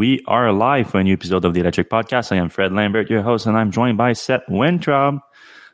We 0.00 0.24
are 0.26 0.50
live 0.50 0.88
for 0.88 0.98
a 0.98 1.04
new 1.04 1.12
episode 1.12 1.44
of 1.44 1.52
the 1.52 1.60
Electrek 1.60 1.90
Podcast. 1.90 2.32
I 2.32 2.36
am 2.36 2.48
Fred 2.48 2.72
Lambert, 2.72 3.10
your 3.10 3.20
host, 3.20 3.44
and 3.44 3.54
I'm 3.54 3.70
joined 3.70 3.98
by 3.98 4.14
Seth 4.14 4.40
Weintraub. 4.48 5.18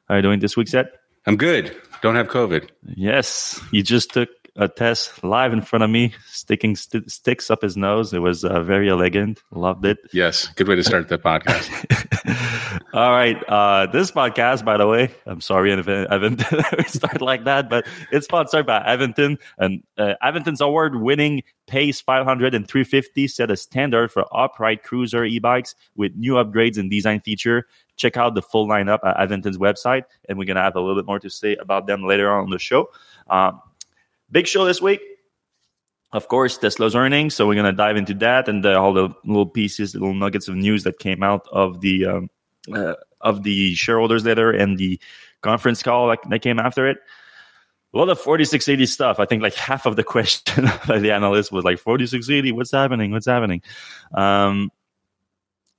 How 0.09 0.15
are 0.15 0.17
you 0.17 0.23
doing 0.23 0.41
this 0.41 0.57
week, 0.57 0.67
Seth? 0.67 0.87
I'm 1.27 1.37
good. 1.37 1.81
Don't 2.03 2.17
have 2.17 2.27
COVID. 2.27 2.69
Yes, 2.97 3.61
you 3.71 3.85
just 3.85 4.13
took 4.13 4.29
a 4.57 4.69
test 4.69 5.23
live 5.23 5.53
in 5.53 5.61
front 5.61 5.83
of 5.83 5.91
me, 5.91 6.15
sticking 6.27 6.77
st- 6.77 7.11
sticks 7.11 7.51
up 7.51 7.63
his 7.63 7.77
nose. 7.77 8.13
It 8.13 8.21
was 8.21 8.45
uh, 8.45 8.63
very 8.63 8.89
elegant. 8.89 9.43
Loved 9.51 9.85
it. 9.85 9.99
Yes, 10.13 10.49
good 10.49 10.69
way 10.69 10.77
to 10.77 10.85
start 10.85 11.09
the 11.09 11.19
podcast. 11.19 11.71
All 12.95 13.11
right, 13.11 13.37
uh, 13.49 13.87
this 13.87 14.11
podcast, 14.11 14.65
by 14.65 14.77
the 14.77 14.87
way, 14.87 15.15
I'm 15.27 15.41
sorry 15.41 15.73
if 15.73 15.87
Evan 15.87 16.39
start 16.87 17.21
like 17.21 17.45
that, 17.45 17.69
but 17.69 17.87
it's 18.11 18.25
sponsored 18.25 18.67
by 18.67 18.81
Aventon, 18.81 19.39
and 19.59 19.83
uh, 19.99 20.15
award-winning 20.61 21.43
Pace 21.67 22.01
500 22.01 22.55
and 22.55 22.67
350 22.67 23.29
set 23.29 23.51
a 23.51 23.57
standard 23.57 24.11
for 24.13 24.25
upright 24.33 24.83
cruiser 24.83 25.25
e-bikes 25.25 25.75
with 25.97 26.15
new 26.17 26.35
upgrades 26.35 26.79
and 26.79 26.91
design 26.91 27.21
feature. 27.21 27.67
Check 27.97 28.17
out 28.17 28.35
the 28.35 28.43
full 28.43 28.69
lineup 28.69 29.01
at 29.05 29.17
Aventon's 29.17 29.59
website, 29.59 30.05
and 30.29 30.39
we're 30.39 30.45
gonna 30.45 30.63
have 30.63 30.77
a 30.77 30.81
little 30.81 30.97
bit 30.97 31.07
more 31.07 31.19
to 31.19 31.29
say 31.31 31.57
about 31.57 31.87
them 31.87 32.03
later 32.05 32.31
on 32.31 32.51
the 32.51 32.59
show. 32.59 32.89
Um, 33.29 33.61
Big 34.31 34.47
show 34.47 34.65
this 34.65 34.83
week. 34.83 35.01
Of 36.13 36.29
course, 36.29 36.57
Tesla's 36.57 36.95
earnings. 36.95 37.35
So 37.35 37.47
we're 37.47 37.55
going 37.55 37.67
to 37.67 37.73
dive 37.73 37.97
into 37.97 38.15
that 38.15 38.49
and 38.49 38.65
the, 38.65 38.77
all 38.79 38.93
the 38.93 39.11
little 39.25 39.47
pieces, 39.47 39.95
little 39.95 40.15
nuggets 40.15 40.49
of 40.49 40.55
news 40.55 40.85
that 40.85 40.99
came 40.99 41.23
out 41.23 41.47
of 41.53 41.81
the 41.81 42.07
um, 42.07 42.31
uh, 42.73 42.95
of 43.21 43.43
the 43.43 43.75
shareholders 43.75 44.25
letter 44.25 44.51
and 44.51 44.79
the 44.79 45.01
conference 45.43 45.83
call 45.83 46.09
that, 46.09 46.19
that 46.31 46.41
came 46.41 46.59
after 46.59 46.89
it. 46.89 46.99
A 47.95 47.99
lot 47.99 48.09
of 48.09 48.21
4680 48.21 48.87
stuff. 48.87 49.21
I 49.21 49.25
think 49.25 49.43
like 49.43 49.55
half 49.55 49.87
of 49.87 49.97
the 49.97 50.05
question 50.15 50.69
by 50.87 50.99
the 50.99 51.13
analyst 51.13 51.53
was 51.53 51.65
like 51.65 51.79
4680, 51.79 52.53
what's 52.53 52.71
happening? 52.71 53.11
What's 53.11 53.27
happening? 53.27 53.63
Um, 54.15 54.71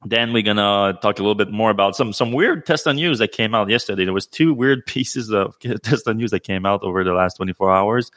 then 0.06 0.32
we're 0.32 0.44
gonna 0.44 0.98
talk 1.02 1.20
a 1.20 1.22
little 1.22 1.36
bit 1.36 1.52
more 1.52 1.72
about 1.72 1.96
some 1.96 2.14
some 2.14 2.31
weird 2.31 2.66
Tesla 2.66 2.94
news 2.94 3.20
that 3.20 3.31
came 3.31 3.56
out 3.56 3.70
yesterday. 3.70 4.06
There 4.06 4.14
was 4.14 4.28
two 4.28 4.53
weird 4.53 4.86
pieces 4.88 5.31
of 5.31 5.58
Tesla 5.84 6.14
news 6.14 6.31
that 6.31 6.42
came 6.42 6.66
out 6.66 6.84
over 6.84 7.03
the 7.03 7.14
last 7.14 7.36
24 7.38 7.73
hours. 7.73 8.12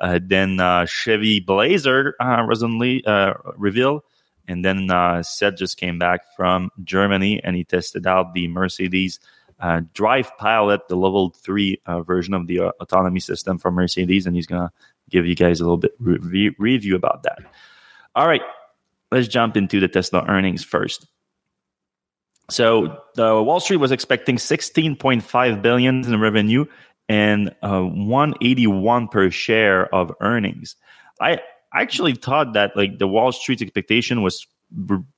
Uh, 0.00 0.18
then 0.22 0.58
uh, 0.60 0.84
Chevy 0.84 1.40
Blazer 1.40 2.16
uh, 2.20 2.42
recently 2.42 3.04
uh, 3.06 3.34
revealed, 3.56 4.02
and 4.48 4.64
then 4.64 4.90
uh, 4.90 5.22
Seth 5.22 5.56
just 5.56 5.76
came 5.76 5.98
back 5.98 6.22
from 6.36 6.70
Germany 6.82 7.42
and 7.44 7.56
he 7.56 7.64
tested 7.64 8.06
out 8.06 8.34
the 8.34 8.48
Mercedes 8.48 9.20
uh, 9.60 9.82
Drive 9.94 10.36
Pilot, 10.38 10.88
the 10.88 10.96
level 10.96 11.30
three 11.30 11.80
version 12.04 12.34
of 12.34 12.46
the 12.46 12.60
autonomy 12.80 13.20
system 13.20 13.58
from 13.58 13.74
Mercedes, 13.74 14.26
and 14.26 14.34
he's 14.34 14.46
gonna 14.46 14.72
give 15.08 15.26
you 15.26 15.36
guys 15.36 15.60
a 15.60 15.64
little 15.64 15.76
bit 15.76 15.94
re- 15.98 16.54
review 16.58 16.96
about 16.96 17.22
that. 17.22 17.38
All 18.14 18.26
right, 18.26 18.42
let's 19.12 19.28
jump 19.28 19.56
into 19.56 19.78
the 19.78 19.88
Tesla 19.88 20.24
earnings 20.26 20.64
first. 20.64 21.06
So 22.52 22.98
the 23.14 23.42
Wall 23.42 23.60
Street 23.60 23.78
was 23.78 23.92
expecting 23.92 24.36
16.5 24.36 25.62
billion 25.62 26.04
in 26.04 26.20
revenue 26.20 26.66
and 27.08 27.54
uh, 27.62 27.80
181 27.82 29.08
per 29.08 29.30
share 29.30 29.92
of 29.94 30.12
earnings. 30.20 30.76
I 31.20 31.40
actually 31.74 32.14
thought 32.14 32.52
that 32.52 32.76
like 32.76 32.98
the 32.98 33.08
Wall 33.08 33.32
Street 33.32 33.62
expectation 33.62 34.22
was 34.22 34.46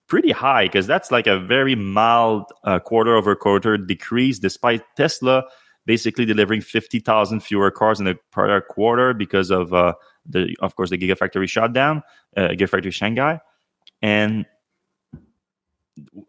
pretty 0.07 0.31
high 0.31 0.67
because 0.67 0.87
that's 0.87 1.11
like 1.11 1.27
a 1.27 1.39
very 1.39 1.75
mild 1.75 2.45
uh, 2.65 2.79
quarter 2.79 3.17
over 3.17 3.35
quarter 3.35 3.77
decrease, 3.77 4.39
despite 4.39 4.83
Tesla 4.97 5.45
basically 5.87 6.25
delivering 6.25 6.61
50,000 6.61 7.41
fewer 7.41 7.71
cars 7.71 7.99
in 7.99 8.07
the 8.07 8.17
prior 8.31 8.61
quarter 8.61 9.13
because 9.13 9.51
of 9.51 9.75
uh, 9.75 9.93
the, 10.27 10.57
of 10.61 10.77
course, 10.77 10.91
the 10.91 10.99
Gigafactory 10.99 11.49
shutdown, 11.49 12.03
uh, 12.37 12.49
Gigafactory 12.49 12.93
Shanghai, 12.93 13.41
and 14.01 14.47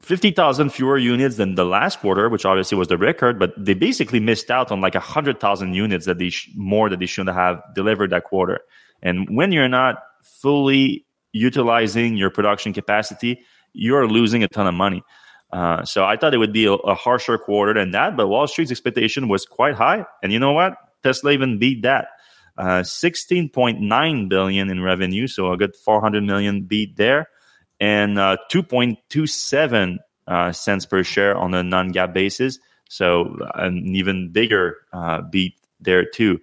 50,000 0.02 0.70
fewer 0.70 0.98
units 0.98 1.38
than 1.38 1.56
the 1.56 1.66
last 1.66 2.00
quarter, 2.00 2.30
which 2.30 2.46
obviously 2.46 2.78
was 2.78 2.88
the 2.88 2.98
record, 2.98 3.40
but 3.40 3.54
they 3.58 3.74
basically 3.74 4.20
missed 4.20 4.52
out 4.52 4.72
on 4.72 4.82
like 4.82 4.94
100,000 4.94 5.74
units 5.74 6.06
that 6.06 6.18
they 6.18 6.30
sh- 6.30 6.50
more 6.56 6.90
that 6.90 7.00
they 7.00 7.06
shouldn't 7.06 7.36
have 7.36 7.62
delivered 7.74 8.12
that 8.12 8.24
quarter. 8.24 8.62
And 9.02 9.36
when 9.36 9.52
you're 9.52 9.68
not 9.68 9.98
fully 10.22 11.06
utilizing 11.32 12.18
your 12.18 12.30
production 12.30 12.74
capacity, 12.74 13.42
you're 13.74 14.08
losing 14.08 14.44
a 14.44 14.48
ton 14.48 14.68
of 14.68 14.74
money. 14.74 15.04
Uh, 15.52 15.84
so 15.86 16.04
I 16.04 16.18
thought 16.18 16.34
it 16.34 16.38
would 16.38 16.54
be 16.54 16.66
a, 16.66 16.74
a, 16.74 16.96
harsher 16.96 17.38
quarter 17.38 17.74
than 17.74 17.92
that, 17.92 18.18
but 18.18 18.28
Wall 18.28 18.48
Street's 18.48 18.72
expectation 18.72 19.28
was 19.28 19.46
quite 19.46 19.76
high. 19.76 20.06
And 20.24 20.34
you 20.34 20.40
know 20.40 20.54
what? 20.54 20.76
Tesla 21.04 21.32
even 21.32 21.60
beat 21.60 21.84
that. 21.84 22.08
Uh, 22.58 22.82
16.9 22.82 24.30
billion 24.30 24.70
in 24.70 24.82
revenue, 24.82 25.28
so 25.28 25.52
a 25.52 25.58
good 25.58 25.76
400 25.76 26.24
million 26.24 26.64
beat 26.64 26.98
there 26.98 27.28
and 27.80 28.18
uh, 28.18 28.38
2.27 28.52 29.98
uh, 30.28 30.52
cents 30.52 30.86
per 30.86 31.04
share 31.04 31.38
on 31.38 31.54
a 31.54 31.64
non-GAAP 31.64 32.14
basis. 32.14 32.60
So 32.90 33.38
an 33.56 33.96
even 33.96 34.32
bigger 34.32 34.78
uh, 34.94 35.22
beat 35.22 35.56
there 35.80 36.06
too. 36.06 36.40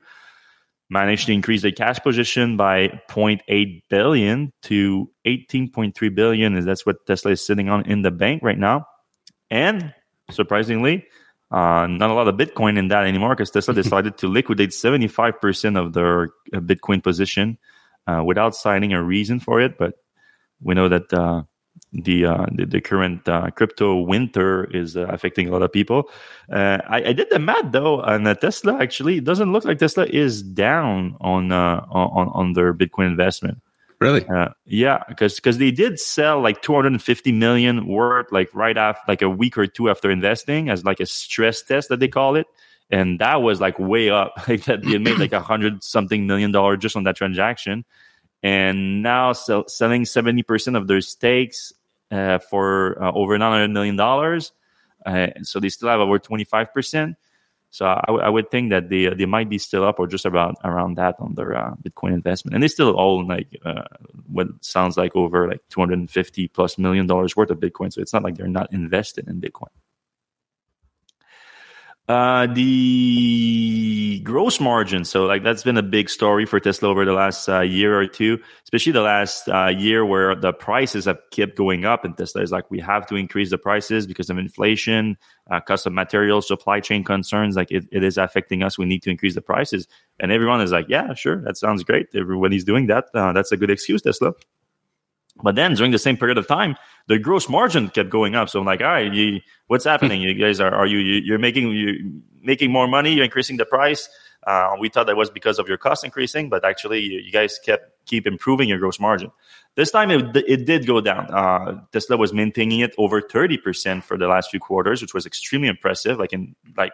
Managed 0.91 1.27
to 1.27 1.33
increase 1.33 1.63
the 1.63 1.73
cash 1.73 1.99
position 2.01 2.57
by 2.57 3.01
0.8 3.09 3.83
billion 3.89 4.53
to 4.63 5.11
18.3 5.27 6.15
billion, 6.15 6.55
and 6.55 6.69
that's 6.69 6.85
what 6.85 7.07
Tesla 7.07 7.31
is 7.33 7.45
sitting 7.45 7.71
on 7.71 7.87
in 7.87 8.03
the 8.03 8.11
bank 8.11 8.43
right 8.43 8.59
now. 8.59 8.87
And 9.51 9.95
surprisingly, 10.31 11.07
uh, 11.51 11.87
not 11.87 12.11
a 12.11 12.15
lot 12.15 12.29
of 12.29 12.35
Bitcoin 12.37 12.79
in 12.79 12.89
that 12.89 13.07
anymore 13.07 13.31
because 13.31 13.51
Tesla 13.51 13.75
decided 13.83 14.19
to 14.19 14.29
liquidate 14.29 14.71
75% 14.71 15.79
of 15.79 15.93
their 15.93 16.25
uh, 16.53 16.61
Bitcoin 16.61 17.03
position 17.03 17.59
uh, 18.07 18.23
without 18.25 18.55
citing 18.55 18.93
a 18.93 19.03
reason 19.03 19.41
for 19.41 19.61
it. 19.61 19.79
But 19.79 19.95
we 20.63 20.75
know 20.75 20.89
that 20.89 21.13
uh, 21.13 21.43
the, 21.93 22.25
uh, 22.25 22.47
the, 22.53 22.67
the 22.67 22.81
current 22.81 23.29
uh, 23.29 23.51
crypto 23.51 24.01
winter 24.01 24.65
is 24.65 24.97
uh, 24.97 25.07
affecting 25.09 25.49
a 25.49 25.53
lot 25.53 25.63
of 25.63 25.73
people. 25.73 26.11
Uh, 26.51 26.79
I, 26.89 27.05
I, 27.09 27.13
did 27.13 27.29
the 27.31 27.39
math 27.39 27.71
though, 27.73 28.01
and 28.01 28.25
Tesla 28.41 28.79
actually 28.81 29.19
it 29.19 29.25
doesn't 29.25 29.53
look 29.53 29.65
like 29.65 29.79
Tesla 29.79 30.07
is 30.07 30.43
down 30.43 31.17
on 31.21 31.53
uh, 31.53 31.85
on 31.91 32.29
on 32.29 32.53
their 32.55 32.73
Bitcoin 32.73 33.07
investment. 33.07 33.61
Really? 34.01 34.27
yeah, 34.65 35.05
because 35.09 35.37
because 35.37 35.59
they 35.59 35.71
did 35.71 36.01
sell 36.01 36.41
like 36.41 36.61
250 36.63 37.31
million 37.31 37.87
worth 37.87 38.33
like 38.33 38.53
right 38.53 38.77
after 38.77 39.01
like 39.07 39.23
a 39.23 39.31
week 39.31 39.57
or 39.57 39.67
two 39.67 39.91
after 39.91 40.11
investing 40.11 40.71
as 40.71 40.85
like 40.85 40.99
a 40.99 41.07
stress 41.07 41.63
test 41.63 41.89
that 41.91 42.01
they 42.01 42.09
call 42.09 42.35
it. 42.35 42.47
And 42.91 43.21
that 43.21 43.43
was 43.43 43.61
like 43.61 43.79
way 43.79 44.11
up. 44.11 44.35
Like 44.49 44.65
that 44.65 44.83
they 44.83 44.99
made 44.99 45.19
like 45.19 45.33
a 45.33 45.41
hundred 45.41 45.85
something 45.85 46.27
million 46.27 46.51
dollar 46.51 46.77
just 46.77 46.97
on 46.97 47.05
that 47.05 47.17
transaction 47.17 47.85
and 48.43 49.03
now 49.03 49.33
sell, 49.33 49.69
selling 49.69 50.03
70% 50.05 50.77
of 50.77 50.89
their 50.89 51.01
stakes 51.01 51.73
uh, 52.11 52.39
for 52.39 53.03
uh, 53.03 53.13
over 53.13 53.39
$900 53.39 53.73
million. 53.73 53.99
Uh, 55.05 55.43
so 55.43 55.61
they 55.61 55.69
still 55.69 55.89
have 55.89 56.01
over 56.01 56.19
25%. 56.19 57.17
So 57.71 57.87
I, 57.87 58.05
w- 58.07 58.23
I 58.23 58.29
would 58.29 58.51
think 58.51 58.69
that 58.69 58.91
they 58.91 59.09
they 59.09 59.25
might 59.25 59.49
be 59.49 59.57
still 59.57 59.83
up 59.83 59.99
or 59.99 60.07
just 60.07 60.27
about 60.27 60.57
around 60.63 60.99
that 60.99 61.17
on 61.19 61.35
their 61.35 61.57
uh, 61.57 61.75
Bitcoin 61.83 62.13
investment, 62.13 62.55
and 62.55 62.63
they 62.63 62.69
still 62.69 63.01
own 63.01 63.27
like 63.27 63.59
uh, 63.65 63.85
what 64.27 64.49
sounds 64.61 64.99
like 64.99 65.17
over 65.17 65.49
like 65.49 65.63
250 65.71 66.49
plus 66.49 66.77
million 66.77 67.07
dollars 67.07 67.35
worth 67.35 67.49
of 67.51 67.59
Bitcoin. 67.61 67.91
So 67.91 68.03
it's 68.03 68.13
not 68.13 68.23
like 68.23 68.37
they're 68.37 68.47
not 68.47 68.71
invested 68.75 69.27
in 69.27 69.41
Bitcoin. 69.41 69.73
Uh, 72.13 72.47
the 72.47 74.21
gross 74.23 74.61
margin. 74.61 75.03
So, 75.03 75.25
like, 75.25 75.43
that's 75.43 75.63
been 75.63 75.79
a 75.79 75.83
big 75.83 76.11
story 76.11 76.45
for 76.45 76.61
Tesla 76.61 76.91
over 76.91 77.07
the 77.07 77.15
last 77.15 77.49
uh, 77.49 77.61
year 77.61 77.99
or 77.99 78.07
two, 78.07 78.39
especially 78.65 78.93
the 78.93 79.01
last 79.01 79.49
uh, 79.49 79.69
year 79.69 80.05
where 80.05 80.35
the 80.35 80.53
prices 80.53 81.07
have 81.07 81.17
kept 81.31 81.57
going 81.57 81.87
up. 81.87 82.05
And 82.05 82.15
Tesla 82.15 82.43
is 82.43 82.53
like, 82.53 82.71
we 82.71 82.81
have 82.81 83.07
to 83.07 83.17
increase 83.17 83.49
the 83.49 83.57
prices 83.57 84.07
because 84.07 84.29
of 84.29 84.37
inflation, 84.37 85.17
uh, 85.51 85.61
cost 85.61 85.87
of 85.87 85.95
materials, 85.95 86.47
supply 86.47 86.81
chain 86.81 87.03
concerns. 87.03 87.57
Like, 87.57 87.71
it, 87.71 87.87
it 87.91 88.05
is 88.05 88.19
affecting 88.19 88.63
us. 88.63 88.77
We 88.77 88.85
need 88.85 89.03
to 89.05 89.11
increase 89.11 89.35
the 89.35 89.41
prices. 89.41 89.89
And 90.21 90.31
everyone 90.31 90.61
is 90.61 90.71
like, 90.71 90.91
yeah, 90.91 91.15
sure, 91.15 91.41
that 91.45 91.57
sounds 91.57 91.83
great. 91.83 92.09
Everybody's 92.15 92.65
doing 92.65 92.89
that. 92.89 93.07
Uh, 93.15 93.33
that's 93.33 93.53
a 93.53 93.57
good 93.57 93.71
excuse, 93.71 94.03
Tesla. 94.03 94.35
But 95.43 95.57
then 95.57 95.75
during 95.75 95.93
the 95.93 95.99
same 95.99 96.17
period 96.17 96.39
of 96.39 96.47
time, 96.47 96.77
the 97.09 97.19
gross 97.19 97.49
margin 97.49 97.89
kept 97.89 98.11
going 98.11 98.35
up. 98.35 98.49
So 98.49 98.61
I'm 98.61 98.67
like, 98.67 98.81
all 98.81 98.89
right, 98.89 99.13
you, 99.13 99.41
what's 99.67 99.85
happening? 99.85 100.21
you 100.21 100.35
guys 100.35 100.61
are, 100.61 100.75
are 100.75 100.87
you, 100.87 100.99
you 100.99 101.35
are 101.35 101.39
making 101.39 101.69
you 101.71 102.23
making 102.41 102.71
more 102.71 102.87
money? 102.87 103.13
You're 103.13 103.25
increasing 103.25 103.57
the 103.57 103.65
price. 103.65 104.09
Uh, 104.47 104.75
we 104.81 104.89
thought 104.89 105.07
that 105.07 105.17
was 105.17 105.31
because 105.31 105.59
of 105.59 105.69
your 105.69 105.79
cost 105.79 106.05
increasing, 106.05 106.49
but 106.49 106.65
actually 106.65 107.01
you, 107.01 107.21
you, 107.21 107.31
guys 107.31 107.61
kept 107.65 107.91
keep 108.07 108.27
improving 108.27 108.69
your 108.69 108.79
gross 108.79 108.99
margin. 108.99 109.31
This 109.77 109.93
time 109.93 110.11
it, 110.11 110.37
it 110.49 110.67
did 110.67 110.85
go 110.85 111.01
down. 111.01 111.33
Uh, 111.33 111.81
Tesla 111.93 112.17
was 112.17 112.33
maintaining 112.33 112.81
it 112.81 112.93
over 112.99 113.23
30% 113.23 114.03
for 114.03 114.19
the 114.19 114.27
last 114.27 114.51
few 114.51 114.59
quarters, 114.59 115.01
which 115.01 115.15
was 115.15 115.27
extremely 115.27 115.69
impressive. 115.69 116.19
Like 116.19 116.33
in 116.33 116.57
like 116.77 116.93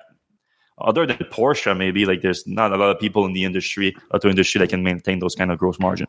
other 0.77 1.07
than 1.07 1.17
Porsche, 1.17 1.75
maybe 1.77 2.05
like 2.05 2.21
there's 2.21 2.47
not 2.47 2.73
a 2.73 2.77
lot 2.77 2.91
of 2.91 3.01
people 3.01 3.25
in 3.25 3.33
the 3.33 3.45
industry, 3.45 3.97
auto 4.13 4.29
industry 4.29 4.59
that 4.59 4.69
can 4.69 4.83
maintain 4.83 5.19
those 5.19 5.35
kind 5.35 5.51
of 5.51 5.59
gross 5.59 5.79
margin 5.79 6.07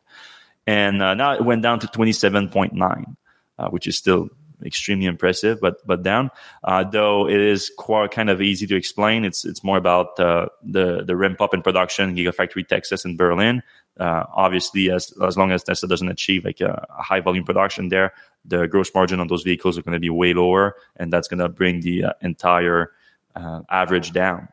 and 0.67 1.01
uh, 1.01 1.13
now 1.13 1.33
it 1.33 1.44
went 1.44 1.63
down 1.63 1.79
to 1.79 1.88
27.9, 1.88 3.15
uh, 3.57 3.69
which 3.69 3.88
is 3.88 3.97
still 3.97 4.29
extremely 4.65 5.06
impressive, 5.06 5.59
but 5.61 5.85
but 5.85 6.03
down. 6.03 6.29
Uh, 6.63 6.83
though 6.83 7.27
it 7.27 7.39
is 7.39 7.71
quite 7.77 8.11
kind 8.11 8.29
of 8.29 8.41
easy 8.41 8.67
to 8.67 8.75
explain. 8.75 9.25
It's 9.25 9.45
it's 9.45 9.63
more 9.63 9.77
about 9.77 10.19
uh, 10.19 10.47
the 10.63 11.03
the 11.03 11.15
ramp 11.15 11.41
up 11.41 11.53
in 11.53 11.61
production, 11.61 12.15
Gigafactory 12.15 12.67
Texas 12.67 13.06
and 13.06 13.17
Berlin. 13.17 13.63
Uh, 14.00 14.23
obviously, 14.33 14.89
as 14.89 15.13
as 15.21 15.38
long 15.38 15.51
as 15.51 15.63
Tesla 15.63 15.89
doesn't 15.89 16.09
achieve 16.09 16.45
like 16.45 16.62
a, 16.62 16.85
a, 16.97 17.01
high 17.01 17.19
volume 17.19 17.44
production 17.44 17.89
there, 17.89 18.13
the 18.45 18.67
gross 18.67 18.94
margin 18.94 19.19
on 19.19 19.27
those 19.27 19.44
vehicles 19.44 19.77
are 19.77 19.81
going 19.81 19.94
to 19.94 20.00
be 20.00 20.09
way 20.09 20.33
lower, 20.33 20.75
and 20.95 21.12
that's 21.12 21.27
going 21.27 21.39
to 21.39 21.50
bring 21.50 21.81
the 21.81 22.05
uh, 22.05 22.13
entire 22.21 22.91
uh, 23.35 23.62
average 23.69 24.12
down. 24.12 24.47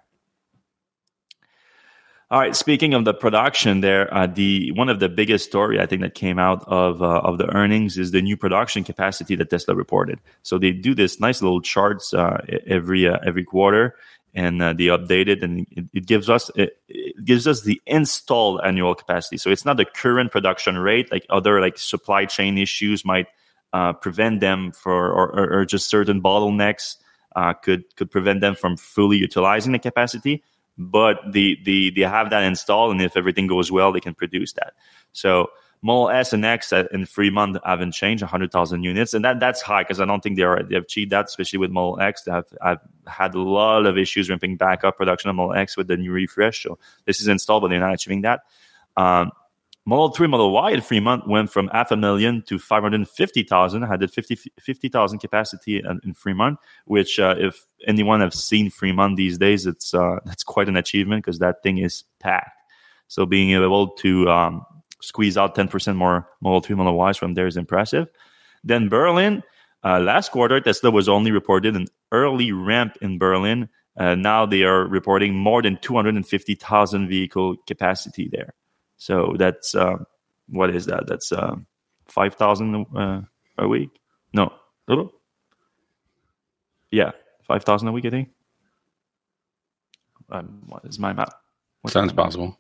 All 2.29 2.41
right. 2.41 2.57
Speaking 2.57 2.93
of 2.93 3.05
the 3.05 3.15
production, 3.15 3.83
there, 3.83 4.13
uh, 4.13 4.27
the 4.27 4.73
one 4.73 4.89
of 4.89 4.99
the 4.99 5.09
biggest 5.09 5.45
story 5.45 5.81
I 5.81 5.87
think 5.87 6.03
that 6.03 6.17
came 6.17 6.41
out 6.41 6.65
of 6.67 7.01
uh, 7.01 7.21
of 7.21 7.39
the 7.39 7.47
earnings 7.55 7.99
is 7.99 8.11
the 8.11 8.21
new 8.21 8.37
production 8.37 8.83
capacity 8.83 9.37
that 9.37 9.49
Tesla 9.49 9.77
reported. 9.77 10.19
So 10.43 10.59
they 10.59 10.73
do 10.73 10.93
this 10.93 11.21
nice 11.21 11.41
little 11.41 11.61
charts 11.61 12.13
uh, 12.13 12.45
every 12.67 13.07
uh, 13.07 13.19
every 13.25 13.45
quarter, 13.45 13.95
and 14.35 14.61
uh, 14.61 14.73
they 14.73 14.87
update 14.87 15.29
it, 15.29 15.45
and 15.45 15.69
it, 15.71 15.85
it 15.95 16.07
gives 16.07 16.29
us 16.29 16.51
it, 16.57 16.81
it, 16.89 17.25
gives 17.25 17.47
us 17.47 17.63
the 17.63 17.81
installed 17.87 18.61
annual 18.65 18.97
capacity. 18.97 19.37
So 19.37 19.51
it's 19.51 19.65
not 19.65 19.77
the 19.77 19.85
current 19.85 20.33
production 20.33 20.79
rate, 20.79 21.13
like 21.13 21.27
other 21.31 21.61
like 21.61 21.79
supply 21.79 22.25
chain 22.25 22.59
issues 22.59 23.05
might 23.05 23.29
uh, 23.73 23.93
prevent 23.93 24.41
them 24.41 24.73
for, 24.73 25.13
or, 25.13 25.61
or, 25.61 25.65
just 25.65 25.89
certain 25.89 26.21
bottlenecks 26.21 26.97
could 27.63 27.85
could 27.95 28.11
prevent 28.11 28.41
them 28.41 28.57
from 28.57 28.77
fully 28.77 29.17
utilizing 29.17 29.71
the 29.71 29.79
capacity 29.79 30.43
but 30.79 31.19
the, 31.31 31.59
the 31.65 31.91
they 31.91 32.03
have 32.03 32.31
that 32.31 32.43
installed, 32.43 32.93
and 32.93 33.03
if 33.03 33.17
everything 33.17 33.47
goes 33.47 33.73
well, 33.73 33.93
they 33.93 34.01
can 34.01 34.15
produce 34.15 34.53
that. 34.55 34.75
So 35.13 35.51
Model 35.83 36.11
S 36.11 36.33
and 36.33 36.45
X 36.45 36.73
in 36.73 37.07
Fremont 37.07 37.59
haven't 37.65 37.93
changed 37.93 38.23
100,000 38.23 38.83
units, 38.83 39.15
and 39.15 39.25
that 39.25 39.41
that's 39.41 39.63
high 39.63 39.83
because 39.83 40.01
I 40.01 40.05
don't 40.05 40.23
think 40.23 40.37
they 40.37 40.43
are 40.43 40.63
they 40.63 40.75
have 40.75 40.85
achieved 40.85 41.13
that, 41.13 41.27
especially 41.27 41.59
with 41.59 41.71
Model 41.71 42.01
X. 42.01 42.23
They 42.23 42.33
have 42.33 42.47
I've 42.63 42.81
had 43.07 43.35
a 43.35 43.41
lot 43.41 43.87
of 43.87 43.97
issues 43.97 44.29
ramping 44.29 44.57
back 44.57 44.85
up 44.85 44.97
production 44.97 45.31
of 45.31 45.37
Model 45.37 45.55
X 45.55 45.77
with 45.77 45.89
the 45.89 45.97
new 45.97 46.13
refresh. 46.13 46.63
So 46.63 46.79
this 47.05 47.21
is 47.21 47.29
installed, 47.29 47.63
but 47.63 47.69
they're 47.69 47.81
not 47.81 47.95
achieving 47.95 48.23
that. 48.23 48.41
Um, 48.97 49.31
Model 49.89 50.09
3, 50.09 50.27
Model 50.27 50.51
Y 50.51 50.73
in 50.73 50.81
Fremont 50.81 51.29
went 51.29 51.49
from 51.49 51.69
half 51.69 51.93
a 51.93 51.97
million 51.97 52.43
to 52.49 52.59
550,000, 52.59 53.83
had 53.83 54.03
a 54.03 54.09
50, 54.09 54.35
50,000 54.59 55.21
capacity 55.21 55.79
in, 55.79 56.01
in, 56.03 56.13
Fremont, 56.13 56.59
which 56.87 57.21
uh, 57.21 57.37
if 57.39 57.65
anyone 57.87 58.21
have 58.21 58.35
seen 58.35 58.69
Fremont 58.69 59.17
these 59.17 59.39
days, 59.39 59.65
it's 59.65 59.95
uh, 59.95 60.17
that's 60.25 60.43
quite 60.43 60.69
an 60.69 60.77
achievement 60.77 61.25
because 61.25 61.39
that 61.39 61.63
thing 61.63 61.79
is 61.79 62.03
packed. 62.19 62.51
So 63.07 63.27
being 63.27 63.53
able 63.53 63.91
to 63.99 64.29
um, 64.29 64.67
squeeze 65.01 65.39
out 65.39 65.55
10% 65.55 65.95
more 65.95 66.29
Model 66.41 66.61
3, 66.61 66.75
Model 66.75 67.09
Ys 67.09 67.17
from 67.17 67.35
there 67.35 67.47
is 67.47 67.57
impressive. 67.57 68.09
Then 68.65 68.89
Berlin, 68.89 69.45
uh, 69.85 70.01
last 70.01 70.33
quarter, 70.33 70.61
Tesla 70.61 70.91
was 70.91 71.09
only 71.09 71.31
reported 71.31 71.77
an 71.77 71.87
early 72.11 72.51
ramp 72.51 72.97
in 73.01 73.19
Berlin. 73.19 73.69
Now 73.97 74.45
they 74.47 74.65
are 74.65 74.85
reporting 74.85 75.35
more 75.35 75.63
than 75.63 75.79
250,000 75.81 77.09
vehicle 77.09 77.57
capacity 77.67 78.29
there. 78.31 78.53
So 78.97 79.35
that's 79.39 79.75
uh, 79.75 79.97
what 80.49 80.71
is 80.71 80.87
that? 80.87 81.07
That's 81.07 81.33
uh, 81.33 81.57
five 82.07 82.35
thousand 82.35 82.87
uh, 82.97 83.23
a 83.59 83.69
week. 83.69 83.91
No. 84.33 84.53
Yeah, 86.91 87.11
five 87.43 87.65
thousand 87.65 87.89
a 87.89 87.93
week. 87.93 88.07
I 88.07 88.11
think. 88.11 88.29
Um, 90.31 90.63
what 90.67 90.85
is 90.85 90.99
my 90.99 91.13
map? 91.13 91.33
What 91.83 91.93
Sounds 91.93 92.15
my 92.15 92.25
possible. 92.25 92.59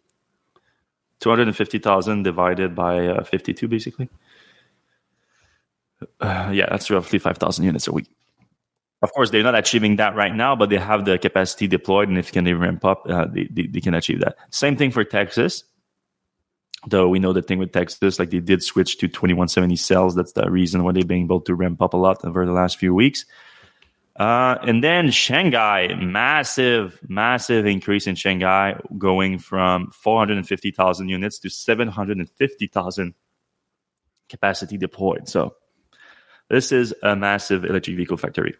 Two 1.21 1.31
hundred 1.31 1.49
and 1.49 1.57
fifty 1.57 1.79
thousand 1.79 2.23
divided 2.25 2.75
by 2.75 3.07
uh, 3.07 3.25
fifty-two, 3.25 3.69
basically. 3.69 4.09
Uh, 6.21 6.51
yeah, 6.53 6.67
that's 6.69 6.91
roughly 6.91 7.19
five 7.19 7.39
thousand 7.39 7.65
units 7.65 7.89
a 7.89 7.93
week. 7.93 8.07
Of 9.03 9.13
course, 9.13 9.31
they're 9.31 9.43
not 9.43 9.55
achieving 9.55 9.97
that 9.97 10.17
right 10.17 10.35
now, 10.35 10.57
but 10.57 10.71
they 10.71 10.79
have 10.79 11.05
the 11.05 11.19
capacity 11.19 11.67
deployed, 11.67 12.09
and 12.09 12.19
if 12.19 12.27
they 12.27 12.33
can 12.33 12.45
they 12.45 12.55
ramp 12.55 12.85
up, 12.85 13.05
uh, 13.09 13.27
they, 13.27 13.45
they, 13.51 13.67
they 13.67 13.81
can 13.81 13.95
achieve 13.95 14.21
that. 14.21 14.37
Same 14.51 14.77
thing 14.77 14.91
for 14.91 15.05
Texas 15.05 15.65
though 16.87 17.09
we 17.09 17.19
know 17.19 17.33
the 17.33 17.43
thing 17.43 17.59
with 17.59 17.73
Texas, 17.73 18.19
like 18.19 18.31
they 18.31 18.41
did 18.41 18.63
switch 18.63 18.99
to 18.99 19.09
2170 19.09 19.77
cells. 19.77 20.15
That's 20.15 20.33
the 20.33 20.51
reason 20.51 20.85
why 20.85 20.93
they've 20.93 21.07
been 21.07 21.25
able 21.25 21.41
to 21.43 21.55
ramp 21.55 21.83
up 21.83 21.95
a 21.95 21.97
lot 21.97 22.25
over 22.25 22.47
the 22.47 22.53
last 22.53 22.79
few 22.79 22.95
weeks. 22.95 23.25
Uh, 24.19 24.57
and 24.63 24.83
then 24.83 25.11
Shanghai, 25.11 25.95
massive, 25.95 26.99
massive 27.07 27.67
increase 27.67 28.07
in 28.07 28.15
Shanghai, 28.15 28.81
going 28.97 29.39
from 29.39 29.91
450,000 29.91 31.09
units 31.09 31.39
to 31.41 31.51
750,000 31.51 33.15
capacity 34.29 34.79
deployed. 34.79 35.29
So 35.29 35.57
this 36.49 36.73
is 36.73 36.95
a 37.03 37.15
massive 37.15 37.65
electric 37.65 37.97
vehicle 37.97 38.17
factory. 38.17 38.55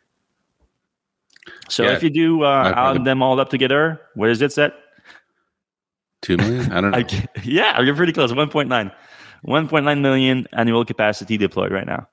So 1.69 1.85
yeah, 1.85 1.93
if 1.93 2.03
you 2.03 2.11
do 2.11 2.43
uh, 2.43 2.73
add 2.77 3.05
them 3.05 3.23
all 3.23 3.41
up 3.41 3.49
together, 3.49 4.01
where 4.15 4.31
is 4.31 4.43
it 4.43 4.53
set? 4.53 4.75
Two 6.27 6.37
million? 6.39 6.73
I 6.73 6.81
don't 6.81 6.91
know. 6.91 6.99
I, 6.99 7.29
yeah, 7.45 7.81
you're 7.81 7.95
pretty 7.95 8.13
close. 8.13 8.33
1.9. 8.33 8.93
1.9 9.47 10.01
million 10.01 10.49
annual 10.53 10.85
capacity 10.85 11.37
deployed 11.37 11.71
right 11.71 11.87
now. 11.87 12.09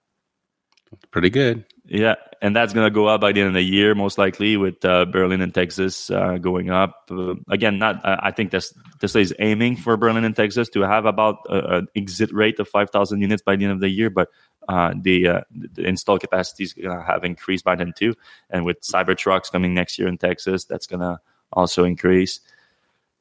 Pretty 1.09 1.31
good. 1.31 1.65
Yeah, 1.85 2.13
and 2.39 2.55
that's 2.55 2.73
going 2.73 2.85
to 2.85 2.91
go 2.91 3.07
up 3.07 3.21
by 3.21 3.31
the 3.31 3.41
end 3.41 3.47
of 3.47 3.55
the 3.55 3.63
year, 3.63 3.95
most 3.95 4.19
likely, 4.19 4.55
with 4.55 4.85
uh, 4.85 5.05
Berlin 5.05 5.41
and 5.41 5.51
Texas 5.51 6.11
uh, 6.11 6.37
going 6.37 6.69
up. 6.69 7.09
Uh, 7.09 7.33
again, 7.49 7.79
not. 7.79 8.05
Uh, 8.05 8.17
I 8.21 8.29
think 8.29 8.51
this 8.51 8.71
Tesla 8.99 9.21
is 9.21 9.33
aiming 9.39 9.77
for 9.77 9.97
Berlin 9.97 10.25
and 10.25 10.35
Texas 10.35 10.69
to 10.69 10.81
have 10.81 11.05
about 11.07 11.37
an 11.49 11.87
exit 11.95 12.31
rate 12.31 12.59
of 12.59 12.67
5,000 12.67 13.19
units 13.19 13.41
by 13.41 13.55
the 13.55 13.63
end 13.63 13.73
of 13.73 13.79
the 13.79 13.89
year, 13.89 14.11
but 14.11 14.29
uh, 14.69 14.93
the, 15.01 15.27
uh, 15.27 15.41
the 15.49 15.85
install 15.87 16.19
capacity 16.19 16.65
is 16.65 16.73
going 16.73 16.95
to 16.95 17.03
have 17.03 17.23
increased 17.23 17.65
by 17.65 17.75
then 17.75 17.93
too. 17.97 18.13
And 18.51 18.63
with 18.63 18.79
Cybertrucks 18.81 19.51
coming 19.51 19.73
next 19.73 19.97
year 19.97 20.07
in 20.07 20.19
Texas, 20.19 20.65
that's 20.65 20.85
going 20.85 20.99
to 20.99 21.19
also 21.51 21.83
increase. 21.83 22.41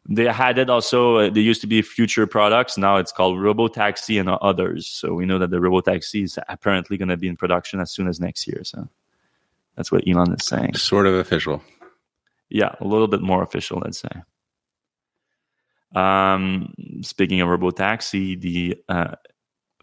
They 0.08 0.24
had 0.24 0.58
it 0.58 0.68
also. 0.68 1.16
Uh, 1.16 1.30
there 1.30 1.42
used 1.42 1.60
to 1.60 1.66
be 1.66 1.80
future 1.80 2.26
products. 2.26 2.76
Now 2.76 2.96
it's 2.96 3.12
called 3.12 3.38
RoboTaxi 3.38 4.18
and 4.18 4.28
others. 4.28 4.88
So 4.88 5.14
we 5.14 5.26
know 5.26 5.38
that 5.38 5.50
the 5.50 5.58
RoboTaxi 5.58 6.24
is 6.24 6.38
apparently 6.48 6.96
going 6.96 7.08
to 7.08 7.16
be 7.16 7.28
in 7.28 7.36
production 7.36 7.80
as 7.80 7.92
soon 7.92 8.08
as 8.08 8.18
next 8.18 8.48
year. 8.48 8.64
So 8.64 8.88
that's 9.76 9.92
what 9.92 10.06
Elon 10.08 10.32
is 10.32 10.44
saying. 10.44 10.74
Sort 10.74 11.06
of 11.06 11.14
official. 11.14 11.62
Yeah, 12.48 12.74
a 12.80 12.84
little 12.84 13.06
bit 13.08 13.22
more 13.22 13.42
official, 13.42 13.80
let's 13.82 14.00
say. 14.00 14.10
Um, 15.94 16.74
speaking 17.02 17.40
of 17.40 17.48
RoboTaxi, 17.48 18.40
the 18.40 18.82
uh, 18.88 19.14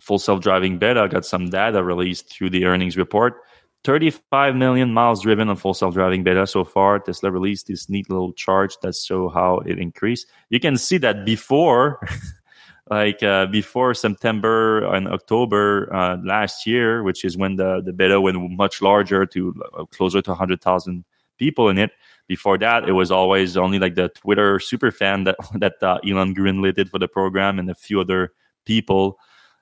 full 0.01 0.19
self-driving 0.19 0.79
beta 0.79 1.07
got 1.09 1.25
some 1.25 1.49
data 1.49 1.83
released 1.83 2.31
through 2.31 2.49
the 2.49 2.65
earnings 2.65 2.97
report 2.97 3.41
35 3.83 4.55
million 4.55 4.93
miles 4.93 5.21
driven 5.21 5.49
on 5.49 5.55
full 5.55 5.73
self-driving 5.73 6.23
beta 6.23 6.45
so 6.45 6.63
far. 6.65 6.99
Tesla 6.99 7.31
released 7.31 7.67
this 7.67 7.89
neat 7.89 8.09
little 8.09 8.33
chart 8.33 8.75
that 8.81 8.95
show 8.95 9.29
how 9.29 9.59
it 9.59 9.79
increased. 9.79 10.27
You 10.49 10.59
can 10.59 10.77
see 10.77 10.97
that 10.97 11.25
before, 11.25 12.05
like 12.89 13.23
uh, 13.23 13.45
before 13.45 13.93
September 13.93 14.83
and 14.93 15.07
October 15.07 15.93
uh, 15.93 16.17
last 16.23 16.67
year, 16.67 17.03
which 17.03 17.23
is 17.23 17.37
when 17.37 17.55
the, 17.55 17.81
the 17.81 17.93
beta 17.93 18.19
went 18.19 18.37
much 18.51 18.81
larger 18.81 19.25
to 19.27 19.53
uh, 19.77 19.85
closer 19.85 20.21
to 20.21 20.31
100,000 20.31 21.05
people 21.37 21.69
in 21.69 21.77
it. 21.77 21.91
Before 22.27 22.57
that, 22.59 22.87
it 22.87 22.91
was 22.91 23.09
always 23.09 23.57
only 23.57 23.79
like 23.79 23.95
the 23.95 24.09
Twitter 24.09 24.59
super 24.59 24.91
fan 24.91 25.23
that 25.23 25.37
that 25.55 25.81
uh, 25.81 25.99
Elon 26.07 26.35
greenlit 26.35 26.75
did 26.75 26.89
for 26.89 26.99
the 26.99 27.07
program 27.07 27.57
and 27.57 27.71
a 27.71 27.75
few 27.75 27.99
other 27.99 28.33
people, 28.65 29.17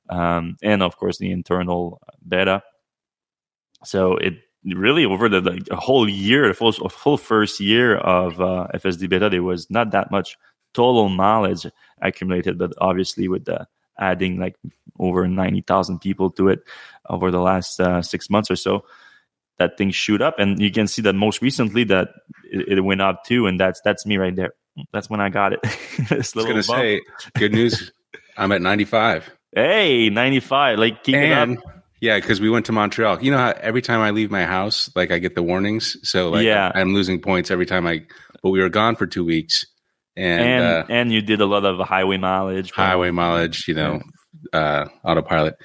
um, 0.09 0.57
and 0.61 0.83
of 0.83 0.97
course 0.97 1.17
the 1.17 1.31
internal 1.31 2.01
beta. 2.27 2.63
So 3.87 4.17
it 4.17 4.33
really 4.65 5.05
over 5.05 5.29
the 5.29 5.41
like, 5.41 5.69
whole 5.69 6.09
year, 6.09 6.47
the 6.47 6.53
full, 6.53 6.73
full 6.73 7.17
first 7.17 7.59
year 7.59 7.95
of 7.95 8.41
uh, 8.41 8.67
FSD 8.73 9.09
beta, 9.09 9.29
there 9.29 9.43
was 9.43 9.69
not 9.69 9.91
that 9.91 10.11
much 10.11 10.37
total 10.73 11.09
knowledge 11.09 11.65
accumulated, 12.01 12.57
but 12.57 12.73
obviously 12.79 13.29
with 13.29 13.45
the 13.45 13.65
adding 13.97 14.39
like 14.39 14.55
over 14.99 15.27
90,000 15.27 15.99
people 15.99 16.29
to 16.31 16.49
it 16.49 16.59
over 17.09 17.31
the 17.31 17.39
last 17.39 17.79
uh, 17.79 18.01
six 18.01 18.29
months 18.29 18.51
or 18.51 18.57
so, 18.57 18.83
that 19.57 19.77
thing 19.77 19.89
shoot 19.91 20.21
up. 20.21 20.37
And 20.37 20.59
you 20.61 20.71
can 20.71 20.87
see 20.87 21.01
that 21.03 21.13
most 21.13 21.41
recently 21.41 21.85
that 21.85 22.09
it, 22.51 22.79
it 22.79 22.81
went 22.81 23.01
up 23.01 23.23
too. 23.23 23.47
And 23.47 23.57
that's, 23.59 23.79
that's 23.81 24.05
me 24.05 24.17
right 24.17 24.35
there. 24.35 24.53
That's 24.91 25.09
when 25.09 25.21
I 25.21 25.29
got 25.29 25.53
it. 25.53 25.59
I 26.11 26.15
was 26.15 26.33
going 26.33 26.55
to 26.55 26.63
say, 26.63 27.01
good 27.35 27.53
news. 27.53 27.91
I'm 28.35 28.51
at 28.51 28.61
95. 28.61 29.31
Hey, 29.55 30.09
95. 30.09 30.77
Like 30.77 31.03
keep 31.03 31.15
and, 31.15 31.53
it 31.53 31.57
up 31.57 31.77
yeah, 31.99 32.19
because 32.19 32.39
we 32.39 32.49
went 32.49 32.65
to 32.67 32.71
Montreal. 32.71 33.23
You 33.23 33.31
know 33.31 33.37
how 33.37 33.53
every 33.59 33.81
time 33.81 34.01
I 34.01 34.11
leave 34.11 34.29
my 34.29 34.45
house, 34.45 34.89
like 34.95 35.11
I 35.11 35.19
get 35.19 35.35
the 35.35 35.43
warnings. 35.43 35.97
So 36.03 36.29
like 36.29 36.45
yeah. 36.45 36.71
I'm 36.73 36.93
losing 36.93 37.19
points 37.19 37.49
every 37.51 37.65
time 37.65 37.87
I. 37.87 38.03
But 38.43 38.51
we 38.51 38.61
were 38.61 38.69
gone 38.69 38.95
for 38.95 39.07
two 39.07 39.25
weeks, 39.25 39.65
and 40.15 40.41
and, 40.41 40.65
uh, 40.65 40.85
and 40.89 41.11
you 41.11 41.21
did 41.21 41.41
a 41.41 41.45
lot 41.45 41.65
of 41.65 41.79
highway 41.79 42.17
mileage. 42.17 42.71
Highway 42.71 43.09
mileage, 43.11 43.67
you 43.67 43.73
know, 43.73 44.01
uh, 44.53 44.85
autopilot. 45.03 45.55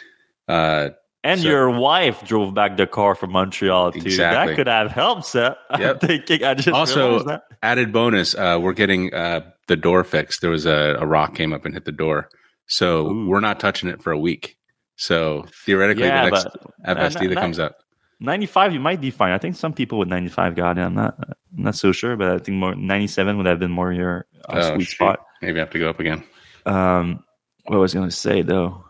Uh, 0.49 0.91
and 1.25 1.41
so, 1.41 1.49
your 1.49 1.71
wife 1.71 2.25
drove 2.25 2.55
back 2.55 2.77
the 2.77 2.87
car 2.87 3.15
from 3.15 3.33
Montreal 3.33 3.93
too. 3.93 4.01
Exactly. 4.01 4.53
That 4.53 4.57
could 4.57 4.67
have 4.67 4.91
helped, 4.91 5.27
Seth. 5.27 5.57
Yep. 5.79 6.03
I'm 6.03 6.09
thinking. 6.09 6.45
I 6.45 6.55
just 6.55 6.69
also 6.69 7.41
added 7.63 7.93
bonus. 7.93 8.35
Uh, 8.35 8.59
we're 8.61 8.73
getting 8.73 9.13
uh, 9.13 9.43
the 9.69 9.77
door 9.77 10.03
fixed. 10.03 10.41
There 10.41 10.51
was 10.51 10.67
a, 10.67 10.97
a 10.99 11.07
rock 11.07 11.35
came 11.35 11.53
up 11.53 11.65
and 11.65 11.75
hit 11.75 11.85
the 11.85 11.93
door, 11.93 12.29
so 12.67 13.07
Ooh. 13.07 13.27
we're 13.29 13.41
not 13.41 13.61
touching 13.61 13.89
it 13.91 14.03
for 14.03 14.13
a 14.13 14.19
week. 14.19 14.57
So 15.03 15.47
theoretically, 15.67 16.05
yeah, 16.05 16.27
the 16.27 16.31
next 16.31 16.47
FSD 16.87 17.29
that 17.31 17.39
comes 17.39 17.59
out. 17.59 17.75
95 18.21 18.73
you 18.73 18.79
might 18.79 19.01
be 19.01 19.11
fine 19.11 19.33
i 19.33 19.39
think 19.39 19.57
some 19.57 19.73
people 19.73 19.99
with 19.99 20.07
95 20.07 20.55
got 20.55 20.79
it 20.79 20.83
i'm 20.83 20.95
not 20.95 21.17
I'm 21.19 21.65
not 21.65 21.75
so 21.75 21.91
sure 21.91 22.17
but 22.17 22.31
i 22.31 22.39
think 22.39 22.57
more 22.57 22.73
97 22.73 23.37
would 23.37 23.47
have 23.47 23.59
been 23.59 23.73
more 23.73 23.93
your 23.93 24.27
uh, 24.49 24.61
oh, 24.63 24.75
sweet 24.77 24.85
shoot. 24.85 24.95
spot 24.95 25.27
maybe 25.41 25.59
i 25.59 25.63
have 25.65 25.71
to 25.71 25.81
go 25.81 25.91
up 25.91 25.99
again 25.99 26.23
um 26.67 27.25
what 27.65 27.81
was 27.81 27.97
i 27.97 27.99
going 27.99 28.11
to 28.11 28.15
say 28.15 28.43
though 28.43 28.85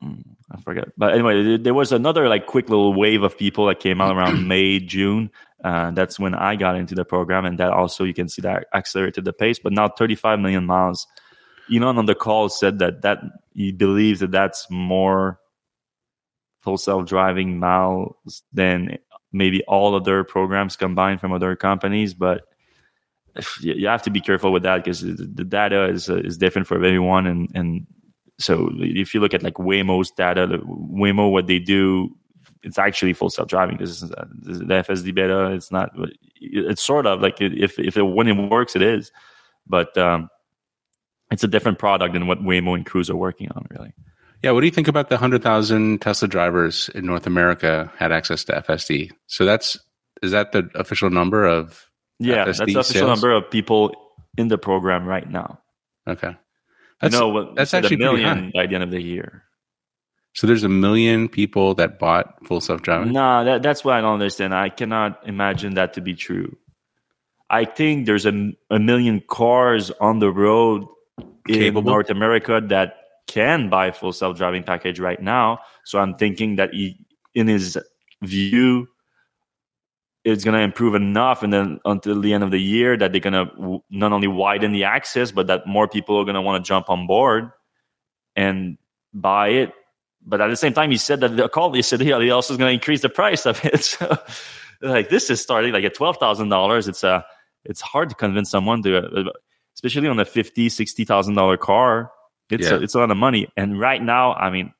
hmm, 0.00 0.20
I 0.50 0.60
forget. 0.62 0.88
But 0.96 1.14
anyway, 1.14 1.58
there 1.58 1.74
was 1.74 1.92
another 1.92 2.28
like 2.28 2.46
quick 2.46 2.68
little 2.68 2.92
wave 2.92 3.22
of 3.22 3.38
people 3.38 3.66
that 3.66 3.78
came 3.78 4.00
out 4.00 4.16
around 4.16 4.48
May, 4.48 4.80
June. 4.80 5.30
Uh, 5.62 5.92
that's 5.92 6.18
when 6.18 6.34
I 6.34 6.56
got 6.56 6.74
into 6.74 6.96
the 6.96 7.04
program, 7.04 7.44
and 7.44 7.56
that 7.58 7.70
also 7.70 8.02
you 8.02 8.14
can 8.14 8.28
see 8.28 8.42
that 8.42 8.66
accelerated 8.74 9.24
the 9.24 9.32
pace. 9.32 9.60
But 9.62 9.72
now 9.72 9.88
35 9.88 10.40
million 10.40 10.66
miles. 10.66 11.06
Elon 11.72 11.98
on 11.98 12.06
the 12.06 12.16
call 12.16 12.48
said 12.48 12.80
that 12.80 13.02
that 13.02 13.22
he 13.52 13.72
believes 13.72 14.20
that 14.20 14.30
that's 14.30 14.66
more 14.70 15.40
full 16.60 16.78
self 16.78 17.06
driving 17.06 17.58
miles 17.58 18.42
than 18.52 18.98
maybe 19.32 19.62
all 19.64 19.94
other 19.94 20.24
programs 20.24 20.76
combined 20.76 21.20
from 21.20 21.32
other 21.32 21.56
companies. 21.56 22.14
But 22.14 22.42
you 23.60 23.86
have 23.86 24.02
to 24.02 24.10
be 24.10 24.20
careful 24.20 24.52
with 24.52 24.64
that 24.64 24.84
because 24.84 25.00
the 25.00 25.44
data 25.44 25.84
is 25.86 26.10
uh, 26.10 26.16
is 26.16 26.36
different 26.36 26.68
for 26.68 26.76
everyone, 26.76 27.26
and 27.26 27.48
and 27.54 27.86
so 28.38 28.70
if 28.76 29.14
you 29.14 29.20
look 29.20 29.34
at 29.34 29.42
like 29.42 29.54
Waymo's 29.54 30.10
data, 30.10 30.46
Waymo 30.64 31.30
what 31.30 31.46
they 31.46 31.58
do, 31.58 32.16
it's 32.62 32.78
actually 32.78 33.12
full 33.12 33.30
self 33.30 33.48
driving. 33.48 33.76
This 33.78 34.02
is 34.02 34.10
uh, 34.10 34.24
the 34.42 34.64
FSD 34.64 35.14
beta. 35.14 35.52
It's 35.52 35.70
not. 35.70 35.90
It's 36.40 36.82
sort 36.82 37.06
of 37.06 37.20
like 37.20 37.40
if 37.40 37.78
if 37.78 37.96
it, 37.96 38.02
when 38.02 38.28
it 38.28 38.50
works, 38.50 38.74
it 38.74 38.82
is, 38.82 39.12
but 39.66 39.96
um, 39.96 40.28
it's 41.30 41.44
a 41.44 41.48
different 41.48 41.78
product 41.78 42.14
than 42.14 42.26
what 42.26 42.42
Waymo 42.42 42.74
and 42.74 42.84
Cruise 42.84 43.10
are 43.10 43.16
working 43.16 43.50
on, 43.52 43.66
really. 43.70 43.92
Yeah, 44.42 44.52
what 44.52 44.60
do 44.60 44.66
you 44.66 44.72
think 44.72 44.88
about 44.88 45.10
the 45.10 45.18
hundred 45.18 45.42
thousand 45.42 46.00
Tesla 46.00 46.28
drivers 46.28 46.88
in 46.94 47.04
North 47.04 47.26
America 47.26 47.92
had 47.98 48.10
access 48.10 48.44
to 48.44 48.52
FSD? 48.52 49.10
So 49.26 49.44
that's 49.44 49.78
is 50.22 50.30
that 50.30 50.52
the 50.52 50.70
official 50.74 51.10
number 51.10 51.44
of 51.44 51.90
yeah, 52.18 52.44
FSD 52.44 52.46
that's 52.46 52.58
the 52.58 52.64
official 52.64 52.84
sales? 52.84 53.08
number 53.08 53.32
of 53.32 53.50
people 53.50 53.94
in 54.38 54.48
the 54.48 54.58
program 54.58 55.06
right 55.06 55.28
now. 55.28 55.60
Okay, 56.08 56.34
that's, 57.00 57.14
you 57.14 57.20
know, 57.20 57.54
that's 57.54 57.74
actually 57.74 57.96
a 57.96 57.98
million 57.98 58.50
by 58.54 58.66
the 58.66 58.74
end 58.74 58.84
of 58.84 58.90
the 58.90 59.02
year. 59.02 59.44
So 60.34 60.46
there's 60.46 60.64
a 60.64 60.68
million 60.68 61.28
people 61.28 61.74
that 61.74 61.98
bought 61.98 62.46
full 62.46 62.60
self 62.60 62.82
driving. 62.82 63.12
No, 63.12 63.44
that, 63.44 63.62
that's 63.62 63.84
what 63.84 63.94
I 63.94 64.00
don't 64.00 64.14
understand. 64.14 64.54
I 64.54 64.68
cannot 64.68 65.26
imagine 65.26 65.74
that 65.74 65.94
to 65.94 66.00
be 66.00 66.14
true. 66.14 66.56
I 67.50 67.64
think 67.64 68.06
there's 68.06 68.26
a, 68.26 68.52
a 68.70 68.78
million 68.78 69.22
cars 69.28 69.90
on 70.00 70.20
the 70.20 70.30
road 70.30 70.86
Capable. 71.54 71.80
in 71.80 71.86
North 71.86 72.10
America 72.10 72.60
that 72.68 72.96
can 73.26 73.68
buy 73.68 73.90
full 73.90 74.12
self 74.12 74.36
driving 74.36 74.62
package 74.62 74.98
right 74.98 75.20
now. 75.20 75.60
So 75.84 75.98
I'm 75.98 76.14
thinking 76.14 76.56
that 76.56 76.72
he, 76.72 77.06
in 77.34 77.46
his 77.46 77.78
view, 78.22 78.88
it's 80.24 80.44
going 80.44 80.54
to 80.54 80.60
improve 80.60 80.94
enough 80.94 81.42
and 81.42 81.52
then 81.52 81.80
until 81.84 82.20
the 82.20 82.34
end 82.34 82.44
of 82.44 82.50
the 82.50 82.60
year 82.60 82.96
that 82.96 83.12
they're 83.12 83.20
going 83.20 83.32
to 83.32 83.46
w- 83.56 83.80
not 83.90 84.12
only 84.12 84.28
widen 84.28 84.72
the 84.72 84.84
access 84.84 85.32
but 85.32 85.46
that 85.46 85.66
more 85.66 85.88
people 85.88 86.18
are 86.18 86.24
going 86.24 86.34
to 86.34 86.42
want 86.42 86.62
to 86.62 86.68
jump 86.68 86.90
on 86.90 87.06
board 87.06 87.50
and 88.36 88.76
buy 89.14 89.48
it 89.48 89.72
but 90.24 90.40
at 90.40 90.48
the 90.48 90.56
same 90.56 90.74
time 90.74 90.90
he 90.90 90.98
said 90.98 91.20
that 91.20 91.36
the 91.36 91.48
call 91.48 91.72
he 91.72 91.82
said 91.82 92.00
he 92.00 92.30
also 92.30 92.52
is 92.52 92.58
going 92.58 92.68
to 92.68 92.74
increase 92.74 93.00
the 93.00 93.08
price 93.08 93.46
of 93.46 93.64
it 93.64 93.82
so 93.84 94.16
like 94.82 95.08
this 95.08 95.30
is 95.30 95.40
starting 95.40 95.72
like 95.72 95.84
at 95.84 95.94
$12000 95.94 96.88
it's 96.88 97.02
a 97.02 97.08
uh, 97.08 97.22
it's 97.64 97.82
hard 97.82 98.08
to 98.08 98.14
convince 98.14 98.50
someone 98.50 98.82
to 98.82 98.96
uh, 98.98 99.30
especially 99.82 100.08
on 100.08 100.18
a 100.18 100.24
50 100.24 100.68
60000 100.68 101.34
dollar 101.34 101.56
car 101.56 102.10
it's 102.50 102.68
yeah. 102.68 102.74
a, 102.74 102.80
it's 102.80 102.94
a 102.94 102.98
lot 102.98 103.10
of 103.10 103.16
money 103.16 103.48
and 103.56 103.78
right 103.78 104.02
now 104.02 104.34
i 104.34 104.50
mean 104.50 104.72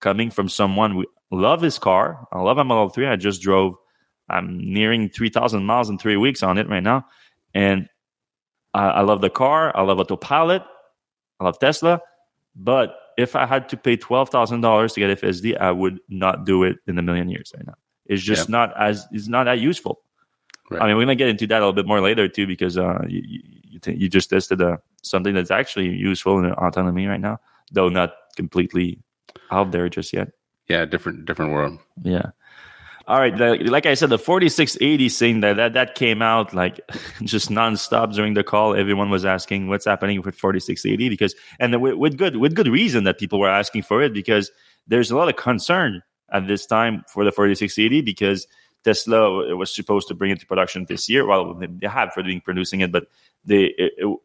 coming 0.00 0.30
from 0.30 0.48
someone 0.48 0.92
who 0.92 1.06
love 1.30 1.60
his 1.60 1.78
car 1.78 2.26
i 2.32 2.40
love 2.40 2.56
my 2.56 2.62
model 2.62 2.88
3 2.88 3.06
i 3.06 3.16
just 3.16 3.42
drove 3.42 3.74
I'm 4.30 4.58
nearing 4.58 5.10
3,000 5.10 5.64
miles 5.64 5.90
in 5.90 5.98
three 5.98 6.16
weeks 6.16 6.42
on 6.42 6.56
it 6.56 6.68
right 6.68 6.82
now. 6.82 7.06
And 7.52 7.88
I, 8.72 8.86
I 8.86 9.00
love 9.02 9.20
the 9.20 9.30
car. 9.30 9.76
I 9.76 9.82
love 9.82 9.98
Autopilot. 9.98 10.62
I 11.40 11.44
love 11.44 11.58
Tesla. 11.58 12.00
But 12.54 12.94
if 13.18 13.34
I 13.36 13.44
had 13.44 13.68
to 13.70 13.76
pay 13.76 13.96
$12,000 13.96 14.94
to 14.94 15.00
get 15.00 15.20
FSD, 15.20 15.60
I 15.60 15.72
would 15.72 15.98
not 16.08 16.46
do 16.46 16.62
it 16.62 16.76
in 16.86 16.98
a 16.98 17.02
million 17.02 17.28
years 17.28 17.52
right 17.56 17.66
now. 17.66 17.74
It's 18.06 18.22
just 18.22 18.48
yeah. 18.48 18.52
not 18.52 18.80
as, 18.80 19.06
it's 19.12 19.28
not 19.28 19.44
that 19.44 19.58
useful. 19.58 20.00
Right. 20.70 20.82
I 20.82 20.86
mean, 20.86 20.96
we're 20.96 21.04
going 21.04 21.18
to 21.18 21.24
get 21.24 21.28
into 21.28 21.46
that 21.48 21.56
a 21.56 21.66
little 21.66 21.72
bit 21.72 21.86
more 21.86 22.00
later 22.00 22.28
too, 22.28 22.46
because 22.46 22.78
uh, 22.78 23.02
you, 23.08 23.42
you, 23.86 24.08
just 24.08 24.30
tested 24.30 24.60
uh, 24.62 24.78
something 25.02 25.34
that's 25.34 25.50
actually 25.50 25.88
useful 25.88 26.38
in 26.38 26.52
autonomy 26.52 27.06
right 27.06 27.20
now, 27.20 27.38
though 27.72 27.88
not 27.88 28.14
completely 28.36 28.98
out 29.50 29.72
there 29.72 29.88
just 29.88 30.12
yet. 30.12 30.28
Yeah, 30.68 30.84
different 30.84 31.24
different 31.24 31.52
world. 31.52 31.78
Yeah. 32.02 32.30
All 33.06 33.18
right, 33.18 33.36
like 33.66 33.86
I 33.86 33.94
said, 33.94 34.10
the 34.10 34.18
4680 34.18 35.08
thing 35.08 35.40
that, 35.40 35.56
that 35.56 35.72
that 35.72 35.94
came 35.96 36.22
out 36.22 36.54
like 36.54 36.80
just 37.22 37.48
nonstop 37.48 38.14
during 38.14 38.34
the 38.34 38.44
call. 38.44 38.76
Everyone 38.76 39.10
was 39.10 39.24
asking 39.24 39.66
what's 39.66 39.84
happening 39.84 40.22
with 40.22 40.36
4680 40.36 41.08
because, 41.08 41.34
and 41.58 41.82
with, 41.82 41.94
with 41.94 42.16
good 42.16 42.36
with 42.36 42.54
good 42.54 42.68
reason 42.68 43.02
that 43.04 43.18
people 43.18 43.40
were 43.40 43.48
asking 43.50 43.82
for 43.82 44.00
it 44.00 44.14
because 44.14 44.52
there's 44.86 45.10
a 45.10 45.16
lot 45.16 45.28
of 45.28 45.34
concern 45.34 46.02
at 46.32 46.46
this 46.46 46.66
time 46.66 47.04
for 47.08 47.24
the 47.24 47.32
4680 47.32 48.02
because 48.02 48.46
Tesla 48.84 49.54
was 49.54 49.74
supposed 49.74 50.08
to 50.08 50.14
bring 50.14 50.30
it 50.30 50.40
to 50.40 50.46
production 50.46 50.86
this 50.88 51.08
year. 51.08 51.26
Well, 51.26 51.54
they 51.54 51.86
have 51.86 52.12
been 52.14 52.40
producing 52.40 52.80
it, 52.80 52.92
but 52.92 53.08
they 53.44 53.64
it, 53.76 53.92
it, 53.98 54.18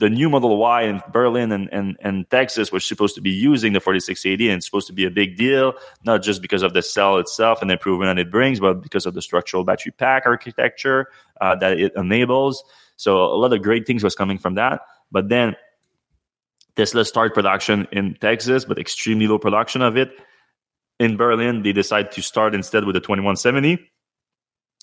the 0.00 0.08
new 0.08 0.30
Model 0.30 0.56
Y 0.56 0.82
in 0.82 1.02
Berlin 1.12 1.52
and, 1.52 1.68
and, 1.72 1.96
and 2.00 2.28
Texas 2.30 2.72
was 2.72 2.84
supposed 2.84 3.14
to 3.14 3.20
be 3.20 3.30
using 3.30 3.74
the 3.74 3.80
4680 3.80 4.48
and 4.48 4.56
it's 4.56 4.66
supposed 4.66 4.86
to 4.86 4.94
be 4.94 5.04
a 5.04 5.10
big 5.10 5.36
deal, 5.36 5.74
not 6.04 6.22
just 6.22 6.40
because 6.40 6.62
of 6.62 6.72
the 6.72 6.82
cell 6.82 7.18
itself 7.18 7.60
and 7.60 7.70
the 7.70 7.74
improvement 7.74 8.08
that 8.08 8.20
it 8.20 8.30
brings, 8.30 8.60
but 8.60 8.82
because 8.82 9.04
of 9.04 9.12
the 9.12 9.22
structural 9.22 9.62
battery 9.62 9.92
pack 9.92 10.24
architecture 10.24 11.08
uh, 11.40 11.54
that 11.56 11.78
it 11.78 11.92
enables. 11.96 12.64
So 12.96 13.22
a 13.22 13.36
lot 13.36 13.52
of 13.52 13.62
great 13.62 13.86
things 13.86 14.02
was 14.02 14.14
coming 14.14 14.38
from 14.38 14.54
that. 14.54 14.80
But 15.12 15.28
then 15.28 15.54
Tesla 16.76 17.04
started 17.04 17.34
production 17.34 17.86
in 17.92 18.16
Texas, 18.20 18.64
but 18.64 18.78
extremely 18.78 19.26
low 19.26 19.38
production 19.38 19.82
of 19.82 19.98
it. 19.98 20.12
In 21.00 21.16
Berlin, 21.16 21.62
they 21.62 21.72
decide 21.72 22.12
to 22.12 22.22
start 22.22 22.54
instead 22.54 22.84
with 22.84 22.94
the 22.94 23.00
2170. 23.00 23.90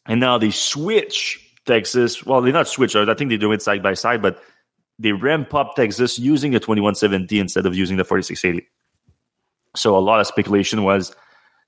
And 0.08 0.20
now 0.20 0.38
they 0.38 0.52
switch 0.52 1.40
Texas. 1.66 2.26
Well, 2.26 2.42
they 2.42 2.52
not 2.52 2.68
switch. 2.68 2.96
I 2.96 3.14
think 3.14 3.30
they 3.30 3.38
do 3.38 3.52
it 3.52 3.62
side 3.62 3.84
by 3.84 3.94
side, 3.94 4.22
but 4.22 4.42
they 5.00 5.12
ramp 5.12 5.54
up 5.54 5.76
Texas 5.76 6.18
using 6.18 6.52
the 6.52 6.60
2170 6.60 7.40
instead 7.40 7.66
of 7.66 7.76
using 7.76 7.98
the 7.98 8.04
4680. 8.04 8.68
So 9.76 9.96
a 9.96 10.00
lot 10.00 10.20
of 10.20 10.28
speculation 10.28 10.84
was 10.84 11.16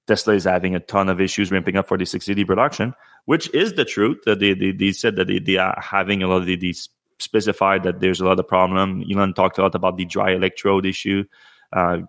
Tesla 0.08 0.34
is 0.34 0.46
having 0.46 0.76
a 0.76 0.80
ton 0.80 1.10
of 1.10 1.22
issues 1.22 1.52
ramping 1.52 1.76
up 1.76 1.88
4680 1.88 2.46
production, 2.46 2.96
which 3.26 3.54
is 3.54 3.74
the 3.74 3.86
truth. 3.86 4.18
That 4.26 4.40
they, 4.40 4.56
they, 4.56 4.72
they 4.72 4.92
said 4.92 5.16
that 5.18 5.28
they, 5.28 5.38
they 5.38 5.58
are 5.58 5.80
having 5.80 6.24
a 6.24 6.28
lot 6.28 6.42
of 6.42 6.48
these 6.48 6.90
specified 7.20 7.84
that 7.84 8.00
there's 8.00 8.20
a 8.20 8.26
lot 8.26 8.40
of 8.40 8.48
problem. 8.48 9.04
Elon 9.12 9.36
talked 9.36 9.60
a 9.60 9.62
lot 9.62 9.76
about 9.76 9.98
the 9.98 10.06
dry 10.06 10.32
electrode 10.32 10.88
issue, 10.88 11.24
uh, 11.74 12.00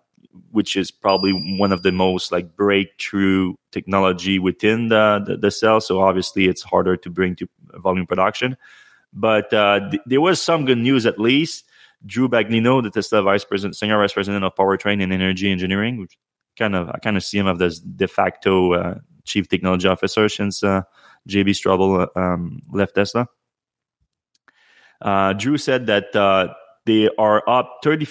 which 0.50 0.76
is 0.76 0.90
probably 0.90 1.32
one 1.58 1.72
of 1.72 1.82
the 1.82 1.92
most 1.92 2.32
like 2.32 2.56
breakthrough 2.56 3.54
technology 3.72 4.38
within 4.38 4.88
the, 4.88 5.22
the, 5.26 5.36
the 5.36 5.50
cell. 5.50 5.80
So 5.80 6.00
obviously 6.00 6.46
it's 6.46 6.62
harder 6.62 6.96
to 6.96 7.10
bring 7.10 7.36
to 7.36 7.48
volume 7.74 8.06
production. 8.06 8.56
But 9.12 9.52
uh, 9.52 9.90
th- 9.90 10.02
there 10.06 10.20
was 10.20 10.40
some 10.40 10.64
good 10.64 10.78
news 10.78 11.06
at 11.06 11.18
least. 11.18 11.64
Drew 12.06 12.28
Baglino, 12.28 12.82
the 12.82 12.90
Tesla 12.90 13.22
vice 13.22 13.44
president, 13.44 13.76
senior 13.76 13.98
vice 13.98 14.12
president 14.12 14.44
of 14.44 14.54
powertrain 14.54 15.02
and 15.02 15.12
energy 15.12 15.50
engineering, 15.50 15.98
which 15.98 16.16
kind 16.56 16.74
of 16.74 16.88
I 16.88 16.98
kind 16.98 17.16
of 17.16 17.24
see 17.24 17.38
him 17.38 17.48
as 17.48 17.80
de 17.80 18.08
facto 18.08 18.72
uh, 18.72 18.94
chief 19.24 19.48
technology 19.48 19.86
officer 19.86 20.28
since 20.28 20.62
uh, 20.62 20.82
JB 21.28 21.50
Straubel 21.50 22.08
uh, 22.14 22.18
um, 22.18 22.62
left 22.72 22.94
Tesla. 22.94 23.26
Uh, 25.02 25.32
Drew 25.34 25.58
said 25.58 25.86
that 25.86 26.14
uh, 26.16 26.54
they 26.86 27.08
are 27.18 27.42
up 27.48 27.80
30, 27.82 28.06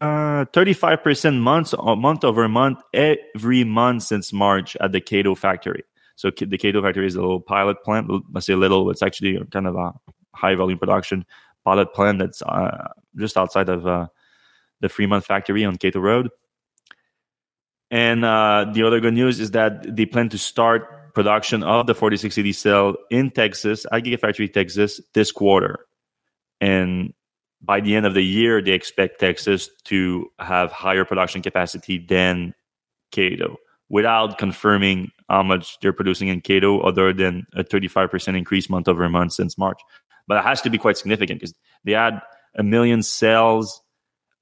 35% 0.00 1.40
months, 1.40 1.74
month 1.78 2.24
over 2.24 2.48
month 2.48 2.80
every 2.92 3.64
month 3.64 4.04
since 4.04 4.32
March 4.32 4.76
at 4.80 4.92
the 4.92 5.00
Kato 5.00 5.34
factory. 5.34 5.84
So 6.16 6.30
the 6.30 6.58
Kato 6.58 6.82
factory 6.82 7.06
is 7.06 7.14
a 7.14 7.20
little 7.20 7.40
pilot 7.40 7.82
plant. 7.84 8.10
Let's 8.32 8.46
say 8.46 8.54
little. 8.54 8.90
It's 8.90 9.02
actually 9.02 9.38
kind 9.52 9.66
of 9.66 9.76
a 9.76 9.92
high 10.34 10.54
volume 10.54 10.78
production 10.78 11.24
pilot 11.64 11.92
plant 11.94 12.18
that's 12.18 12.42
uh, 12.42 12.88
just 13.16 13.36
outside 13.36 13.68
of 13.68 13.86
uh, 13.86 14.06
the 14.80 14.88
Fremont 14.88 15.24
factory 15.24 15.64
on 15.64 15.76
Kato 15.76 16.00
Road. 16.00 16.30
And 17.90 18.24
uh, 18.24 18.66
the 18.72 18.82
other 18.82 19.00
good 19.00 19.14
news 19.14 19.40
is 19.40 19.52
that 19.52 19.96
they 19.96 20.06
plan 20.06 20.28
to 20.30 20.38
start 20.38 21.14
production 21.14 21.62
of 21.62 21.86
the 21.86 21.94
4680 21.94 22.52
cell 22.52 22.96
in 23.10 23.30
Texas, 23.30 23.86
at 23.90 24.04
Gigafactory 24.04 24.52
Texas, 24.52 25.00
this 25.14 25.32
quarter. 25.32 25.86
And 26.60 27.14
by 27.60 27.80
the 27.80 27.96
end 27.96 28.06
of 28.06 28.14
the 28.14 28.22
year, 28.22 28.62
they 28.62 28.72
expect 28.72 29.20
Texas 29.20 29.68
to 29.84 30.30
have 30.38 30.70
higher 30.72 31.04
production 31.04 31.42
capacity 31.42 31.98
than 31.98 32.54
Kato 33.10 33.56
without 33.88 34.38
confirming 34.38 35.10
how 35.28 35.42
much 35.42 35.78
they're 35.80 35.92
producing 35.92 36.28
in 36.28 36.40
Kato, 36.40 36.80
other 36.80 37.12
than 37.12 37.46
a 37.54 37.64
35% 37.64 38.36
increase 38.36 38.68
month 38.68 38.88
over 38.88 39.08
month 39.08 39.32
since 39.32 39.58
March. 39.58 39.80
But 40.26 40.38
it 40.38 40.44
has 40.44 40.60
to 40.62 40.70
be 40.70 40.78
quite 40.78 40.96
significant 40.96 41.40
because 41.40 41.54
they 41.84 41.92
had 41.92 42.20
a 42.56 42.62
million 42.62 43.02
sales. 43.02 43.80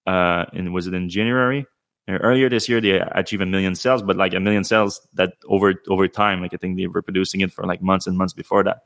Uh, 0.06 0.44
and 0.52 0.74
was 0.74 0.86
it 0.86 0.94
in 0.94 1.08
January? 1.08 1.66
Earlier 2.08 2.48
this 2.48 2.68
year, 2.68 2.80
they 2.80 3.00
achieved 3.00 3.42
a 3.42 3.46
million 3.46 3.74
sales, 3.74 4.02
but 4.02 4.16
like 4.16 4.32
a 4.32 4.38
million 4.38 4.62
sales 4.62 5.00
that 5.14 5.32
over 5.46 5.74
over 5.88 6.06
time, 6.06 6.40
like 6.40 6.54
I 6.54 6.56
think 6.56 6.76
they 6.76 6.86
were 6.86 7.02
producing 7.02 7.40
it 7.40 7.52
for 7.52 7.64
like 7.64 7.82
months 7.82 8.06
and 8.06 8.16
months 8.16 8.32
before 8.32 8.62
that. 8.62 8.82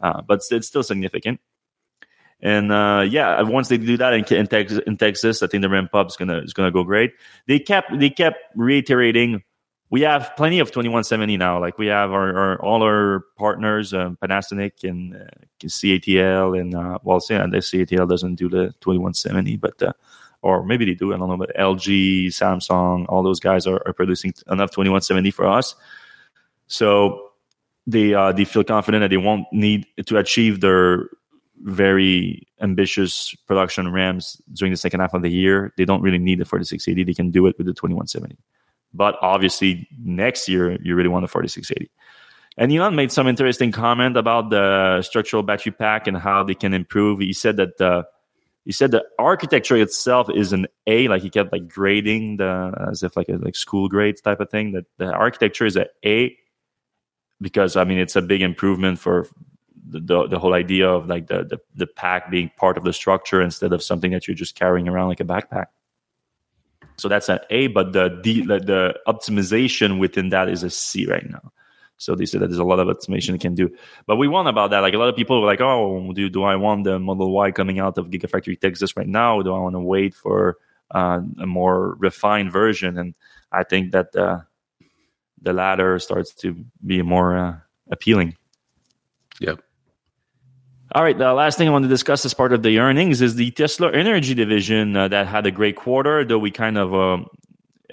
Uh, 0.00 0.22
but 0.22 0.42
it's 0.50 0.66
still 0.66 0.82
significant. 0.82 1.40
And 2.44 2.70
uh, 2.70 3.04
yeah, 3.08 3.42
once 3.42 3.68
they 3.68 3.78
do 3.78 3.96
that 3.96 4.12
in, 4.12 4.24
in, 4.32 4.46
Texas, 4.46 4.78
in 4.86 4.96
Texas, 4.96 5.42
I 5.42 5.48
think 5.48 5.62
the 5.62 5.68
ramp 5.68 5.92
up 5.94 6.08
is 6.08 6.16
gonna 6.16 6.38
is 6.38 6.52
gonna 6.52 6.70
go 6.70 6.84
great. 6.84 7.12
They 7.48 7.58
kept 7.58 7.98
they 7.98 8.10
kept 8.10 8.38
reiterating 8.54 9.42
we 9.94 10.00
have 10.00 10.32
plenty 10.36 10.58
of 10.58 10.72
2170 10.72 11.36
now. 11.36 11.60
Like 11.60 11.78
we 11.78 11.86
have 11.86 12.10
our, 12.10 12.36
our 12.36 12.60
all 12.60 12.82
our 12.82 13.26
partners, 13.36 13.94
um, 13.94 14.18
Panasonic 14.20 14.82
and 14.82 15.14
uh, 15.14 15.18
CATL, 15.62 16.58
and 16.58 16.74
uh, 16.74 16.98
well, 17.04 17.20
say 17.20 17.36
the 17.36 17.58
CATL 17.58 18.08
doesn't 18.08 18.34
do 18.34 18.48
the 18.48 18.74
2170, 18.80 19.56
but 19.56 19.80
uh, 19.82 19.92
or 20.42 20.64
maybe 20.64 20.84
they 20.84 20.94
do. 20.94 21.14
I 21.14 21.16
don't 21.16 21.28
know, 21.28 21.36
but 21.36 21.54
LG, 21.56 22.26
Samsung, 22.26 23.06
all 23.08 23.22
those 23.22 23.38
guys 23.38 23.68
are, 23.68 23.80
are 23.86 23.92
producing 23.92 24.34
enough 24.50 24.72
2170 24.72 25.30
for 25.30 25.46
us. 25.46 25.76
So 26.66 27.30
they 27.86 28.14
uh, 28.14 28.32
they 28.32 28.44
feel 28.44 28.64
confident 28.64 29.02
that 29.02 29.10
they 29.10 29.16
won't 29.16 29.46
need 29.52 29.86
to 30.06 30.16
achieve 30.16 30.60
their 30.60 31.08
very 31.62 32.46
ambitious 32.60 33.34
production 33.46 33.92
RAMs 33.92 34.40
during 34.52 34.72
the 34.72 34.76
second 34.76 35.00
half 35.00 35.14
of 35.14 35.22
the 35.22 35.30
year. 35.30 35.72
They 35.76 35.84
don't 35.84 36.02
really 36.02 36.18
need 36.18 36.40
the 36.40 36.44
4680. 36.44 37.04
They 37.04 37.14
can 37.14 37.30
do 37.30 37.46
it 37.46 37.56
with 37.58 37.66
the 37.66 37.72
2170. 37.72 38.36
But 38.92 39.16
obviously, 39.20 39.88
next 40.02 40.48
year, 40.48 40.78
you 40.82 40.94
really 40.94 41.08
want 41.08 41.24
the 41.24 41.28
4680. 41.28 41.90
And 42.56 42.72
Elon 42.72 42.94
made 42.94 43.10
some 43.10 43.26
interesting 43.26 43.72
comment 43.72 44.16
about 44.16 44.50
the 44.50 45.02
structural 45.02 45.42
battery 45.42 45.72
pack 45.72 46.06
and 46.06 46.16
how 46.16 46.44
they 46.44 46.54
can 46.54 46.72
improve. 46.72 47.18
He 47.20 47.32
said 47.32 47.56
that 47.56 47.78
the 47.78 48.06
he 48.64 48.72
said 48.72 48.92
the 48.92 49.04
architecture 49.18 49.76
itself 49.76 50.30
is 50.30 50.52
an 50.52 50.66
A, 50.86 51.08
like 51.08 51.20
he 51.20 51.28
kept 51.28 51.52
like 51.52 51.68
grading 51.68 52.38
the 52.38 52.72
as 52.90 53.02
if 53.02 53.16
like 53.16 53.28
a 53.28 53.36
like 53.36 53.56
school 53.56 53.88
grades 53.88 54.20
type 54.20 54.40
of 54.40 54.50
thing. 54.50 54.72
That 54.72 54.84
the 54.96 55.12
architecture 55.12 55.66
is 55.66 55.76
an 55.76 55.86
A 56.04 56.36
because 57.40 57.76
I 57.76 57.84
mean 57.84 57.98
it's 57.98 58.16
a 58.16 58.22
big 58.22 58.40
improvement 58.40 59.00
for 59.00 59.28
the, 59.86 60.28
the, 60.28 60.38
whole 60.38 60.54
idea 60.54 60.88
of 60.88 61.08
like 61.08 61.26
the, 61.26 61.44
the 61.44 61.60
the 61.74 61.86
pack 61.86 62.30
being 62.30 62.50
part 62.56 62.78
of 62.78 62.84
the 62.84 62.92
structure 62.92 63.42
instead 63.42 63.72
of 63.72 63.82
something 63.82 64.12
that 64.12 64.26
you're 64.26 64.34
just 64.34 64.54
carrying 64.54 64.88
around 64.88 65.08
like 65.08 65.20
a 65.20 65.24
backpack. 65.24 65.66
So 66.96 67.08
that's 67.08 67.28
an 67.28 67.40
A, 67.50 67.66
but 67.66 67.92
the 67.92 68.20
the, 68.22 68.42
the 68.42 68.94
optimization 69.06 69.98
within 69.98 70.30
that 70.30 70.48
is 70.48 70.62
a 70.62 70.70
C 70.70 71.06
right 71.06 71.28
now. 71.28 71.52
So 71.96 72.14
they 72.14 72.26
said 72.26 72.40
that 72.40 72.48
there's 72.48 72.58
a 72.58 72.64
lot 72.64 72.80
of 72.80 72.88
automation 72.88 73.34
it 73.34 73.40
can 73.40 73.54
do. 73.54 73.70
But 74.06 74.16
we 74.16 74.28
want 74.28 74.48
about 74.48 74.70
that. 74.70 74.80
Like 74.80 74.94
a 74.94 74.98
lot 74.98 75.08
of 75.08 75.16
people 75.16 75.40
were 75.40 75.46
like, 75.46 75.60
oh, 75.60 76.12
do, 76.12 76.28
do 76.28 76.42
I 76.42 76.56
want 76.56 76.84
the 76.84 76.98
Model 76.98 77.30
Y 77.32 77.52
coming 77.52 77.78
out 77.78 77.98
of 77.98 78.06
Gigafactory 78.06 78.60
Texas 78.60 78.96
right 78.96 79.06
now? 79.06 79.40
do 79.42 79.54
I 79.54 79.58
want 79.60 79.74
to 79.74 79.80
wait 79.80 80.14
for 80.14 80.58
uh, 80.90 81.20
a 81.38 81.46
more 81.46 81.94
refined 81.94 82.50
version? 82.50 82.98
And 82.98 83.14
I 83.52 83.62
think 83.62 83.92
that 83.92 84.14
uh, 84.16 84.40
the 85.40 85.52
latter 85.52 85.98
starts 85.98 86.34
to 86.36 86.64
be 86.84 87.00
more 87.02 87.36
uh, 87.36 87.56
appealing. 87.90 88.36
Yep. 89.40 89.60
All 90.94 91.02
right, 91.02 91.18
the 91.18 91.34
last 91.34 91.58
thing 91.58 91.66
I 91.66 91.72
want 91.72 91.82
to 91.82 91.88
discuss 91.88 92.24
as 92.24 92.34
part 92.34 92.52
of 92.52 92.62
the 92.62 92.78
earnings 92.78 93.20
is 93.20 93.34
the 93.34 93.50
Tesla 93.50 93.90
Energy 93.90 94.32
division 94.32 94.94
uh, 94.94 95.08
that 95.08 95.26
had 95.26 95.44
a 95.44 95.50
great 95.50 95.74
quarter, 95.74 96.24
though 96.24 96.38
we 96.38 96.52
kind 96.52 96.78
of 96.78 96.94
um, 96.94 97.26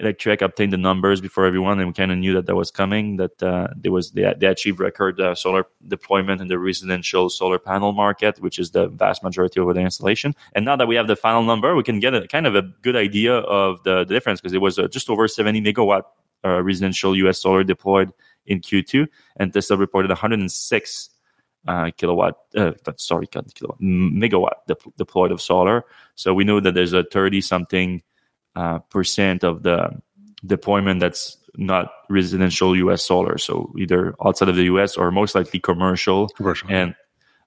Electrek 0.00 0.40
obtained 0.40 0.72
the 0.72 0.76
numbers 0.76 1.20
before 1.20 1.44
everyone, 1.44 1.80
and 1.80 1.88
we 1.88 1.94
kind 1.94 2.12
of 2.12 2.18
knew 2.18 2.32
that 2.34 2.46
that 2.46 2.54
was 2.54 2.70
coming. 2.70 3.16
That 3.16 3.42
uh, 3.42 3.66
there 3.74 3.90
was 3.90 4.12
they, 4.12 4.32
they 4.38 4.46
achieved 4.46 4.78
record 4.78 5.20
uh, 5.20 5.34
solar 5.34 5.66
deployment 5.88 6.40
in 6.40 6.46
the 6.46 6.60
residential 6.60 7.28
solar 7.28 7.58
panel 7.58 7.90
market, 7.90 8.40
which 8.40 8.60
is 8.60 8.70
the 8.70 8.86
vast 8.86 9.24
majority 9.24 9.58
of 9.58 9.74
the 9.74 9.80
installation. 9.80 10.32
And 10.54 10.64
now 10.64 10.76
that 10.76 10.86
we 10.86 10.94
have 10.94 11.08
the 11.08 11.16
final 11.16 11.42
number, 11.42 11.74
we 11.74 11.82
can 11.82 11.98
get 11.98 12.14
a 12.14 12.28
kind 12.28 12.46
of 12.46 12.54
a 12.54 12.62
good 12.82 12.94
idea 12.94 13.34
of 13.34 13.82
the, 13.82 14.04
the 14.04 14.14
difference 14.14 14.40
because 14.40 14.52
it 14.52 14.60
was 14.60 14.78
uh, 14.78 14.86
just 14.86 15.10
over 15.10 15.26
70 15.26 15.60
megawatt 15.60 16.04
uh, 16.44 16.62
residential 16.62 17.16
U.S. 17.16 17.40
solar 17.40 17.64
deployed 17.64 18.12
in 18.46 18.60
Q2, 18.60 19.08
and 19.38 19.52
Tesla 19.52 19.76
reported 19.76 20.10
106 20.10 21.10
uh, 21.66 21.90
kilowatt, 21.96 22.36
uh, 22.56 22.72
sorry, 22.96 23.26
kilowatt, 23.26 23.80
megawatt 23.80 24.66
de- 24.66 24.76
deployed 24.96 25.32
of 25.32 25.40
solar. 25.40 25.84
So 26.14 26.34
we 26.34 26.44
know 26.44 26.60
that 26.60 26.74
there's 26.74 26.92
a 26.92 27.04
30 27.04 27.40
something 27.40 28.02
uh, 28.56 28.80
percent 28.80 29.44
of 29.44 29.62
the 29.62 29.90
deployment 30.44 31.00
that's 31.00 31.38
not 31.56 31.92
residential 32.08 32.74
US 32.76 33.02
solar. 33.02 33.38
So 33.38 33.72
either 33.78 34.14
outside 34.24 34.48
of 34.48 34.56
the 34.56 34.64
US 34.64 34.96
or 34.96 35.10
most 35.10 35.34
likely 35.34 35.60
commercial. 35.60 36.28
commercial. 36.28 36.68
And 36.70 36.94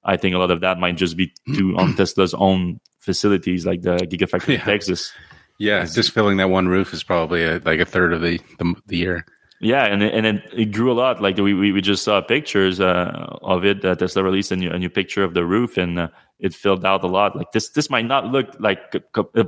I 0.04 0.18
think 0.18 0.36
a 0.36 0.38
lot 0.38 0.52
of 0.52 0.62
that 0.62 0.80
might 0.80 0.98
just 0.98 1.18
be 1.18 1.34
to 1.56 1.76
on 1.78 1.96
Tesla's 1.98 2.34
own 2.34 2.80
facilities 3.00 3.66
like 3.66 3.82
the 3.82 3.98
Gigafactory 3.98 4.50
yeah. 4.50 4.56
in 4.56 4.62
Texas. 4.62 5.12
Yeah, 5.58 5.86
just 5.86 6.12
filling 6.12 6.38
that 6.38 6.50
one 6.50 6.68
roof 6.68 6.94
is 6.94 7.04
probably 7.04 7.44
a, 7.44 7.60
like 7.60 7.80
a 7.80 7.86
third 7.86 8.12
of 8.12 8.22
the, 8.22 8.42
the, 8.60 8.76
the 8.88 8.98
year. 8.98 9.26
Yeah, 9.66 9.86
and 9.86 10.04
and 10.04 10.28
it, 10.28 10.44
it 10.54 10.66
grew 10.66 10.92
a 10.92 10.94
lot. 10.94 11.24
Like 11.24 11.38
we 11.38 11.56
we, 11.56 11.72
we 11.72 11.82
just 11.82 12.04
saw 12.04 12.22
pictures 12.22 12.80
uh, 12.80 13.40
of 13.42 13.66
it 13.66 13.82
that 13.82 13.98
Tesla 13.98 14.24
released 14.24 14.52
a 14.52 14.56
new, 14.56 14.70
a 14.70 14.78
new 14.78 14.92
picture 14.92 15.24
of 15.24 15.34
the 15.34 15.44
roof, 15.44 15.76
and 15.76 15.98
uh, 15.98 16.08
it 16.40 16.54
filled 16.54 16.86
out 16.86 17.04
a 17.04 17.08
lot. 17.08 17.36
Like 17.36 17.52
this 17.52 17.70
this 17.70 17.90
might 17.90 18.06
not 18.06 18.28
look 18.28 18.56
like 18.60 18.96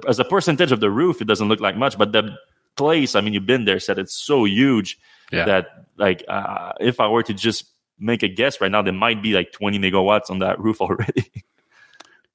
as 0.08 0.18
a 0.18 0.26
percentage 0.26 0.72
of 0.72 0.80
the 0.80 0.90
roof, 0.90 1.22
it 1.22 1.26
doesn't 1.26 1.48
look 1.48 1.60
like 1.60 1.78
much, 1.78 2.00
but 2.00 2.14
the 2.14 2.36
place, 2.78 3.14
I 3.14 3.22
mean, 3.22 3.36
you've 3.36 3.46
been 3.46 3.66
there, 3.66 3.80
said 3.80 4.00
it's 4.00 4.16
so 4.16 4.46
huge 4.46 4.98
yeah. 5.32 5.46
that 5.46 5.68
like 5.98 6.26
uh, 6.28 6.72
if 6.80 7.00
I 7.00 7.08
were 7.08 7.22
to 7.22 7.34
just 7.36 7.66
make 8.00 8.24
a 8.24 8.28
guess 8.28 8.60
right 8.60 8.72
now, 8.72 8.82
there 8.82 8.94
might 8.94 9.22
be 9.22 9.34
like 9.34 9.52
20 9.52 9.78
megawatts 9.78 10.32
on 10.32 10.40
that 10.40 10.60
roof 10.60 10.82
already. 10.82 11.32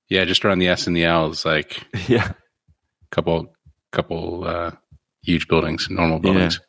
yeah, 0.08 0.24
just 0.24 0.44
around 0.44 0.60
the 0.60 0.68
S 0.68 0.86
and 0.86 0.94
the 0.94 1.04
L 1.04 1.32
is 1.32 1.44
like 1.44 1.84
yeah, 2.08 2.34
couple 3.10 3.52
couple 3.90 4.44
uh, 4.44 4.70
huge 5.22 5.48
buildings, 5.48 5.88
normal 5.90 6.20
buildings. 6.20 6.60
Yeah 6.60 6.66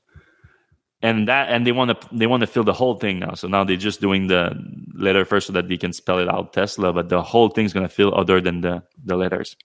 and 1.04 1.28
that 1.28 1.50
and 1.50 1.68
they 1.68 1.74
want 1.74 1.92
to 1.92 2.08
they 2.16 2.26
want 2.26 2.42
to 2.42 2.48
fill 2.48 2.64
the 2.64 2.74
whole 2.74 2.96
thing 2.96 3.20
now. 3.20 3.34
So 3.36 3.48
now 3.48 3.64
they're 3.66 3.76
just 3.76 4.00
doing 4.00 4.28
the 4.28 4.56
letter 4.96 5.26
first 5.26 5.48
so 5.48 5.54
that 5.54 5.68
they 5.68 5.78
can 5.78 5.92
spell 5.92 6.18
it 6.18 6.30
out 6.30 6.54
tesla 6.54 6.94
but 6.94 7.10
the 7.10 7.22
whole 7.22 7.50
thing's 7.50 7.74
going 7.74 7.86
to 7.86 7.94
fill 7.94 8.16
other 8.16 8.42
than 8.42 8.62
the 8.62 8.82
the 9.04 9.18
letters. 9.18 9.56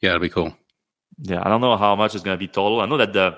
Yeah 0.00 0.10
it'll 0.10 0.20
be 0.20 0.30
cool. 0.30 0.56
Yeah 1.18 1.42
i 1.44 1.48
don't 1.48 1.60
know 1.60 1.76
how 1.76 1.94
much 1.94 2.14
is 2.14 2.22
going 2.22 2.34
to 2.34 2.38
be 2.38 2.48
total. 2.48 2.80
I 2.80 2.86
know 2.86 2.96
that 2.96 3.12
the 3.12 3.36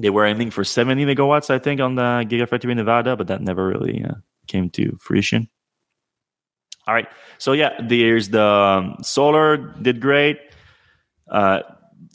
they 0.00 0.08
were 0.08 0.24
aiming 0.24 0.50
for 0.50 0.64
70 0.64 1.04
megawatts 1.04 1.50
i 1.50 1.58
think 1.58 1.78
on 1.78 1.96
the 1.96 2.24
gigafactory 2.26 2.70
in 2.70 2.78
nevada 2.78 3.14
but 3.14 3.26
that 3.26 3.42
never 3.42 3.68
really 3.68 4.02
uh, 4.02 4.14
came 4.46 4.70
to 4.70 4.96
fruition. 4.98 5.50
All 6.88 6.94
right. 6.94 7.06
So 7.36 7.52
yeah 7.52 7.78
there's 7.86 8.30
the 8.30 8.42
um, 8.42 8.96
solar 9.02 9.58
did 9.58 10.00
great. 10.00 10.40
Uh, 11.30 11.60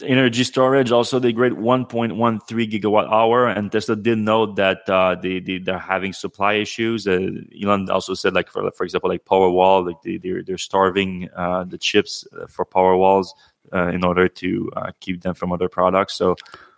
energy 0.04 0.43
storage 0.43 0.91
also 0.91 1.19
they 1.19 1.34
great 1.34 1.54
1.13 1.54 2.45
gigawatt 2.71 3.12
hour. 3.12 3.47
And 3.47 3.71
tesla 3.71 3.95
did 3.95 4.17
note 4.17 4.56
that 4.56 4.88
uh, 4.89 5.15
they, 5.15 5.39
they 5.39 5.60
they're 5.60 5.80
having 5.80 6.13
supply 6.13 6.54
issues. 6.54 7.08
Uh, 7.08 7.30
elon 7.62 7.89
also 7.89 8.13
said 8.13 8.34
like 8.34 8.50
for 8.50 8.69
for 8.71 8.84
example 8.84 9.10
like 9.10 9.26
powerwall 9.26 9.86
like 9.86 10.02
they, 10.04 10.17
they're, 10.17 10.43
they're 10.43 10.58
starving 10.58 11.30
uh, 11.36 11.63
the 11.63 11.78
chips 11.78 12.26
uh, 12.39 12.47
for 12.47 12.65
powerwalls 12.65 13.28
uh, 13.73 13.88
in 13.88 14.04
order 14.04 14.28
to 14.28 14.71
uh, 14.76 14.91
keep 15.00 15.21
them 15.21 15.34
from 15.34 15.52
other 15.52 15.69
products. 15.69 16.15
So 16.15 16.36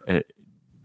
uh, 0.07 0.21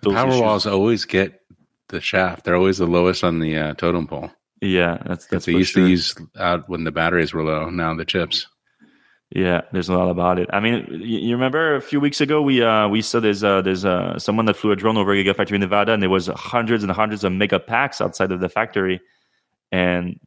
powerwalls 0.03 0.71
always 0.71 1.05
get 1.05 1.41
the 1.89 2.01
shaft. 2.01 2.45
They're 2.45 2.57
always 2.57 2.79
the 2.79 2.87
lowest 2.87 3.25
on 3.25 3.41
the 3.41 3.75
totem 3.77 4.07
pole. 4.07 4.31
Yeah 4.61 5.03
that's 5.05 5.27
that's 5.27 5.45
they 5.45 5.53
used 5.53 5.73
sure. 5.73 5.83
to 5.83 5.91
use 5.91 6.15
out 6.39 6.69
when 6.69 6.85
the 6.85 6.93
batteries 6.93 7.35
were 7.35 7.43
low. 7.43 7.69
Now 7.69 7.95
the 7.95 8.05
chips 8.05 8.47
yeah, 9.35 9.63
there's 9.73 9.89
a 9.89 9.95
lot 9.95 10.11
about 10.11 10.39
it. 10.39 10.49
I 10.53 10.61
mean, 10.61 10.87
you 11.03 11.35
remember 11.35 11.75
a 11.75 11.81
few 11.81 11.99
weeks 11.99 12.21
ago 12.21 12.41
we 12.41 12.63
uh, 12.63 12.87
we 12.87 13.03
saw 13.03 13.19
there's 13.19 13.43
uh, 13.43 13.63
there's 13.63 13.85
uh, 13.85 14.17
someone 14.17 14.47
that 14.47 14.55
flew 14.55 14.71
a 14.71 14.77
drone 14.77 14.97
over 14.97 15.13
a 15.13 15.17
Gigafactory 15.17 15.57
in 15.57 15.61
Nevada, 15.61 15.93
and 15.93 16.01
there 16.01 16.09
was 16.09 16.29
hundreds 16.29 16.85
and 16.85 16.93
hundreds 16.93 17.25
of 17.25 17.33
mega 17.33 17.59
packs 17.59 18.01
outside 18.01 18.31
of 18.31 18.39
the 18.39 18.49
factory, 18.49 19.01
and 19.73 20.21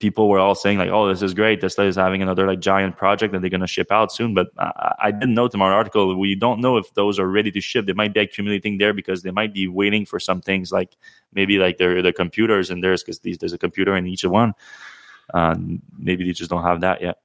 people 0.00 0.28
were 0.28 0.40
all 0.40 0.56
saying 0.56 0.76
like, 0.76 0.90
"Oh, 0.90 1.08
this 1.08 1.22
is 1.22 1.34
great. 1.34 1.60
Tesla 1.60 1.84
is 1.84 1.94
having 1.94 2.20
another 2.20 2.48
like 2.48 2.58
giant 2.58 2.96
project 2.96 3.32
that 3.32 3.42
they're 3.42 3.50
going 3.50 3.60
to 3.60 3.68
ship 3.68 3.92
out 3.92 4.10
soon." 4.10 4.34
But 4.34 4.48
I, 4.58 4.94
I 5.04 5.10
didn't 5.12 5.34
note 5.34 5.54
in 5.54 5.62
our 5.62 5.72
article 5.72 6.18
we 6.18 6.34
don't 6.34 6.60
know 6.60 6.78
if 6.78 6.92
those 6.94 7.20
are 7.20 7.28
ready 7.28 7.52
to 7.52 7.60
ship. 7.60 7.86
They 7.86 7.92
might 7.92 8.12
be 8.12 8.18
accumulating 8.18 8.78
there 8.78 8.92
because 8.92 9.22
they 9.22 9.30
might 9.30 9.54
be 9.54 9.68
waiting 9.68 10.04
for 10.04 10.18
some 10.18 10.40
things 10.40 10.72
like 10.72 10.96
maybe 11.32 11.58
like 11.58 11.76
their 11.78 12.02
their 12.02 12.12
computers 12.12 12.70
and 12.70 12.82
theirs 12.82 13.04
because 13.04 13.20
there's 13.20 13.52
a 13.52 13.58
computer 13.58 13.94
in 13.94 14.08
each 14.08 14.24
one. 14.24 14.54
Uh, 15.32 15.54
maybe 15.96 16.24
they 16.24 16.32
just 16.32 16.50
don't 16.50 16.64
have 16.64 16.80
that 16.80 17.00
yet. 17.00 17.18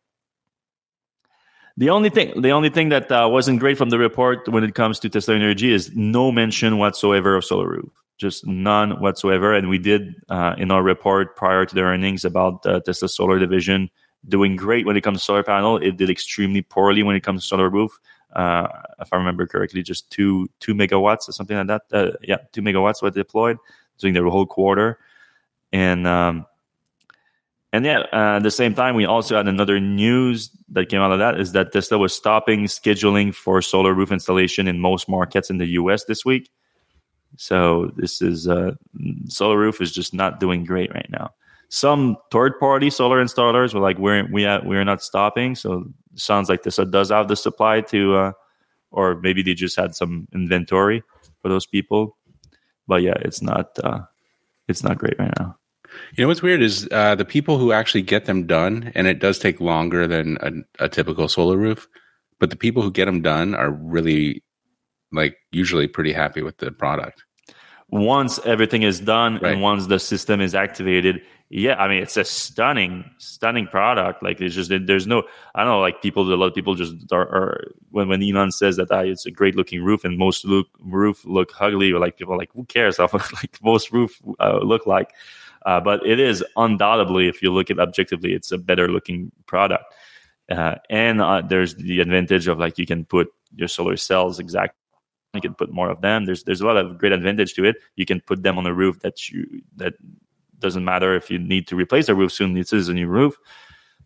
The 1.78 1.90
only 1.90 2.10
thing, 2.10 2.40
the 2.42 2.52
only 2.52 2.70
thing 2.70 2.90
that 2.90 3.12
uh, 3.12 3.28
wasn't 3.32 3.60
great 3.60 3.78
from 3.78 3.90
the 3.90 3.98
report 3.98 4.48
when 4.48 4.64
it 4.64 4.76
comes 4.76 5.00
to 5.00 5.10
Tesla 5.10 5.36
Energy 5.36 5.74
is 5.74 5.92
no 5.96 6.32
mention 6.32 6.78
whatsoever 6.78 7.36
of 7.36 7.44
Solar 7.44 7.68
Roof, 7.68 7.90
just 8.18 8.46
none 8.46 9.02
whatsoever. 9.02 9.54
And 9.54 9.70
we 9.70 9.80
did 9.80 10.14
uh, 10.30 10.54
in 10.58 10.70
our 10.70 10.84
report 10.84 11.36
prior 11.36 11.66
to 11.66 11.74
the 11.74 11.82
earnings 11.82 12.26
about 12.26 12.64
uh, 12.66 12.80
Tesla 12.82 13.10
Solar 13.10 13.40
Division 13.40 13.90
doing 14.30 14.56
great 14.56 14.86
when 14.86 14.96
it 14.96 15.02
comes 15.02 15.20
to 15.20 15.26
solar 15.26 15.44
panel. 15.44 15.78
It 15.78 15.98
did 15.98 16.10
extremely 16.10 16.62
poorly 16.62 17.02
when 17.02 17.16
it 17.16 17.24
comes 17.24 17.42
to 17.42 17.48
Solar 17.48 17.70
Roof. 17.70 18.00
Uh, 18.34 18.68
if 19.00 19.12
I 19.12 19.18
remember 19.18 19.48
correctly, 19.48 19.82
just 19.82 20.10
two 20.12 20.50
two 20.60 20.74
megawatts 20.76 21.28
or 21.28 21.32
something 21.32 21.58
like 21.58 21.68
that. 21.68 21.82
Uh, 21.92 22.12
yeah, 22.22 22.38
two 22.52 22.62
megawatts 22.62 23.02
were 23.02 23.12
deployed 23.12 23.58
during 23.98 24.14
the 24.14 24.30
whole 24.30 24.46
quarter, 24.46 25.00
and 25.72 26.08
um, 26.08 26.46
and 27.74 27.86
yeah, 27.86 28.02
uh, 28.14 28.38
at 28.38 28.44
the 28.44 28.52
same 28.52 28.76
time, 28.76 28.94
we 28.94 29.06
also 29.06 29.36
had 29.36 29.48
another 29.48 29.80
news 29.80 30.52
that 30.70 30.90
came 30.90 31.02
out 31.02 31.12
of 31.12 31.18
that 31.18 31.40
is 31.40 31.54
that 31.54 31.74
Tesla 31.74 31.98
was 31.98 32.14
stopping 32.16 32.66
scheduling 32.66 33.34
for 33.34 33.64
solar 33.64 33.96
roof 33.96 34.12
installation 34.12 34.68
in 34.68 34.80
most 34.80 35.10
markets 35.10 35.50
in 35.50 35.58
the 35.58 35.66
US 35.82 36.04
this 36.06 36.24
week. 36.24 36.52
So 37.36 37.92
this 37.96 38.22
is 38.22 38.48
uh, 38.48 38.74
solar 39.28 39.58
roof 39.58 39.82
is 39.82 39.92
just 39.92 40.14
not 40.14 40.40
doing 40.40 40.66
great 40.66 40.94
right 40.94 41.10
now. 41.10 41.32
some 41.70 42.18
third 42.30 42.60
party 42.60 42.92
solar 42.92 43.24
installers 43.24 43.74
were 43.74 43.80
like, 43.80 43.98
we're 43.98 44.32
we 44.32 44.46
are, 44.46 44.62
we're 44.64 44.86
not 44.86 45.02
stopping. 45.02 45.56
So 45.56 45.86
sounds 46.14 46.50
like 46.50 46.62
Tesla 46.62 46.86
does 46.86 47.10
have 47.10 47.28
the 47.28 47.36
supply 47.36 47.82
to, 47.82 48.16
uh, 48.16 48.32
or 48.92 49.20
maybe 49.22 49.42
they 49.42 49.56
just 49.56 49.76
had 49.76 49.96
some 49.96 50.28
inventory 50.36 51.02
for 51.42 51.50
those 51.50 51.66
people. 51.66 52.16
But 52.88 53.02
yeah, 53.02 53.16
it's 53.22 53.42
not 53.42 53.80
uh, 53.84 54.02
it's 54.68 54.84
not 54.84 55.00
great 55.00 55.18
right 55.18 55.34
now. 55.40 55.58
You 56.16 56.24
know 56.24 56.28
what's 56.28 56.42
weird 56.42 56.62
is 56.62 56.88
uh, 56.92 57.16
the 57.16 57.26
people 57.26 57.58
who 57.58 57.72
actually 57.72 58.02
get 58.02 58.26
them 58.26 58.46
done, 58.46 58.92
and 58.96 59.08
it 59.08 59.20
does 59.20 59.40
take 59.40 59.60
longer 59.60 60.08
than 60.08 60.38
a, 60.42 60.86
a, 60.86 60.90
typical 60.90 61.28
solar 61.28 61.58
roof. 61.58 61.88
But 62.40 62.50
the 62.50 62.56
people 62.56 62.82
who 62.82 62.92
get 62.92 63.06
them 63.06 63.22
done 63.22 63.56
are 63.56 63.72
really, 63.72 64.44
like, 65.12 65.38
usually 65.52 65.88
pretty 65.88 66.14
happy 66.14 66.42
with 66.42 66.58
the 66.58 66.72
product. 66.72 67.24
Once 67.90 68.40
everything 68.46 68.82
is 68.82 69.00
done 69.00 69.36
right. 69.36 69.54
and 69.54 69.62
once 69.62 69.88
the 69.88 70.00
system 70.00 70.42
is 70.42 70.56
activated, 70.56 71.22
yeah, 71.56 71.76
I 71.76 71.88
mean 71.88 72.02
it's 72.02 72.18
a 72.18 72.26
stunning, 72.26 73.08
stunning 73.20 73.68
product. 73.68 74.24
Like 74.24 74.42
it's 74.42 74.56
just 74.56 74.72
there's 74.72 75.06
no, 75.06 75.22
I 75.54 75.64
don't 75.64 75.74
know, 75.74 75.82
like 75.82 76.02
people, 76.02 76.34
a 76.34 76.36
lot 76.36 76.48
of 76.48 76.56
people 76.56 76.74
just 76.74 76.96
are, 77.12 77.22
are 77.22 77.72
when 77.92 78.08
when 78.08 78.24
Elon 78.24 78.52
says 78.52 78.78
that 78.78 78.88
ah, 78.90 79.02
it's 79.02 79.28
a 79.28 79.32
great 79.32 79.56
looking 79.56 79.84
roof 79.84 80.04
and 80.04 80.18
most 80.18 80.46
look 80.46 80.66
roof 80.80 81.24
look 81.26 81.54
ugly, 81.62 81.92
or 81.92 82.00
like 82.00 82.18
people 82.18 82.34
are 82.34 82.38
like 82.40 82.50
who 82.56 82.66
cares? 82.66 82.98
like 83.00 83.60
most 83.62 83.92
roof 83.92 84.20
uh, 84.40 84.62
look 84.64 84.88
like, 84.88 85.12
uh, 85.66 85.80
but 85.80 86.06
it 86.06 86.20
is 86.20 86.44
undoubtedly, 86.56 87.28
if 87.28 87.42
you 87.42 87.52
look 87.52 87.72
at 87.72 87.80
objectively, 87.80 88.34
it's 88.34 88.52
a 88.52 88.58
better 88.58 88.88
looking 88.88 89.32
product. 89.46 89.86
Uh, 90.52 90.76
and 90.90 91.22
uh, 91.22 91.42
there's 91.42 91.76
the 91.76 92.02
advantage 92.02 92.48
of 92.48 92.60
like 92.60 92.78
you 92.78 92.86
can 92.86 93.06
put 93.06 93.30
your 93.56 93.68
solar 93.68 93.96
cells 93.96 94.40
exactly 94.40 94.78
you 95.34 95.42
can 95.42 95.56
put 95.56 95.72
more 95.72 95.90
of 95.90 96.02
them. 96.02 96.26
There's 96.26 96.44
there's 96.44 96.62
a 96.62 96.66
lot 96.66 96.78
of 96.78 96.98
great 96.98 97.12
advantage 97.12 97.54
to 97.56 97.66
it. 97.66 97.78
You 97.96 98.06
can 98.06 98.22
put 98.22 98.44
them 98.44 98.58
on 98.58 98.66
a 98.66 98.74
roof 98.74 99.00
that 99.00 99.30
you 99.30 99.62
that 99.78 99.94
doesn't 100.60 100.86
matter 100.86 101.16
if 101.16 101.30
you 101.30 101.40
need 101.40 101.68
to 101.68 101.76
replace 101.76 102.06
the 102.06 102.16
roof 102.16 102.32
soon 102.32 102.54
this 102.54 102.72
is 102.72 102.88
a 102.88 102.94
new 102.94 103.08
roof. 103.08 103.36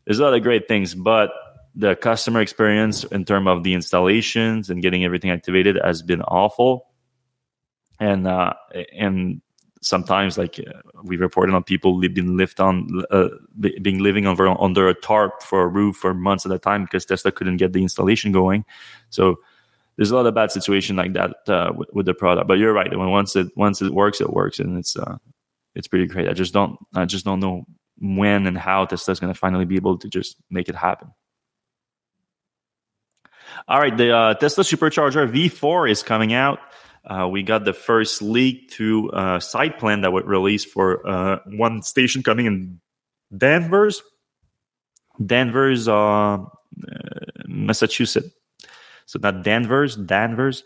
There's 0.06 0.20
a 0.20 0.24
lot 0.24 0.34
of 0.34 0.44
great 0.44 0.68
things 0.68 0.96
but 0.96 1.32
the 1.76 1.96
customer 1.96 2.42
experience 2.42 3.04
in 3.04 3.26
terms 3.26 3.48
of 3.48 3.64
the 3.64 3.74
installations 3.74 4.70
and 4.70 4.82
getting 4.82 5.04
everything 5.04 5.30
activated 5.30 5.78
has 5.84 6.02
been 6.02 6.22
awful. 6.22 6.88
And 8.00 8.28
uh 8.28 8.54
and 8.94 9.42
sometimes 9.88 10.38
like 10.38 10.60
uh, 10.60 10.82
we 11.04 11.18
reported 11.18 11.56
on 11.56 11.64
people 11.64 12.00
being 12.00 12.38
lived 12.38 12.60
on 12.60 13.04
uh, 13.12 13.30
being 13.60 14.00
living 14.00 14.28
under 14.28 14.48
under 14.62 14.88
a 14.88 14.94
tarp 14.94 15.42
for 15.42 15.64
a 15.64 15.68
roof 15.68 15.96
for 15.96 16.14
months 16.14 16.46
at 16.46 16.52
a 16.52 16.60
time 16.60 16.84
because 16.84 17.06
Tesla 17.06 17.32
couldn't 17.32 17.58
get 17.58 17.74
the 17.74 17.82
installation 17.82 18.32
going 18.32 18.66
so 19.10 19.36
there's 19.96 20.12
a 20.12 20.16
lot 20.16 20.28
of 20.28 20.36
bad 20.36 20.52
situation 20.52 20.96
like 20.96 21.14
that 21.14 21.36
uh, 21.48 21.72
with, 21.76 21.90
with, 21.94 22.06
the 22.06 22.14
product 22.14 22.48
but 22.48 22.60
you're 22.60 22.74
right 22.74 22.96
when 22.96 23.10
once 23.10 23.36
it 23.36 23.48
once 23.56 23.82
it 23.82 23.94
works 23.94 24.22
it 24.22 24.32
works 24.32 24.60
and 24.60 24.78
it's 24.78 24.96
uh, 24.96 25.18
it's 25.78 25.88
pretty 25.88 26.08
great. 26.08 26.28
I 26.28 26.34
just 26.34 26.54
don't 26.54 26.78
I 26.96 27.06
just 27.06 27.24
don't 27.24 27.40
know 27.40 27.66
when 28.00 28.48
and 28.48 28.58
how 28.58 28.86
Tesla's 28.86 29.20
going 29.20 29.32
to 29.32 29.40
finally 29.40 29.66
be 29.66 29.76
able 29.76 29.98
to 30.00 30.10
just 30.10 30.36
make 30.50 30.70
it 30.70 30.76
happen. 30.76 31.12
All 33.68 33.80
right, 33.80 33.96
the 33.96 34.12
uh, 34.12 34.34
Tesla 34.34 34.64
Supercharger 34.64 35.32
V4 35.32 35.90
is 35.90 36.04
coming 36.04 36.34
out. 36.34 36.60
Uh, 37.08 37.28
we 37.28 37.42
got 37.42 37.64
the 37.64 37.74
first 37.74 38.22
leak 38.22 38.70
to 38.72 39.10
uh, 39.12 39.40
site 39.40 39.80
plan 39.80 40.02
that 40.02 40.12
was 40.12 40.26
released 40.26 40.68
for 40.68 41.08
uh, 41.08 41.40
one 41.46 41.82
station 41.82 42.22
coming 42.22 42.46
in 42.46 42.80
Danvers, 43.36 44.04
Danvers, 45.26 45.88
uh, 45.88 45.94
uh 45.94 46.38
Massachusetts. 47.48 48.30
So 49.06 49.20
not 49.22 49.44
Danvers, 49.44 49.96
Danvers. 49.96 50.64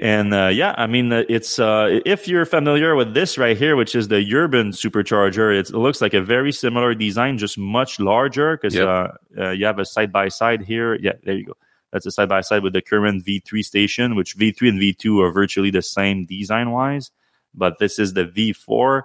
And 0.00 0.32
uh, 0.32 0.46
yeah, 0.46 0.74
I 0.78 0.86
mean, 0.86 1.12
uh, 1.12 1.24
it's 1.28 1.58
uh, 1.58 2.00
if 2.04 2.28
you're 2.28 2.44
familiar 2.44 2.94
with 2.94 3.14
this 3.14 3.36
right 3.36 3.56
here, 3.56 3.74
which 3.74 3.96
is 3.96 4.08
the 4.08 4.24
Urban 4.32 4.70
supercharger, 4.70 5.56
it 5.56 5.74
looks 5.74 6.00
like 6.00 6.14
a 6.14 6.22
very 6.22 6.52
similar 6.52 6.94
design, 6.94 7.36
just 7.36 7.58
much 7.58 7.98
larger 7.98 8.56
because 8.56 8.74
yep. 8.74 8.86
Uh, 8.86 9.08
uh, 9.36 9.50
you 9.50 9.66
have 9.66 9.78
a 9.80 9.84
side 9.84 10.12
by 10.12 10.28
side 10.28 10.62
here. 10.62 10.94
Yeah, 10.94 11.14
there 11.24 11.34
you 11.34 11.46
go. 11.46 11.56
That's 11.92 12.06
a 12.06 12.10
side 12.10 12.28
by 12.28 12.42
side 12.42 12.62
with 12.62 12.72
the 12.74 12.82
current 12.82 13.24
V3 13.24 13.64
station, 13.64 14.14
which 14.14 14.36
V3 14.36 14.68
and 14.68 14.80
V2 14.80 15.22
are 15.22 15.32
virtually 15.32 15.70
the 15.70 15.82
same 15.82 16.26
design 16.26 16.70
wise, 16.70 17.10
but 17.54 17.78
this 17.78 17.98
is 17.98 18.12
the 18.12 18.26
V4 18.26 19.02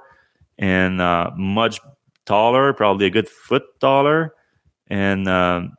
and 0.58 1.02
uh, 1.02 1.32
much 1.36 1.80
taller, 2.26 2.74
probably 2.74 3.06
a 3.06 3.10
good 3.10 3.30
foot 3.30 3.63
taller. 3.80 4.34
And 4.88 5.28
um, 5.28 5.74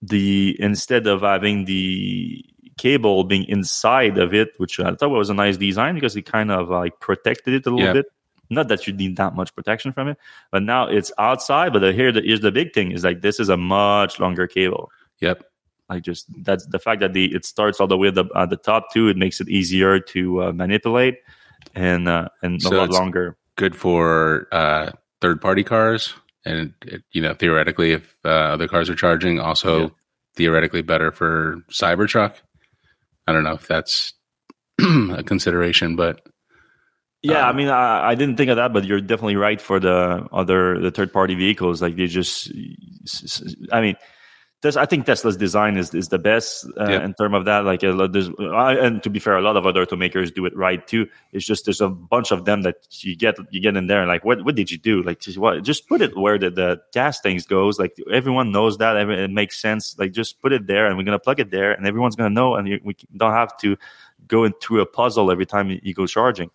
the 0.00 0.56
instead 0.58 1.06
of 1.06 1.22
having 1.22 1.64
the 1.64 2.44
cable 2.76 3.24
being 3.24 3.44
inside 3.44 4.18
of 4.18 4.34
it, 4.34 4.50
which 4.58 4.80
I 4.80 4.94
thought 4.94 5.10
was 5.10 5.30
a 5.30 5.34
nice 5.34 5.56
design 5.56 5.94
because 5.94 6.16
it 6.16 6.22
kind 6.22 6.50
of 6.50 6.68
like 6.68 6.98
protected 7.00 7.54
it 7.54 7.66
a 7.66 7.70
little 7.70 7.86
yeah. 7.86 7.92
bit. 7.92 8.06
Not 8.50 8.68
that 8.68 8.86
you 8.86 8.92
need 8.92 9.16
that 9.16 9.34
much 9.34 9.54
protection 9.54 9.92
from 9.92 10.08
it, 10.08 10.18
but 10.50 10.62
now 10.62 10.86
it's 10.86 11.10
outside. 11.16 11.72
But 11.72 11.78
the, 11.78 11.92
here, 11.92 12.12
the, 12.12 12.20
here's 12.20 12.40
the 12.40 12.52
big 12.52 12.74
thing: 12.74 12.92
is 12.92 13.04
like 13.04 13.22
this 13.22 13.40
is 13.40 13.48
a 13.48 13.56
much 13.56 14.20
longer 14.20 14.46
cable. 14.46 14.90
Yep. 15.20 15.44
Like 15.92 16.02
just 16.02 16.26
that's 16.44 16.66
the 16.66 16.78
fact 16.78 17.00
that 17.00 17.12
the 17.12 17.34
it 17.34 17.44
starts 17.44 17.80
all 17.80 17.86
the 17.86 17.98
way 17.98 18.08
at 18.08 18.14
the, 18.14 18.24
at 18.34 18.50
the 18.50 18.56
top 18.56 18.92
too. 18.92 19.08
It 19.08 19.16
makes 19.16 19.40
it 19.40 19.48
easier 19.48 20.00
to 20.00 20.42
uh, 20.44 20.52
manipulate 20.52 21.18
and 21.74 22.08
uh, 22.08 22.28
and 22.42 22.60
so 22.60 22.76
a 22.76 22.78
lot 22.78 22.90
longer. 22.90 23.36
Good 23.56 23.76
for 23.76 24.48
uh, 24.52 24.90
third 25.20 25.40
party 25.40 25.62
cars, 25.62 26.14
and 26.44 26.72
it, 26.82 27.02
you 27.12 27.22
know 27.22 27.34
theoretically, 27.34 27.92
if 27.92 28.16
uh, 28.24 28.28
other 28.28 28.68
cars 28.68 28.90
are 28.90 28.94
charging, 28.94 29.40
also 29.40 29.80
yeah. 29.80 29.88
theoretically 30.36 30.82
better 30.82 31.12
for 31.12 31.62
Cybertruck. 31.70 32.36
I 33.26 33.32
don't 33.32 33.44
know 33.44 33.52
if 33.52 33.66
that's 33.66 34.14
a 34.80 35.22
consideration, 35.22 35.96
but 35.96 36.26
yeah, 37.22 37.48
um, 37.48 37.54
I 37.54 37.58
mean, 37.58 37.68
I, 37.68 38.08
I, 38.10 38.14
didn't 38.16 38.36
think 38.36 38.50
of 38.50 38.56
that, 38.56 38.72
but 38.72 38.84
you're 38.84 39.00
definitely 39.00 39.36
right 39.36 39.60
for 39.60 39.78
the 39.78 40.26
other 40.32 40.80
the 40.80 40.90
third 40.90 41.12
party 41.12 41.34
vehicles. 41.34 41.80
Like 41.80 41.96
they 41.96 42.08
just, 42.08 42.50
I 43.70 43.80
mean, 43.80 43.96
I 44.64 44.86
think 44.86 45.06
Tesla's 45.06 45.36
design 45.36 45.76
is 45.76 45.92
is 45.92 46.08
the 46.08 46.18
best 46.18 46.66
uh, 46.78 46.86
yeah. 46.88 47.04
in 47.04 47.14
terms 47.14 47.34
of 47.34 47.44
that. 47.46 47.64
Like, 47.64 47.82
uh, 47.82 48.06
there's, 48.06 48.28
uh, 48.28 48.76
and 48.80 49.02
to 49.02 49.10
be 49.10 49.18
fair, 49.18 49.36
a 49.36 49.42
lot 49.42 49.56
of 49.56 49.66
other 49.66 49.84
automakers 49.84 50.32
do 50.32 50.46
it 50.46 50.56
right 50.56 50.86
too. 50.86 51.08
It's 51.32 51.44
just 51.44 51.64
there's 51.64 51.80
a 51.80 51.88
bunch 51.88 52.30
of 52.30 52.44
them 52.44 52.62
that 52.62 52.76
you 53.00 53.16
get 53.16 53.36
you 53.50 53.60
get 53.60 53.76
in 53.76 53.88
there 53.88 54.00
and 54.00 54.08
like, 54.08 54.24
what 54.24 54.44
what 54.44 54.54
did 54.54 54.70
you 54.70 54.78
do? 54.78 55.02
Like, 55.02 55.20
just 55.20 55.36
what? 55.36 55.62
Just 55.62 55.88
put 55.88 56.00
it 56.00 56.16
where 56.16 56.38
the, 56.38 56.50
the 56.50 56.80
gas 56.92 57.20
tanks 57.20 57.44
goes. 57.44 57.78
Like 57.78 57.96
everyone 58.10 58.52
knows 58.52 58.78
that. 58.78 58.96
It 58.96 59.30
makes 59.30 59.60
sense. 59.60 59.98
Like, 59.98 60.12
just 60.12 60.40
put 60.40 60.52
it 60.52 60.66
there, 60.66 60.86
and 60.86 60.96
we're 60.96 61.04
gonna 61.04 61.18
plug 61.18 61.40
it 61.40 61.50
there, 61.50 61.72
and 61.72 61.86
everyone's 61.86 62.14
gonna 62.14 62.30
know, 62.30 62.54
and 62.54 62.68
you, 62.68 62.80
we 62.84 62.96
don't 63.16 63.32
have 63.32 63.56
to 63.58 63.76
go 64.28 64.44
into 64.44 64.80
a 64.80 64.86
puzzle 64.86 65.30
every 65.30 65.46
time 65.46 65.80
you 65.82 65.92
go 65.92 66.06
charging. 66.06 66.50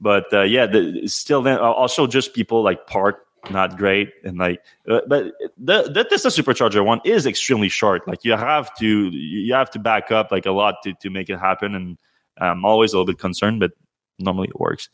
But 0.00 0.32
uh, 0.32 0.42
yeah, 0.42 0.66
the, 0.66 1.06
still, 1.08 1.42
then 1.42 1.58
also 1.58 2.06
just 2.06 2.32
people 2.32 2.62
like 2.62 2.86
park 2.86 3.26
not 3.50 3.76
great. 3.76 4.12
And 4.24 4.38
like 4.38 4.62
uh, 4.88 5.00
but 5.06 5.32
the 5.56 5.90
the 5.92 6.04
Tesla 6.04 6.30
supercharger 6.30 6.84
one 6.84 7.00
is 7.04 7.26
extremely 7.26 7.68
short. 7.68 8.06
Like 8.06 8.24
you 8.24 8.32
have 8.32 8.74
to 8.76 9.08
you 9.08 9.54
have 9.54 9.70
to 9.72 9.78
back 9.78 10.10
up 10.10 10.30
like 10.30 10.46
a 10.46 10.52
lot 10.52 10.76
to 10.84 10.94
to 10.94 11.10
make 11.10 11.30
it 11.30 11.38
happen. 11.38 11.74
And 11.74 11.98
I'm 12.38 12.64
always 12.64 12.92
a 12.92 12.96
little 12.96 13.06
bit 13.06 13.18
concerned 13.18 13.60
but 13.60 13.72
normally 14.18 14.48
it 14.48 14.60
works. 14.60 14.88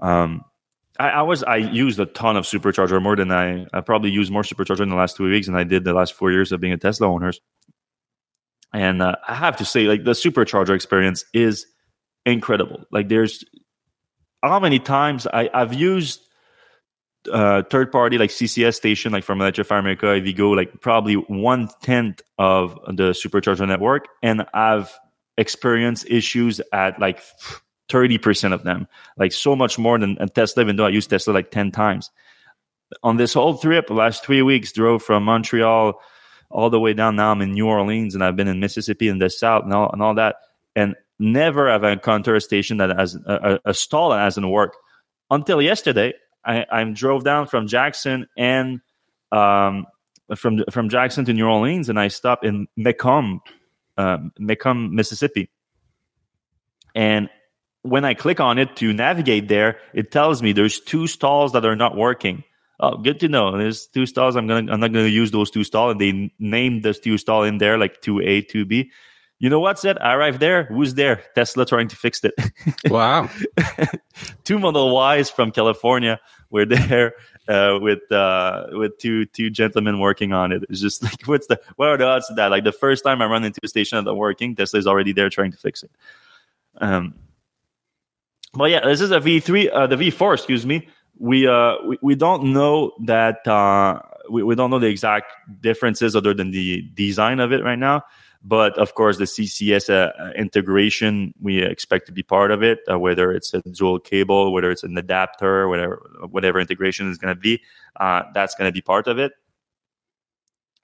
Um 0.00 0.44
I, 0.98 1.10
I 1.10 1.22
was 1.22 1.42
I 1.42 1.56
used 1.56 2.00
a 2.00 2.06
ton 2.06 2.36
of 2.36 2.44
supercharger 2.44 3.02
more 3.02 3.16
than 3.16 3.30
I 3.30 3.66
I 3.72 3.80
probably 3.80 4.10
used 4.10 4.32
more 4.32 4.42
supercharger 4.42 4.80
in 4.80 4.88
the 4.88 4.96
last 4.96 5.16
two 5.16 5.28
weeks 5.28 5.46
than 5.46 5.56
I 5.56 5.64
did 5.64 5.84
the 5.84 5.92
last 5.92 6.14
four 6.14 6.30
years 6.30 6.52
of 6.52 6.60
being 6.60 6.72
a 6.72 6.78
Tesla 6.78 7.08
owner 7.08 7.32
and 8.72 9.02
uh, 9.02 9.16
I 9.26 9.34
have 9.34 9.56
to 9.56 9.64
say 9.64 9.84
like 9.84 10.04
the 10.04 10.12
supercharger 10.12 10.74
experience 10.74 11.24
is 11.32 11.66
incredible. 12.24 12.84
Like 12.90 13.08
there's 13.08 13.44
how 14.42 14.60
many 14.60 14.78
times 14.78 15.26
I, 15.26 15.48
I've 15.54 15.72
used 15.74 16.25
uh, 17.28 17.62
third 17.70 17.92
party 17.92 18.18
like 18.18 18.30
CCS 18.30 18.74
station, 18.74 19.12
like 19.12 19.24
from 19.24 19.40
Electrify 19.40 19.78
America, 19.78 20.14
if 20.14 20.26
you 20.26 20.32
go 20.32 20.50
like 20.50 20.80
probably 20.80 21.14
one 21.14 21.68
tenth 21.82 22.22
of 22.38 22.78
the 22.86 23.10
supercharger 23.10 23.66
network, 23.66 24.08
and 24.22 24.46
I've 24.54 24.92
experienced 25.38 26.06
issues 26.08 26.60
at 26.72 26.98
like 27.00 27.20
thirty 27.88 28.18
percent 28.18 28.54
of 28.54 28.62
them, 28.64 28.86
like 29.16 29.32
so 29.32 29.56
much 29.56 29.78
more 29.78 29.98
than 29.98 30.16
Tesla. 30.34 30.62
Even 30.62 30.76
though 30.76 30.86
I 30.86 30.90
use 30.90 31.06
Tesla 31.06 31.32
like 31.32 31.50
ten 31.50 31.70
times 31.70 32.10
on 33.02 33.16
this 33.16 33.34
whole 33.34 33.58
trip, 33.58 33.90
last 33.90 34.24
three 34.24 34.42
weeks, 34.42 34.72
drove 34.72 35.02
from 35.02 35.24
Montreal 35.24 36.00
all 36.50 36.70
the 36.70 36.80
way 36.80 36.92
down. 36.92 37.16
Now 37.16 37.32
I'm 37.32 37.42
in 37.42 37.52
New 37.52 37.66
Orleans, 37.66 38.14
and 38.14 38.22
I've 38.22 38.36
been 38.36 38.48
in 38.48 38.60
Mississippi 38.60 39.08
in 39.08 39.18
the 39.18 39.30
South 39.30 39.64
and 39.64 39.72
all 39.72 39.90
and 39.90 40.02
all 40.02 40.14
that, 40.14 40.36
and 40.74 40.94
never 41.18 41.70
have 41.70 41.84
I 41.84 41.92
encountered 41.92 42.36
a 42.36 42.40
station 42.40 42.76
that 42.78 42.96
has 42.98 43.14
a, 43.26 43.60
a, 43.64 43.70
a 43.70 43.74
stall 43.74 44.10
that 44.10 44.20
hasn't 44.20 44.48
worked 44.48 44.76
until 45.30 45.60
yesterday 45.60 46.12
I, 46.46 46.64
I 46.70 46.84
drove 46.84 47.24
down 47.24 47.46
from 47.48 47.66
Jackson 47.66 48.26
and 48.36 48.80
um, 49.32 49.86
from 50.36 50.64
from 50.70 50.88
Jackson 50.88 51.24
to 51.24 51.32
New 51.32 51.46
Orleans, 51.46 51.88
and 51.88 51.98
I 51.98 52.08
stopped 52.08 52.44
in 52.44 52.68
McComb, 52.78 53.40
uh, 53.96 54.18
McComb, 54.40 54.92
Mississippi. 54.92 55.50
And 56.94 57.28
when 57.82 58.04
I 58.04 58.14
click 58.14 58.40
on 58.40 58.58
it 58.58 58.76
to 58.76 58.92
navigate 58.92 59.48
there, 59.48 59.78
it 59.92 60.10
tells 60.10 60.42
me 60.42 60.52
there's 60.52 60.80
two 60.80 61.06
stalls 61.06 61.52
that 61.52 61.64
are 61.64 61.76
not 61.76 61.96
working. 61.96 62.42
Oh, 62.78 62.96
good 62.98 63.20
to 63.20 63.28
know. 63.28 63.56
There's 63.56 63.86
two 63.86 64.06
stalls. 64.06 64.36
I'm 64.36 64.46
gonna 64.46 64.72
I'm 64.72 64.80
not 64.80 64.92
gonna 64.92 65.06
use 65.06 65.30
those 65.30 65.50
two 65.50 65.64
stalls, 65.64 65.92
and 65.92 66.00
they 66.00 66.32
named 66.38 66.82
those 66.82 66.98
two 66.98 67.18
stall 67.18 67.42
in 67.44 67.58
there 67.58 67.78
like 67.78 68.00
two 68.02 68.20
A, 68.20 68.42
two 68.42 68.64
B. 68.64 68.90
You 69.38 69.50
know 69.50 69.60
what? 69.60 69.78
Said 69.78 69.98
I 69.98 70.14
arrived 70.14 70.40
there. 70.40 70.64
Who's 70.64 70.94
there? 70.94 71.22
Tesla 71.34 71.66
trying 71.66 71.88
to 71.88 71.96
fix 71.96 72.22
it. 72.24 72.34
Wow. 72.90 73.30
two 74.44 74.58
Model 74.58 74.90
Ys 75.14 75.30
from 75.30 75.52
California 75.52 76.20
were 76.50 76.64
there 76.64 77.14
uh, 77.48 77.78
with 77.80 78.10
uh, 78.10 78.66
with 78.72 78.98
two 78.98 79.26
two 79.26 79.50
gentlemen 79.50 80.00
working 80.00 80.32
on 80.32 80.52
it. 80.52 80.64
It's 80.68 80.80
just 80.80 81.02
like 81.08 81.22
what's 81.22 81.46
the 81.46 81.60
what 81.76 81.88
are 81.88 81.96
the 81.96 82.06
odds 82.06 82.30
of 82.30 82.36
that? 82.36 82.50
Like 82.50 82.64
the 82.64 82.72
first 82.72 83.04
time 83.04 83.22
I 83.22 83.26
run 83.26 83.44
into 83.44 83.60
a 83.62 83.68
station 83.68 84.02
that's 84.04 84.14
working, 84.14 84.54
Tesla 84.56 84.78
is 84.78 84.86
already 84.86 85.12
there 85.12 85.30
trying 85.30 85.52
to 85.52 85.58
fix 85.58 85.82
it. 85.82 85.90
Um, 86.78 87.14
but 88.54 88.70
yeah, 88.70 88.80
this 88.84 89.00
is 89.00 89.10
a 89.10 89.20
V 89.20 89.40
three, 89.40 89.70
uh, 89.70 89.86
the 89.86 89.96
V 89.96 90.10
four, 90.10 90.34
excuse 90.34 90.66
me. 90.66 90.88
We 91.18 91.46
uh 91.46 91.76
we, 91.86 91.98
we 92.02 92.14
don't 92.14 92.52
know 92.52 92.92
that 93.04 93.46
uh 93.46 94.00
we, 94.30 94.42
we 94.42 94.54
don't 94.54 94.70
know 94.70 94.78
the 94.78 94.88
exact 94.88 95.32
differences 95.60 96.16
other 96.16 96.34
than 96.34 96.50
the 96.50 96.82
design 96.94 97.40
of 97.40 97.52
it 97.52 97.62
right 97.62 97.78
now. 97.78 98.02
But 98.48 98.78
of 98.78 98.94
course, 98.94 99.18
the 99.18 99.24
CCS 99.24 99.90
uh, 99.90 100.30
integration 100.36 101.34
we 101.40 101.62
expect 101.62 102.06
to 102.06 102.12
be 102.12 102.22
part 102.22 102.52
of 102.52 102.62
it, 102.62 102.78
uh, 102.88 102.96
whether 102.96 103.32
it's 103.32 103.52
a 103.52 103.60
dual 103.62 103.98
cable, 103.98 104.52
whether 104.52 104.70
it's 104.70 104.84
an 104.84 104.96
adapter, 104.96 105.66
whatever 105.66 106.00
whatever 106.30 106.60
integration 106.60 107.10
is 107.10 107.18
going 107.18 107.34
to 107.34 107.40
be, 107.40 107.60
uh, 107.98 108.22
that's 108.34 108.54
going 108.54 108.68
to 108.68 108.72
be 108.72 108.80
part 108.80 109.08
of 109.08 109.18
it. 109.18 109.32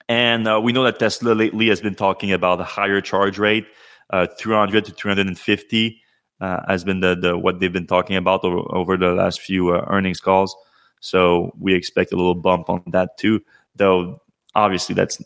And 0.09 0.48
uh, 0.48 0.61
we 0.61 0.72
know 0.72 0.83
that 0.83 0.98
Tesla 0.98 1.35
lately 1.35 1.68
has 1.68 1.81
been 1.81 1.94
talking 1.94 2.33
about 2.33 2.61
a 2.61 2.64
higher 2.64 3.01
charge 3.01 3.38
rate, 3.38 3.66
uh, 4.11 4.27
300 4.40 4.87
to 4.87 4.90
350 4.90 6.03
uh, 6.40 6.61
has 6.66 6.83
been 6.83 6.98
the, 6.98 7.14
the 7.14 7.38
what 7.38 7.61
they've 7.61 7.72
been 7.72 7.87
talking 7.87 8.16
about 8.16 8.42
over, 8.42 8.59
over 8.75 8.96
the 8.96 9.12
last 9.12 9.40
few 9.40 9.72
earnings 9.72 10.18
calls. 10.18 10.57
So 10.98 11.53
we 11.61 11.75
expect 11.75 12.12
a 12.12 12.16
little 12.16 12.35
bump 12.35 12.68
on 12.68 12.83
that 12.88 13.16
too, 13.18 13.40
though 13.77 14.20
obviously 14.57 14.96
that's 14.96 15.22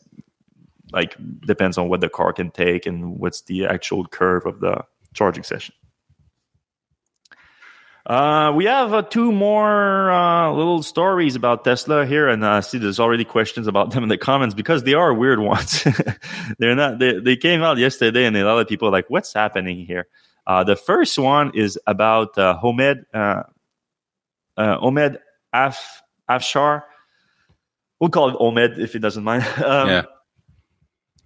like 0.96 1.14
depends 1.46 1.76
on 1.76 1.90
what 1.90 2.00
the 2.00 2.08
car 2.08 2.32
can 2.32 2.50
take 2.50 2.86
and 2.86 3.20
what's 3.20 3.42
the 3.42 3.66
actual 3.66 4.06
curve 4.06 4.46
of 4.46 4.60
the 4.60 4.82
charging 5.12 5.44
session. 5.44 5.74
Uh, 8.06 8.52
we 8.54 8.64
have 8.64 8.94
uh, 8.94 9.02
two 9.02 9.30
more 9.30 10.10
uh, 10.10 10.50
little 10.52 10.82
stories 10.82 11.34
about 11.34 11.64
Tesla 11.64 12.06
here, 12.06 12.28
and 12.28 12.46
I 12.46 12.60
see 12.60 12.78
there's 12.78 13.00
already 13.00 13.24
questions 13.24 13.66
about 13.66 13.90
them 13.90 14.04
in 14.04 14.08
the 14.08 14.16
comments 14.16 14.54
because 14.54 14.84
they 14.84 14.94
are 14.94 15.12
weird 15.12 15.40
ones. 15.40 15.84
They're 16.58 16.76
not. 16.76 16.98
They, 16.98 17.18
they 17.18 17.36
came 17.36 17.62
out 17.62 17.78
yesterday, 17.78 18.24
and 18.24 18.36
a 18.36 18.44
lot 18.44 18.58
of 18.58 18.68
people 18.68 18.88
are 18.88 18.92
like, 18.92 19.10
"What's 19.10 19.34
happening 19.34 19.84
here?" 19.84 20.06
Uh, 20.46 20.62
the 20.62 20.76
first 20.76 21.18
one 21.18 21.50
is 21.56 21.80
about 21.84 22.38
uh, 22.38 22.56
Homed 22.56 23.06
uh, 23.12 23.42
uh, 24.56 25.10
Af 25.52 26.02
Afshar. 26.30 26.84
We'll 27.98 28.10
call 28.10 28.28
it 28.28 28.36
Omed 28.38 28.78
if 28.78 28.92
he 28.92 29.00
doesn't 29.00 29.24
mind. 29.24 29.42
um, 29.64 29.88
yeah 29.88 30.02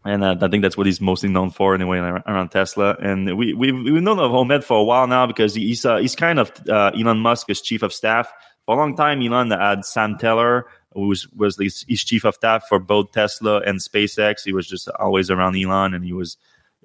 and 0.04 0.24
uh, 0.24 0.36
I 0.40 0.48
think 0.48 0.62
that's 0.62 0.76
what 0.76 0.86
he's 0.86 1.00
mostly 1.00 1.28
known 1.28 1.50
for 1.50 1.74
anyway 1.74 1.98
around 1.98 2.48
Tesla. 2.50 2.96
And 3.00 3.36
we 3.36 3.52
we've, 3.52 3.74
we've 3.74 4.02
known 4.02 4.18
of 4.18 4.30
Homed 4.30 4.64
for 4.64 4.78
a 4.78 4.84
while 4.84 5.06
now 5.06 5.26
because 5.26 5.54
he's 5.54 5.84
uh, 5.84 5.98
he's 5.98 6.16
kind 6.16 6.38
of 6.38 6.52
uh, 6.68 6.92
Elon 6.98 7.18
Musk's 7.18 7.60
chief 7.60 7.82
of 7.82 7.92
staff 7.92 8.32
for 8.64 8.74
a 8.74 8.78
long 8.78 8.96
time. 8.96 9.20
Elon 9.20 9.50
had 9.50 9.84
Sam 9.84 10.16
Teller, 10.16 10.66
who 10.94 11.08
was 11.08 11.28
was 11.32 11.58
his, 11.58 11.84
his 11.86 12.02
chief 12.02 12.24
of 12.24 12.34
staff 12.34 12.64
for 12.66 12.78
both 12.78 13.12
Tesla 13.12 13.60
and 13.60 13.78
SpaceX. 13.78 14.42
He 14.44 14.52
was 14.52 14.66
just 14.66 14.88
always 14.98 15.30
around 15.30 15.56
Elon, 15.56 15.94
and 15.94 16.04
he 16.04 16.12
was. 16.12 16.36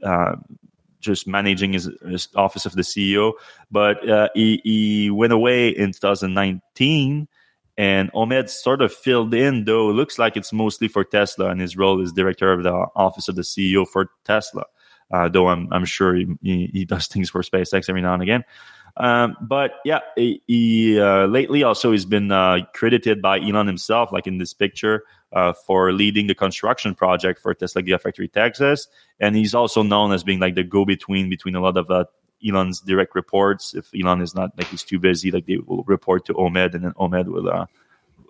Uh, 0.04 0.36
just 1.00 1.28
managing 1.28 1.74
his, 1.74 1.88
his, 2.10 2.28
office 2.36 2.66
of 2.66 2.74
the 2.74 2.82
CEO, 2.82 3.34
but 3.70 4.10
uh, 4.10 4.28
he, 4.34 4.60
he 4.64 5.12
went 5.12 5.32
away 5.32 5.70
in 5.70 5.92
2019 5.92 7.28
and 7.78 8.10
Homed 8.12 8.50
sort 8.50 8.82
of 8.82 8.94
filled 8.94 9.34
in, 9.34 9.66
though 9.66 9.88
looks 9.88 10.18
like 10.18 10.38
it's 10.38 10.54
mostly 10.54 10.88
for 10.88 11.04
Tesla, 11.04 11.50
and 11.50 11.60
his 11.60 11.76
role 11.76 12.02
is 12.02 12.14
director 12.14 12.52
of 12.52 12.64
the 12.64 12.74
office 12.96 13.28
of 13.28 13.36
the 13.36 13.42
CEO 13.42 13.88
for 13.88 14.10
Tesla. 14.24 14.66
Uh, 15.12 15.30
though 15.30 15.48
I'm 15.50 15.72
I'm 15.72 15.86
sure 15.86 16.16
he, 16.16 16.28
he, 16.42 16.70
he, 16.74 16.86
does 16.86 17.08
things 17.12 17.30
for 17.30 17.42
SpaceX 17.42 17.90
every 17.90 18.02
now 18.02 18.14
and 18.14 18.24
again. 18.24 18.44
Um, 18.98 19.36
but 19.42 19.74
yeah, 19.84 20.00
he, 20.16 20.42
he 20.48 21.00
uh, 21.00 21.26
lately 21.26 21.64
also 21.64 21.92
he's 21.92 22.06
been 22.06 22.32
uh, 22.32 22.60
credited 22.74 23.22
by 23.22 23.40
Elon 23.40 23.68
himself, 23.68 24.12
like 24.12 24.26
in 24.26 24.38
this 24.38 24.54
picture, 24.54 25.04
uh, 25.34 25.52
for 25.52 25.92
leading 25.92 26.28
the 26.28 26.36
construction 26.36 26.96
project 26.96 27.42
for 27.42 27.54
Tesla 27.54 27.84
Gigafactory 27.84 28.32
Texas, 28.32 28.88
and 29.20 29.36
he's 29.36 29.54
also 29.54 29.84
known 29.84 30.14
as 30.14 30.24
being 30.24 30.40
like 30.40 30.56
the 30.56 30.64
go-between 30.64 31.30
between 31.30 31.56
a 31.56 31.60
lot 31.60 31.78
of 31.78 31.92
uh, 31.92 32.06
Elon's 32.48 32.82
direct 32.82 33.16
reports. 33.16 33.74
If 33.74 33.90
Elon 33.94 34.22
is 34.22 34.36
not 34.36 34.58
like 34.58 34.68
he's 34.68 34.84
too 34.84 35.00
busy, 35.00 35.32
like 35.32 35.46
they 35.46 35.58
will 35.58 35.84
report 35.84 36.26
to 36.26 36.34
Omed, 36.34 36.74
and 36.74 36.84
then 36.84 36.94
Omed 36.94 37.26
will 37.26 37.50
uh, 37.50 37.66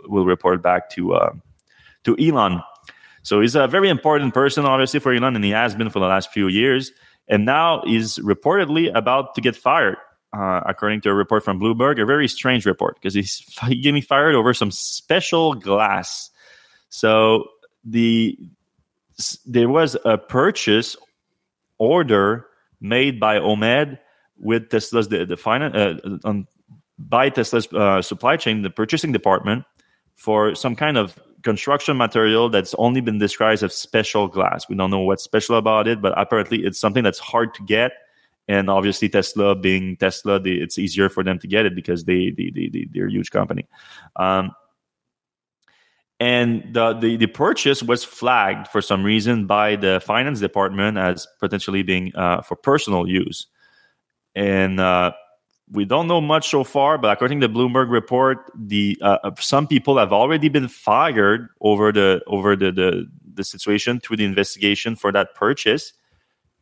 will 0.08 0.26
report 0.26 0.62
back 0.62 0.90
to 0.92 1.14
uh, 1.14 1.34
to 2.04 2.16
Elon. 2.20 2.62
So 3.24 3.42
he's 3.42 3.56
a 3.56 3.68
very 3.68 3.90
important 3.90 4.34
person, 4.34 4.66
obviously, 4.66 5.00
for 5.00 5.12
Elon, 5.14 5.36
and 5.36 5.44
he 5.44 5.52
has 5.52 5.74
been 5.76 5.90
for 5.90 6.00
the 6.00 6.06
last 6.06 6.32
few 6.32 6.48
years. 6.48 6.92
And 7.28 7.46
now 7.46 7.82
he's 7.84 8.20
reportedly 8.20 8.96
about 8.96 9.34
to 9.36 9.42
get 9.42 9.56
fired, 9.56 9.98
uh, 10.32 10.62
according 10.66 11.02
to 11.02 11.10
a 11.10 11.14
report 11.14 11.44
from 11.44 11.60
Bloomberg. 11.60 12.00
A 12.00 12.06
very 12.06 12.28
strange 12.28 12.66
report 12.66 12.96
because 12.96 13.16
he's 13.16 13.44
getting 13.68 14.02
fired 14.02 14.36
over 14.36 14.54
some 14.54 14.70
special 14.72 15.56
glass. 15.56 16.30
So 16.90 17.46
the 17.84 18.38
there 19.46 19.70
was 19.70 19.98
a 20.06 20.18
purchase 20.18 20.96
order 21.78 22.48
made 22.82 23.20
by 23.20 23.40
Omed 23.40 23.98
with 24.38 24.70
Tesla's 24.70 25.08
the, 25.08 25.26
the 25.26 25.38
finance 25.38 25.76
uh, 25.76 26.18
on, 26.24 26.48
by 26.98 27.30
Tesla's 27.30 27.72
uh, 27.74 28.02
supply 28.02 28.38
chain, 28.38 28.62
the 28.62 28.70
purchasing 28.70 29.12
department, 29.12 29.66
for 30.16 30.56
some 30.56 30.76
kind 30.76 30.98
of 30.98 31.20
construction 31.44 31.96
material 31.98 32.50
that's 32.50 32.74
only 32.78 33.02
been 33.02 33.20
described 33.20 33.64
as 33.64 33.74
special 33.74 34.28
glass. 34.28 34.68
We 34.68 34.76
don't 34.76 34.90
know 34.92 35.02
what's 35.02 35.24
special 35.24 35.58
about 35.58 35.88
it, 35.88 36.02
but 36.02 36.14
apparently 36.18 36.66
it's 36.66 36.80
something 36.80 37.04
that's 37.04 37.20
hard 37.20 37.54
to 37.56 37.64
get. 37.64 37.92
And 38.48 38.70
obviously, 38.70 39.10
Tesla 39.10 39.56
being 39.56 39.98
Tesla, 39.98 40.40
they, 40.40 40.52
it's 40.52 40.78
easier 40.78 41.10
for 41.10 41.24
them 41.24 41.40
to 41.40 41.48
get 41.48 41.66
it 41.66 41.76
because 41.76 42.06
they, 42.06 42.32
they, 42.32 42.52
they, 42.54 42.88
they're 42.92 43.08
a 43.08 43.12
huge 43.12 43.32
company. 43.32 43.68
Um, 44.16 44.52
and 46.20 46.64
the, 46.74 46.94
the, 46.94 47.18
the 47.18 47.28
purchase 47.28 47.84
was 47.84 48.04
flagged 48.04 48.68
for 48.70 48.82
some 48.82 49.04
reason 49.04 49.48
by 49.48 49.76
the 49.76 50.02
finance 50.06 50.40
department 50.40 50.98
as 50.98 51.28
potentially 51.40 51.84
being 51.84 52.16
uh, 52.16 52.42
for 52.42 52.56
personal 52.56 53.08
use 53.08 53.48
and 54.36 54.80
uh, 54.80 55.12
we 55.72 55.86
don't 55.86 56.08
know 56.08 56.22
much 56.22 56.50
so 56.50 56.64
far. 56.64 56.98
But 56.98 57.14
according 57.14 57.42
to 57.42 57.48
the 57.48 57.54
Bloomberg 57.54 57.90
report, 57.90 58.52
the 58.56 58.98
uh, 59.02 59.18
uh, 59.24 59.32
some 59.40 59.68
people 59.68 59.98
have 59.98 60.14
already 60.14 60.50
been 60.50 60.68
fired 60.68 61.48
over 61.62 61.92
the 61.92 62.22
over 62.28 62.56
the, 62.56 62.72
the 62.72 63.08
the 63.34 63.44
situation 63.44 64.00
through 64.00 64.18
the 64.18 64.26
investigation 64.26 64.96
for 64.96 65.12
that 65.12 65.34
purchase. 65.34 65.94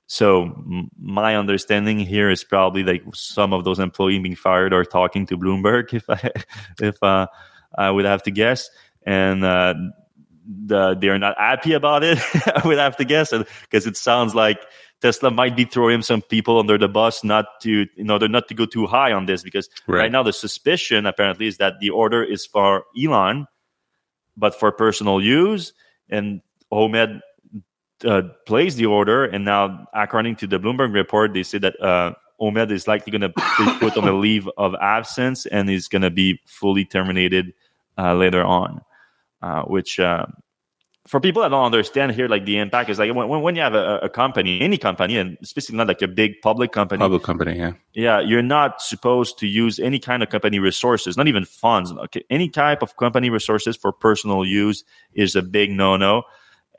So 0.08 0.54
my 1.00 1.36
understanding 1.36 1.98
here 2.00 2.30
is 2.30 2.44
probably 2.44 2.84
like 2.84 3.04
some 3.13 3.54
of 3.54 3.63
those 3.63 3.80
employees 3.80 4.22
being 4.22 4.36
fired 4.36 4.74
are 4.74 4.86
talking 4.86 5.26
to 5.28 5.38
Bloomberg, 5.38 5.94
if 5.94 6.10
I 6.10 6.32
if 6.80 7.02
uh, 7.02 7.28
I 7.78 7.89
would 7.89 8.06
have 8.06 8.24
to 8.24 8.32
guess, 8.32 8.70
and 9.06 9.44
uh, 9.44 9.74
the, 10.66 10.96
they're 10.96 11.20
not 11.20 11.38
happy 11.38 11.74
about 11.74 12.04
it. 12.04 12.20
I 12.56 12.62
would 12.66 12.78
have 12.78 12.98
to 12.98 13.06
guess, 13.06 13.32
because 13.62 13.88
it 13.88 13.98
sounds 13.98 14.36
like 14.36 14.60
Tesla 15.04 15.32
might 15.32 15.58
be 15.58 15.66
throwing 15.66 16.02
some 16.02 16.22
people 16.22 16.60
under 16.60 16.78
the 16.78 16.88
bus 16.88 17.26
not 17.26 17.46
to 17.62 17.86
in 17.98 18.10
order 18.10 18.30
not 18.30 18.48
to 18.48 18.54
go 18.54 18.66
too 18.66 18.88
high 18.88 19.12
on 19.12 19.26
this 19.26 19.44
because 19.44 19.70
right, 19.86 20.04
right 20.04 20.12
now 20.12 20.24
the 20.24 20.32
suspicion 20.32 21.06
apparently 21.06 21.48
is 21.48 21.58
that 21.58 21.74
the 21.82 21.89
order 21.89 22.24
is 22.24 22.46
for 22.46 22.86
Elon, 22.98 23.46
but 24.38 24.58
for 24.58 24.72
personal 24.72 25.22
use, 25.22 25.74
and 26.10 26.42
Homed 26.72 27.22
uh, 28.06 28.22
placed 28.46 28.78
the 28.78 28.86
order, 28.86 29.26
and 29.26 29.44
now 29.44 29.86
according 29.94 30.38
to 30.38 30.48
the 30.48 30.58
Bloomberg 30.58 30.94
report, 30.94 31.34
they 31.34 31.44
say 31.44 31.58
that 31.58 31.80
uh, 31.82 32.13
Homed 32.39 32.72
is 32.72 32.88
likely 32.88 33.12
going 33.12 33.22
to 33.22 33.30
be 33.30 33.80
put 33.80 33.98
on 33.98 34.08
a 34.08 34.13
leave 34.18 34.48
of 34.58 34.74
absence 34.82 35.46
and 35.46 35.70
is 35.70 35.89
going 35.89 36.02
to 36.02 36.12
be 36.12 36.39
fully 36.46 36.86
terminated 36.86 37.54
uh, 37.98 38.13
later 38.13 38.44
on, 38.44 38.82
uh, 39.43 39.63
which 39.63 39.99
uh, 39.99 40.25
for 41.06 41.19
people 41.19 41.41
that 41.41 41.49
don't 41.49 41.65
understand 41.65 42.13
here, 42.13 42.29
like 42.29 42.45
the 42.45 42.58
impact 42.58 42.89
is 42.89 42.97
like 42.97 43.13
when, 43.13 43.27
when 43.27 43.56
you 43.56 43.62
have 43.62 43.75
a, 43.75 43.99
a 44.03 44.10
company, 44.10 44.62
any 44.62 44.77
company, 44.77 45.17
and 45.17 45.38
especially 45.41 45.75
not 45.75 45.88
like 45.88 46.01
a 46.01 46.08
big 46.08 46.41
public 46.41 46.71
company. 46.71 46.99
Public 46.99 47.23
company, 47.23 47.58
yeah. 47.58 47.73
Yeah, 47.93 48.21
you're 48.21 48.41
not 48.41 48.82
supposed 48.82 49.38
to 49.39 49.47
use 49.47 49.79
any 49.79 49.99
kind 49.99 50.23
of 50.23 50.29
company 50.29 50.60
resources, 50.60 51.17
not 51.17 51.27
even 51.27 51.43
funds. 51.43 51.91
Okay, 51.91 52.23
any 52.29 52.47
type 52.47 52.82
of 52.82 52.95
company 52.95 53.29
resources 53.29 53.75
for 53.75 53.91
personal 53.91 54.45
use 54.45 54.86
is 55.13 55.36
a 55.36 55.41
big 55.41 55.71
no-no. 55.71 56.23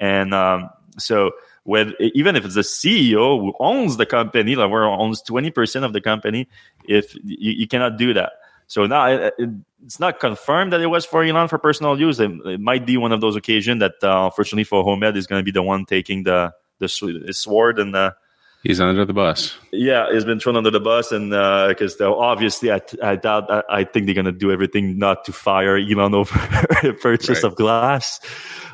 And 0.00 0.32
um, 0.32 0.70
so, 0.98 1.32
with 1.66 1.92
even 2.00 2.34
if 2.34 2.46
it's 2.46 2.54
the 2.54 2.62
CEO 2.62 3.40
who 3.40 3.52
owns 3.60 3.98
the 3.98 4.06
company, 4.06 4.56
like 4.56 4.70
where 4.70 4.84
owns 4.84 5.20
twenty 5.20 5.50
percent 5.50 5.84
of 5.84 5.92
the 5.92 6.00
company, 6.00 6.48
if 6.88 7.14
you, 7.16 7.52
you 7.52 7.68
cannot 7.68 7.98
do 7.98 8.14
that. 8.14 8.32
So 8.66 8.86
now 8.86 9.06
it, 9.06 9.34
it, 9.38 9.50
it's 9.84 10.00
not 10.00 10.20
confirmed 10.20 10.72
that 10.72 10.80
it 10.80 10.86
was 10.86 11.04
for 11.04 11.22
Elon 11.22 11.48
for 11.48 11.58
personal 11.58 11.98
use. 11.98 12.18
It, 12.20 12.30
it 12.46 12.60
might 12.60 12.86
be 12.86 12.96
one 12.96 13.12
of 13.12 13.20
those 13.20 13.36
occasions 13.36 13.80
that, 13.80 13.94
uh, 14.02 14.26
unfortunately, 14.26 14.64
for 14.64 14.82
Homed 14.82 15.16
is 15.16 15.26
going 15.26 15.40
to 15.40 15.44
be 15.44 15.50
the 15.50 15.62
one 15.62 15.84
taking 15.84 16.24
the 16.24 16.52
the 16.78 17.32
sword 17.32 17.78
and 17.78 17.94
the. 17.94 18.14
He's 18.62 18.80
under 18.80 19.04
the 19.04 19.12
bus. 19.12 19.54
Yeah, 19.72 20.10
he's 20.10 20.24
been 20.24 20.40
thrown 20.40 20.56
under 20.56 20.70
the 20.70 20.80
bus, 20.80 21.12
and 21.12 21.30
because 21.68 22.00
uh, 22.00 22.10
obviously, 22.10 22.72
I, 22.72 22.80
I 23.02 23.16
doubt. 23.16 23.50
I, 23.50 23.62
I 23.68 23.84
think 23.84 24.06
they're 24.06 24.14
going 24.14 24.24
to 24.24 24.32
do 24.32 24.50
everything 24.50 24.98
not 24.98 25.26
to 25.26 25.32
fire 25.32 25.76
Elon 25.76 26.14
over 26.14 26.34
a 26.82 26.94
purchase 26.94 27.42
right. 27.42 27.44
of 27.44 27.56
glass. 27.56 28.20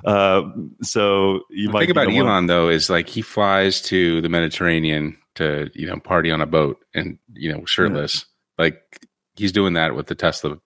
Uh, 0.05 0.43
so 0.83 1.41
you 1.51 1.67
the 1.67 1.73
might 1.73 1.81
think 1.81 1.91
about 1.91 2.09
Elon 2.09 2.27
one. 2.27 2.47
though 2.47 2.69
is 2.69 2.89
like 2.89 3.09
he 3.09 3.21
flies 3.21 3.83
to 3.83 4.21
the 4.21 4.29
Mediterranean 4.29 5.19
to 5.35 5.71
you 5.75 5.87
know 5.87 5.99
party 5.99 6.31
on 6.31 6.41
a 6.41 6.47
boat 6.47 6.79
and 6.95 7.19
you 7.35 7.53
know 7.53 7.65
shirtless. 7.65 8.27
Yeah. 8.59 8.65
Like 8.65 9.09
he's 9.41 9.53
doing 9.53 9.73
that 9.73 9.95
with 9.95 10.07
the 10.07 10.15
Tesla 10.15 10.59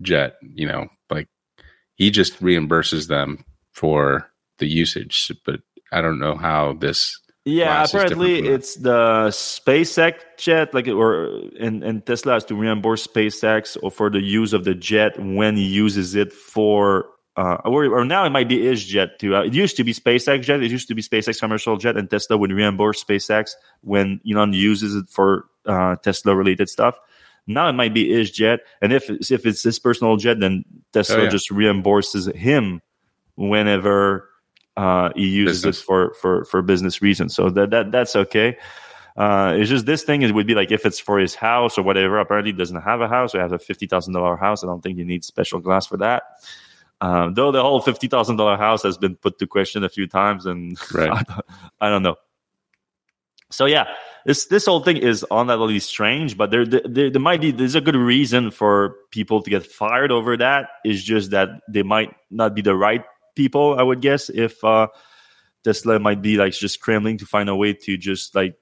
jet. 0.00 0.36
You 0.42 0.66
know, 0.66 0.88
like 1.10 1.28
he 1.94 2.10
just 2.10 2.40
reimburses 2.40 3.08
them 3.08 3.44
for 3.72 4.30
the 4.58 4.66
usage, 4.66 5.30
but 5.44 5.60
I 5.92 6.00
don't 6.00 6.18
know 6.18 6.34
how 6.34 6.74
this. 6.74 7.18
Yeah, 7.44 7.84
apparently 7.84 8.46
it's 8.46 8.76
the 8.76 9.28
SpaceX 9.28 10.14
jet, 10.38 10.72
like 10.72 10.86
or 10.86 11.24
and, 11.58 11.82
and 11.82 12.06
Tesla 12.06 12.34
has 12.34 12.44
to 12.46 12.54
reimburse 12.54 13.06
SpaceX 13.06 13.76
or 13.82 13.90
for 13.90 14.10
the 14.10 14.22
use 14.22 14.52
of 14.52 14.64
the 14.64 14.74
jet 14.74 15.18
when 15.18 15.56
he 15.56 15.64
uses 15.64 16.14
it 16.14 16.32
for 16.32 17.06
uh, 17.34 17.56
or, 17.64 17.86
or, 17.86 18.04
now 18.04 18.26
it 18.26 18.30
might 18.30 18.48
be 18.48 18.62
his 18.62 18.84
jet 18.84 19.18
too. 19.18 19.34
Uh, 19.34 19.42
it 19.42 19.54
used 19.54 19.76
to 19.78 19.84
be 19.84 19.94
SpaceX 19.94 20.42
jet. 20.42 20.62
It 20.62 20.70
used 20.70 20.86
to 20.88 20.94
be 20.94 21.00
SpaceX 21.00 21.40
commercial 21.40 21.78
jet, 21.78 21.96
and 21.96 22.08
Tesla 22.08 22.36
would 22.36 22.52
reimburse 22.52 23.02
SpaceX 23.02 23.52
when 23.80 24.20
Elon 24.30 24.52
uses 24.52 24.94
it 24.94 25.08
for 25.08 25.46
uh, 25.64 25.96
Tesla 25.96 26.36
related 26.36 26.68
stuff. 26.68 26.98
Now 27.46 27.68
it 27.68 27.72
might 27.72 27.92
be 27.92 28.08
EasyJet, 28.08 28.60
and 28.80 28.92
if 28.92 29.10
if 29.10 29.46
it's 29.46 29.62
his 29.62 29.78
personal 29.78 30.16
jet, 30.16 30.38
then 30.40 30.64
Tesla 30.92 31.16
oh, 31.16 31.22
yeah. 31.24 31.28
just 31.28 31.50
reimburses 31.50 32.32
him 32.34 32.80
whenever 33.36 34.28
uh, 34.76 35.10
he 35.16 35.28
uses 35.28 35.58
business. 35.58 35.80
it 35.80 35.84
for, 35.84 36.14
for 36.14 36.44
for 36.44 36.62
business 36.62 37.02
reasons. 37.02 37.34
So 37.34 37.50
that 37.50 37.70
that 37.70 37.92
that's 37.92 38.14
okay. 38.14 38.56
Uh, 39.16 39.54
it's 39.56 39.68
just 39.68 39.84
this 39.84 40.02
thing 40.04 40.22
it 40.22 40.34
would 40.34 40.46
be 40.46 40.54
like 40.54 40.70
if 40.70 40.86
it's 40.86 40.98
for 40.98 41.18
his 41.18 41.34
house 41.34 41.76
or 41.76 41.82
whatever. 41.82 42.18
Apparently, 42.18 42.52
he 42.52 42.56
doesn't 42.56 42.80
have 42.80 43.00
a 43.00 43.08
house 43.08 43.34
or 43.34 43.40
has 43.40 43.52
a 43.52 43.58
fifty 43.58 43.86
thousand 43.86 44.14
dollar 44.14 44.36
house. 44.36 44.64
I 44.64 44.66
don't 44.66 44.80
think 44.80 44.98
you 44.98 45.04
need 45.04 45.24
special 45.24 45.60
glass 45.60 45.86
for 45.86 45.98
that. 45.98 46.22
Um, 47.00 47.34
though 47.34 47.50
the 47.50 47.60
whole 47.60 47.80
fifty 47.80 48.06
thousand 48.06 48.36
dollar 48.36 48.56
house 48.56 48.82
has 48.84 48.96
been 48.96 49.16
put 49.16 49.38
to 49.40 49.46
question 49.46 49.84
a 49.84 49.88
few 49.88 50.06
times, 50.06 50.46
and 50.46 50.78
right. 50.94 51.10
I, 51.10 51.22
don't, 51.28 51.46
I, 51.80 51.90
don't, 51.90 52.02
know. 52.02 52.16
So 53.52 53.66
yeah, 53.66 53.86
this 54.24 54.46
this 54.46 54.66
whole 54.66 54.80
thing 54.80 54.96
is 54.96 55.24
undoubtedly 55.30 55.78
strange, 55.80 56.36
but 56.36 56.50
there, 56.50 56.64
there 56.64 57.10
there 57.10 57.20
might 57.20 57.40
be 57.40 57.50
there's 57.50 57.74
a 57.74 57.80
good 57.80 57.96
reason 57.96 58.50
for 58.50 58.96
people 59.10 59.42
to 59.42 59.50
get 59.50 59.66
fired 59.66 60.10
over 60.10 60.36
that. 60.36 60.68
Is 60.84 61.02
just 61.02 61.30
that 61.30 61.48
they 61.68 61.82
might 61.82 62.14
not 62.30 62.54
be 62.54 62.62
the 62.62 62.74
right 62.74 63.04
people. 63.34 63.78
I 63.78 63.82
would 63.82 64.00
guess 64.00 64.28
if 64.28 64.62
uh, 64.64 64.88
Tesla 65.64 65.98
might 65.98 66.22
be 66.22 66.36
like 66.36 66.52
just 66.52 66.74
scrambling 66.74 67.18
to 67.18 67.26
find 67.26 67.48
a 67.48 67.56
way 67.56 67.72
to 67.72 67.96
just 67.96 68.34
like 68.34 68.54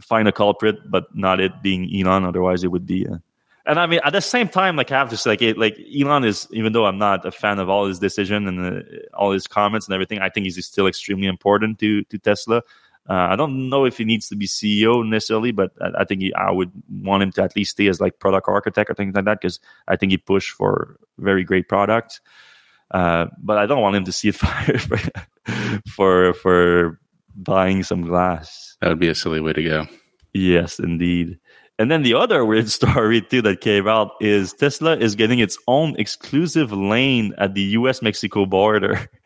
find 0.00 0.28
a 0.28 0.32
culprit, 0.32 0.90
but 0.90 1.14
not 1.14 1.40
it 1.40 1.62
being 1.62 1.90
Elon. 1.94 2.24
Otherwise, 2.24 2.64
it 2.64 2.68
would 2.68 2.86
be. 2.86 3.06
Uh, 3.06 3.18
and 3.66 3.80
I 3.80 3.86
mean, 3.86 4.00
at 4.04 4.12
the 4.12 4.20
same 4.20 4.48
time, 4.48 4.76
like 4.76 4.92
I 4.92 4.98
have 4.98 5.10
to 5.10 5.16
say, 5.16 5.30
like, 5.30 5.42
it, 5.42 5.58
like 5.58 5.76
Elon 5.94 6.24
is, 6.24 6.46
even 6.52 6.72
though 6.72 6.86
I'm 6.86 6.98
not 6.98 7.26
a 7.26 7.32
fan 7.32 7.58
of 7.58 7.68
all 7.68 7.86
his 7.86 7.98
decision 7.98 8.46
and 8.46 8.78
uh, 8.78 8.82
all 9.14 9.32
his 9.32 9.48
comments 9.48 9.88
and 9.88 9.94
everything, 9.94 10.20
I 10.20 10.28
think 10.28 10.44
he's 10.44 10.64
still 10.64 10.86
extremely 10.86 11.26
important 11.26 11.78
to 11.80 12.04
to 12.04 12.18
Tesla. 12.18 12.62
Uh, 13.08 13.28
I 13.30 13.36
don't 13.36 13.68
know 13.68 13.84
if 13.84 13.98
he 13.98 14.04
needs 14.04 14.28
to 14.28 14.36
be 14.36 14.46
CEO 14.46 15.06
necessarily, 15.06 15.52
but 15.52 15.72
I, 15.80 16.00
I 16.00 16.04
think 16.04 16.22
he, 16.22 16.34
I 16.34 16.50
would 16.50 16.72
want 16.90 17.22
him 17.22 17.32
to 17.32 17.42
at 17.42 17.54
least 17.54 17.72
stay 17.72 17.86
as 17.86 18.00
like 18.00 18.18
product 18.18 18.48
architect 18.48 18.90
or 18.90 18.94
things 18.94 19.14
like 19.14 19.24
that 19.26 19.40
because 19.40 19.60
I 19.86 19.96
think 19.96 20.10
he 20.10 20.18
pushed 20.18 20.52
for 20.52 20.98
very 21.18 21.44
great 21.44 21.68
products. 21.68 22.20
Uh, 22.90 23.26
but 23.38 23.58
I 23.58 23.66
don't 23.66 23.82
want 23.82 23.96
him 23.96 24.04
to 24.04 24.12
see 24.12 24.28
it 24.28 24.34
fired 24.36 24.82
for, 24.82 24.98
for 25.88 26.32
for 26.34 27.00
buying 27.36 27.82
some 27.82 28.02
glass. 28.02 28.76
That 28.80 28.88
would 28.88 28.98
be 28.98 29.08
a 29.08 29.14
silly 29.14 29.40
way 29.40 29.52
to 29.52 29.62
go. 29.62 29.86
Yes, 30.32 30.78
indeed. 30.78 31.38
And 31.78 31.90
then 31.90 32.02
the 32.02 32.14
other 32.14 32.44
weird 32.50 32.68
story 32.68 33.20
too 33.20 33.42
that 33.42 33.60
came 33.60 33.86
out 33.86 34.12
is 34.20 34.52
Tesla 34.52 34.96
is 34.96 35.14
getting 35.14 35.38
its 35.38 35.58
own 35.66 35.94
exclusive 35.98 36.72
lane 36.72 37.34
at 37.38 37.54
the 37.54 37.62
U.S. 37.80 38.02
Mexico 38.02 38.46
border. 38.46 39.08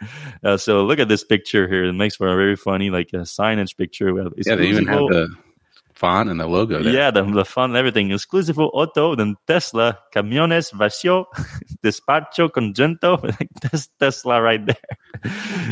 Uh, 0.42 0.56
so 0.56 0.82
look 0.86 0.98
at 0.98 1.08
this 1.08 1.22
picture 1.22 1.68
here; 1.68 1.84
it 1.84 1.92
makes 1.92 2.16
for 2.16 2.26
a 2.26 2.34
very 2.34 2.56
funny 2.56 2.88
like 2.88 3.10
a 3.12 3.18
signage 3.18 3.76
picture. 3.76 4.08
Yeah, 4.38 4.54
they 4.54 4.68
even 4.68 4.86
have 4.86 5.00
the 5.00 5.36
font 6.00 6.30
and 6.30 6.40
the 6.40 6.46
logo 6.46 6.82
there. 6.82 6.92
Yeah, 6.92 7.10
the, 7.10 7.22
the 7.22 7.44
font 7.44 7.70
and 7.70 7.76
everything. 7.76 8.08
Exclusivo 8.08 8.70
auto, 8.72 9.14
then 9.14 9.36
Tesla, 9.46 9.98
camiones 10.14 10.72
vacío, 10.72 11.26
despacho 11.84 12.48
conjunto. 12.48 13.20
That's 13.60 13.88
Tesla 14.00 14.40
right 14.40 14.64
there. 14.64 14.76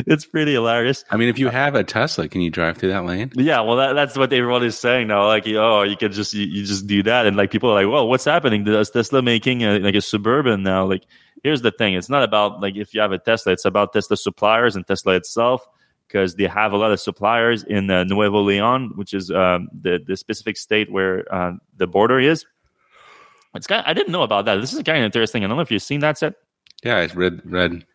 it's 0.05 0.25
pretty 0.25 0.53
hilarious. 0.53 1.03
I 1.09 1.17
mean, 1.17 1.29
if 1.29 1.39
you 1.39 1.47
uh, 1.47 1.51
have 1.51 1.73
a 1.73 1.83
Tesla, 1.83 2.27
can 2.27 2.41
you 2.41 2.51
drive 2.51 2.77
through 2.77 2.89
that 2.89 3.05
lane? 3.05 3.31
Yeah, 3.33 3.61
well, 3.61 3.77
that, 3.77 3.93
that's 3.93 4.15
what 4.15 4.31
everyone 4.31 4.63
is 4.63 4.77
saying 4.77 5.07
now. 5.07 5.25
Like, 5.25 5.47
oh, 5.47 5.81
you 5.81 5.97
can 5.97 6.11
just 6.11 6.33
you, 6.33 6.45
you, 6.45 6.63
just 6.63 6.85
do 6.85 7.01
that, 7.03 7.25
and 7.25 7.35
like 7.35 7.49
people 7.49 7.71
are 7.71 7.83
like, 7.83 7.91
well, 7.91 8.07
what's 8.07 8.25
happening? 8.25 8.63
Does 8.63 8.91
Tesla 8.91 9.23
making 9.23 9.63
a, 9.63 9.79
like 9.79 9.95
a 9.95 10.01
suburban 10.01 10.61
now? 10.61 10.85
Like, 10.85 11.05
here's 11.43 11.63
the 11.63 11.71
thing: 11.71 11.95
it's 11.95 12.09
not 12.09 12.21
about 12.21 12.61
like 12.61 12.75
if 12.75 12.93
you 12.93 13.01
have 13.01 13.11
a 13.11 13.17
Tesla, 13.17 13.53
it's 13.53 13.65
about 13.65 13.93
Tesla 13.93 14.15
suppliers 14.15 14.75
and 14.75 14.85
Tesla 14.85 15.15
itself 15.15 15.67
because 16.09 16.35
they 16.35 16.47
have 16.47 16.73
a 16.73 16.77
lot 16.77 16.91
of 16.91 16.99
suppliers 16.99 17.63
in 17.63 17.89
uh, 17.89 18.03
Nuevo 18.03 18.41
Leon, 18.41 18.93
which 18.95 19.13
is 19.13 19.29
um, 19.29 19.69
the 19.71 19.99
the 20.05 20.17
specific 20.17 20.57
state 20.57 20.91
where 20.91 21.31
uh, 21.33 21.53
the 21.77 21.87
border 21.87 22.19
is. 22.19 22.45
It's 23.55 23.67
kind. 23.67 23.81
Of, 23.81 23.87
I 23.87 23.93
didn't 23.93 24.11
know 24.11 24.23
about 24.23 24.45
that. 24.45 24.55
This 24.55 24.73
is 24.73 24.81
kind 24.83 24.97
of 24.97 25.05
interesting. 25.05 25.43
I 25.43 25.47
don't 25.47 25.57
know 25.57 25.61
if 25.61 25.71
you've 25.71 25.83
seen 25.83 25.99
that 26.01 26.17
set. 26.17 26.33
Yeah, 26.83 26.97
I 26.97 27.05
read 27.13 27.41
read. 27.45 27.85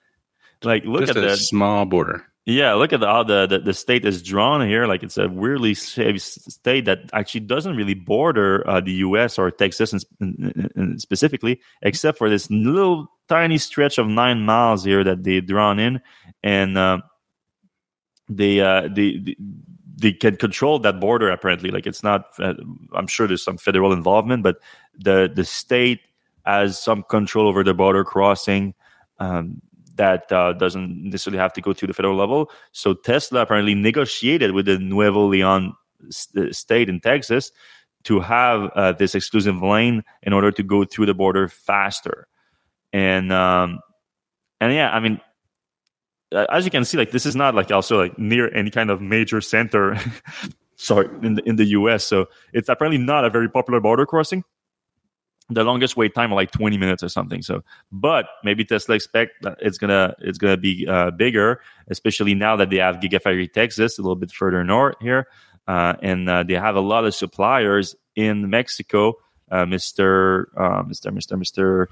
Like 0.63 0.85
look 0.85 1.07
Just 1.07 1.17
at 1.17 1.21
the 1.21 1.37
small 1.37 1.85
border. 1.85 2.25
Yeah, 2.47 2.75
look 2.75 2.93
at 2.93 3.01
the, 3.01 3.07
how 3.07 3.23
the, 3.23 3.47
the, 3.47 3.59
the 3.59 3.73
state 3.73 4.05
is 4.05 4.23
drawn 4.23 4.67
here. 4.69 4.87
Like 4.87 5.03
it's 5.03 5.17
a 5.17 5.29
weirdly 5.29 5.73
shaped 5.73 6.21
state 6.21 6.85
that 6.85 6.99
actually 7.15 7.41
doesn't 7.41 7.75
really 7.75 7.95
border 7.95 8.69
uh, 8.69 8.83
the 8.83 8.93
U.S. 8.93 9.39
or 9.39 9.51
Texas 9.51 9.95
in, 9.95 10.01
in, 10.21 10.71
in 10.77 10.99
specifically, 10.99 11.61
except 11.81 12.19
for 12.19 12.29
this 12.29 12.51
little 12.51 13.09
tiny 13.29 13.57
stretch 13.57 13.97
of 13.97 14.09
nine 14.09 14.43
miles 14.43 14.85
here 14.85 15.03
that 15.05 15.25
they 15.25 15.41
drawn 15.41 15.79
in, 15.79 16.03
and 16.43 16.77
uh, 16.77 17.01
they, 18.29 18.61
uh, 18.61 18.89
they, 18.89 19.37
they 19.97 20.13
can 20.13 20.37
control 20.37 20.79
that 20.81 21.01
border 21.01 21.31
apparently. 21.31 21.71
Like 21.71 21.87
it's 21.87 22.03
not 22.03 22.27
uh, 22.39 22.55
i'm 22.95 23.07
sure 23.07 23.27
there's 23.27 23.43
some 23.43 23.59
federal 23.59 23.93
involvement 23.93 24.43
but 24.43 24.59
the 24.99 25.31
the 25.35 25.45
state 25.45 26.01
has 26.45 26.81
some 26.81 27.03
control 27.05 27.49
over 27.49 27.65
the 27.65 27.75
border 27.75 28.05
crossing 28.05 28.75
um, 29.19 29.63
that 29.97 30.31
uh, 30.33 30.53
doesn't 30.53 31.05
necessarily 31.05 31.39
have 31.39 31.53
to 31.55 31.61
go 31.61 31.73
to 31.73 31.87
the 31.87 31.95
federal 31.95 32.17
level. 32.17 32.51
So 32.73 32.95
tesla 32.95 33.43
apparently 33.43 33.75
negotiated 33.75 34.53
with 34.53 34.67
the 34.67 34.79
nuevo 34.79 35.27
leon 35.27 35.75
st- 36.11 36.51
uh, 36.51 36.53
state 36.53 36.89
in 36.89 37.01
texas 37.01 37.53
to 38.03 38.21
have 38.21 38.71
uh, 38.75 38.93
this 38.93 39.15
exclusive 39.15 39.63
lane 39.63 40.03
in 40.23 40.33
order 40.35 40.51
to 40.51 40.63
go 40.63 40.85
through 40.85 41.07
the 41.07 41.15
border 41.15 41.49
faster. 41.49 42.27
And 42.93 43.33
um, 43.33 43.81
and 44.61 44.73
yeah 44.73 44.91
i 44.91 45.01
mean 45.01 45.21
as 46.35 46.65
you 46.65 46.71
can 46.71 46.85
see, 46.85 46.99
like 46.99 47.11
this 47.11 47.27
is 47.27 47.37
not 47.37 47.55
like 47.55 47.71
also 47.71 47.99
like 47.99 48.19
near 48.19 48.53
any 48.55 48.71
kind 48.71 48.91
of 48.91 49.01
major 49.01 49.41
center. 49.41 49.97
sorry, 50.77 51.09
in 51.23 51.35
the 51.35 51.49
in 51.49 51.57
the 51.57 51.65
U.S. 51.67 52.05
So 52.05 52.27
it's 52.53 52.69
apparently 52.69 52.99
not 52.99 53.25
a 53.25 53.31
very 53.31 53.49
popular 53.49 53.81
border 53.81 54.07
crossing. 54.07 54.45
The 55.51 55.63
longest 55.63 55.97
wait 55.97 56.15
time 56.15 56.33
are 56.33 56.37
like 56.37 56.53
20 56.53 56.79
minutes 56.79 57.03
or 57.03 57.11
something. 57.11 57.43
So, 57.43 57.63
but 57.93 58.27
maybe 58.45 58.65
Tesla 58.65 58.95
expect 58.95 59.43
that 59.43 59.59
it's 59.61 59.79
gonna 59.79 60.15
it's 60.21 60.39
gonna 60.39 60.57
be 60.57 60.87
uh, 60.89 61.11
bigger, 61.11 61.61
especially 61.89 62.35
now 62.35 62.57
that 62.57 62.71
they 62.71 62.79
have 62.79 62.97
Gigafactory 62.97 63.53
Texas 63.53 63.99
a 63.99 64.03
little 64.03 64.17
bit 64.17 64.33
further 64.33 64.65
north 64.65 64.97
here, 65.01 65.29
uh, 65.69 65.95
and 66.03 66.29
uh, 66.29 66.43
they 66.43 66.55
have 66.55 66.77
a 66.77 66.81
lot 66.81 67.05
of 67.05 67.15
suppliers 67.15 67.95
in 68.17 68.49
Mexico. 68.49 69.15
Uh, 69.51 69.67
Mr. 69.67 70.47
Uh, 70.57 70.83
Mr. 70.85 71.13
Mr. 71.13 71.37
Mr. 71.37 71.87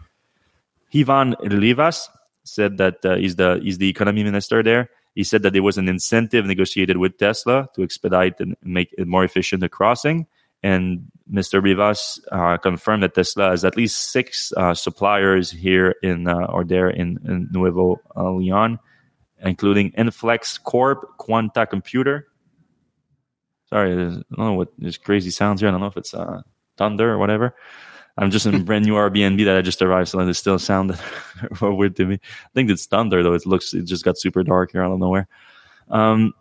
Ivan 0.95 1.37
Rivas 1.43 2.09
said 2.45 2.79
that 2.79 3.05
uh, 3.05 3.17
he's 3.17 3.37
the 3.37 3.61
he's 3.63 3.79
the 3.79 3.89
economy 3.89 4.25
minister 4.25 4.63
there. 4.63 4.91
He 5.15 5.25
said 5.25 5.43
that 5.43 5.53
there 5.53 5.63
was 5.63 5.79
an 5.79 5.89
incentive 5.89 6.47
negotiated 6.47 6.97
with 6.97 7.19
Tesla 7.19 7.69
to 7.75 7.83
expedite 7.83 8.41
and 8.41 8.57
make 8.63 8.95
it 8.97 9.07
more 9.07 9.25
efficient 9.25 9.61
the 9.61 9.69
crossing. 9.69 10.27
And 10.63 11.11
Mr. 11.31 11.63
Rivas 11.63 12.21
uh, 12.31 12.57
confirmed 12.57 13.03
that 13.03 13.15
Tesla 13.15 13.51
has 13.51 13.65
at 13.65 13.77
least 13.77 14.13
six 14.13 14.53
uh, 14.57 14.75
suppliers 14.75 15.51
here 15.51 15.97
in 16.03 16.29
uh, 16.29 16.47
or 16.47 16.65
there 16.65 16.89
in, 16.89 17.19
in 17.27 17.49
Nuevo 17.53 18.01
Leon, 18.17 18.79
including 19.41 19.91
Inflex 19.93 20.63
Corp, 20.63 21.19
Quanta 21.19 21.67
Computer. 21.67 22.29
Sorry, 23.69 23.93
I 23.93 23.97
don't 23.97 24.25
know 24.31 24.53
what 24.55 24.69
there's 24.79 24.99
crazy 24.99 25.31
sounds 25.31 25.61
here. 25.61 25.69
I 25.69 25.73
don't 25.73 25.81
know 25.81 25.87
if 25.87 25.97
it's 25.97 26.15
uh, 26.15 26.43
thunder 26.77 27.11
or 27.11 27.19
whatever. 27.19 27.55
I'm 28.19 28.31
just 28.31 28.47
in 28.47 28.55
a 28.55 28.59
brand 28.59 28.85
new 28.85 28.95
Airbnb 28.95 29.45
that 29.47 29.57
I 29.57 29.63
just 29.63 29.81
arrived, 29.81 30.09
so 30.09 30.21
it 30.21 30.35
still 30.35 30.59
sounded 30.59 30.99
weird 31.61 31.97
to 31.97 32.05
me. 32.05 32.15
I 32.15 32.49
think 32.55 32.71
it's 32.71 32.87
thunder 32.87 33.23
though. 33.23 33.33
It 33.33 33.47
looks 33.47 33.73
it 33.73 33.85
just 33.85 34.05
got 34.05 34.19
super 34.19 34.43
dark 34.43 34.73
here 34.73 34.83
out 34.83 34.93
of 34.93 34.99
nowhere. 34.99 35.29
Um, 35.89 36.35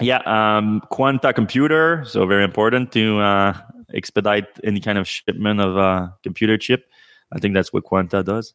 yeah, 0.00 0.22
um, 0.26 0.80
Quanta 0.90 1.32
Computer, 1.32 2.04
so 2.06 2.24
very 2.26 2.44
important 2.44 2.92
to 2.92 3.18
uh, 3.18 3.60
expedite 3.92 4.46
any 4.62 4.80
kind 4.80 4.98
of 4.98 5.08
shipment 5.08 5.60
of 5.60 5.76
uh, 5.76 6.08
computer 6.22 6.56
chip. 6.56 6.86
I 7.32 7.38
think 7.38 7.54
that's 7.54 7.72
what 7.72 7.84
Quanta 7.84 8.22
does. 8.22 8.54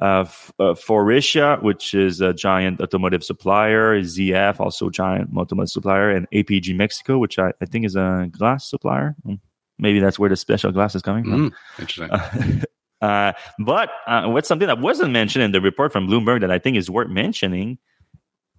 Uh, 0.00 0.20
f- 0.20 0.52
uh, 0.60 0.74
Faurecia, 0.74 1.60
which 1.62 1.92
is 1.92 2.20
a 2.20 2.32
giant 2.32 2.80
automotive 2.80 3.24
supplier, 3.24 4.00
ZF, 4.00 4.60
also 4.60 4.88
giant 4.90 5.36
automotive 5.36 5.70
supplier, 5.70 6.10
and 6.10 6.30
APG 6.30 6.76
Mexico, 6.76 7.18
which 7.18 7.38
I, 7.40 7.52
I 7.60 7.64
think 7.64 7.84
is 7.84 7.96
a 7.96 8.28
glass 8.30 8.70
supplier. 8.70 9.16
Mm 9.26 9.40
maybe 9.78 10.00
that's 10.00 10.18
where 10.18 10.28
the 10.28 10.36
special 10.36 10.72
glass 10.72 10.94
is 10.94 11.02
coming 11.02 11.24
from. 11.24 11.50
Mm, 11.50 11.54
interesting. 11.78 12.62
Uh, 13.00 13.32
but 13.60 13.90
uh, 14.08 14.26
what's 14.26 14.48
something 14.48 14.66
that 14.66 14.80
wasn't 14.80 15.12
mentioned 15.12 15.44
in 15.44 15.52
the 15.52 15.60
report 15.60 15.92
from 15.92 16.08
Bloomberg 16.08 16.40
that 16.40 16.50
I 16.50 16.58
think 16.58 16.76
is 16.76 16.90
worth 16.90 17.08
mentioning, 17.08 17.78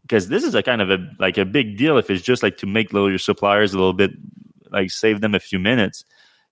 because 0.04 0.30
this 0.30 0.46
is 0.46 0.56
a 0.56 0.64
kind 0.64 0.82
of 0.82 0.90
a 0.90 0.98
like 1.20 1.38
a 1.38 1.44
big 1.44 1.78
deal 1.78 1.98
if 1.98 2.10
it's 2.10 2.24
just 2.24 2.42
like 2.42 2.56
to 2.60 2.66
make 2.66 2.94
little 2.94 3.10
your 3.10 3.20
suppliers 3.20 3.74
a 3.74 3.78
little 3.78 3.92
bit 3.92 4.12
like 4.72 4.92
save 4.92 5.20
them 5.20 5.36
a 5.36 5.42
few 5.42 5.60
minutes, 5.60 6.06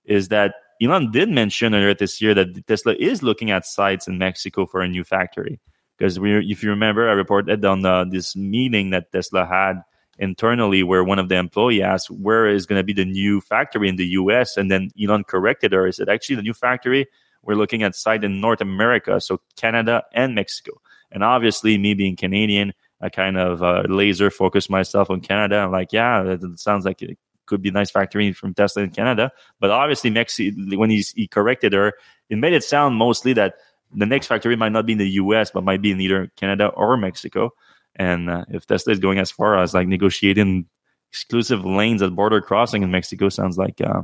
is 0.03 0.27
that 0.27 0.55
Elon 0.81 1.11
did 1.11 1.29
mention 1.29 1.73
earlier 1.73 1.93
this 1.93 2.21
year 2.21 2.33
that 2.33 2.67
Tesla 2.67 2.93
is 2.93 3.23
looking 3.23 3.51
at 3.51 3.65
sites 3.65 4.07
in 4.07 4.17
Mexico 4.17 4.65
for 4.65 4.81
a 4.81 4.87
new 4.87 5.03
factory. 5.03 5.59
Because 5.97 6.19
we, 6.19 6.51
if 6.51 6.61
you 6.61 6.69
remember, 6.69 7.09
I 7.09 7.13
reported 7.13 7.65
on 7.65 7.81
the, 7.81 8.05
this 8.09 8.35
meeting 8.35 8.91
that 8.91 9.11
Tesla 9.11 9.45
had 9.45 9.81
internally 10.19 10.83
where 10.83 11.03
one 11.03 11.19
of 11.19 11.29
the 11.29 11.35
employee 11.35 11.81
asked 11.81 12.09
where 12.09 12.47
is 12.47 12.65
going 12.65 12.79
to 12.79 12.83
be 12.83 12.93
the 12.93 13.05
new 13.05 13.39
factory 13.41 13.87
in 13.87 13.95
the 13.95 14.07
US 14.07 14.57
and 14.57 14.71
then 14.71 14.89
Elon 15.01 15.23
corrected 15.23 15.71
her. 15.73 15.85
He 15.85 15.91
said 15.91 16.09
actually 16.09 16.37
the 16.37 16.41
new 16.41 16.53
factory 16.53 17.07
we're 17.47 17.55
looking 17.55 17.81
at 17.81 17.95
site 17.95 18.23
in 18.23 18.41
North 18.41 18.61
America, 18.61 19.21
so 19.21 19.39
Canada 19.55 20.03
and 20.13 20.35
Mexico. 20.35 20.81
And 21.11 21.23
obviously, 21.23 21.77
me 21.77 21.93
being 21.93 22.17
Canadian, 22.17 22.73
I 22.99 23.09
kind 23.09 23.37
of 23.37 23.63
uh, 23.63 23.83
laser 23.87 24.29
focus 24.29 24.69
myself 24.69 25.09
on 25.09 25.21
Canada. 25.21 25.57
I'm 25.57 25.71
like, 25.71 25.93
yeah, 25.93 26.23
that 26.23 26.59
sounds 26.59 26.83
like 26.83 27.01
it 27.01 27.17
could 27.45 27.61
be 27.61 27.69
a 27.69 27.71
nice 27.71 27.89
factory 27.89 28.33
from 28.33 28.53
Tesla 28.53 28.83
in 28.83 28.89
Canada. 28.89 29.31
But 29.61 29.71
obviously, 29.71 30.09
Mexico, 30.09 30.77
when 30.77 30.89
he's, 30.89 31.11
he 31.13 31.27
corrected 31.27 31.71
her, 31.71 31.93
it 32.29 32.37
made 32.37 32.53
it 32.53 32.65
sound 32.65 32.97
mostly 32.97 33.31
that 33.33 33.55
the 33.95 34.05
next 34.05 34.27
factory 34.27 34.57
might 34.57 34.73
not 34.73 34.85
be 34.85 34.91
in 34.91 34.99
the 34.99 35.11
US, 35.11 35.49
but 35.49 35.63
might 35.63 35.81
be 35.81 35.91
in 35.91 36.01
either 36.01 36.29
Canada 36.35 36.67
or 36.67 36.97
Mexico. 36.97 37.53
And 37.97 38.29
uh, 38.29 38.45
if 38.49 38.65
Tesla 38.65 38.93
is 38.93 38.99
going 38.99 39.17
as 39.17 39.31
far 39.31 39.57
as 39.57 39.73
like 39.73 39.87
negotiating 39.87 40.67
exclusive 41.11 41.65
lanes 41.65 42.01
at 42.01 42.15
border 42.15 42.41
crossing 42.41 42.83
in 42.83 42.91
Mexico, 42.91 43.29
sounds 43.29 43.57
like 43.57 43.81
uh, 43.81 44.03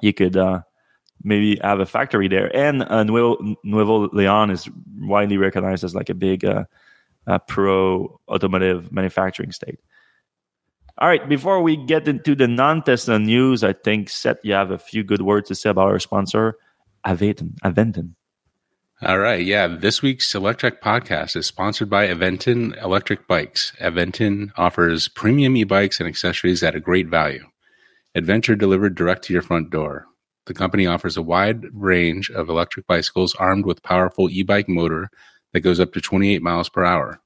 you 0.00 0.12
could 0.12 0.36
uh, 0.36 0.60
maybe 1.22 1.58
have 1.62 1.80
a 1.80 1.86
factory 1.86 2.28
there. 2.28 2.54
And 2.54 2.82
uh, 2.82 3.04
Nuevo, 3.04 3.56
Nuevo 3.64 4.08
Leon 4.08 4.50
is 4.50 4.68
widely 4.98 5.36
recognized 5.36 5.84
as 5.84 5.94
like 5.94 6.08
a 6.08 6.14
big 6.14 6.44
uh, 6.44 6.64
uh, 7.26 7.38
pro 7.40 8.20
automotive 8.28 8.92
manufacturing 8.92 9.52
state. 9.52 9.80
All 10.98 11.08
right, 11.08 11.28
before 11.28 11.60
we 11.60 11.76
get 11.76 12.06
into 12.06 12.36
the 12.36 12.46
non 12.46 12.82
Tesla 12.82 13.18
news, 13.18 13.64
I 13.64 13.72
think 13.72 14.08
Seth, 14.08 14.38
you 14.44 14.52
have 14.52 14.70
a 14.70 14.78
few 14.78 15.02
good 15.02 15.22
words 15.22 15.48
to 15.48 15.56
say 15.56 15.70
about 15.70 15.88
our 15.88 15.98
sponsor, 15.98 16.56
Aventon. 17.04 17.54
Aventon. 17.64 18.14
All 19.02 19.18
right. 19.18 19.44
Yeah. 19.44 19.66
This 19.66 20.02
week's 20.02 20.32
Electrek 20.34 20.78
podcast 20.80 21.34
is 21.34 21.46
sponsored 21.46 21.90
by 21.90 22.06
Aventon 22.06 22.80
Electric 22.80 23.26
Bikes. 23.26 23.72
Aventon 23.80 24.52
offers 24.56 25.08
premium 25.08 25.56
e 25.56 25.64
bikes 25.64 25.98
and 25.98 26.08
accessories 26.08 26.62
at 26.62 26.76
a 26.76 26.80
great 26.80 27.08
value. 27.08 27.44
Adventure 28.14 28.54
delivered 28.54 28.94
direct 28.94 29.24
to 29.24 29.32
your 29.32 29.42
front 29.42 29.70
door. 29.70 30.06
The 30.46 30.54
company 30.54 30.86
offers 30.86 31.16
a 31.16 31.22
wide 31.22 31.64
range 31.72 32.30
of 32.30 32.48
electric 32.48 32.86
bicycles 32.86 33.34
armed 33.34 33.66
with 33.66 33.82
powerful 33.82 34.30
e-bike 34.30 34.68
motor 34.68 35.10
that 35.52 35.60
goes 35.60 35.80
up 35.80 35.92
to 35.94 36.00
28 36.00 36.40
miles 36.40 36.68
per 36.68 36.84
hour. 36.84 37.20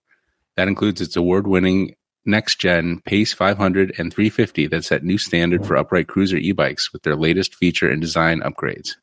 That 0.56 0.68
includes 0.68 1.02
its 1.02 1.16
award-winning 1.16 1.96
next-gen 2.24 3.02
Pace 3.04 3.34
500 3.34 3.94
and 3.98 4.12
350 4.12 4.68
that 4.68 4.84
set 4.86 5.04
new 5.04 5.18
standard 5.18 5.66
for 5.66 5.76
upright 5.76 6.08
cruiser 6.08 6.38
e-bikes 6.38 6.94
with 6.94 7.02
their 7.02 7.16
latest 7.16 7.54
feature 7.54 7.90
and 7.90 8.00
design 8.00 8.40
upgrades. 8.40 8.96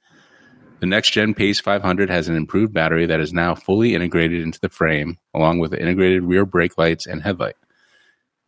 The 0.80 0.86
next-gen 0.86 1.34
Pace 1.34 1.59
500 1.59 2.09
has 2.09 2.28
an 2.28 2.36
improved 2.36 2.73
battery 2.73 3.05
that 3.05 3.19
is 3.19 3.34
now 3.34 3.55
fully 3.55 3.95
integrated 3.95 4.41
into 4.41 4.59
the 4.59 4.69
frame, 4.69 5.17
along 5.34 5.59
with 5.59 5.73
integrated 5.73 6.23
rear 6.23 6.45
brake 6.45 6.78
lights 6.78 7.07
and 7.07 7.21
headlight. 7.21 7.55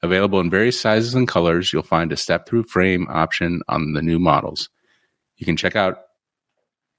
Available 0.04 0.40
in 0.40 0.50
various 0.50 0.80
sizes 0.80 1.16
and 1.16 1.28
colors, 1.28 1.72
you'll 1.72 1.84
find 1.84 2.12
a 2.12 2.18
step-through 2.18 2.64
frame 2.64 3.08
option 3.10 3.62
on 3.68 3.94
the 3.94 4.02
new 4.02 4.20
models. 4.20 4.70
You 5.38 5.46
can 5.46 5.58
check 5.58 5.76
out 5.76 6.00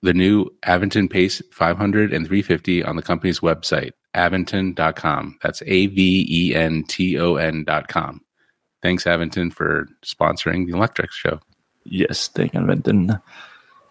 the 0.03 0.15
new 0.15 0.47
Aventon 0.65 1.11
Pace 1.11 1.43
500 1.53 2.13
and 2.13 2.27
350 2.27 2.85
on 2.85 2.97
the 2.97 3.03
company's 3.03 3.41
website, 3.41 3.93
aventon.com. 4.15 5.39
That's 5.43 5.63
A 5.63 5.87
V 5.89 6.27
E 6.29 6.55
N 6.55 6.85
T 6.85 7.19
O 7.19 7.37
N.com. 7.37 8.21
Thanks, 8.81 9.05
Aventon, 9.05 9.53
for 9.53 9.89
sponsoring 10.05 10.67
the 10.67 10.73
Electrek 10.73 11.11
Show. 11.11 11.41
Yes, 11.85 12.29
thank 12.29 12.55
you, 12.55 12.61
Aventon. 12.61 13.21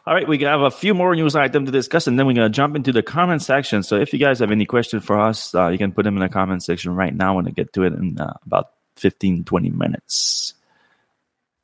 All 0.07 0.13
right, 0.13 0.25
we 0.25 0.37
have 0.43 0.61
a 0.61 0.71
few 0.71 0.93
more 0.93 1.13
news 1.13 1.35
items 1.35 1.67
to 1.67 1.71
discuss, 1.73 2.07
and 2.07 2.17
then 2.17 2.25
we're 2.25 2.33
going 2.33 2.49
to 2.49 2.55
jump 2.55 2.77
into 2.77 2.93
the 2.93 3.03
comment 3.03 3.41
section. 3.41 3.83
So 3.83 3.97
if 3.97 4.13
you 4.13 4.19
guys 4.19 4.39
have 4.39 4.51
any 4.51 4.65
questions 4.65 5.03
for 5.03 5.19
us, 5.19 5.53
uh, 5.53 5.67
you 5.67 5.77
can 5.77 5.91
put 5.91 6.03
them 6.03 6.15
in 6.15 6.21
the 6.21 6.29
comment 6.29 6.63
section 6.63 6.95
right 6.95 7.13
now 7.13 7.35
when 7.35 7.45
I 7.45 7.49
get 7.49 7.73
to 7.73 7.83
it 7.83 7.91
in 7.91 8.17
uh, 8.17 8.35
about 8.45 8.67
15, 8.95 9.43
20 9.43 9.69
minutes. 9.71 10.53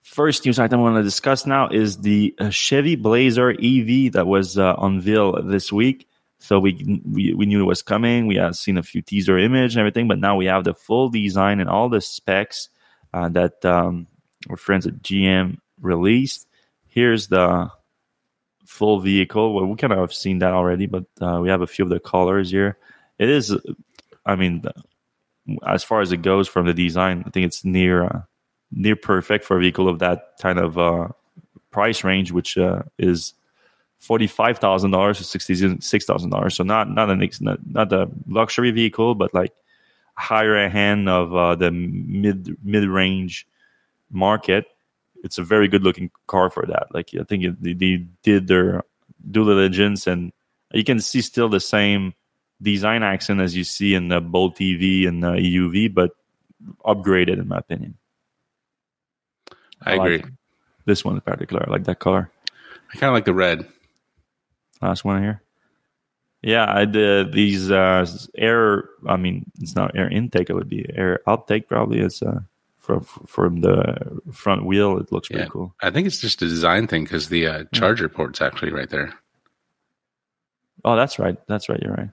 First 0.02 0.46
news 0.46 0.60
item 0.60 0.82
I 0.82 0.84
want 0.84 0.98
to 0.98 1.04
discuss 1.04 1.46
now 1.46 1.70
is 1.70 2.00
the 2.00 2.36
uh, 2.38 2.50
Chevy 2.50 2.98
Blazer 2.98 3.52
EV 3.52 4.12
that 4.12 4.28
was 4.28 4.58
uh, 4.58 4.76
unveiled 4.78 5.50
this 5.50 5.72
week. 5.72 6.10
So 6.40 6.60
we, 6.60 7.00
we 7.10 7.34
we 7.34 7.46
knew 7.46 7.62
it 7.62 7.66
was 7.66 7.82
coming. 7.82 8.28
We 8.28 8.36
had 8.36 8.58
seen 8.58 8.78
a 8.78 8.84
few 8.84 9.02
teaser 9.02 9.38
image 9.38 9.76
and 9.76 9.80
everything, 9.80 10.10
but 10.10 10.20
now 10.20 10.36
we 10.36 10.48
have 10.48 10.66
the 10.66 10.74
full 10.74 11.08
design 11.08 11.62
and 11.62 11.70
all 11.70 11.88
the 11.88 12.02
specs 12.02 12.68
uh, 13.14 13.30
that 13.30 13.64
um, 13.64 14.08
our 14.50 14.58
friends 14.58 14.86
at 14.86 15.02
GM 15.02 15.60
released. 15.80 16.46
Here's 16.88 17.30
the 17.30 17.72
full 18.66 19.00
vehicle. 19.00 19.54
Well, 19.54 19.66
we 19.66 19.76
kind 19.76 19.94
of 19.94 20.00
have 20.00 20.14
seen 20.14 20.40
that 20.40 20.54
already, 20.54 20.86
but 20.86 21.06
uh, 21.22 21.40
we 21.42 21.50
have 21.50 21.62
a 21.62 21.68
few 21.68 21.84
of 21.84 21.90
the 21.90 22.00
colors 22.00 22.52
here. 22.52 22.78
It 23.20 23.30
is, 23.30 23.56
I 24.26 24.36
mean, 24.36 24.64
as 25.68 25.84
far 25.84 26.02
as 26.02 26.12
it 26.12 26.22
goes 26.22 26.48
from 26.48 26.66
the 26.66 26.74
design, 26.74 27.24
I 27.26 27.30
think 27.30 27.46
it's 27.46 27.66
near 27.66 28.06
uh, 28.06 28.22
near 28.72 28.96
perfect 28.96 29.46
for 29.46 29.58
a 29.58 29.60
vehicle 29.60 29.88
of 29.88 30.00
that 30.00 30.34
kind 30.42 30.60
of 30.60 30.78
uh, 30.78 31.10
price 31.72 32.04
range, 32.04 32.32
which 32.32 32.58
uh, 32.58 32.84
is 32.98 33.34
forty 34.00 34.28
five 34.28 34.60
thousand 34.60 34.92
dollars 34.92 35.18
to 35.18 35.24
sixty 35.24 35.56
six 35.80 36.06
thousand 36.06 36.30
dollars. 36.30 36.56
So 36.56 36.64
not 36.64 36.90
not 36.90 37.10
an 37.10 37.30
not, 37.42 37.60
not 37.66 37.94
a 37.94 38.10
luxury 38.28 38.72
vehicle, 38.72 39.16
but 39.16 39.34
like 39.34 39.54
higher 40.16 40.70
hand 40.70 41.10
of 41.10 41.36
uh, 41.36 41.56
the 41.56 41.72
mid 41.72 42.58
mid 42.64 42.88
range 42.88 43.48
market. 44.12 44.66
It's 45.24 45.38
a 45.38 45.44
very 45.44 45.68
good 45.68 45.84
looking 45.84 46.12
car 46.28 46.50
for 46.50 46.66
that. 46.68 46.88
Like 46.94 47.10
I 47.20 47.24
think 47.24 47.44
it, 47.44 47.64
they, 47.64 47.74
they 47.74 48.06
did 48.22 48.48
their 48.48 48.84
due 49.32 49.46
diligence, 49.46 50.06
and 50.06 50.34
you 50.74 50.84
can 50.84 51.00
see 51.00 51.22
still 51.22 51.50
the 51.50 51.60
same 51.60 52.14
design 52.62 53.04
accent 53.04 53.42
as 53.42 53.56
you 53.56 53.64
see 53.64 53.96
in 53.96 54.10
the 54.10 54.22
Bolt 54.22 54.62
EV 54.62 55.08
and 55.08 55.24
the 55.24 55.36
EUV, 55.40 55.94
but 55.94 56.12
upgraded 56.86 57.40
in 57.40 57.48
my 57.48 57.58
opinion. 57.58 57.98
I, 59.82 59.92
I 59.92 59.96
agree. 59.96 60.18
Like 60.18 60.32
this 60.86 61.06
one 61.06 61.16
in 61.16 61.22
particular, 61.22 61.66
I 61.68 61.72
like 61.72 61.86
that 61.86 62.00
color. 62.00 62.30
I 62.94 62.98
kind 62.98 63.10
of 63.10 63.14
like 63.14 63.26
the 63.26 63.34
red. 63.34 63.68
Last 64.82 65.06
one 65.06 65.22
here. 65.22 65.42
Yeah, 66.42 66.66
I 66.68 66.84
did 66.84 67.32
these 67.32 67.72
uh, 67.72 68.06
air. 68.36 68.90
I 69.08 69.16
mean, 69.16 69.50
it's 69.62 69.76
not 69.76 69.96
air 69.96 70.10
intake; 70.10 70.50
it 70.50 70.54
would 70.54 70.68
be 70.68 70.86
air 70.94 71.22
outtake. 71.26 71.70
Probably 71.70 72.00
it's 72.00 72.22
uh, 72.22 72.42
from 72.84 73.02
from 73.02 73.62
the 73.62 74.22
front 74.32 74.66
wheel. 74.66 74.98
It 74.98 75.12
looks 75.12 75.30
pretty 75.30 75.50
cool. 75.50 75.74
I 75.82 75.90
think 75.90 76.06
it's 76.06 76.20
just 76.20 76.42
a 76.42 76.48
design 76.48 76.88
thing 76.88 77.04
because 77.04 77.30
the 77.30 77.48
uh, 77.48 77.64
charger 77.74 78.10
yeah. 78.12 78.16
port's 78.16 78.42
actually 78.42 78.72
right 78.72 78.90
there. 78.90 79.14
Oh, 80.86 80.96
that's 80.96 81.18
right. 81.18 81.38
That's 81.48 81.70
right. 81.70 81.80
You're 81.82 81.94
right. 81.94 82.10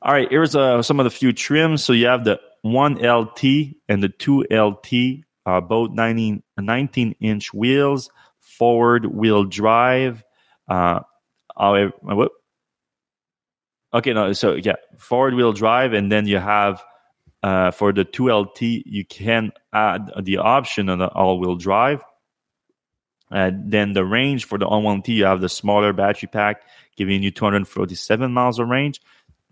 All 0.00 0.12
right. 0.12 0.30
Here's 0.30 0.54
uh, 0.54 0.80
some 0.82 1.00
of 1.00 1.04
the 1.04 1.10
few 1.10 1.32
trims. 1.32 1.84
So 1.84 1.92
you 1.92 2.06
have 2.06 2.24
the 2.24 2.40
one 2.62 2.94
LT 2.94 3.74
and 3.88 4.02
the 4.02 4.08
two 4.08 4.44
LT 4.50 5.24
uh, 5.46 5.60
both 5.60 5.90
19, 5.90 6.42
19 6.58 7.14
inch 7.20 7.52
wheels, 7.52 8.10
forward 8.40 9.06
wheel 9.06 9.44
drive. 9.44 10.24
Uh, 10.68 11.00
uh, 11.56 11.88
okay, 13.92 14.12
no, 14.12 14.32
so 14.32 14.54
yeah, 14.54 14.76
forward 14.96 15.34
wheel 15.34 15.52
drive, 15.52 15.92
and 15.92 16.10
then 16.10 16.26
you 16.26 16.38
have 16.38 16.82
uh, 17.44 17.70
for 17.70 17.92
the 17.92 18.04
2LT, 18.06 18.82
you 18.86 19.04
can 19.04 19.52
add 19.74 20.10
the 20.22 20.38
option 20.38 20.88
on 20.88 20.98
the 20.98 21.08
all 21.08 21.38
wheel 21.38 21.56
drive. 21.56 22.02
And 23.30 23.70
then 23.70 23.92
the 23.92 24.02
range 24.04 24.46
for 24.46 24.56
the 24.56 24.66
on-1T, 24.66 25.08
you 25.08 25.26
have 25.26 25.42
the 25.42 25.50
smaller 25.50 25.92
battery 25.92 26.28
pack 26.28 26.62
giving 26.96 27.22
you 27.22 27.30
247 27.30 28.32
miles 28.32 28.58
of 28.58 28.68
range. 28.68 29.02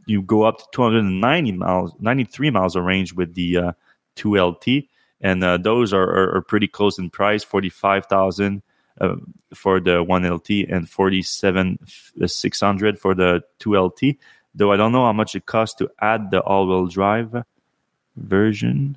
You 0.07 0.23
go 0.23 0.45
up 0.45 0.57
to 0.59 0.65
290 0.73 1.53
miles, 1.53 1.93
93 2.01 2.49
miles 2.49 2.77
of 2.77 2.85
range 2.85 3.13
with 3.13 3.35
the 3.35 3.59
uh, 3.59 3.73
2LT 4.17 4.89
and 5.21 5.45
uh, 5.45 5.59
those 5.59 5.93
are, 5.93 6.03
are, 6.03 6.37
are, 6.37 6.43
pretty 6.43 6.67
close 6.67 6.99
in 6.99 7.09
price 7.09 7.45
45000 7.45 8.63
uh, 9.01 9.15
for 9.55 9.81
the 9.81 10.05
1lt 10.05 10.75
and 10.75 10.91
47600 10.91 12.99
for 12.99 13.15
the 13.15 13.41
2lt 13.61 14.19
though 14.55 14.73
i 14.73 14.77
don't 14.77 14.93
know 14.93 15.07
how 15.07 15.15
much 15.15 15.35
it 15.35 15.47
costs 15.47 15.77
to 15.77 15.91
add 16.01 16.31
the 16.31 16.43
all-wheel 16.43 16.89
drive 16.89 17.43
version 18.17 18.97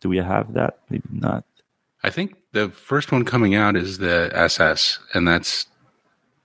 do 0.00 0.08
we 0.08 0.18
have 0.18 0.52
that 0.54 0.78
maybe 0.88 1.08
not 1.12 1.44
i 2.02 2.10
think 2.10 2.36
the 2.52 2.68
first 2.70 3.12
one 3.12 3.24
coming 3.24 3.54
out 3.54 3.76
is 3.76 3.98
the 3.98 4.30
ss 4.34 4.98
and 5.14 5.26
that's 5.26 5.66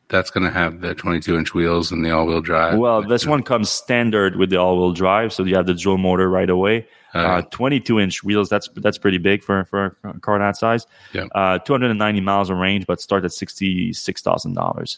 that's 0.08 0.30
going 0.30 0.44
to 0.44 0.52
have 0.52 0.82
the 0.82 0.94
22 0.94 1.36
inch 1.36 1.54
wheels 1.54 1.92
and 1.92 2.06
the 2.06 2.12
all 2.12 2.28
wheel 2.28 2.42
drive. 2.42 2.78
Well, 2.78 3.02
this 3.02 3.26
one 3.26 3.42
comes 3.42 3.70
standard 3.70 4.36
with 4.36 4.50
the 4.50 4.58
all 4.58 4.78
wheel 4.78 4.92
drive, 4.94 5.34
so 5.34 5.44
you 5.44 5.56
have 5.56 5.66
the 5.66 5.74
dual 5.74 5.98
motor 5.98 6.30
right 6.30 6.50
away. 6.50 6.88
Uh, 7.14 7.42
22 7.44 8.00
inch 8.00 8.24
wheels. 8.24 8.50
That's 8.50 8.68
that's 8.76 8.98
pretty 8.98 9.18
big 9.18 9.42
for 9.42 9.64
for 9.66 9.98
a 10.04 10.20
car 10.20 10.38
that 10.38 10.58
size. 10.58 10.86
Yeah. 11.14 11.28
Uh, 11.34 11.60
290 11.60 12.20
miles 12.20 12.50
of 12.50 12.58
range, 12.58 12.86
but 12.86 13.00
start 13.00 13.24
at 13.24 13.32
sixty 13.32 13.94
six 13.94 14.22
thousand 14.22 14.54
dollars. 14.54 14.98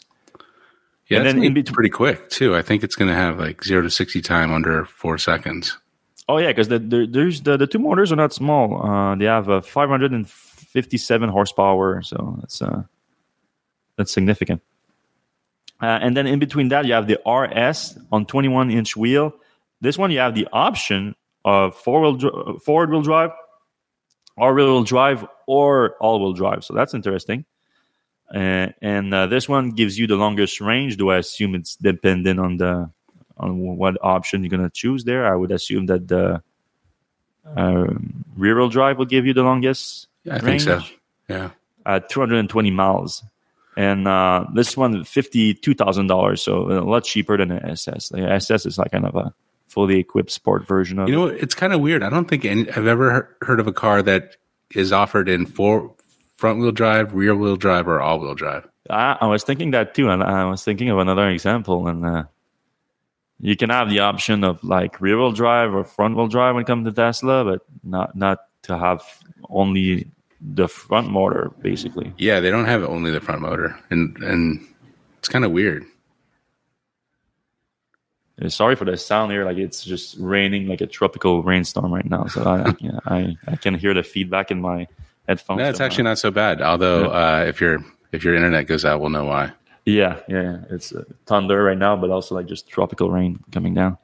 Yeah, 1.06 1.18
and 1.18 1.26
then 1.26 1.42
in 1.44 1.54
between, 1.54 1.74
pretty 1.74 1.90
quick 1.90 2.28
too. 2.28 2.56
I 2.56 2.62
think 2.62 2.82
it's 2.82 2.96
going 2.96 3.08
to 3.08 3.14
have 3.14 3.38
like 3.38 3.62
zero 3.62 3.82
to 3.82 3.90
sixty 3.90 4.20
time 4.20 4.52
under 4.52 4.84
four 4.84 5.16
seconds. 5.16 5.78
Oh 6.28 6.36
yeah, 6.36 6.48
because 6.48 6.68
the, 6.68 6.78
the, 6.78 7.06
there's 7.06 7.40
the, 7.40 7.56
the 7.56 7.66
two 7.66 7.78
motors 7.78 8.12
are 8.12 8.16
not 8.16 8.34
small. 8.34 8.86
Uh, 8.86 9.14
they 9.14 9.24
have 9.24 9.48
a 9.48 9.62
557 9.62 11.28
horsepower, 11.30 12.02
so 12.02 12.36
that's 12.40 12.60
uh, 12.60 12.82
that's 13.96 14.12
significant. 14.12 14.60
Uh, 15.80 15.98
and 16.02 16.16
then 16.16 16.26
in 16.26 16.38
between 16.38 16.68
that, 16.68 16.84
you 16.84 16.92
have 16.92 17.06
the 17.06 17.18
RS 17.26 17.98
on 18.12 18.26
21 18.26 18.70
inch 18.70 18.96
wheel. 18.96 19.32
This 19.80 19.96
one 19.96 20.10
you 20.10 20.18
have 20.18 20.34
the 20.34 20.48
option 20.52 21.14
of 21.44 21.74
four 21.76 22.00
wheel 22.00 22.58
forward 22.58 22.90
wheel 22.90 23.02
drive, 23.02 23.30
all 24.36 24.52
wheel 24.52 24.84
drive, 24.84 25.24
or 25.46 25.94
all 26.00 26.20
wheel 26.20 26.34
drive. 26.34 26.62
So 26.64 26.74
that's 26.74 26.92
interesting. 26.92 27.46
Uh, 28.34 28.68
and 28.82 29.14
uh, 29.14 29.26
this 29.26 29.48
one 29.48 29.70
gives 29.70 29.98
you 29.98 30.06
the 30.06 30.16
longest 30.16 30.60
range. 30.60 30.98
Do 30.98 31.10
I 31.10 31.18
assume 31.18 31.54
it's 31.54 31.76
dependent 31.76 32.38
on 32.38 32.58
the 32.58 32.90
on 33.38 33.76
what 33.76 33.96
option 34.02 34.42
you're 34.42 34.50
gonna 34.50 34.70
choose 34.70 35.04
there? 35.04 35.26
I 35.26 35.36
would 35.36 35.52
assume 35.52 35.86
that 35.86 36.08
the 36.08 36.42
uh, 37.56 37.86
rear 38.36 38.56
wheel 38.56 38.68
drive 38.68 38.98
will 38.98 39.06
give 39.06 39.26
you 39.26 39.34
the 39.34 39.42
longest. 39.42 40.08
Yeah, 40.24 40.36
I 40.36 40.38
range, 40.40 40.64
think 40.64 40.82
so. 40.82 40.94
Yeah, 41.28 41.50
at 41.86 42.08
220 42.08 42.70
miles, 42.70 43.22
and 43.76 44.08
uh, 44.08 44.44
this 44.54 44.76
one 44.76 45.04
fifty 45.04 45.54
two 45.54 45.74
thousand 45.74 46.08
dollars, 46.08 46.42
so 46.42 46.70
a 46.70 46.82
lot 46.82 47.04
cheaper 47.04 47.36
than 47.36 47.48
the 47.48 47.64
SS. 47.64 48.08
The 48.10 48.30
SS 48.30 48.66
is 48.66 48.78
like 48.78 48.92
kind 48.92 49.06
of 49.06 49.14
a 49.14 49.32
fully 49.68 49.98
equipped 49.98 50.30
sport 50.30 50.66
version 50.66 50.98
of. 50.98 51.08
You 51.08 51.14
know, 51.14 51.26
it's 51.26 51.54
kind 51.54 51.72
of 51.72 51.80
weird. 51.80 52.02
I 52.02 52.10
don't 52.10 52.28
think 52.28 52.44
any, 52.44 52.68
I've 52.70 52.86
ever 52.86 53.36
heard 53.42 53.60
of 53.60 53.66
a 53.66 53.72
car 53.72 54.02
that 54.02 54.36
is 54.74 54.92
offered 54.92 55.28
in 55.28 55.46
four 55.46 55.94
front 56.36 56.58
wheel 56.58 56.72
drive, 56.72 57.14
rear 57.14 57.36
wheel 57.36 57.56
drive, 57.56 57.86
or 57.86 58.00
all 58.00 58.18
wheel 58.18 58.34
drive. 58.34 58.66
I, 58.90 59.18
I, 59.20 59.26
was 59.26 59.44
thinking 59.44 59.72
that 59.72 59.94
too, 59.94 60.08
and 60.08 60.22
I 60.22 60.44
was 60.46 60.64
thinking 60.64 60.88
of 60.88 60.98
another 60.98 61.28
example, 61.28 61.86
and 61.88 62.04
uh, 62.04 62.24
you 63.40 63.56
can 63.56 63.70
have 63.70 63.88
the 63.88 64.00
option 64.00 64.44
of 64.44 64.62
like 64.64 65.00
rear 65.00 65.18
wheel 65.18 65.32
drive 65.32 65.74
or 65.74 65.84
front 65.84 66.16
wheel 66.16 66.28
drive 66.28 66.54
when 66.54 66.62
it 66.62 66.66
comes 66.66 66.86
to 66.86 66.92
Tesla, 66.92 67.44
but 67.44 67.62
not 67.82 68.16
not 68.16 68.38
to 68.62 68.76
have 68.76 69.02
only 69.48 70.10
the 70.40 70.68
front 70.68 71.10
motor, 71.10 71.52
basically. 71.60 72.12
Yeah, 72.18 72.40
they 72.40 72.50
don't 72.50 72.66
have 72.66 72.82
only 72.82 73.10
the 73.10 73.20
front 73.20 73.40
motor, 73.40 73.78
and 73.90 74.16
and 74.18 74.66
it's 75.18 75.28
kind 75.28 75.44
of 75.44 75.52
weird. 75.52 75.84
Sorry 78.46 78.76
for 78.76 78.84
the 78.84 78.96
sound 78.96 79.32
here. 79.32 79.44
Like 79.44 79.56
it's 79.56 79.84
just 79.84 80.16
raining 80.20 80.68
like 80.68 80.80
a 80.80 80.86
tropical 80.86 81.42
rainstorm 81.42 81.92
right 81.92 82.08
now. 82.08 82.26
So 82.26 82.44
I, 82.44 82.72
I, 83.12 83.36
I 83.48 83.56
can 83.56 83.74
hear 83.74 83.94
the 83.94 84.04
feedback 84.04 84.52
in 84.52 84.60
my 84.60 84.86
headphones. 85.26 85.58
No, 85.58 85.68
it's 85.68 85.80
actually 85.80 86.04
not 86.04 86.20
so 86.20 86.30
bad. 86.30 86.62
Although 86.62 87.02
yeah. 87.02 87.40
uh, 87.40 87.44
if 87.46 87.60
your 87.60 87.84
if 88.12 88.22
your 88.22 88.36
internet 88.36 88.68
goes 88.68 88.84
out, 88.84 89.00
we'll 89.00 89.10
know 89.10 89.24
why. 89.24 89.52
Yeah, 89.88 90.20
yeah. 90.28 90.58
It's 90.70 90.92
uh, 90.92 91.04
thunder 91.24 91.62
right 91.62 91.78
now, 91.78 91.96
but 91.96 92.10
also 92.10 92.34
like 92.34 92.46
just 92.46 92.68
tropical 92.68 93.10
rain 93.10 93.40
coming 93.50 93.74
down. 93.74 93.96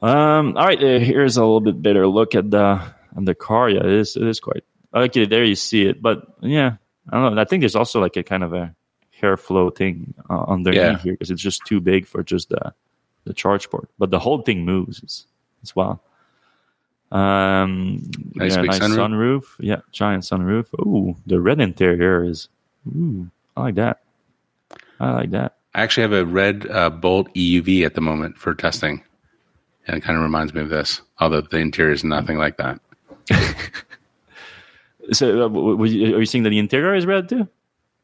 Um. 0.00 0.56
All 0.56 0.64
right. 0.64 0.82
Uh, 0.82 0.98
here's 0.98 1.36
a 1.36 1.42
little 1.42 1.60
bit 1.60 1.82
better 1.82 2.06
look 2.06 2.34
at 2.34 2.50
the 2.50 2.80
at 3.16 3.24
the 3.24 3.34
car. 3.34 3.68
Yeah, 3.68 3.80
it 3.80 3.92
is. 3.92 4.16
It 4.16 4.26
is 4.26 4.40
quite 4.40 4.64
okay. 4.94 5.26
There 5.26 5.44
you 5.44 5.56
see 5.56 5.86
it, 5.86 6.00
but 6.00 6.22
yeah, 6.40 6.76
I 7.08 7.20
don't 7.20 7.34
know. 7.34 7.40
I 7.40 7.44
think 7.44 7.60
there's 7.60 7.76
also 7.76 8.00
like 8.00 8.16
a 8.16 8.22
kind 8.22 8.42
of 8.42 8.54
a 8.54 8.74
hair 9.10 9.36
flow 9.36 9.68
thing 9.70 10.14
uh, 10.30 10.44
underneath 10.48 10.80
yeah. 10.80 10.98
here 10.98 11.12
because 11.12 11.30
it's 11.30 11.42
just 11.42 11.66
too 11.66 11.80
big 11.80 12.06
for 12.06 12.22
just 12.22 12.48
the 12.48 12.72
the 13.24 13.34
charge 13.34 13.68
port, 13.68 13.90
but 13.98 14.10
the 14.10 14.18
whole 14.18 14.40
thing 14.40 14.64
moves 14.64 15.02
as, 15.04 15.26
as 15.62 15.76
well. 15.76 16.02
Um, 17.10 18.10
nice 18.34 18.56
yeah, 18.56 18.62
nice 18.62 18.78
sunroof. 18.78 18.96
sunroof. 18.96 19.44
Yeah, 19.60 19.80
giant 19.92 20.22
sunroof. 20.24 20.72
Ooh, 20.80 21.16
the 21.26 21.40
red 21.40 21.60
interior 21.60 22.24
is. 22.24 22.48
Ooh, 22.86 23.28
I 23.56 23.62
like 23.62 23.74
that. 23.74 24.00
I 25.00 25.12
like 25.12 25.30
that. 25.30 25.56
I 25.74 25.82
actually 25.82 26.02
have 26.02 26.12
a 26.12 26.26
red 26.26 26.66
uh, 26.70 26.90
Bolt 26.90 27.32
EUV 27.34 27.84
at 27.84 27.94
the 27.94 28.00
moment 28.00 28.38
for 28.38 28.54
testing, 28.54 29.02
and 29.86 29.96
it 29.96 30.00
kind 30.00 30.16
of 30.16 30.22
reminds 30.22 30.54
me 30.54 30.60
of 30.60 30.68
this. 30.68 31.02
Although 31.20 31.42
the 31.42 31.58
interior 31.58 31.92
is 31.92 32.04
nothing 32.04 32.38
like 32.38 32.56
that. 32.56 32.80
so, 35.12 35.42
uh, 35.42 35.48
are 35.48 35.86
you 35.86 36.26
seeing 36.26 36.44
that 36.44 36.50
the 36.50 36.58
interior 36.58 36.94
is 36.94 37.06
red 37.06 37.28
too? 37.28 37.48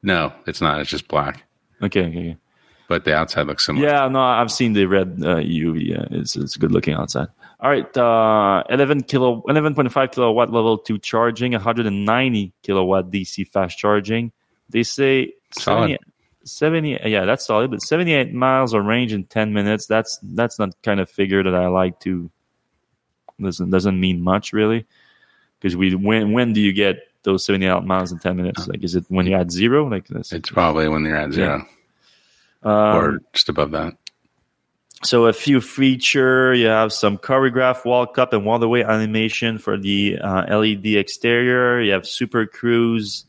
No, 0.03 0.33
it's 0.47 0.61
not. 0.61 0.81
It's 0.81 0.91
just 0.91 1.09
black. 1.09 1.43
Okay, 1.83 2.07
okay 2.07 2.37
but 2.89 3.05
the 3.05 3.15
outside 3.15 3.47
looks 3.47 3.65
similar. 3.65 3.87
Yeah, 3.87 4.09
no, 4.09 4.21
I've 4.21 4.53
seen 4.53 4.73
the 4.73 4.87
red 4.87 5.19
uh, 5.23 5.37
EUV. 5.37 5.87
Yeah, 5.87 6.05
it's 6.11 6.37
it's 6.37 6.57
good 6.57 6.73
looking 6.73 6.95
outside. 6.95 7.29
All 7.61 7.71
right, 7.71 7.97
uh, 7.97 8.63
11 8.69 9.05
kilo, 9.05 9.43
11.5 9.49 10.13
kilowatt 10.13 10.53
level 10.53 10.77
two 10.77 10.99
charging, 10.99 11.53
190 11.53 12.53
kilowatt 12.63 13.11
DC 13.11 13.49
fast 13.49 13.79
charging. 13.79 14.33
They 14.69 14.83
say 14.83 15.33
70, 15.53 15.99
70, 16.45 17.01
yeah, 17.05 17.25
that's 17.25 17.47
solid, 17.47 17.71
but 17.71 17.83
78 17.83 18.33
miles 18.33 18.75
of 18.75 18.85
range 18.85 19.13
in 19.13 19.25
10 19.25 19.53
minutes. 19.53 19.87
That's 19.87 20.19
that's 20.23 20.59
not 20.59 20.75
kind 20.83 21.01
of 21.01 21.11
figure 21.11 21.43
that 21.43 21.55
I 21.55 21.69
like 21.69 22.01
to. 22.01 22.31
Doesn't 23.41 23.71
doesn't 23.71 23.99
mean 23.99 24.21
much 24.21 24.53
really, 24.53 24.87
because 25.59 25.77
we 25.77 25.95
when 25.95 26.33
when 26.33 26.53
do 26.53 26.61
you 26.61 26.73
get 26.73 26.99
those 27.25 27.45
78 27.45 27.85
miles 27.85 28.13
in 28.13 28.19
10 28.19 28.37
minutes? 28.37 28.69
Like, 28.69 28.85
is 28.85 28.95
it 28.95 29.05
when 29.09 29.27
you're 29.27 29.41
at 29.41 29.51
zero? 29.51 29.89
Like 29.89 30.07
this? 30.09 30.33
It's 30.33 30.51
probably 30.51 30.89
when 30.89 31.05
you're 31.05 31.17
at 31.17 31.33
zero. 31.33 31.59
Yeah 31.59 31.65
um, 32.65 32.97
or 32.97 33.21
just 33.33 33.49
above 33.49 33.71
that. 33.73 33.95
So 35.03 35.27
a 35.27 35.33
few 35.35 35.61
feature, 35.61 36.55
you 36.55 36.67
have 36.67 36.93
some 36.93 37.19
choreograph 37.19 37.85
walk 37.85 38.19
up 38.19 38.33
and 38.33 38.45
walk 38.45 38.63
away 38.63 38.83
animation 38.83 39.59
for 39.59 39.77
the 39.77 40.19
uh, 40.19 40.59
LED 40.59 40.87
exterior. 40.87 41.81
You 41.83 41.93
have 41.93 42.07
Super 42.07 42.47
Cruise, 42.47 43.27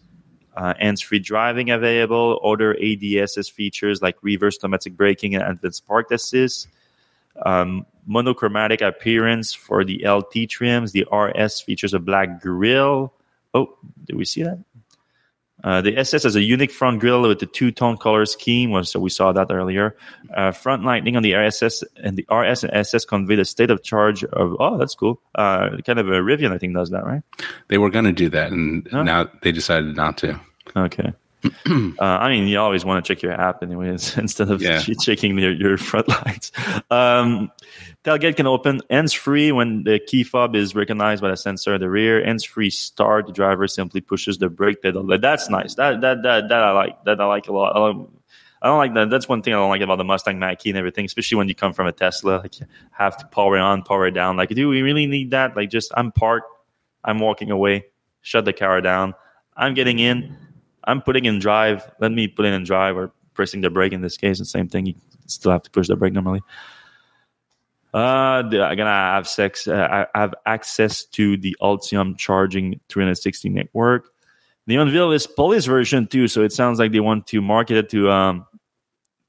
uh, 0.56 0.74
hands-free 0.80 1.20
driving 1.20 1.70
available. 1.70 2.40
Other 2.44 2.76
ADAS 2.76 3.52
features 3.52 4.02
like 4.02 4.18
reverse 4.22 4.58
automatic 4.58 4.96
braking 4.96 5.36
and 5.36 5.44
advanced 5.44 5.86
park 5.88 6.12
assist. 6.12 6.68
Um, 7.46 7.86
monochromatic 8.08 8.82
appearance 8.82 9.54
for 9.54 9.84
the 9.84 10.08
LT 10.08 10.50
trims. 10.50 10.92
The 10.92 11.06
RS 11.12 11.62
features 11.62 11.94
a 11.94 12.00
black 12.00 12.42
grille. 12.42 13.14
Oh, 13.54 13.78
did 14.06 14.16
we 14.16 14.26
see 14.26 14.44
that? 14.44 14.60
Uh, 15.66 15.82
the 15.82 15.98
SS 15.98 16.24
has 16.24 16.36
a 16.36 16.44
unique 16.44 16.72
front 16.72 17.00
grille 17.00 17.24
with 17.24 17.40
the 17.40 17.48
two-tone 17.48 17.98
color 17.98 18.26
scheme, 18.28 18.84
so 18.84 19.00
we 19.00 19.10
saw 19.10 19.32
that 19.32 19.52
earlier. 19.52 19.98
Uh, 20.36 20.52
front 20.52 20.84
lighting 20.84 21.18
on 21.18 21.24
the 21.24 21.32
RSS 21.32 21.84
and 21.98 22.16
the 22.16 22.26
RS 22.32 22.64
and 22.64 22.74
SS 22.74 23.04
convey 23.04 23.36
the 23.36 23.46
state 23.46 23.72
of 23.72 23.82
charge 23.82 24.24
of. 24.24 24.56
Oh, 24.60 24.78
that's 24.78 24.94
cool. 24.94 25.20
Uh, 25.34 25.78
kind 25.84 25.98
of 25.98 26.08
a 26.08 26.22
Rivian, 26.22 26.54
I 26.54 26.60
think, 26.60 26.76
does 26.76 26.92
that, 26.92 27.04
right? 27.04 27.24
They 27.68 27.80
were 27.80 27.90
going 27.90 28.06
to 28.06 28.14
do 28.14 28.30
that, 28.30 28.52
and 28.52 28.88
huh? 28.92 29.04
now 29.04 29.28
they 29.42 29.52
decided 29.52 29.96
not 29.96 30.20
to. 30.20 30.40
Okay. 30.78 31.14
uh, 32.00 32.04
I 32.04 32.30
mean, 32.30 32.48
you 32.48 32.60
always 32.60 32.86
want 32.86 33.04
to 33.04 33.14
check 33.14 33.22
your 33.22 33.34
app 33.34 33.64
anyways, 33.64 34.18
instead 34.18 34.50
of 34.50 34.62
yeah. 34.62 34.82
checking 35.02 35.38
your, 35.38 35.54
your 35.54 35.78
front 35.78 36.08
lights. 36.08 36.52
Um, 36.90 37.52
tailgate 38.04 38.36
can 38.36 38.48
open 38.48 38.82
hands 38.90 39.14
free 39.14 39.52
when 39.52 39.84
the 39.84 40.00
key 40.00 40.24
fob 40.24 40.56
is 40.56 40.76
recognized 40.76 41.22
by 41.22 41.30
the 41.30 41.38
sensor 41.38 41.76
at 41.76 41.80
the 41.80 41.90
rear. 41.90 42.24
Hands 42.24 42.44
free 42.44 42.70
start. 42.70 43.28
The 43.28 43.34
driver 43.34 43.68
simply 43.68 44.02
pushes 44.02 44.38
the 44.38 44.50
brake 44.50 44.82
pedal. 44.82 45.06
That's 45.20 45.50
nice. 45.50 45.76
That 45.76 46.02
that 46.02 46.24
that 46.24 46.50
that 46.50 46.64
I 46.64 46.72
like. 46.72 47.04
That 47.06 47.22
I 47.22 47.26
like 47.26 47.48
a 47.48 47.54
lot. 47.54 47.76
I, 47.76 47.80
like, 47.80 48.08
I 48.62 48.68
don't 48.68 48.78
like 48.78 48.94
that. 48.96 49.10
That's 49.10 49.30
one 49.30 49.42
thing 49.42 49.54
I 49.54 49.58
don't 49.58 49.70
like 49.70 49.82
about 49.82 49.98
the 49.98 50.04
Mustang 50.04 50.40
Mach-E 50.40 50.70
and 50.70 50.78
everything, 50.78 51.06
especially 51.06 51.38
when 51.38 51.48
you 51.48 51.56
come 51.56 51.74
from 51.74 51.88
a 51.88 51.92
Tesla. 51.92 52.38
Like 52.38 52.60
you 52.60 52.66
have 52.92 53.16
to 53.18 53.28
power 53.28 53.58
on, 53.58 53.84
power 53.84 54.10
down. 54.10 54.38
Like, 54.38 54.50
do 54.50 54.70
we 54.70 54.82
really 54.82 55.06
need 55.06 55.32
that? 55.32 55.56
Like, 55.56 55.70
just 55.70 55.92
I'm 55.96 56.12
parked. 56.12 56.48
I'm 57.04 57.20
walking 57.20 57.52
away. 57.52 57.86
Shut 58.22 58.46
the 58.46 58.54
car 58.54 58.82
down. 58.82 59.14
I'm 59.56 59.76
getting 59.76 60.00
in 60.00 60.36
I'm 60.86 61.02
putting 61.02 61.26
in 61.26 61.40
drive. 61.40 61.90
Let 62.00 62.12
me 62.12 62.28
put 62.28 62.46
it 62.46 62.54
in 62.54 62.64
drive 62.64 62.98
or 62.98 63.12
pressing 63.34 63.62
the 63.62 63.70
brake 63.70 63.94
in 63.94 64.02
this 64.02 64.18
case. 64.18 64.40
The 64.40 64.46
same 64.46 64.68
thing. 64.68 64.86
You 64.86 64.96
still 65.28 65.52
have 65.52 65.64
to 65.64 65.72
push 65.72 65.88
the 65.88 65.96
brake 65.96 66.14
normally. 66.14 66.42
Uh, 67.94 68.44
I'm 68.44 68.50
gonna 68.50 68.90
have 68.90 69.28
sex. 69.28 69.68
Uh, 69.68 70.06
I 70.14 70.20
have 70.20 70.36
access 70.46 71.06
to 71.06 71.38
the 71.38 71.56
Ultium 71.62 72.18
charging 72.18 72.80
360 72.90 73.48
network. 73.50 74.10
They 74.68 74.76
unveiled 74.76 75.14
this 75.14 75.28
police 75.28 75.66
version 75.66 76.08
too, 76.08 76.28
so 76.28 76.42
it 76.42 76.52
sounds 76.52 76.78
like 76.78 76.92
they 76.92 77.00
want 77.00 77.28
to 77.28 77.42
market 77.42 77.78
it 77.78 77.90
to 77.92 78.12
um 78.12 78.46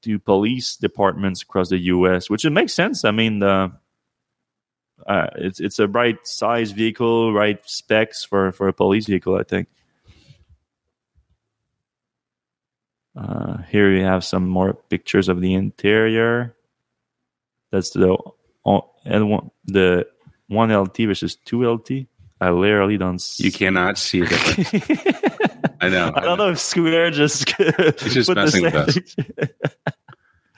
to 0.03 0.19
police 0.19 0.77
departments 0.77 1.43
across 1.43 1.69
the 1.69 1.79
U.S., 1.79 2.29
which 2.29 2.45
it 2.45 2.51
makes 2.51 2.73
sense. 2.73 3.05
I 3.05 3.13
mean, 3.13 3.39
the 3.39 3.73
uh, 5.07 5.27
it's 5.37 5.61
it's 5.61 5.79
a 5.79 5.87
right 5.87 6.19
size 6.25 6.73
vehicle, 6.73 7.33
right 7.33 7.61
specs 7.69 8.25
for 8.25 8.51
for 8.51 8.67
a 8.67 8.73
police 8.73 9.07
vehicle. 9.07 9.37
I 9.37 9.45
think. 9.45 9.69
Uh, 13.17 13.63
here 13.71 13.93
we 13.93 14.01
have 14.01 14.25
some 14.25 14.47
more 14.47 14.75
pictures 14.75 15.29
of 15.29 15.41
the 15.41 15.55
interior. 15.55 16.55
That's 17.71 17.91
the 17.91 18.17
L1, 18.67 19.51
the 19.65 20.07
one 20.49 20.75
LT 20.75 20.97
versus 20.99 21.37
two 21.37 21.69
LT. 21.69 22.07
I 22.41 22.51
literally 22.51 22.99
don't. 22.99 23.19
See. 23.19 23.45
You 23.45 23.53
cannot 23.53 23.97
see 23.97 24.21
difference. 24.21 25.01
I 25.81 25.89
know. 25.89 26.13
I, 26.15 26.21
I 26.21 26.25
don't 26.25 26.39
know. 26.39 26.47
know 26.47 26.53
if 26.53 26.61
Square 26.61 27.13
just 27.13 27.51
He's 28.01 28.15
just 28.15 28.35
messing 28.35 28.65
with 28.65 28.75
us. 28.75 28.99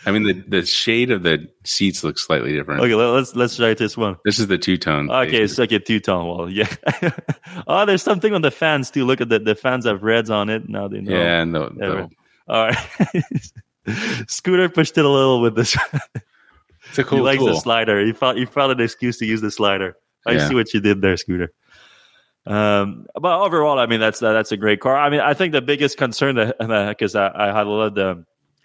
I 0.06 0.10
mean, 0.10 0.22
the, 0.22 0.32
the 0.32 0.66
shade 0.66 1.10
of 1.10 1.22
the 1.22 1.48
seats 1.64 2.02
looks 2.02 2.26
slightly 2.26 2.52
different. 2.52 2.80
Okay, 2.80 2.94
let's 2.94 3.36
let's 3.36 3.56
try 3.56 3.74
this 3.74 3.96
one. 3.96 4.16
This 4.24 4.38
is 4.38 4.46
the 4.46 4.58
two 4.58 4.76
tone. 4.76 5.10
Okay, 5.10 5.42
it's 5.42 5.58
like 5.58 5.70
a 5.72 5.78
two 5.78 6.00
tone 6.00 6.26
wall. 6.26 6.50
Yeah. 6.50 6.72
oh, 7.66 7.84
there's 7.84 8.02
something 8.02 8.32
on 8.32 8.42
the 8.42 8.50
fans 8.50 8.90
too. 8.90 9.04
Look 9.04 9.20
at 9.20 9.28
the 9.28 9.38
the 9.38 9.54
fans 9.54 9.84
have 9.86 10.02
reds 10.02 10.30
on 10.30 10.48
it. 10.50 10.68
Now 10.68 10.88
they 10.88 11.00
know. 11.00 11.12
Yeah, 11.12 11.42
and 11.42 11.54
the, 11.54 11.68
the 11.68 12.10
all 12.48 12.66
right. 12.68 13.24
Scooter 14.28 14.68
pushed 14.68 14.98
it 14.98 15.04
a 15.04 15.08
little 15.08 15.40
with 15.40 15.54
this. 15.56 15.76
It's 16.90 16.98
a 16.98 17.04
cool 17.04 17.18
he 17.18 17.24
likes 17.24 17.38
tool. 17.38 17.48
the 17.54 17.60
slider. 17.60 18.04
He 18.04 18.12
found 18.12 18.38
he 18.38 18.44
found 18.46 18.72
an 18.72 18.80
excuse 18.80 19.18
to 19.18 19.26
use 19.26 19.40
the 19.40 19.50
slider. 19.50 19.96
I 20.26 20.32
Yeah. 20.32 20.48
see 20.48 20.54
what 20.54 20.72
you 20.74 20.80
did 20.80 21.00
there, 21.00 21.16
Scooter. 21.16 21.52
Um, 22.46 23.06
but 23.14 23.40
overall, 23.42 23.78
I 23.78 23.86
mean 23.86 24.00
that's 24.00 24.20
that's 24.20 24.52
a 24.52 24.56
great 24.56 24.80
car. 24.80 24.96
I 24.96 25.10
mean, 25.10 25.20
I 25.20 25.34
think 25.34 25.52
the 25.52 25.62
biggest 25.62 25.96
concern 25.98 26.36
that 26.36 26.56
because 26.88 27.14
I, 27.14 27.30
I 27.34 27.46
had 27.56 27.66
a 27.66 27.70
lot 27.70 27.82
of 27.88 27.94
the, 27.94 28.24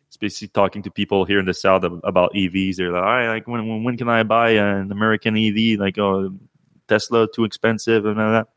especially 0.09 0.47
talking 0.49 0.84
to 0.84 0.91
people 0.91 1.25
here 1.25 1.39
in 1.39 1.45
the 1.45 1.53
south 1.53 1.84
about 1.84 2.34
EVs. 2.34 2.77
They're 2.77 2.91
like, 2.91 3.01
all 3.03 3.07
right, 3.07 3.27
like 3.29 3.47
when 3.47 3.67
when, 3.67 3.84
when 3.84 3.97
can 3.97 4.09
I 4.09 4.23
buy 4.23 4.51
an 4.51 4.91
American 4.91 5.38
EV? 5.38 5.79
Like, 5.79 5.97
oh, 5.97 6.31
Tesla 6.88 7.27
too 7.34 7.43
expensive 7.45 8.05
and 8.05 8.19
all 8.19 8.31
that. 8.31 8.47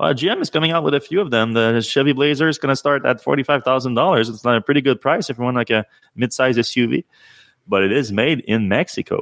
Uh, 0.00 0.12
GM 0.14 0.40
is 0.40 0.50
coming 0.50 0.70
out 0.72 0.82
with 0.84 0.94
a 0.94 1.00
few 1.00 1.20
of 1.20 1.30
them. 1.30 1.52
The 1.52 1.80
Chevy 1.82 2.12
Blazer 2.12 2.48
is 2.48 2.58
going 2.58 2.70
to 2.72 2.76
start 2.76 3.04
at 3.06 3.22
forty 3.22 3.42
five 3.42 3.62
thousand 3.64 3.94
dollars. 3.94 4.28
It's 4.28 4.44
not 4.44 4.56
a 4.56 4.60
pretty 4.60 4.80
good 4.80 5.00
price 5.00 5.30
if 5.30 5.38
you 5.38 5.44
want 5.44 5.56
like 5.56 5.70
a 5.70 5.84
mid-size 6.16 6.56
SUV, 6.56 7.04
but 7.68 7.82
it 7.82 7.92
is 7.92 8.10
made 8.12 8.40
in 8.40 8.68
Mexico. 8.68 9.20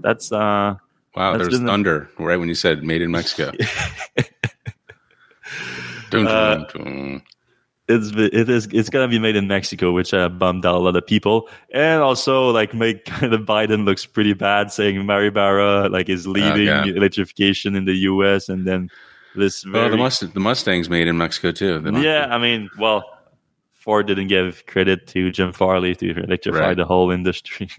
That's 0.00 0.32
uh, 0.32 0.76
Wow, 1.14 1.32
That's 1.32 1.38
there 1.42 1.46
was 1.50 1.58
been- 1.58 1.66
thunder 1.66 2.08
right 2.18 2.36
when 2.38 2.48
you 2.48 2.54
said 2.54 2.82
"made 2.82 3.02
in 3.02 3.10
Mexico." 3.10 3.52
Dun, 6.10 6.24
dun, 6.24 6.26
Uh, 6.26 6.64
dun. 6.74 7.22
it's 7.88 8.10
it 8.14 8.48
is 8.48 8.66
it's 8.66 8.88
gonna 8.90 9.08
be 9.08 9.18
made 9.18 9.34
in 9.36 9.46
Mexico, 9.48 9.92
which 9.92 10.12
uh, 10.14 10.28
bummed 10.28 10.64
out 10.66 10.74
a 10.76 10.78
lot 10.78 10.96
of 10.96 11.06
people, 11.06 11.48
and 11.72 12.02
also 12.02 12.50
like 12.50 12.74
make 12.74 13.04
kind 13.06 13.32
of 13.32 13.40
Biden 13.42 13.84
looks 13.84 14.04
pretty 14.06 14.34
bad, 14.34 14.70
saying 14.72 15.04
Mary 15.06 15.30
Barra 15.30 15.88
like 15.88 16.08
is 16.08 16.26
leading 16.26 16.66
yeah. 16.66 16.84
electrification 16.84 17.74
in 17.74 17.84
the 17.86 17.94
U.S. 18.12 18.48
and 18.48 18.66
then 18.66 18.90
this 19.34 19.64
Well, 19.66 19.88
the 19.90 19.96
Mustang, 19.96 20.30
the 20.30 20.40
Mustang's 20.40 20.88
made 20.90 21.08
in 21.08 21.16
Mexico 21.18 21.52
too. 21.52 21.82
Yeah. 22.02 22.26
I 22.30 22.38
mean, 22.38 22.68
well, 22.78 23.04
Ford 23.72 24.06
didn't 24.06 24.28
give 24.28 24.64
credit 24.66 25.06
to 25.08 25.30
Jim 25.30 25.52
Farley 25.52 25.94
to 25.96 26.22
electrify 26.24 26.58
Right. 26.58 26.76
the 26.76 26.84
whole 26.84 27.10
industry. 27.10 27.68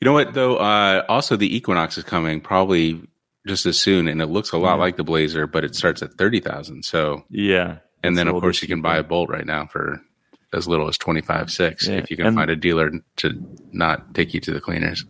You 0.00 0.06
know 0.06 0.14
what 0.14 0.34
though? 0.34 0.56
Uh, 0.56 1.04
also, 1.08 1.36
the 1.36 1.56
Equinox 1.56 1.96
is 1.96 2.02
coming 2.02 2.40
probably 2.40 3.00
just 3.46 3.66
as 3.66 3.78
soon, 3.78 4.08
and 4.08 4.20
it 4.20 4.26
looks 4.26 4.50
a 4.50 4.58
lot 4.58 4.76
Mhm. 4.76 4.80
like 4.80 4.96
the 4.96 5.04
Blazer, 5.04 5.46
but 5.46 5.62
it 5.62 5.76
starts 5.76 6.02
at 6.02 6.14
thirty 6.14 6.40
thousand. 6.40 6.84
So, 6.84 7.22
yeah, 7.30 7.76
and 8.02 8.18
then 8.18 8.26
of 8.26 8.40
course 8.40 8.60
you 8.62 8.66
can 8.66 8.82
buy 8.82 8.96
a 8.98 9.04
Bolt 9.04 9.28
right 9.30 9.46
now 9.46 9.66
for 9.66 10.02
as 10.52 10.66
little 10.66 10.88
as 10.88 10.98
twenty 10.98 11.20
five 11.20 11.52
six 11.52 11.86
Yeah, 11.86 11.98
if 11.98 12.10
you 12.10 12.16
can 12.16 12.26
and- 12.26 12.36
find 12.36 12.50
a 12.50 12.56
dealer 12.56 12.90
to 13.18 13.46
not 13.70 14.12
take 14.12 14.34
you 14.34 14.40
to 14.40 14.50
the 14.52 14.60
cleaners. 14.60 15.04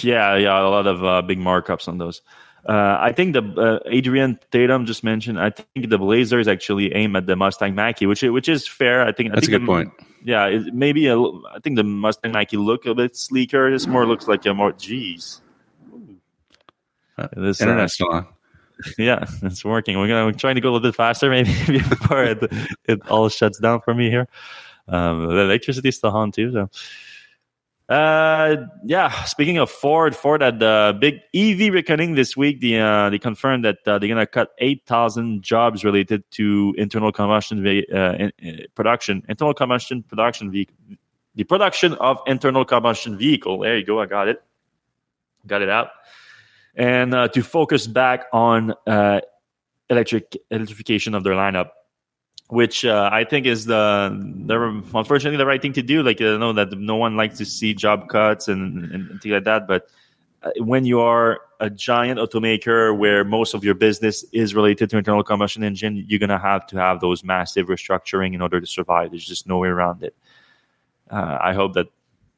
Yeah, 0.00 0.34
yeah, 0.34 0.60
a 0.60 0.66
lot 0.66 0.88
of 0.88 1.04
uh, 1.04 1.22
big 1.22 1.38
markups 1.38 1.86
on 1.86 1.98
those. 1.98 2.20
Uh, 2.68 2.98
I 3.00 3.12
think 3.12 3.32
the 3.32 3.42
uh, 3.42 3.78
Adrian 3.86 4.38
Tatum 4.50 4.84
just 4.84 5.02
mentioned. 5.02 5.40
I 5.40 5.48
think 5.50 5.88
the 5.88 5.96
Blazer 5.96 6.38
is 6.38 6.46
actually 6.46 6.94
aimed 6.94 7.16
at 7.16 7.24
the 7.26 7.34
Mustang 7.34 7.74
Mach-E, 7.74 8.04
which 8.06 8.22
is- 8.22 8.30
which 8.30 8.46
is 8.48 8.68
fair. 8.68 9.00
I 9.06 9.12
think 9.12 9.30
I 9.32 9.36
That's 9.36 9.48
a 9.48 9.50
think 9.50 9.60
good 9.60 9.62
the- 9.62 9.66
point. 9.66 9.92
Yeah, 10.22 10.46
it, 10.46 10.74
maybe 10.74 11.06
a, 11.06 11.18
I 11.18 11.60
think 11.62 11.76
the 11.76 11.84
Mustang 11.84 12.32
Mach-E 12.32 12.56
look 12.58 12.84
a 12.84 12.94
bit 12.94 13.16
sleeker. 13.16 13.70
This 13.70 13.86
more 13.86 14.04
looks 14.06 14.28
like 14.28 14.44
a 14.44 14.52
more. 14.52 14.72
Jeez, 14.74 15.40
Uh, 17.16 17.28
this 17.36 17.60
uh, 17.60 17.64
Internet's 17.64 17.98
yeah, 18.98 19.24
it's 19.42 19.64
working. 19.64 19.98
We're 19.98 20.06
gonna 20.08 20.26
we're 20.26 20.32
trying 20.32 20.54
to 20.54 20.60
go 20.60 20.68
a 20.68 20.72
little 20.72 20.88
bit 20.88 20.94
faster, 20.94 21.30
maybe 21.30 21.78
before 21.78 22.22
it, 22.22 22.38
it 22.84 23.08
all 23.08 23.28
shuts 23.28 23.58
down 23.58 23.80
for 23.80 23.92
me 23.94 24.08
here. 24.10 24.28
Um, 24.86 25.26
the 25.26 25.38
electricity 25.40 25.88
is 25.88 25.96
still 25.96 26.10
on 26.10 26.30
too. 26.32 26.52
So, 26.52 26.70
uh, 27.88 28.56
yeah. 28.84 29.24
Speaking 29.24 29.58
of 29.58 29.70
Ford, 29.70 30.14
Ford 30.14 30.42
had 30.42 30.58
the 30.60 30.96
big 31.00 31.20
EV 31.34 31.72
reckoning 31.72 32.14
this 32.14 32.36
week. 32.36 32.60
The 32.60 32.78
uh, 32.78 33.10
they 33.10 33.18
confirmed 33.18 33.64
that 33.64 33.78
uh, 33.86 33.98
they're 33.98 34.08
gonna 34.08 34.26
cut 34.26 34.50
eight 34.58 34.84
thousand 34.86 35.42
jobs 35.42 35.84
related 35.84 36.22
to 36.32 36.74
internal 36.78 37.12
combustion 37.12 37.66
uh, 37.66 38.12
in, 38.18 38.32
in 38.38 38.66
production, 38.74 39.22
internal 39.28 39.54
combustion 39.54 40.02
production 40.02 40.50
vehicle, 40.50 40.76
the 41.34 41.44
production 41.44 41.94
of 41.94 42.20
internal 42.26 42.64
combustion 42.64 43.16
vehicle. 43.16 43.60
There 43.60 43.78
you 43.78 43.84
go. 43.84 44.00
I 44.00 44.06
got 44.06 44.28
it. 44.28 44.42
Got 45.46 45.62
it 45.62 45.68
out 45.68 45.88
and 46.78 47.12
uh, 47.12 47.28
to 47.28 47.42
focus 47.42 47.86
back 47.86 48.26
on 48.32 48.72
uh, 48.86 49.20
electric 49.90 50.36
electrification 50.50 51.14
of 51.14 51.24
their 51.24 51.34
lineup, 51.34 51.70
which 52.48 52.84
uh, 52.84 53.10
I 53.12 53.24
think 53.24 53.46
is 53.46 53.66
the, 53.66 54.10
the 54.46 54.58
unfortunately 54.94 55.36
the 55.36 55.46
right 55.46 55.60
thing 55.60 55.74
to 55.74 55.82
do. 55.82 56.02
Like 56.02 56.20
I 56.20 56.36
know 56.36 56.52
that 56.54 56.72
no 56.72 56.96
one 56.96 57.16
likes 57.16 57.38
to 57.38 57.44
see 57.44 57.74
job 57.74 58.08
cuts 58.08 58.48
and, 58.48 58.90
and, 58.90 59.20
things 59.20 59.32
like 59.32 59.44
that, 59.44 59.68
but 59.68 59.88
uh, 60.42 60.50
when 60.58 60.84
you 60.84 61.00
are 61.00 61.40
a 61.60 61.68
giant 61.68 62.18
automaker 62.18 62.96
where 62.96 63.24
most 63.24 63.52
of 63.52 63.64
your 63.64 63.74
business 63.74 64.24
is 64.32 64.54
related 64.54 64.88
to 64.90 64.96
internal 64.96 65.22
combustion 65.22 65.62
engine, 65.62 66.04
you're 66.08 66.20
gonna 66.20 66.38
have 66.38 66.66
to 66.68 66.78
have 66.78 67.00
those 67.00 67.22
massive 67.22 67.66
restructuring 67.66 68.34
in 68.34 68.40
order 68.40 68.60
to 68.60 68.66
survive. 68.66 69.10
There's 69.10 69.26
just 69.26 69.46
no 69.46 69.58
way 69.58 69.68
around 69.68 70.02
it. 70.02 70.14
Uh, 71.10 71.38
I 71.40 71.52
hope 71.52 71.74
that 71.74 71.88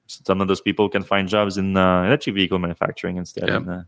some 0.06 0.40
of 0.40 0.48
those 0.48 0.60
people 0.60 0.88
can 0.88 1.04
find 1.04 1.28
jobs 1.28 1.56
in 1.56 1.76
uh, 1.76 2.02
electric 2.04 2.34
vehicle 2.34 2.58
manufacturing 2.58 3.16
instead. 3.16 3.48
Yeah. 3.48 3.56
And, 3.56 3.70
uh, 3.70 3.82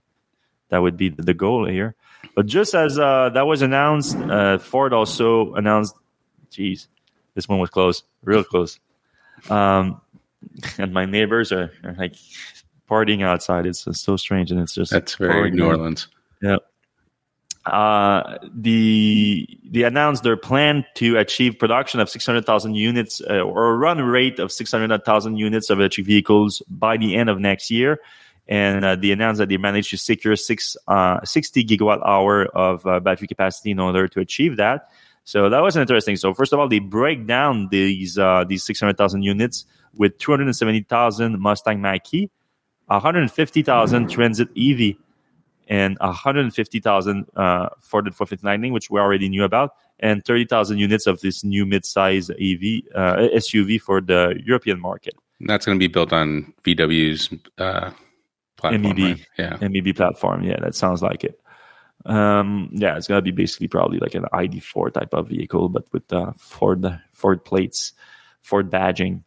that 0.68 0.79
would 0.79 0.97
be 0.97 1.11
the 1.11 1.35
goal 1.35 1.66
here. 1.66 1.95
But 2.35 2.47
just 2.47 2.75
as 2.75 2.99
uh, 2.99 3.29
that 3.35 3.47
was 3.47 3.61
announced, 3.61 4.16
uh, 4.16 4.57
Ford 4.59 4.95
also 4.95 5.53
announced. 5.55 5.95
Geez, 6.53 6.88
this 7.34 7.48
one 7.48 7.59
was 7.59 7.70
close, 7.70 8.03
real 8.22 8.44
close. 8.44 8.78
Um, 9.50 10.00
and 10.78 10.92
my 10.92 11.05
neighbors 11.05 11.53
are, 11.53 11.72
are 11.84 11.94
like 11.94 12.14
partying 12.88 13.22
outside. 13.22 13.66
It's, 13.66 13.86
it's 13.86 14.00
so 14.00 14.16
strange, 14.16 14.50
and 14.50 14.61
it's 14.61 14.74
just 14.74 14.92
That's 14.92 15.14
very 15.16 15.50
New. 15.50 15.66
Orleans. 15.66 16.09
Yeah. 16.40 16.57
Uh, 17.64 18.38
the 18.53 19.48
they 19.64 19.84
announced 19.84 20.24
their 20.24 20.36
plan 20.36 20.84
to 20.96 21.16
achieve 21.16 21.61
production 21.61 22.00
of 22.00 22.11
600,000 22.11 22.74
units 22.74 23.22
uh, 23.30 23.34
or 23.38 23.70
a 23.70 23.76
run 23.76 24.03
rate 24.03 24.40
of 24.40 24.50
600,000 24.50 25.36
units 25.36 25.70
of 25.70 25.78
electric 25.78 26.05
vehicles 26.07 26.61
by 26.68 26.96
the 26.96 27.14
end 27.14 27.30
of 27.30 27.38
next 27.38 27.70
year. 27.70 28.00
And 28.48 28.84
uh, 28.84 28.96
they 28.96 29.12
announced 29.12 29.38
that 29.38 29.48
they 29.48 29.59
managed 29.59 29.90
to 29.90 29.96
secure 29.96 30.34
six, 30.34 30.76
uh, 30.88 31.20
60 31.24 31.64
gigawatt 31.64 32.05
hour 32.05 32.46
of 32.46 32.84
uh, 32.84 32.98
battery 32.98 33.28
capacity 33.28 33.70
in 33.70 33.78
order 33.78 34.09
to 34.09 34.18
achieve 34.18 34.57
that. 34.57 34.88
So 35.25 35.49
that 35.49 35.61
was 35.61 35.77
interesting. 35.77 36.16
So 36.16 36.35
first 36.35 36.53
of 36.53 36.59
all, 36.59 36.68
they 36.68 36.81
break 36.81 37.27
down 37.27 37.68
these 37.70 38.18
uh, 38.18 38.45
these 38.47 38.64
600,000 38.64 39.23
units 39.23 39.66
with 39.95 40.18
270,000 40.18 41.39
Mustang 41.39 41.81
Mach-E, 41.81 42.31
150,000 42.87 44.11
Transit 44.11 44.49
EV, 44.57 44.97
and 45.68 45.97
150,000 46.01 47.27
uh, 47.37 47.68
Ford 47.81 48.09
F-450 48.09 48.43
Lightning, 48.43 48.73
which 48.73 48.91
we 48.91 48.99
already 48.99 49.29
knew 49.29 49.45
about, 49.45 49.75
and 50.01 50.25
30,000 50.25 50.79
units 50.79 51.07
of 51.07 51.20
this 51.20 51.45
new 51.45 51.64
mid-size 51.66 52.31
EV 52.31 52.83
uh, 52.95 53.29
SUV 53.37 53.81
for 53.81 54.01
the 54.01 54.35
European 54.45 54.81
market, 54.81 55.14
that's 55.41 55.66
going 55.66 55.79
to 55.79 55.83
be 55.83 55.93
built 55.93 56.12
on 56.12 56.53
VW's 56.64 57.29
uh, 57.59 57.91
platform. 58.57 58.83
MEB. 58.83 58.99
right? 58.99 59.27
Yeah. 59.39 59.59
MEB 59.61 59.95
platform. 59.95 60.45
Yeah, 60.45 60.59
that 60.61 60.75
sounds 60.75 61.03
like 61.03 61.25
it. 61.25 61.41
Um, 62.05 62.70
yeah, 62.72 62.96
it's 62.96 63.07
gonna 63.07 63.22
be 63.22 63.30
basically 63.30 63.68
probably 63.68 63.98
like 63.98 64.14
an 64.14 64.24
ID4 64.32 64.92
type 64.92 65.14
of 65.14 65.28
vehicle, 65.28 65.68
but 65.68 65.84
with 65.92 66.12
uh, 66.12 66.32
Ford 66.36 67.00
Ford 67.12 67.44
plates, 67.44 67.92
Ford 68.40 68.70
badging. 68.70 69.22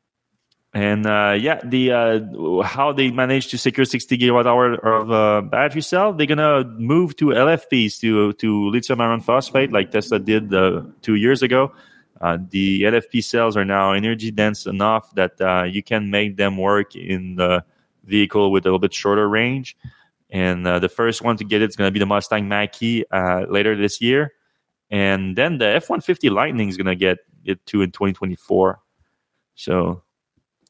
And 0.74 1.06
uh, 1.06 1.38
yeah, 1.40 1.62
the 1.64 1.92
uh, 1.92 2.62
how 2.64 2.92
they 2.92 3.10
managed 3.10 3.52
to 3.52 3.58
secure 3.58 3.86
60 3.86 4.18
gigawatt 4.18 4.46
hour 4.46 4.74
of 4.74 5.12
uh, 5.12 5.42
battery 5.42 5.82
cell, 5.82 6.12
they're 6.12 6.28
gonna 6.28 6.66
move 6.66 7.16
to 7.18 7.28
LFPs 7.28 8.00
to 8.02 8.34
to 8.34 8.70
lithium 8.70 9.00
iron 9.00 9.22
phosphate, 9.22 9.72
like 9.72 9.92
Tesla 9.92 10.20
did 10.20 10.54
uh, 10.54 10.84
two 11.02 11.16
years 11.16 11.42
ago. 11.42 11.72
Uh, 12.20 12.38
the 12.50 12.84
LFP 12.84 13.24
cells 13.24 13.56
are 13.56 13.66
now 13.66 13.92
energy 13.92 14.32
dense 14.32 14.66
enough 14.66 15.14
that 15.16 15.40
you 15.72 15.84
can 15.84 16.10
make 16.10 16.36
them 16.36 16.58
work 16.58 16.96
in 16.96 17.36
the 17.36 17.64
vehicle 18.04 18.52
with 18.52 18.66
a 18.66 18.68
little 18.68 18.80
bit 18.80 18.94
shorter 18.94 19.28
range. 19.28 19.78
And 20.30 20.66
uh, 20.66 20.80
the 20.80 20.90
first 20.90 21.22
one 21.22 21.38
to 21.38 21.44
get 21.44 21.62
it 21.62 21.70
is 21.70 21.76
going 21.76 21.88
to 21.88 21.92
be 21.92 22.00
the 22.00 22.06
Mustang 22.06 22.48
Mach-E 22.48 23.06
uh, 23.12 23.46
later 23.48 23.76
this 23.76 24.02
year, 24.02 24.34
and 24.90 25.36
then 25.36 25.60
the 25.60 25.68
F-150 25.76 26.32
Lightning 26.32 26.68
is 26.68 26.78
going 26.78 26.88
to 26.88 26.96
get 26.96 27.20
it 27.44 27.64
too 27.66 27.82
in 27.82 27.92
2024. 27.92 28.80
So 29.56 30.04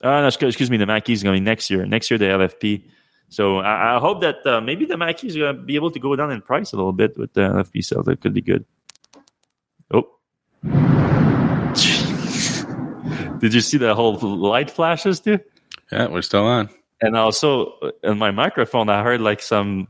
uh, 0.01 0.21
no, 0.21 0.27
excuse 0.27 0.69
me, 0.69 0.77
the 0.77 0.85
Mach-E 0.85 1.13
is 1.13 1.23
going 1.23 1.35
to 1.35 1.39
be 1.39 1.43
next 1.43 1.69
year. 1.69 1.85
Next 1.85 2.11
year, 2.11 2.17
the 2.17 2.25
LFP. 2.25 2.83
So 3.29 3.59
I, 3.59 3.95
I 3.95 3.99
hope 3.99 4.21
that 4.21 4.45
uh, 4.45 4.61
maybe 4.61 4.85
the 4.85 4.97
Mach-E 4.97 5.27
is 5.27 5.35
going 5.35 5.55
to 5.55 5.61
be 5.61 5.75
able 5.75 5.91
to 5.91 5.99
go 5.99 6.15
down 6.15 6.31
in 6.31 6.41
price 6.41 6.73
a 6.73 6.75
little 6.75 6.93
bit 6.93 7.17
with 7.17 7.33
the 7.33 7.41
LFP 7.41 7.83
cells. 7.83 8.05
That 8.05 8.21
could 8.21 8.33
be 8.33 8.41
good. 8.41 8.65
Oh. 9.93 10.09
Did 13.39 13.53
you 13.53 13.61
see 13.61 13.77
the 13.77 13.95
whole 13.95 14.13
light 14.13 14.69
flashes 14.69 15.19
too? 15.19 15.39
Yeah, 15.91 16.07
we're 16.07 16.21
still 16.21 16.45
on. 16.45 16.69
And 17.01 17.15
also 17.15 17.77
uh, 17.81 17.91
in 18.03 18.17
my 18.17 18.31
microphone, 18.31 18.89
I 18.89 19.03
heard 19.03 19.21
like 19.21 19.41
some 19.41 19.87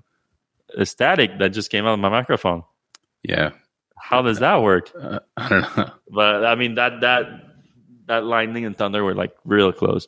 uh, 0.77 0.85
static 0.85 1.37
that 1.39 1.49
just 1.49 1.69
came 1.69 1.85
out 1.85 1.93
of 1.93 1.99
my 1.99 2.09
microphone. 2.09 2.63
Yeah. 3.23 3.51
How 3.97 4.21
does 4.21 4.39
that 4.39 4.61
work? 4.61 4.91
Uh, 4.99 5.19
I 5.37 5.49
don't 5.49 5.77
know. 5.77 5.91
But 6.09 6.45
I 6.45 6.55
mean 6.55 6.75
that 6.75 7.01
that 7.01 7.25
that 8.07 8.23
lightning 8.23 8.65
and 8.65 8.77
thunder 8.77 9.03
were 9.03 9.15
like 9.15 9.35
real 9.43 9.71
close, 9.71 10.07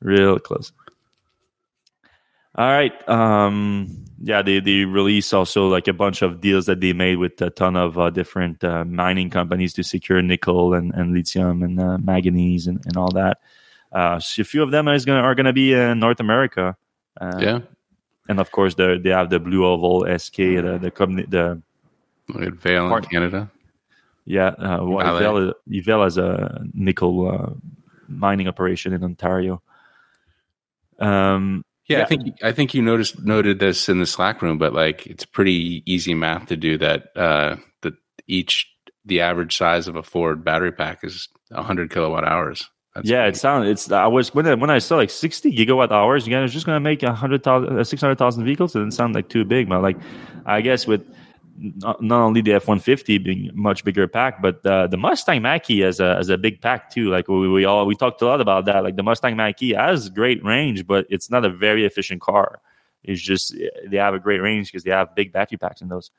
real 0.00 0.38
close. 0.38 0.72
All 2.56 2.68
right. 2.68 3.08
Um, 3.08 4.04
yeah, 4.20 4.42
they 4.42 4.60
they 4.60 4.84
release 4.84 5.32
also 5.32 5.68
like 5.68 5.86
a 5.86 5.92
bunch 5.92 6.22
of 6.22 6.40
deals 6.40 6.66
that 6.66 6.80
they 6.80 6.92
made 6.92 7.16
with 7.16 7.40
a 7.40 7.50
ton 7.50 7.76
of 7.76 7.98
uh, 7.98 8.10
different 8.10 8.62
uh, 8.64 8.84
mining 8.84 9.30
companies 9.30 9.72
to 9.74 9.84
secure 9.84 10.20
nickel 10.20 10.74
and, 10.74 10.92
and 10.94 11.14
lithium 11.14 11.62
and 11.62 11.80
uh, 11.80 11.98
manganese 11.98 12.66
and, 12.66 12.84
and 12.84 12.96
all 12.96 13.10
that. 13.12 13.38
Uh, 13.92 14.18
so 14.20 14.42
a 14.42 14.44
few 14.44 14.62
of 14.62 14.70
them 14.70 14.88
is 14.88 15.04
gonna, 15.04 15.20
are 15.20 15.34
going 15.34 15.46
to 15.46 15.52
be 15.52 15.72
in 15.72 15.98
North 15.98 16.20
America. 16.20 16.76
Uh, 17.20 17.38
yeah, 17.40 17.60
and 18.28 18.38
of 18.38 18.52
course 18.52 18.74
the, 18.74 19.00
they 19.02 19.10
have 19.10 19.30
the 19.30 19.40
Blue 19.40 19.66
Oval 19.66 20.06
SK, 20.18 20.36
the 20.36 20.78
the, 20.80 21.62
the 22.28 22.50
Vale 22.50 22.96
in 22.96 23.02
Canada. 23.04 23.50
Yeah, 24.24 24.48
uh, 24.48 24.78
well, 24.82 25.04
has 26.02 26.16
a 26.16 26.62
nickel 26.72 27.28
uh, 27.28 27.50
mining 28.06 28.46
operation 28.46 28.92
in 28.92 29.02
Ontario. 29.02 29.62
Um, 31.00 31.64
yeah, 31.86 31.98
yeah, 31.98 32.04
I 32.04 32.06
think 32.06 32.22
I 32.42 32.52
think 32.52 32.74
you 32.74 32.82
noticed 32.82 33.20
noted 33.20 33.58
this 33.58 33.88
in 33.88 33.98
the 33.98 34.06
Slack 34.06 34.42
room, 34.42 34.58
but 34.58 34.72
like 34.72 35.06
it's 35.06 35.24
pretty 35.24 35.82
easy 35.86 36.14
math 36.14 36.46
to 36.46 36.56
do 36.56 36.78
that. 36.78 37.08
Uh, 37.16 37.56
that 37.80 37.94
each 38.28 38.70
the 39.04 39.20
average 39.20 39.56
size 39.56 39.88
of 39.88 39.96
a 39.96 40.02
Ford 40.02 40.44
battery 40.44 40.70
pack 40.70 41.02
is 41.02 41.28
100 41.48 41.90
kilowatt 41.90 42.24
hours. 42.24 42.68
That's 42.94 43.08
yeah, 43.08 43.26
it 43.26 43.36
sounds. 43.36 43.68
It's. 43.68 43.90
I 43.92 44.06
was 44.08 44.34
when 44.34 44.46
I, 44.46 44.54
when 44.54 44.70
I 44.70 44.78
saw 44.78 44.96
like 44.96 45.10
60 45.10 45.54
gigawatt 45.54 45.92
hours. 45.92 46.26
You 46.26 46.34
guys 46.34 46.50
are 46.50 46.52
just 46.52 46.66
gonna 46.66 46.80
make 46.80 47.02
a 47.04 47.12
hundred 47.12 47.44
thousand, 47.44 47.78
uh, 47.78 47.84
six 47.84 48.02
hundred 48.02 48.18
thousand 48.18 48.44
vehicles. 48.44 48.74
It 48.74 48.80
didn't 48.80 48.94
sound 48.94 49.14
like 49.14 49.28
too 49.28 49.44
big, 49.44 49.68
but 49.68 49.80
like, 49.80 49.96
I 50.44 50.60
guess 50.60 50.88
with 50.88 51.06
not, 51.56 52.02
not 52.02 52.22
only 52.22 52.40
the 52.40 52.54
F 52.54 52.66
one 52.66 52.80
fifty 52.80 53.18
being 53.18 53.50
much 53.54 53.84
bigger 53.84 54.08
pack, 54.08 54.42
but 54.42 54.64
uh, 54.66 54.88
the 54.88 54.96
Mustang 54.96 55.42
Mach-E 55.42 55.84
as 55.84 56.00
a 56.00 56.16
as 56.18 56.30
a 56.30 56.36
big 56.38 56.60
pack 56.60 56.90
too. 56.90 57.10
Like 57.10 57.28
we, 57.28 57.48
we 57.48 57.64
all 57.64 57.86
we 57.86 57.94
talked 57.94 58.22
a 58.22 58.26
lot 58.26 58.40
about 58.40 58.64
that. 58.64 58.82
Like 58.82 58.96
the 58.96 59.04
Mustang 59.04 59.36
Mach-E 59.36 59.70
has 59.70 60.08
great 60.08 60.44
range, 60.44 60.84
but 60.84 61.06
it's 61.10 61.30
not 61.30 61.44
a 61.44 61.50
very 61.50 61.84
efficient 61.84 62.20
car. 62.20 62.60
It's 63.04 63.22
just 63.22 63.54
they 63.86 63.98
have 63.98 64.14
a 64.14 64.18
great 64.18 64.40
range 64.40 64.66
because 64.66 64.82
they 64.82 64.90
have 64.90 65.14
big 65.14 65.32
battery 65.32 65.58
packs 65.58 65.80
in 65.80 65.88
those. 65.88 66.10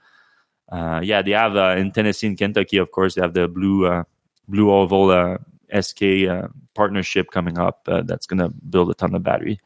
Uh, 0.71 1.01
yeah, 1.03 1.21
they 1.21 1.31
have 1.31 1.57
uh, 1.57 1.75
in 1.77 1.91
Tennessee 1.91 2.27
and 2.27 2.37
Kentucky, 2.37 2.77
of 2.77 2.91
course, 2.91 3.15
they 3.15 3.21
have 3.21 3.33
the 3.33 3.49
blue 3.49 3.85
uh, 3.85 4.03
blue 4.47 4.71
oval 4.71 5.11
uh, 5.11 5.37
SK 5.79 6.27
uh, 6.29 6.47
partnership 6.73 7.31
coming 7.31 7.57
up 7.57 7.87
uh, 7.87 8.01
that's 8.03 8.25
going 8.25 8.39
to 8.39 8.49
build 8.49 8.89
a 8.89 8.93
ton 8.93 9.15
of 9.15 9.23
battery. 9.23 9.59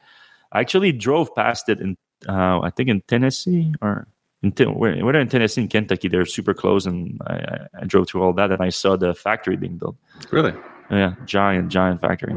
I 0.52 0.60
actually 0.60 0.92
drove 0.92 1.34
past 1.34 1.68
it 1.68 1.80
in, 1.80 1.96
uh, 2.28 2.60
I 2.60 2.70
think 2.70 2.88
in 2.88 3.00
Tennessee 3.02 3.74
or 3.80 4.06
in 4.42 4.52
whether 4.78 5.18
in 5.18 5.28
Tennessee 5.28 5.62
and 5.62 5.70
Kentucky, 5.70 6.08
they're 6.08 6.26
super 6.26 6.54
close, 6.54 6.86
and 6.86 7.20
I, 7.26 7.66
I, 7.80 7.84
drove 7.86 8.08
through 8.08 8.22
all 8.22 8.32
that, 8.34 8.52
and 8.52 8.62
I 8.62 8.68
saw 8.68 8.96
the 8.96 9.14
factory 9.14 9.56
being 9.56 9.78
built. 9.78 9.96
Really? 10.30 10.52
Yeah, 10.90 11.14
giant, 11.24 11.70
giant 11.70 12.00
factory. 12.00 12.34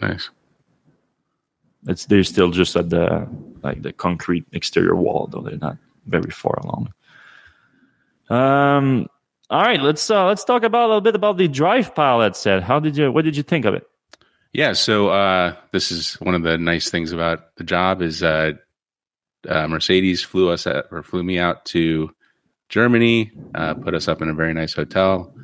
Nice. 0.00 0.30
It's 1.88 2.06
they're 2.06 2.22
still 2.22 2.50
just 2.50 2.76
at 2.76 2.90
the 2.90 3.28
like 3.62 3.82
the 3.82 3.92
concrete 3.92 4.46
exterior 4.52 4.94
wall, 4.94 5.28
though 5.30 5.40
they're 5.40 5.56
not 5.56 5.78
very 6.06 6.30
far 6.30 6.60
along. 6.62 6.92
Um, 8.30 9.08
all 9.52 9.62
right, 9.62 9.82
let's 9.82 10.10
uh, 10.10 10.24
let's 10.26 10.44
talk 10.44 10.62
about 10.62 10.86
a 10.86 10.88
little 10.88 11.00
bit 11.02 11.14
about 11.14 11.36
the 11.36 11.46
drive 11.46 11.94
pilot 11.94 12.36
set. 12.36 12.62
How 12.62 12.80
did 12.80 12.96
you? 12.96 13.12
What 13.12 13.26
did 13.26 13.36
you 13.36 13.42
think 13.42 13.66
of 13.66 13.74
it? 13.74 13.86
Yeah, 14.54 14.72
so 14.72 15.10
uh, 15.10 15.54
this 15.72 15.92
is 15.92 16.14
one 16.14 16.34
of 16.34 16.42
the 16.42 16.56
nice 16.56 16.88
things 16.88 17.12
about 17.12 17.54
the 17.56 17.64
job 17.64 18.00
is 18.00 18.22
uh, 18.22 18.52
uh, 19.46 19.68
Mercedes 19.68 20.22
flew 20.22 20.48
us 20.48 20.66
at, 20.66 20.86
or 20.90 21.02
flew 21.02 21.22
me 21.22 21.38
out 21.38 21.66
to 21.66 22.14
Germany, 22.70 23.30
uh, 23.54 23.74
put 23.74 23.94
us 23.94 24.08
up 24.08 24.22
in 24.22 24.30
a 24.30 24.34
very 24.34 24.54
nice 24.54 24.72
hotel, 24.72 25.34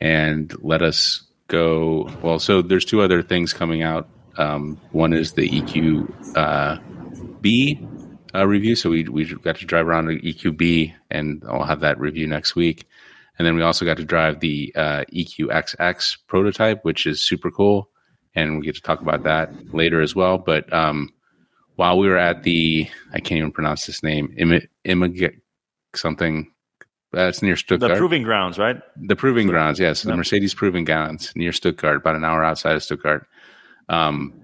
and 0.00 0.54
let 0.62 0.80
us 0.80 1.22
go. 1.48 2.10
Well, 2.22 2.38
so 2.38 2.62
there's 2.62 2.86
two 2.86 3.02
other 3.02 3.22
things 3.22 3.52
coming 3.52 3.82
out. 3.82 4.08
Um, 4.38 4.80
one 4.92 5.12
is 5.12 5.34
the 5.34 5.46
EQ 5.46 6.36
uh, 6.36 6.78
B 7.42 7.86
uh, 8.34 8.46
review, 8.46 8.76
so 8.76 8.88
we 8.88 9.04
we 9.04 9.26
got 9.26 9.56
to 9.56 9.66
drive 9.66 9.86
around 9.86 10.06
the 10.06 10.18
EQB, 10.20 10.94
and 11.10 11.44
I'll 11.46 11.64
have 11.64 11.80
that 11.80 12.00
review 12.00 12.26
next 12.26 12.56
week. 12.56 12.86
And 13.42 13.46
then 13.48 13.56
we 13.56 13.62
also 13.62 13.84
got 13.84 13.96
to 13.96 14.04
drive 14.04 14.38
the 14.38 14.72
uh, 14.76 15.02
EQXX 15.12 16.18
prototype, 16.28 16.84
which 16.84 17.06
is 17.06 17.20
super 17.20 17.50
cool. 17.50 17.90
And 18.36 18.60
we 18.60 18.64
get 18.64 18.76
to 18.76 18.80
talk 18.80 19.00
about 19.00 19.24
that 19.24 19.74
later 19.74 20.00
as 20.00 20.14
well. 20.14 20.38
But 20.38 20.72
um, 20.72 21.12
while 21.74 21.98
we 21.98 22.08
were 22.08 22.18
at 22.18 22.44
the, 22.44 22.88
I 23.12 23.18
can't 23.18 23.38
even 23.38 23.50
pronounce 23.50 23.84
this 23.84 24.00
name, 24.00 24.32
Imag 24.86 25.40
something. 25.96 26.52
That's 27.10 27.42
near 27.42 27.56
Stuttgart. 27.56 27.90
The 27.90 27.98
proving 27.98 28.22
grounds, 28.22 28.60
right? 28.60 28.80
The 28.96 29.16
proving 29.16 29.48
grounds, 29.48 29.80
yes. 29.80 30.04
The 30.04 30.16
Mercedes 30.16 30.54
proving 30.54 30.84
grounds 30.84 31.32
near 31.34 31.52
Stuttgart, 31.52 31.96
about 31.96 32.14
an 32.14 32.22
hour 32.22 32.44
outside 32.44 32.76
of 32.76 32.84
Stuttgart. 32.84 33.26
Um, 33.88 34.40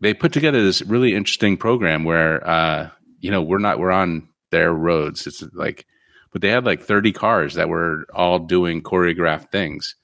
they 0.00 0.14
put 0.14 0.32
together 0.32 0.62
this 0.62 0.80
really 0.80 1.14
interesting 1.14 1.58
program 1.58 2.04
where, 2.04 2.48
uh, 2.48 2.88
you 3.18 3.30
know, 3.30 3.42
we're 3.42 3.58
not, 3.58 3.78
we're 3.78 3.90
on 3.90 4.30
their 4.50 4.72
roads. 4.72 5.26
It's 5.26 5.42
like 5.52 5.84
but 6.32 6.42
they 6.42 6.48
had 6.48 6.64
like 6.64 6.82
30 6.82 7.12
cars 7.12 7.54
that 7.54 7.68
were 7.68 8.06
all 8.14 8.38
doing 8.38 8.82
choreographed 8.82 9.50
things. 9.50 9.96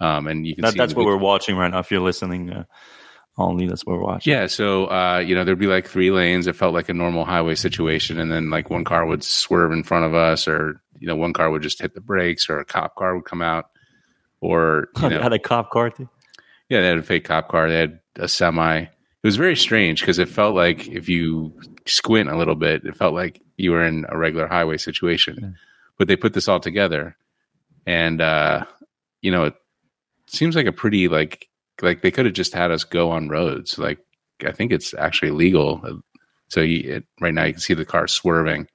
Um, 0.00 0.26
and 0.26 0.46
you 0.46 0.54
can 0.54 0.62
that, 0.62 0.76
that's 0.76 0.94
what 0.94 1.06
we, 1.06 1.12
are 1.12 1.16
watching 1.16 1.56
right 1.56 1.70
now. 1.70 1.78
If 1.78 1.90
you're 1.90 2.00
listening, 2.00 2.50
uh, 2.50 2.64
only 3.38 3.66
that's 3.66 3.84
what 3.84 3.96
we're 3.96 4.04
watching. 4.04 4.32
Yeah. 4.32 4.46
So, 4.46 4.86
uh, 4.86 5.18
you 5.18 5.34
know, 5.34 5.44
there'd 5.44 5.58
be 5.58 5.66
like 5.66 5.86
three 5.86 6.10
lanes. 6.10 6.46
It 6.46 6.56
felt 6.56 6.74
like 6.74 6.88
a 6.88 6.94
normal 6.94 7.24
highway 7.24 7.54
situation. 7.54 8.18
And 8.18 8.30
then 8.30 8.50
like 8.50 8.70
one 8.70 8.84
car 8.84 9.04
would 9.06 9.22
swerve 9.22 9.72
in 9.72 9.82
front 9.84 10.06
of 10.06 10.14
us 10.14 10.48
or, 10.48 10.80
you 10.98 11.06
know, 11.06 11.16
one 11.16 11.32
car 11.32 11.50
would 11.50 11.62
just 11.62 11.80
hit 11.80 11.94
the 11.94 12.00
brakes 12.00 12.48
or 12.48 12.58
a 12.58 12.64
cop 12.64 12.94
car 12.96 13.14
would 13.14 13.26
come 13.26 13.42
out 13.42 13.66
or, 14.40 14.88
you 15.02 15.10
know, 15.10 15.20
had 15.20 15.32
a 15.32 15.38
cop 15.38 15.70
car 15.70 15.90
too. 15.90 16.08
Yeah. 16.68 16.80
They 16.80 16.86
had 16.88 16.98
a 16.98 17.02
fake 17.02 17.24
cop 17.24 17.48
car. 17.48 17.68
They 17.68 17.78
had 17.78 18.00
a 18.16 18.28
semi. 18.28 18.80
It 18.80 18.90
was 19.22 19.36
very 19.36 19.56
strange 19.56 20.00
because 20.00 20.18
it 20.18 20.28
felt 20.28 20.54
like 20.54 20.88
if 20.88 21.08
you 21.08 21.52
squint 21.84 22.30
a 22.30 22.36
little 22.36 22.54
bit, 22.54 22.84
it 22.84 22.96
felt 22.96 23.14
like 23.14 23.42
you 23.56 23.72
were 23.72 23.84
in 23.84 24.06
a 24.08 24.16
regular 24.16 24.46
highway 24.46 24.76
situation. 24.76 25.56
But 25.98 26.08
they 26.08 26.16
put 26.16 26.34
this 26.34 26.48
all 26.48 26.60
together, 26.60 27.16
and 27.86 28.20
uh, 28.20 28.64
you 29.22 29.30
know, 29.30 29.44
it 29.44 29.54
seems 30.26 30.56
like 30.56 30.66
a 30.66 30.72
pretty 30.72 31.08
like 31.08 31.48
like 31.82 32.02
they 32.02 32.10
could 32.10 32.26
have 32.26 32.34
just 32.34 32.54
had 32.54 32.70
us 32.70 32.84
go 32.84 33.10
on 33.10 33.28
roads. 33.28 33.78
Like 33.78 33.98
I 34.44 34.52
think 34.52 34.72
it's 34.72 34.94
actually 34.94 35.30
legal. 35.30 36.02
So 36.48 36.60
you, 36.60 36.96
it, 36.96 37.04
right 37.20 37.34
now 37.34 37.44
you 37.44 37.52
can 37.52 37.60
see 37.60 37.74
the 37.74 37.84
car 37.84 38.06
swerving, 38.06 38.68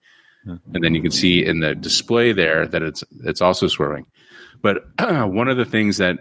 mm-hmm. 0.45 0.75
and 0.75 0.83
then 0.83 0.95
you 0.95 1.01
can 1.01 1.11
see 1.11 1.45
in 1.45 1.59
the 1.59 1.75
display 1.75 2.33
there 2.33 2.67
that 2.67 2.81
it's 2.81 3.03
it's 3.23 3.41
also 3.41 3.67
swerving. 3.67 4.05
But 4.61 4.83
one 4.99 5.47
of 5.47 5.57
the 5.57 5.65
things 5.65 5.97
that 5.97 6.19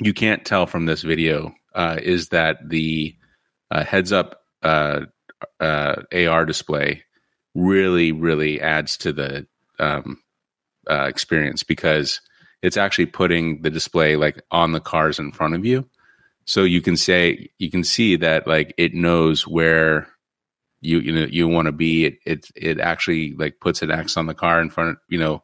you 0.00 0.12
can't 0.12 0.44
tell 0.44 0.66
from 0.66 0.86
this 0.86 1.02
video 1.02 1.54
uh, 1.74 1.98
is 2.02 2.28
that 2.28 2.58
the 2.68 3.16
uh, 3.70 3.84
heads 3.84 4.12
up 4.12 4.40
uh, 4.62 5.00
uh 5.58 5.96
AR 6.12 6.44
display 6.44 7.02
really 7.54 8.12
really 8.12 8.60
adds 8.60 8.96
to 8.98 9.12
the 9.12 9.46
um, 9.82 10.18
uh, 10.90 11.04
experience 11.04 11.62
because 11.62 12.20
it's 12.62 12.76
actually 12.76 13.06
putting 13.06 13.62
the 13.62 13.70
display 13.70 14.16
like 14.16 14.40
on 14.50 14.72
the 14.72 14.80
cars 14.80 15.18
in 15.18 15.32
front 15.32 15.54
of 15.54 15.64
you. 15.64 15.88
So 16.44 16.62
you 16.64 16.80
can 16.80 16.96
say 16.96 17.50
you 17.58 17.70
can 17.70 17.84
see 17.84 18.16
that 18.16 18.46
like 18.46 18.74
it 18.78 18.94
knows 18.94 19.46
where 19.46 20.08
you 20.80 20.98
you 21.00 21.12
know 21.12 21.26
you 21.30 21.48
want 21.48 21.66
to 21.66 21.72
be. 21.72 22.06
It, 22.06 22.18
it 22.24 22.46
it 22.56 22.80
actually 22.80 23.34
like 23.34 23.60
puts 23.60 23.82
an 23.82 23.90
x 23.90 24.16
on 24.16 24.26
the 24.26 24.34
car 24.34 24.60
in 24.60 24.70
front 24.70 24.90
of 24.90 24.96
you 25.08 25.18
know 25.18 25.42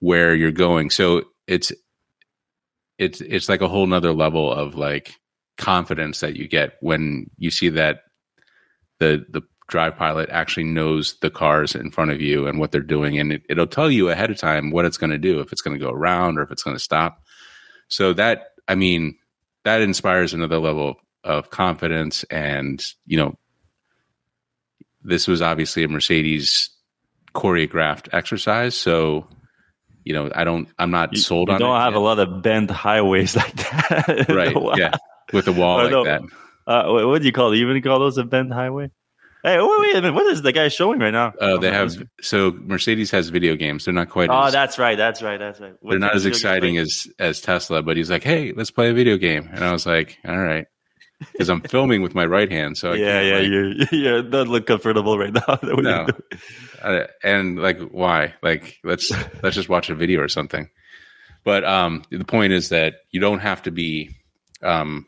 where 0.00 0.34
you're 0.34 0.52
going. 0.52 0.90
So 0.90 1.24
it's 1.46 1.72
it's 2.98 3.20
it's 3.20 3.48
like 3.48 3.60
a 3.60 3.68
whole 3.68 3.86
nother 3.86 4.12
level 4.12 4.52
of 4.52 4.74
like 4.74 5.14
confidence 5.58 6.20
that 6.20 6.36
you 6.36 6.48
get 6.48 6.74
when 6.80 7.30
you 7.38 7.50
see 7.50 7.68
that 7.70 8.00
the 8.98 9.24
the 9.28 9.42
drive 9.68 9.96
pilot 9.96 10.28
actually 10.30 10.64
knows 10.64 11.16
the 11.20 11.30
cars 11.30 11.74
in 11.74 11.90
front 11.90 12.10
of 12.10 12.20
you 12.20 12.46
and 12.46 12.58
what 12.58 12.70
they're 12.70 12.80
doing 12.80 13.18
and 13.18 13.32
it, 13.32 13.56
will 13.56 13.66
tell 13.66 13.90
you 13.90 14.08
ahead 14.08 14.30
of 14.30 14.38
time 14.38 14.70
what 14.70 14.84
it's 14.84 14.96
going 14.96 15.10
to 15.10 15.18
do 15.18 15.40
if 15.40 15.52
it's 15.52 15.62
going 15.62 15.76
to 15.76 15.84
go 15.84 15.90
around 15.90 16.38
or 16.38 16.42
if 16.42 16.50
it's 16.50 16.62
going 16.62 16.76
to 16.76 16.82
stop 16.82 17.22
so 17.88 18.12
that 18.12 18.52
i 18.68 18.74
mean 18.74 19.16
that 19.64 19.80
inspires 19.80 20.32
another 20.32 20.58
level 20.58 20.96
of 21.24 21.50
confidence 21.50 22.22
and 22.24 22.92
you 23.06 23.16
know 23.16 23.36
this 25.02 25.26
was 25.26 25.42
obviously 25.42 25.82
a 25.82 25.88
mercedes 25.88 26.70
choreographed 27.34 28.08
exercise 28.12 28.74
so 28.74 29.26
you 30.04 30.12
know 30.12 30.30
i 30.34 30.44
don't 30.44 30.68
i'm 30.78 30.92
not 30.92 31.12
you, 31.12 31.18
sold 31.18 31.48
you 31.48 31.54
on 31.54 31.60
You 31.60 31.66
don't 31.66 31.80
have 31.80 31.92
yet. 31.92 31.98
a 31.98 32.04
lot 32.04 32.18
of 32.20 32.42
bent 32.42 32.70
highways 32.70 33.34
like 33.36 33.56
that 33.56 34.26
right 34.28 34.56
yeah 34.78 34.94
with 35.32 35.48
a 35.48 35.52
wall 35.52 35.78
like 35.78 35.90
no, 35.90 36.04
that 36.04 36.22
uh, 36.66 36.84
what 36.88 37.22
do 37.22 37.26
you 37.26 37.32
call 37.32 37.52
it? 37.52 37.58
You 37.58 37.70
even 37.70 37.80
call 37.82 38.00
those 38.00 38.18
a 38.18 38.24
bent 38.24 38.52
highway? 38.52 38.90
Hey, 39.46 39.60
wait, 39.60 39.92
a 39.94 40.02
minute. 40.02 40.12
What 40.12 40.26
is 40.26 40.42
the 40.42 40.50
guy 40.50 40.66
showing 40.66 40.98
right 40.98 41.12
now? 41.12 41.32
Oh, 41.40 41.56
they 41.56 41.70
have. 41.70 41.94
So 42.20 42.50
Mercedes 42.50 43.12
has 43.12 43.28
video 43.28 43.54
games. 43.54 43.84
They're 43.84 43.94
not 43.94 44.10
quite. 44.10 44.28
Oh, 44.28 44.42
as, 44.42 44.52
that's 44.52 44.76
right. 44.76 44.98
That's 44.98 45.22
right. 45.22 45.38
That's 45.38 45.60
right. 45.60 45.74
What 45.78 45.90
they're 45.90 46.00
not 46.00 46.16
as 46.16 46.26
exciting 46.26 46.78
as 46.78 47.06
as 47.20 47.40
Tesla. 47.40 47.80
But 47.80 47.96
he's 47.96 48.10
like, 48.10 48.24
hey, 48.24 48.52
let's 48.56 48.72
play 48.72 48.90
a 48.90 48.92
video 48.92 49.16
game, 49.16 49.48
and 49.52 49.62
I 49.62 49.70
was 49.70 49.86
like, 49.86 50.18
all 50.26 50.36
right, 50.36 50.66
because 51.30 51.48
I'm 51.48 51.60
filming 51.68 52.02
with 52.02 52.12
my 52.12 52.26
right 52.26 52.50
hand. 52.50 52.76
So 52.76 52.90
I 52.90 52.96
yeah, 52.96 53.20
yeah, 53.20 53.38
like, 53.38 53.48
you're 53.48 53.66
you 53.92 54.22
don't 54.28 54.48
look 54.48 54.66
comfortable 54.66 55.16
right 55.16 55.32
now. 55.32 55.60
no, 55.62 56.08
uh, 56.82 57.06
and 57.22 57.56
like 57.56 57.78
why? 57.78 58.34
Like 58.42 58.80
let's 58.82 59.12
let's 59.44 59.54
just 59.54 59.68
watch 59.68 59.90
a 59.90 59.94
video 59.94 60.22
or 60.22 60.28
something. 60.28 60.68
But 61.44 61.62
um, 61.62 62.02
the 62.10 62.24
point 62.24 62.52
is 62.52 62.70
that 62.70 62.94
you 63.12 63.20
don't 63.20 63.38
have 63.38 63.62
to 63.62 63.70
be. 63.70 64.10
Um, 64.60 65.06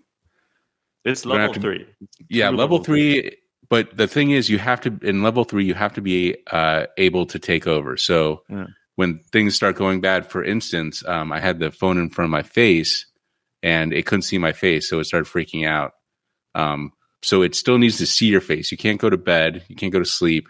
it's 1.05 1.27
level 1.27 1.55
three. 1.55 1.89
Yeah, 2.29 2.51
level 2.51 2.85
three 2.85 3.33
but 3.71 3.97
the 3.97 4.09
thing 4.09 4.31
is, 4.31 4.49
you 4.49 4.59
have 4.59 4.81
to 4.83 4.99
in 5.03 5.23
level 5.23 5.45
three, 5.45 5.65
you 5.65 5.75
have 5.75 5.95
to 5.95 6.01
be 6.01 6.37
uh, 6.51 6.87
able 6.97 7.27
to 7.27 7.39
take 7.39 7.67
over. 7.67 7.97
So 7.97 8.43
yeah. 8.49 8.67
when 8.97 9.21
things 9.31 9.55
start 9.55 9.77
going 9.77 10.01
bad, 10.01 10.27
for 10.27 10.43
instance, 10.43 11.05
um, 11.07 11.33
I 11.33 11.41
had 11.41 11.59
the 11.59 11.71
phone 11.71 11.99
in 11.99 12.11
front 12.11 12.27
of 12.27 12.31
my 12.31 12.43
face, 12.43 13.07
and 13.63 13.93
it 13.93 14.07
couldn't 14.07 14.23
see 14.23 14.39
my 14.39 14.53
face, 14.53 14.89
so 14.89 14.99
it 15.01 15.05
started 15.05 15.31
freaking 15.31 15.67
out. 15.67 15.93
Um, 16.55 16.93
so 17.23 17.43
it 17.43 17.55
still 17.55 17.79
needs 17.79 17.99
to 17.99 18.07
see 18.07 18.27
your 18.27 18.41
face. 18.41 18.71
You 18.71 18.79
can't 18.79 19.01
go 19.01 19.11
to 19.11 19.17
bed. 19.17 19.65
You 19.69 19.77
can't 19.77 19.93
go 19.93 19.99
to 19.99 20.05
sleep. 20.05 20.49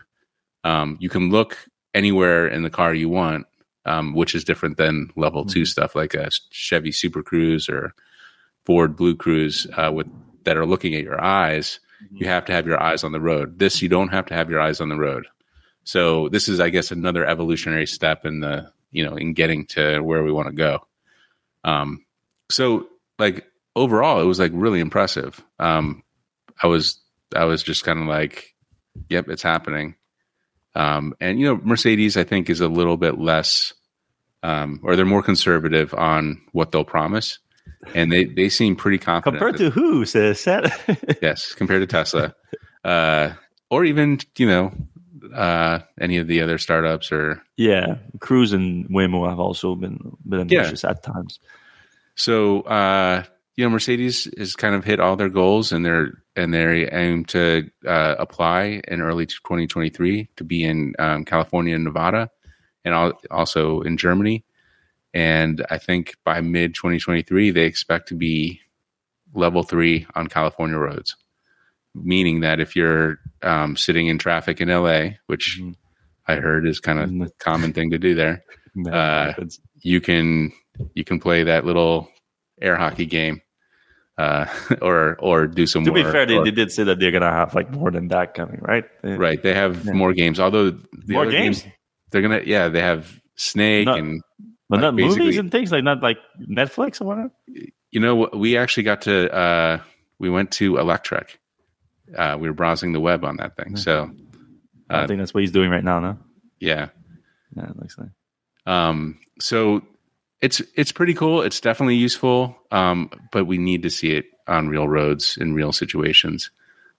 Um, 0.65 0.97
you 1.01 1.09
can 1.09 1.31
look 1.31 1.57
anywhere 1.95 2.47
in 2.47 2.63
the 2.63 2.71
car 2.71 2.95
you 2.95 3.09
want, 3.09 3.47
um, 3.85 4.15
which 4.15 4.35
is 4.35 4.45
different 4.45 4.77
than 4.77 5.11
level 5.17 5.43
mm-hmm. 5.43 5.53
two 5.53 5.65
stuff 5.65 5.97
like 5.97 6.15
a 6.15 6.31
Chevy 6.51 6.93
Super 6.93 7.23
Cruise 7.23 7.69
or 7.69 7.95
Ford 8.67 8.97
Blue 8.97 9.17
Cruise 9.17 9.67
uh, 9.77 9.91
with 9.93 10.07
that 10.45 10.57
are 10.57 10.67
looking 10.67 10.95
at 10.95 11.03
your 11.03 11.21
eyes. 11.21 11.81
Mm-hmm. 12.05 12.17
You 12.19 12.27
have 12.29 12.45
to 12.47 12.53
have 12.53 12.67
your 12.67 12.83
eyes 12.83 13.05
on 13.05 13.13
the 13.13 13.21
road. 13.21 13.59
This 13.59 13.83
you 13.83 13.89
don't 13.89 14.09
have 14.09 14.27
to 14.27 14.35
have 14.35 14.51
your 14.51 14.61
eyes 14.61 14.81
on 14.81 14.89
the 14.89 14.97
road. 14.97 15.27
So 15.85 16.29
this 16.29 16.49
is, 16.49 16.61
I 16.61 16.71
guess, 16.71 16.91
another 16.91 17.25
evolutionary 17.25 17.87
step 17.87 18.25
in 18.25 18.41
the 18.41 18.71
you 18.91 19.05
know 19.05 19.17
in 19.17 19.35
getting 19.35 19.67
to 19.67 20.01
where 20.01 20.23
we 20.23 20.33
want 20.33 20.49
to 20.49 20.55
go. 20.55 20.87
Um, 21.65 22.05
so 22.51 22.89
like 23.19 23.47
overall, 23.75 24.21
it 24.21 24.25
was 24.25 24.39
like 24.39 24.53
really 24.55 24.81
impressive. 24.81 25.43
Um, 25.59 26.03
I 26.63 26.67
was 26.67 27.01
I 27.35 27.45
was 27.45 27.63
just 27.63 27.85
kind 27.85 28.01
of 28.01 28.07
like, 28.07 28.55
yep, 29.09 29.29
it's 29.29 29.43
happening. 29.43 29.95
Um, 30.75 31.15
and 31.21 31.41
you 31.41 31.47
know, 31.47 31.61
Mercedes, 31.63 32.17
I 32.17 32.25
think, 32.25 32.51
is 32.51 32.61
a 32.61 32.69
little 32.69 32.97
bit 32.97 33.19
less, 33.19 33.75
um, 34.43 34.81
or 34.83 34.97
they're 34.97 35.05
more 35.05 35.23
conservative 35.23 35.95
on 35.95 36.41
what 36.53 36.71
they'll 36.71 36.85
promise, 36.85 37.39
and 37.95 38.13
they 38.13 38.25
they 38.25 38.49
seem 38.49 38.77
pretty 38.77 38.99
confident. 38.99 39.41
Compared 39.41 39.59
to 39.59 39.71
who 39.71 40.05
says 40.05 40.45
that? 40.45 41.19
yes, 41.23 41.55
compared 41.55 41.83
to 41.83 41.87
Tesla, 41.87 42.35
uh, 42.85 43.33
or 43.71 43.85
even 43.85 44.19
you 44.37 44.47
know 44.47 44.73
uh, 45.35 45.81
any 46.01 46.19
of 46.19 46.27
the 46.27 46.41
other 46.43 46.59
startups 46.59 47.13
or 47.13 47.43
yeah, 47.57 47.97
Cruise 48.21 48.53
and 48.53 48.89
Waymo 48.89 49.29
have 49.29 49.41
also 49.41 49.75
been 49.75 50.17
been 50.27 50.41
ambitious 50.41 50.85
yeah. 50.85 50.91
at 50.91 51.03
times. 51.03 51.41
So 52.15 52.63
uh, 52.63 53.25
you 53.59 53.65
know, 53.65 53.71
Mercedes 53.71 54.29
has 54.39 54.55
kind 54.55 54.77
of 54.77 54.85
hit 54.85 55.01
all 55.01 55.17
their 55.17 55.29
goals, 55.29 55.73
and 55.73 55.85
they're 55.85 56.23
and 56.37 56.55
they 56.55 56.89
aim 56.91 57.25
to 57.25 57.69
uh, 57.85 58.15
apply 58.17 58.81
in 58.87 59.01
early 59.01 59.27
2023 59.27 60.29
to 60.37 60.45
be 60.45 60.63
in 60.63 60.95
um, 61.01 61.25
California 61.25 61.75
and 61.75 61.83
Nevada, 61.83 62.31
and 62.85 63.13
also 63.33 63.81
in 63.81 63.97
Germany. 63.97 64.45
And 65.15 65.65
I 65.71 65.79
think 65.79 66.17
by 66.25 66.41
mid 66.41 66.75
2023, 66.75 67.51
they 67.51 67.65
expect 67.65 68.09
to 68.09 68.15
be 68.15 68.61
level 69.35 69.63
three 69.63 70.07
on 70.15 70.27
California 70.27 70.77
roads, 70.77 71.17
meaning 71.95 72.41
that 72.41 72.61
if 72.61 72.77
you're 72.77 73.19
um, 73.43 73.77
sitting 73.77 74.07
in 74.07 74.19
traffic 74.19 74.61
in 74.61 74.69
LA, 74.69 75.11
which 75.27 75.59
mm-hmm. 75.61 75.73
I 76.27 76.37
heard 76.37 76.67
is 76.67 76.81
kind 76.81 76.99
of 76.99 77.29
a 77.29 77.31
common 77.39 77.73
thing 77.73 77.91
to 77.91 77.99
do 77.99 78.15
there, 78.15 78.45
uh, 78.93 79.33
you 79.83 80.01
can 80.01 80.53
you 80.95 81.05
can 81.05 81.19
play 81.21 81.45
that 81.45 81.65
little 81.65 82.09
air 82.61 82.77
hockey 82.77 83.07
game 83.07 83.41
uh, 84.19 84.47
or 84.83 85.17
or 85.21 85.47
do 85.47 85.67
some. 85.67 85.85
To 85.85 85.91
more, 85.91 86.05
be 86.05 86.11
fair, 86.11 86.27
they, 86.27 86.43
they, 86.43 86.51
did 86.51 86.71
say 86.71 86.85
that 86.85 86.99
they're 86.99 87.13
gonna 87.13 87.31
have 87.31 87.55
like 87.55 87.71
more 87.71 87.91
than 87.91 88.09
that 88.09 88.35
coming, 88.35 88.61
right? 88.61 88.85
Right. 89.03 89.43
They 89.43 89.55
have 89.55 89.87
yeah. 89.87 89.93
more 89.93 90.13
games. 90.13 90.39
Although 90.39 90.71
the 90.71 91.15
more 91.15 91.27
games? 91.27 91.63
games? 91.63 91.75
they're 92.11 92.23
gonna 92.23 92.43
yeah 92.45 92.69
they 92.69 92.81
have 92.81 93.21
Snake 93.37 93.87
and 93.87 94.23
but 94.69 94.77
like 94.77 94.83
not 94.83 94.95
movies 94.95 95.39
and 95.39 95.51
things 95.51 95.73
like 95.73 95.85
not 95.85 96.03
like 96.03 96.19
Netflix 96.41 97.01
or 97.01 97.05
whatever. 97.05 97.31
You 97.91 98.01
know, 98.01 98.29
we 98.35 98.57
actually 98.57 98.83
got 98.83 99.03
to 99.03 99.35
uh, 99.35 99.81
we 100.19 100.31
went 100.31 100.51
to 100.53 100.75
Electrek. 100.75 101.37
Uh, 102.17 102.37
we 102.39 102.49
were 102.49 102.55
browsing 102.55 102.93
the 102.93 103.01
web 103.01 103.25
on 103.25 103.37
that 103.37 103.57
thing. 103.57 103.77
So 103.77 104.11
I 104.91 105.01
uh, 105.01 105.07
think 105.07 105.19
that's 105.21 105.35
what 105.35 105.41
he's 105.41 105.53
doing 105.53 105.71
right 105.71 105.85
now. 105.85 106.01
No. 106.01 106.19
Yeah. 106.61 106.89
Yeah, 107.57 107.65
it 107.65 107.77
looks 107.77 107.97
like. 107.99 108.11
Um. 108.67 109.19
So 109.41 109.83
it's 110.41 110.61
it's 110.75 110.93
pretty 110.93 111.15
cool. 111.15 111.43
It's 111.43 111.61
definitely 111.61 111.97
useful, 111.97 112.57
um, 112.71 113.11
but 113.33 113.47
we 113.47 113.59
need 113.59 113.83
to 113.83 113.91
see 113.91 114.13
it 114.13 114.27
on 114.47 114.69
real 114.69 114.87
roads 114.87 115.37
in 115.41 115.55
real 115.55 115.73
situations. 115.73 116.51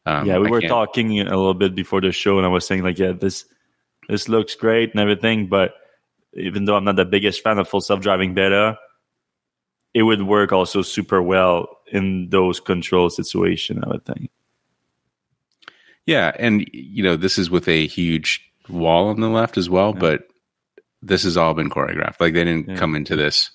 Um, 0.06 0.26
yeah, 0.26 0.38
we 0.38 0.48
I 0.48 0.52
were 0.52 0.62
can't... 0.62 0.70
talking 0.70 1.20
a 1.20 1.24
little 1.24 1.54
bit 1.54 1.76
before 1.76 2.02
the 2.02 2.12
show, 2.12 2.38
and 2.38 2.46
I 2.46 2.50
was 2.50 2.66
saying 2.66 2.84
like, 2.84 2.98
yeah, 2.98 3.12
this 3.12 3.46
this 4.08 4.28
looks 4.28 4.56
great 4.56 4.92
and 4.92 5.00
everything, 5.00 5.48
but 5.48 5.74
even 6.34 6.66
though 6.66 6.76
I'm 6.76 6.84
not 6.84 6.96
the 6.96 7.06
biggest 7.06 7.42
fan 7.42 7.60
of 7.60 7.68
full 7.68 7.82
self 7.82 8.00
driving 8.00 8.34
beta, 8.34 8.78
it 9.94 10.04
would 10.04 10.24
work 10.24 10.52
also 10.52 10.82
super 10.82 11.22
well 11.22 11.68
in 11.92 12.30
those 12.30 12.60
control 12.60 13.10
situation. 13.10 13.84
I 13.84 13.90
would 13.90 14.06
think. 14.06 14.30
Yeah, 16.06 16.32
and 16.40 16.68
you 16.74 17.04
know 17.04 17.16
this 17.16 17.38
is 17.38 17.50
with 17.50 17.68
a 17.68 17.88
huge 17.88 18.42
wall 18.68 19.10
on 19.10 19.20
the 19.20 19.30
left 19.30 19.58
as 19.58 19.70
well, 19.70 19.94
yeah. 19.94 20.00
but 20.00 20.28
this 21.02 21.24
has 21.24 21.38
all 21.38 21.54
been 21.54 21.70
choreographed. 21.70 22.20
Like 22.20 22.34
they 22.34 22.44
didn't 22.44 22.70
yeah. 22.70 22.76
come 22.76 22.96
into 22.96 23.16
this. 23.16 23.52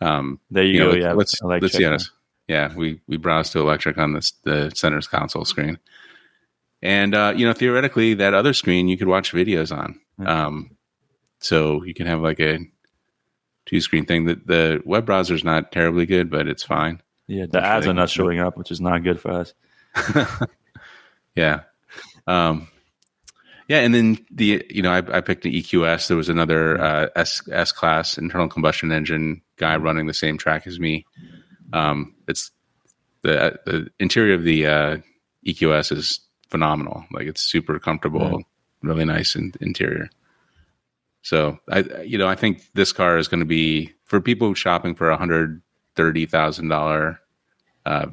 Um, 0.00 0.40
there 0.50 0.64
you, 0.64 0.72
you 0.72 0.78
go. 0.78 0.92
Know, 0.92 0.96
yeah, 0.96 1.12
let's 1.12 1.40
let's 1.42 1.76
be 1.76 1.84
honest. 1.84 2.10
Yeah, 2.48 2.74
we 2.74 3.00
we 3.06 3.16
browsed 3.16 3.52
to 3.52 3.58
Electrek 3.58 3.98
on 3.98 4.12
this 4.12 4.32
the 4.44 4.70
center's 4.74 5.08
console 5.08 5.44
screen, 5.44 5.78
and 6.82 7.14
uh, 7.14 7.34
you 7.36 7.46
know 7.46 7.52
theoretically 7.52 8.14
that 8.14 8.34
other 8.34 8.52
screen 8.52 8.88
you 8.88 8.96
could 8.96 9.08
watch 9.08 9.32
videos 9.32 9.76
on. 9.76 9.98
Mm-hmm. 10.20 10.26
Um, 10.26 10.75
so 11.46 11.84
you 11.84 11.94
can 11.94 12.06
have 12.06 12.20
like 12.20 12.40
a 12.40 12.58
two 13.66 13.80
screen 13.80 14.04
thing. 14.04 14.24
The 14.24 14.34
the 14.44 14.82
web 14.84 15.06
browser 15.06 15.34
is 15.34 15.44
not 15.44 15.72
terribly 15.72 16.06
good, 16.06 16.30
but 16.30 16.48
it's 16.48 16.62
fine. 16.62 17.00
Yeah, 17.26 17.46
the 17.46 17.64
ads 17.64 17.86
are 17.86 17.94
not 17.94 18.10
showing 18.10 18.38
up, 18.38 18.56
which 18.56 18.70
is 18.70 18.80
not 18.80 19.02
good 19.02 19.20
for 19.20 19.30
us. 19.30 19.54
yeah. 21.34 21.60
Um, 22.26 22.68
yeah, 23.68 23.80
and 23.80 23.94
then 23.94 24.18
the 24.30 24.64
you 24.70 24.82
know 24.82 24.92
I, 24.92 25.18
I 25.18 25.20
picked 25.20 25.44
an 25.44 25.52
EQS. 25.52 26.08
There 26.08 26.16
was 26.16 26.28
another 26.28 26.80
uh, 26.80 27.08
S 27.16 27.42
S 27.50 27.72
class 27.72 28.16
internal 28.16 28.48
combustion 28.48 28.92
engine 28.92 29.42
guy 29.56 29.76
running 29.76 30.06
the 30.06 30.14
same 30.14 30.38
track 30.38 30.66
as 30.66 30.78
me. 30.78 31.04
Um, 31.72 32.14
it's 32.28 32.52
the 33.22 33.58
the 33.66 33.90
interior 33.98 34.34
of 34.34 34.44
the 34.44 34.66
uh, 34.66 34.96
EQS 35.46 35.92
is 35.92 36.20
phenomenal. 36.48 37.04
Like 37.10 37.26
it's 37.26 37.42
super 37.42 37.78
comfortable, 37.80 38.42
really 38.82 39.04
nice 39.04 39.34
in, 39.34 39.52
interior. 39.60 40.10
So 41.26 41.58
I 41.68 41.80
you 42.02 42.18
know 42.18 42.28
I 42.28 42.36
think 42.36 42.62
this 42.74 42.92
car 42.92 43.18
is 43.18 43.26
going 43.26 43.40
to 43.40 43.46
be 43.46 43.92
for 44.04 44.20
people 44.20 44.54
shopping 44.54 44.94
for 44.94 45.10
a 45.10 45.16
hundred 45.16 45.60
thirty 45.96 46.24
thousand 46.24 46.68
dollar 46.68 47.20
uh, 47.84 48.06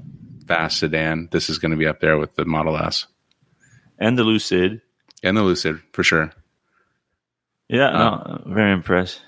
fast 0.48 0.80
sedan. 0.80 1.30
This 1.32 1.48
is 1.48 1.60
going 1.60 1.70
to 1.70 1.78
be 1.78 1.86
up 1.86 2.00
there 2.00 2.18
with 2.18 2.34
the 2.34 2.46
Model 2.46 2.76
S 2.76 3.06
and 4.00 4.18
the 4.18 4.24
Lucid 4.24 4.82
and 5.22 5.38
the 5.38 5.44
Lucid 5.44 5.80
for 5.92 6.04
sure. 6.04 6.32
Yeah, 7.70 7.90
uh, 7.90 8.40
no, 8.48 8.54
very 8.56 8.74
impressed. 8.74 9.22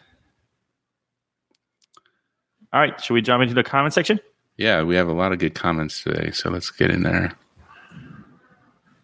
All 2.74 2.80
right, 2.80 3.00
should 3.00 3.14
we 3.14 3.22
jump 3.22 3.44
into 3.44 3.54
the 3.54 3.64
comment 3.64 3.94
section? 3.94 4.20
Yeah, 4.58 4.82
we 4.82 4.96
have 4.96 5.10
a 5.10 5.14
lot 5.14 5.32
of 5.32 5.38
good 5.38 5.54
comments 5.54 6.02
today, 6.02 6.32
so 6.32 6.50
let's 6.50 6.72
get 6.72 6.90
in 6.90 7.04
there. 7.04 7.34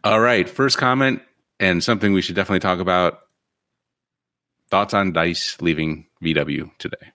All 0.04 0.20
right, 0.20 0.50
first 0.50 0.80
comment 0.80 1.22
and 1.60 1.84
something 1.84 2.14
we 2.14 2.24
should 2.24 2.36
definitely 2.36 2.62
talk 2.62 2.80
about. 2.80 3.20
Thoughts 4.72 4.94
on 4.94 5.12
Diess 5.14 5.62
leaving 5.62 6.08
VW 6.24 6.72
today? 6.78 7.12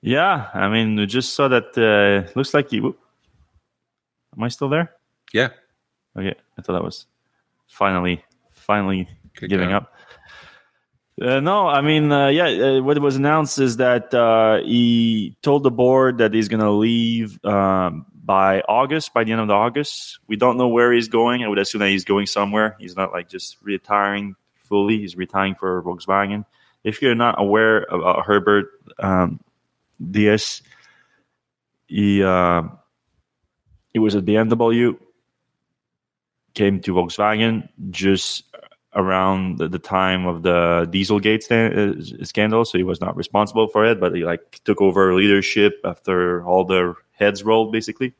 Yeah, 0.00 0.50
I 0.54 0.68
mean, 0.68 0.94
we 0.94 1.06
just 1.06 1.34
saw 1.34 1.48
that. 1.48 1.76
Uh, 1.76 2.30
looks 2.36 2.54
like 2.54 2.70
you. 2.70 2.96
Am 4.36 4.42
I 4.42 4.48
still 4.48 4.68
there? 4.68 4.92
Yeah. 5.32 5.48
Okay, 6.16 6.34
I 6.56 6.62
thought 6.62 6.74
that 6.74 6.84
was 6.84 7.06
finally 7.66 8.24
finally 8.50 9.08
Good 9.34 9.50
giving 9.50 9.72
up. 9.72 9.92
Uh, 11.20 11.40
no, 11.40 11.66
I 11.66 11.80
mean, 11.80 12.10
uh, 12.10 12.28
yeah, 12.28 12.46
uh, 12.46 12.82
what 12.82 12.98
was 13.00 13.16
announced 13.16 13.58
is 13.58 13.76
that 13.78 14.12
uh, 14.12 14.58
he 14.64 15.36
told 15.42 15.62
the 15.62 15.70
board 15.70 16.18
that 16.18 16.34
he's 16.34 16.48
going 16.48 16.60
to 16.60 16.70
leave 16.70 17.44
um, 17.44 18.06
by 18.14 18.60
August, 18.62 19.14
by 19.14 19.22
the 19.24 19.32
end 19.32 19.40
of 19.40 19.48
the 19.48 19.54
August. 19.54 20.18
We 20.26 20.36
don't 20.36 20.56
know 20.56 20.68
where 20.68 20.92
he's 20.92 21.08
going. 21.08 21.44
I 21.44 21.48
would 21.48 21.58
assume 21.58 21.80
that 21.80 21.90
he's 21.90 22.04
going 22.04 22.26
somewhere. 22.26 22.76
He's 22.80 22.96
not 22.96 23.12
like 23.12 23.28
just 23.28 23.58
retiring 23.62 24.34
He's 24.88 25.16
retiring 25.16 25.54
for 25.54 25.82
Volkswagen. 25.82 26.44
If 26.82 27.00
you're 27.00 27.14
not 27.14 27.40
aware 27.40 27.86
uh, 27.92 28.22
Herbert 28.22 28.66
um, 28.98 29.40
Diess, 30.02 30.62
he 31.86 32.22
uh, 32.22 32.62
he 33.92 33.98
was 33.98 34.16
at 34.16 34.24
BMW, 34.24 34.98
came 36.54 36.80
to 36.80 36.94
Volkswagen 36.94 37.68
just 37.90 38.44
around 38.94 39.58
the, 39.58 39.68
the, 39.68 39.78
time 39.78 40.26
of 40.26 40.42
the 40.42 40.88
Dieselgate 40.92 41.42
st- 41.42 42.20
uh, 42.20 42.24
scandal, 42.24 42.64
so 42.64 42.78
he 42.78 42.84
was 42.84 43.00
not 43.00 43.16
responsible 43.16 43.66
for 43.68 43.84
it, 43.84 43.98
but 43.98 44.14
he 44.14 44.24
like 44.24 44.60
took 44.64 44.80
over 44.80 45.14
leadership 45.14 45.80
after 45.84 46.44
all 46.44 46.64
the 46.64 46.94
heads 47.12 47.42
rolled, 47.42 47.72
basically. 47.72 48.14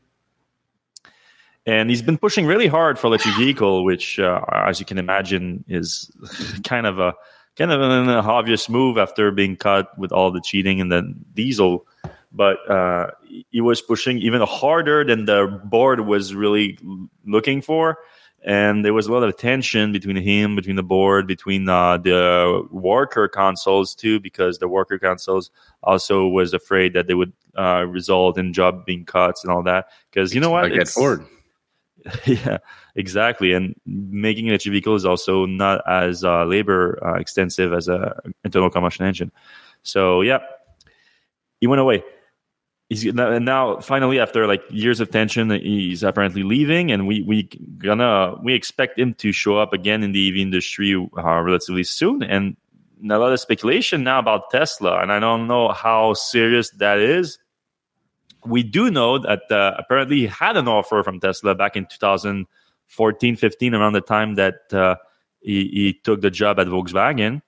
And 1.67 1.89
he's 1.89 2.03
been 2.03 2.19
pushing 2.19 2.45
really 2.47 2.67
hard 2.67 2.99
for 2.99 3.07
electric 3.07 3.37
vehicle, 3.37 3.85
which, 3.85 4.19
uh, 4.19 4.41
as 4.53 4.81
you 4.81 4.87
can 4.87 4.99
imagine, 4.99 5.65
is 5.67 6.11
kind 6.65 6.87
of 6.87 6.99
a 6.99 7.15
kind 7.57 7.71
of 7.71 7.81
an 7.81 8.09
obvious 8.09 8.69
move 8.69 8.99
after 8.99 9.31
being 9.31 9.57
caught 9.57 9.97
with 9.97 10.13
all 10.13 10.31
the 10.31 10.41
cheating 10.41 10.81
and 10.81 10.91
then 10.91 11.25
diesel. 11.35 11.87
But 12.33 12.69
uh, 12.69 13.13
he 13.51 13.61
was 13.61 13.81
pushing 13.81 14.19
even 14.19 14.41
harder 14.43 15.05
than 15.05 15.25
the 15.25 15.61
board 15.65 16.01
was 16.01 16.35
really 16.35 16.79
looking 17.25 17.63
for 17.63 17.99
and 18.45 18.85
there 18.85 18.93
was 18.93 19.07
a 19.07 19.13
lot 19.13 19.23
of 19.23 19.37
tension 19.39 19.91
between 19.91 20.17
him, 20.17 20.55
between 20.55 20.77
the 20.77 20.83
board, 20.83 21.27
between 21.27 21.67
uh, 21.67 21.97
the 21.97 22.63
worker 22.71 23.27
councils 23.27 23.95
too, 23.95 24.21
because 24.21 24.59
the 24.59 24.69
worker 24.69 24.99
councils 24.99 25.51
also 25.83 26.27
was 26.27 26.53
afraid 26.53 26.93
that 26.93 27.07
they 27.07 27.15
would 27.15 27.33
uh, 27.57 27.87
result 27.89 28.37
in 28.37 28.53
job 28.53 28.85
being 28.85 29.07
cuts 29.07 29.43
and 29.43 29.51
all 29.51 29.63
that. 29.63 29.89
Because 30.11 30.35
you 30.35 30.41
know 30.41 30.51
what, 30.51 30.71
at 30.73 30.89
Ford. 30.89 31.25
yeah, 32.27 32.59
exactly. 32.95 33.53
And 33.53 33.75
making 33.87 34.47
electric 34.49 34.73
vehicle 34.73 34.95
is 34.95 35.05
also 35.05 35.47
not 35.47 35.83
as 35.89 36.25
uh, 36.25 36.45
labor 36.45 36.99
uh, 37.05 37.15
extensive 37.15 37.73
as 37.73 37.89
a 37.89 38.21
internal 38.45 38.71
combustion 38.71 39.07
engine. 39.07 39.33
So 39.83 40.21
yeah, 40.21 40.39
he 41.61 41.67
went 41.67 41.81
away. 41.81 42.05
He's 42.91 43.07
and 43.07 43.45
now 43.45 43.81
finally 43.81 44.21
after 44.21 44.47
like 44.47 44.63
years 44.69 45.01
of 45.01 45.11
tension, 45.11 45.51
he's 45.51 46.03
apparently 46.03 46.43
leaving, 46.43 46.93
and 46.93 47.07
we 47.07 47.23
we 47.23 47.45
gonna 47.79 48.37
we 48.43 48.55
expect 48.55 48.99
him 48.99 49.15
to 49.15 49.33
show 49.33 49.57
up 49.57 49.73
again 49.73 50.03
in 50.03 50.13
the 50.13 50.29
EV 50.29 50.37
industry 50.37 50.95
uh, 50.95 51.41
relatively 51.41 51.85
soon. 51.85 52.23
And 52.23 52.57
a 53.11 53.19
lot 53.19 53.33
of 53.33 53.41
speculation 53.41 54.05
now 54.05 54.19
about 54.19 54.51
Tesla, 54.51 55.01
and 55.01 55.11
I 55.11 55.19
don't 55.19 55.47
know 55.47 55.69
how 55.69 56.13
serious 56.13 56.71
that 56.73 56.99
is 56.99 57.39
we 58.47 58.63
do 58.63 58.91
know 58.91 59.19
that 59.19 59.51
uh, 59.51 59.75
apparently 59.79 60.21
he 60.21 60.27
had 60.27 60.57
an 60.57 60.69
offer 60.69 61.03
from 61.03 61.21
Tesla 61.21 61.55
back 61.55 61.77
in 61.77 61.87
2014, 61.87 63.37
15, 63.37 63.75
around 63.75 63.93
the 63.93 64.01
time 64.01 64.35
that 64.35 64.73
uh, 64.73 64.97
he, 65.41 65.69
he, 65.69 65.93
took 65.93 66.21
the 66.21 66.31
job 66.31 66.59
at 66.59 66.67
Volkswagen. 66.67 67.43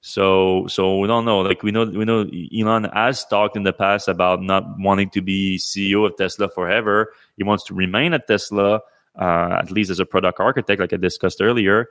So, 0.00 0.66
so 0.68 0.98
we 0.98 1.08
don't 1.08 1.24
know. 1.24 1.40
Like 1.40 1.62
we 1.62 1.72
know, 1.72 1.84
we 1.84 2.04
know 2.04 2.28
Elon 2.56 2.84
has 2.84 3.24
talked 3.26 3.56
in 3.56 3.64
the 3.64 3.72
past 3.72 4.06
about 4.06 4.42
not 4.42 4.64
wanting 4.78 5.10
to 5.10 5.22
be 5.22 5.58
CEO 5.58 6.06
of 6.06 6.16
Tesla 6.16 6.48
forever. 6.48 7.12
He 7.36 7.42
wants 7.42 7.64
to 7.64 7.74
remain 7.74 8.14
at 8.14 8.28
Tesla, 8.28 8.80
uh, 9.18 9.56
at 9.58 9.70
least 9.70 9.90
as 9.90 9.98
a 9.98 10.06
product 10.06 10.38
architect, 10.38 10.80
like 10.80 10.92
I 10.92 10.96
discussed 10.96 11.42
earlier 11.42 11.88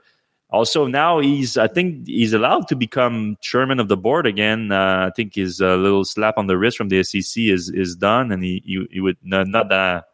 also 0.50 0.86
now 0.86 1.18
he's 1.18 1.56
i 1.56 1.66
think 1.66 2.06
he's 2.06 2.32
allowed 2.32 2.66
to 2.68 2.76
become 2.76 3.36
chairman 3.40 3.78
of 3.78 3.88
the 3.88 3.96
board 3.96 4.26
again. 4.26 4.72
Uh, 4.72 5.06
i 5.08 5.10
think 5.14 5.34
his 5.34 5.60
uh, 5.60 5.76
little 5.76 6.04
slap 6.04 6.38
on 6.38 6.46
the 6.46 6.56
wrist 6.56 6.76
from 6.76 6.88
the 6.88 7.02
sec 7.02 7.36
is 7.36 7.68
is 7.70 7.96
done 7.96 8.32
and 8.32 8.42
he 8.42 8.62
he, 8.64 8.86
he 8.90 9.00
would 9.00 9.18
not, 9.22 9.46
not 9.46 9.68
that 9.68 10.04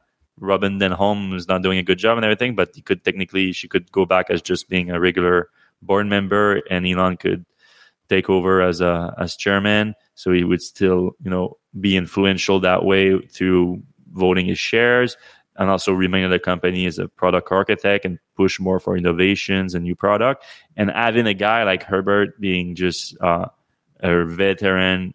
Robyn 0.40 0.80
Denholm 0.80 1.32
is 1.34 1.46
not 1.46 1.62
doing 1.62 1.78
a 1.78 1.82
good 1.82 1.98
job 1.98 2.18
and 2.18 2.24
everything 2.24 2.54
but 2.54 2.70
he 2.74 2.82
could 2.82 3.04
technically 3.04 3.52
she 3.52 3.68
could 3.68 3.90
go 3.92 4.04
back 4.04 4.30
as 4.30 4.42
just 4.42 4.68
being 4.68 4.90
a 4.90 4.98
regular 4.98 5.50
board 5.82 6.06
member 6.06 6.62
and 6.70 6.86
elon 6.86 7.16
could 7.16 7.44
take 8.08 8.28
over 8.28 8.60
as 8.60 8.80
a 8.80 9.14
as 9.18 9.36
chairman. 9.36 9.94
So 10.14 10.32
he 10.32 10.44
would 10.44 10.62
still 10.62 11.12
you 11.22 11.30
know 11.30 11.56
be 11.80 11.96
influential 11.96 12.60
that 12.60 12.84
way 12.84 13.20
through 13.26 13.82
voting 14.12 14.46
his 14.46 14.58
shares 14.58 15.16
and 15.56 15.70
also 15.70 15.92
remain 15.92 16.24
at 16.24 16.28
the 16.28 16.38
company 16.38 16.86
as 16.86 16.98
a 16.98 17.08
product 17.08 17.50
architect 17.52 18.04
and 18.04 18.18
push 18.36 18.58
more 18.58 18.80
for 18.80 18.96
innovations 18.96 19.74
and 19.74 19.84
new 19.84 19.94
product. 19.94 20.44
And 20.76 20.90
having 20.90 21.26
a 21.26 21.34
guy 21.34 21.62
like 21.62 21.82
Herbert 21.82 22.40
being 22.40 22.74
just 22.74 23.16
uh, 23.20 23.46
a 24.00 24.24
veteran, 24.24 25.14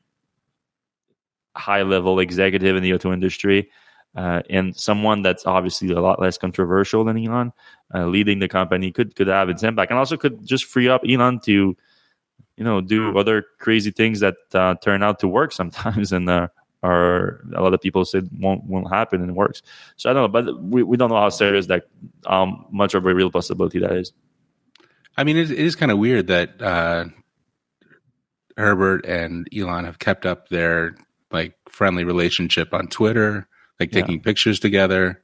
high 1.56 1.82
level 1.82 2.20
executive 2.20 2.76
in 2.76 2.84
the 2.84 2.94
auto 2.94 3.12
industry, 3.12 3.70
uh, 4.16 4.42
and 4.50 4.76
someone 4.76 5.22
that's 5.22 5.46
obviously 5.46 5.92
a 5.92 6.02
lot 6.02 6.20
less 6.20 6.38
controversial 6.38 7.04
than 7.04 7.18
Elon, 7.18 7.52
uh, 7.94 8.06
leading 8.06 8.40
the 8.40 8.48
company 8.48 8.92
could 8.92 9.16
could 9.16 9.28
have 9.28 9.50
its 9.50 9.64
impact, 9.64 9.92
and 9.92 10.00
also 10.00 10.18
could 10.18 10.46
just 10.46 10.66
free 10.66 10.88
up 10.88 11.02
Elon 11.08 11.40
to, 11.42 11.76
you 12.58 12.64
know, 12.64 12.82
do 12.82 13.18
other 13.18 13.46
crazy 13.60 13.92
things 13.92 14.20
that 14.22 14.36
uh, 14.54 14.76
turn 14.76 15.04
out 15.04 15.20
to 15.20 15.28
work 15.28 15.52
sometimes, 15.52 16.12
and 16.14 16.30
uh, 16.30 16.48
or 16.82 17.42
a 17.56 17.62
lot 17.62 17.74
of 17.74 17.82
people 17.82 18.06
said 18.06 18.30
won't 18.40 18.64
won't 18.64 18.90
happen 18.90 19.22
and 19.22 19.30
it 19.30 19.36
works. 19.36 19.62
So 19.98 20.10
I 20.10 20.14
don't 20.14 20.24
know, 20.24 20.42
but 20.42 20.62
we, 20.62 20.84
we 20.84 20.98
don't 20.98 21.10
know 21.10 21.20
how 21.20 21.30
serious 21.30 21.68
that 21.68 21.88
um 22.26 22.66
much 22.72 22.94
of 22.94 23.06
a 23.06 23.14
real 23.14 23.32
possibility 23.32 23.80
that 23.80 23.92
is. 23.92 24.14
I 25.18 25.24
mean, 25.26 25.36
it, 25.36 25.52
it 25.52 25.60
is 25.60 25.76
kind 25.76 25.92
of 25.92 25.98
weird 25.98 26.28
that 26.28 26.62
uh, 26.62 27.06
Herbert 28.56 29.06
and 29.06 29.48
Elon 29.54 29.84
have 29.84 30.00
kept 30.00 30.26
up 30.26 30.48
their 30.48 30.96
like 31.32 31.56
friendly 31.68 32.06
relationship 32.06 32.74
on 32.74 32.88
Twitter, 32.88 33.48
like 33.80 33.92
taking 33.92 34.16
yeah. 34.16 34.24
pictures 34.24 34.60
together. 34.62 35.22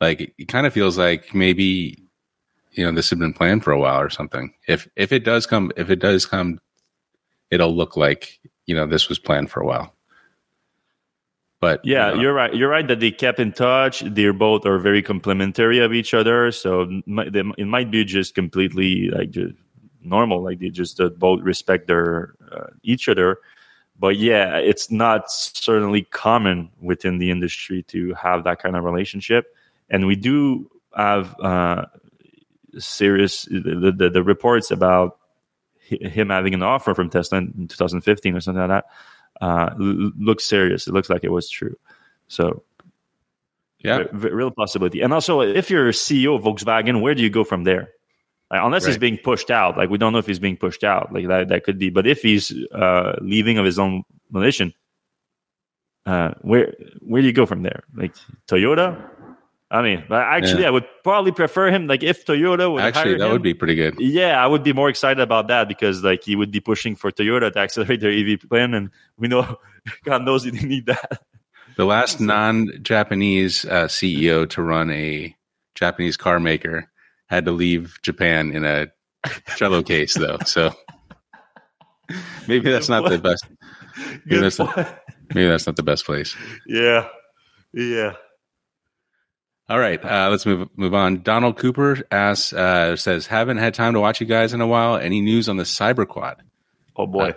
Like 0.00 0.22
it, 0.22 0.32
it 0.38 0.48
kind 0.48 0.66
of 0.66 0.72
feels 0.72 0.96
like 0.96 1.34
maybe 1.34 2.02
you 2.72 2.84
know 2.84 2.92
this 2.92 3.10
had 3.10 3.18
been 3.18 3.34
planned 3.34 3.62
for 3.62 3.72
a 3.72 3.78
while 3.78 4.00
or 4.00 4.08
something. 4.08 4.54
If 4.66 4.88
if 4.96 5.12
it 5.12 5.24
does 5.24 5.46
come, 5.46 5.70
if 5.76 5.90
it 5.90 5.98
does 5.98 6.24
come, 6.24 6.58
it'll 7.50 7.76
look 7.76 7.98
like 7.98 8.40
you 8.64 8.74
know 8.74 8.86
this 8.86 9.10
was 9.10 9.18
planned 9.18 9.50
for 9.50 9.60
a 9.60 9.66
while. 9.66 9.94
But 11.60 11.84
yeah, 11.84 12.14
you 12.14 12.30
are 12.30 12.32
right. 12.32 12.54
You're 12.54 12.70
right 12.70 12.88
that 12.88 13.00
they 13.00 13.10
kept 13.10 13.38
in 13.38 13.52
touch. 13.52 14.00
They're 14.00 14.32
both 14.32 14.64
are 14.64 14.78
very 14.78 15.02
complementary 15.02 15.78
of 15.78 15.92
each 15.92 16.14
other. 16.14 16.50
So 16.52 16.88
it 17.06 17.66
might 17.66 17.90
be 17.90 18.04
just 18.04 18.34
completely 18.34 19.10
like 19.10 19.30
just 19.30 19.54
normal, 20.02 20.42
like 20.42 20.58
they 20.58 20.70
just 20.70 20.98
uh, 21.00 21.10
both 21.10 21.42
respect 21.42 21.86
their 21.86 22.34
uh, 22.50 22.68
each 22.82 23.10
other. 23.10 23.40
But 23.98 24.16
yeah, 24.16 24.56
it's 24.56 24.90
not 24.90 25.30
certainly 25.30 26.02
common 26.02 26.70
within 26.80 27.18
the 27.18 27.30
industry 27.30 27.82
to 27.88 28.14
have 28.14 28.44
that 28.44 28.62
kind 28.62 28.74
of 28.74 28.84
relationship. 28.84 29.54
And 29.90 30.06
we 30.06 30.16
do 30.16 30.70
have 30.96 31.38
uh, 31.40 31.84
serious 32.78 33.42
the, 33.42 33.92
the, 33.94 34.08
the 34.08 34.22
reports 34.22 34.70
about 34.70 35.18
him 35.80 36.30
having 36.30 36.54
an 36.54 36.62
offer 36.62 36.94
from 36.94 37.10
Tesla 37.10 37.38
in 37.38 37.68
2015 37.68 38.34
or 38.34 38.40
something 38.40 38.60
like 38.66 38.70
that 38.70 38.86
uh, 39.40 39.70
looks 39.78 40.44
serious. 40.44 40.86
It 40.86 40.94
looks 40.94 41.10
like 41.10 41.24
it 41.24 41.30
was 41.30 41.48
true. 41.48 41.76
So, 42.28 42.62
yeah, 43.78 44.04
v- 44.12 44.28
real 44.30 44.50
possibility. 44.50 45.00
And 45.00 45.12
also, 45.12 45.40
if 45.40 45.70
you're 45.70 45.88
a 45.88 45.92
CEO 45.92 46.36
of 46.36 46.42
Volkswagen, 46.42 47.00
where 47.00 47.14
do 47.14 47.22
you 47.22 47.30
go 47.30 47.44
from 47.44 47.64
there? 47.64 47.90
Like, 48.50 48.60
unless 48.62 48.84
right. 48.84 48.90
he's 48.90 48.98
being 48.98 49.18
pushed 49.18 49.50
out, 49.50 49.76
like 49.76 49.90
we 49.90 49.98
don't 49.98 50.12
know 50.12 50.18
if 50.18 50.26
he's 50.26 50.38
being 50.38 50.56
pushed 50.56 50.84
out, 50.84 51.12
like 51.12 51.28
that 51.28 51.48
that 51.48 51.64
could 51.64 51.78
be. 51.78 51.90
But 51.90 52.06
if 52.06 52.20
he's 52.20 52.52
uh, 52.72 53.16
leaving 53.20 53.58
of 53.58 53.64
his 53.64 53.78
own 53.78 54.02
volition, 54.30 54.74
uh, 56.04 56.32
where 56.42 56.74
where 57.00 57.22
do 57.22 57.26
you 57.26 57.32
go 57.32 57.46
from 57.46 57.62
there? 57.62 57.84
Like 57.94 58.14
Toyota, 58.48 59.09
I 59.72 59.82
mean, 59.82 60.04
actually, 60.10 60.62
yeah. 60.62 60.68
I 60.68 60.70
would 60.70 60.86
probably 61.04 61.30
prefer 61.30 61.70
him. 61.70 61.86
Like, 61.86 62.02
if 62.02 62.26
Toyota 62.26 62.72
would 62.72 62.82
actually, 62.82 63.18
that 63.18 63.26
him, 63.26 63.32
would 63.32 63.42
be 63.42 63.54
pretty 63.54 63.76
good. 63.76 63.94
Yeah, 64.00 64.42
I 64.42 64.46
would 64.48 64.64
be 64.64 64.72
more 64.72 64.88
excited 64.88 65.20
about 65.20 65.46
that 65.46 65.68
because, 65.68 66.02
like, 66.02 66.24
he 66.24 66.34
would 66.34 66.50
be 66.50 66.58
pushing 66.58 66.96
for 66.96 67.12
Toyota 67.12 67.52
to 67.52 67.58
accelerate 67.60 68.00
their 68.00 68.10
EV 68.10 68.40
plan, 68.48 68.74
and 68.74 68.90
we 69.16 69.28
know, 69.28 69.58
God 70.04 70.24
knows, 70.24 70.42
he 70.42 70.50
didn't 70.50 70.68
need 70.68 70.86
that. 70.86 71.22
The 71.76 71.84
last 71.84 72.20
non-Japanese 72.20 73.64
uh, 73.64 73.84
CEO 73.84 74.48
to 74.50 74.62
run 74.62 74.90
a 74.90 75.36
Japanese 75.76 76.16
car 76.16 76.40
maker 76.40 76.90
had 77.26 77.44
to 77.44 77.52
leave 77.52 77.96
Japan 78.02 78.50
in 78.50 78.64
a 78.64 78.88
cello 79.54 79.82
case, 79.84 80.14
though. 80.14 80.38
So 80.46 80.74
maybe 82.48 82.72
that's 82.72 82.88
not 82.88 83.08
the 83.08 83.18
best. 83.18 83.46
Maybe 84.24 84.40
that's, 84.40 84.58
maybe 84.58 85.46
that's 85.46 85.66
not 85.68 85.76
the 85.76 85.84
best 85.84 86.04
place. 86.04 86.34
Yeah, 86.66 87.06
yeah. 87.72 88.14
All 89.70 89.78
right, 89.78 90.04
uh, 90.04 90.28
let's 90.30 90.44
move 90.44 90.68
move 90.76 90.94
on. 90.94 91.22
Donald 91.22 91.56
Cooper 91.56 92.02
asks, 92.10 92.52
uh, 92.52 92.96
says, 92.96 93.28
"Haven't 93.28 93.58
had 93.58 93.72
time 93.72 93.94
to 93.94 94.00
watch 94.00 94.20
you 94.20 94.26
guys 94.26 94.52
in 94.52 94.60
a 94.60 94.66
while. 94.66 94.96
Any 94.96 95.20
news 95.20 95.48
on 95.48 95.58
the 95.58 95.62
Cyberquad? 95.62 96.38
Oh 96.96 97.06
boy, 97.06 97.34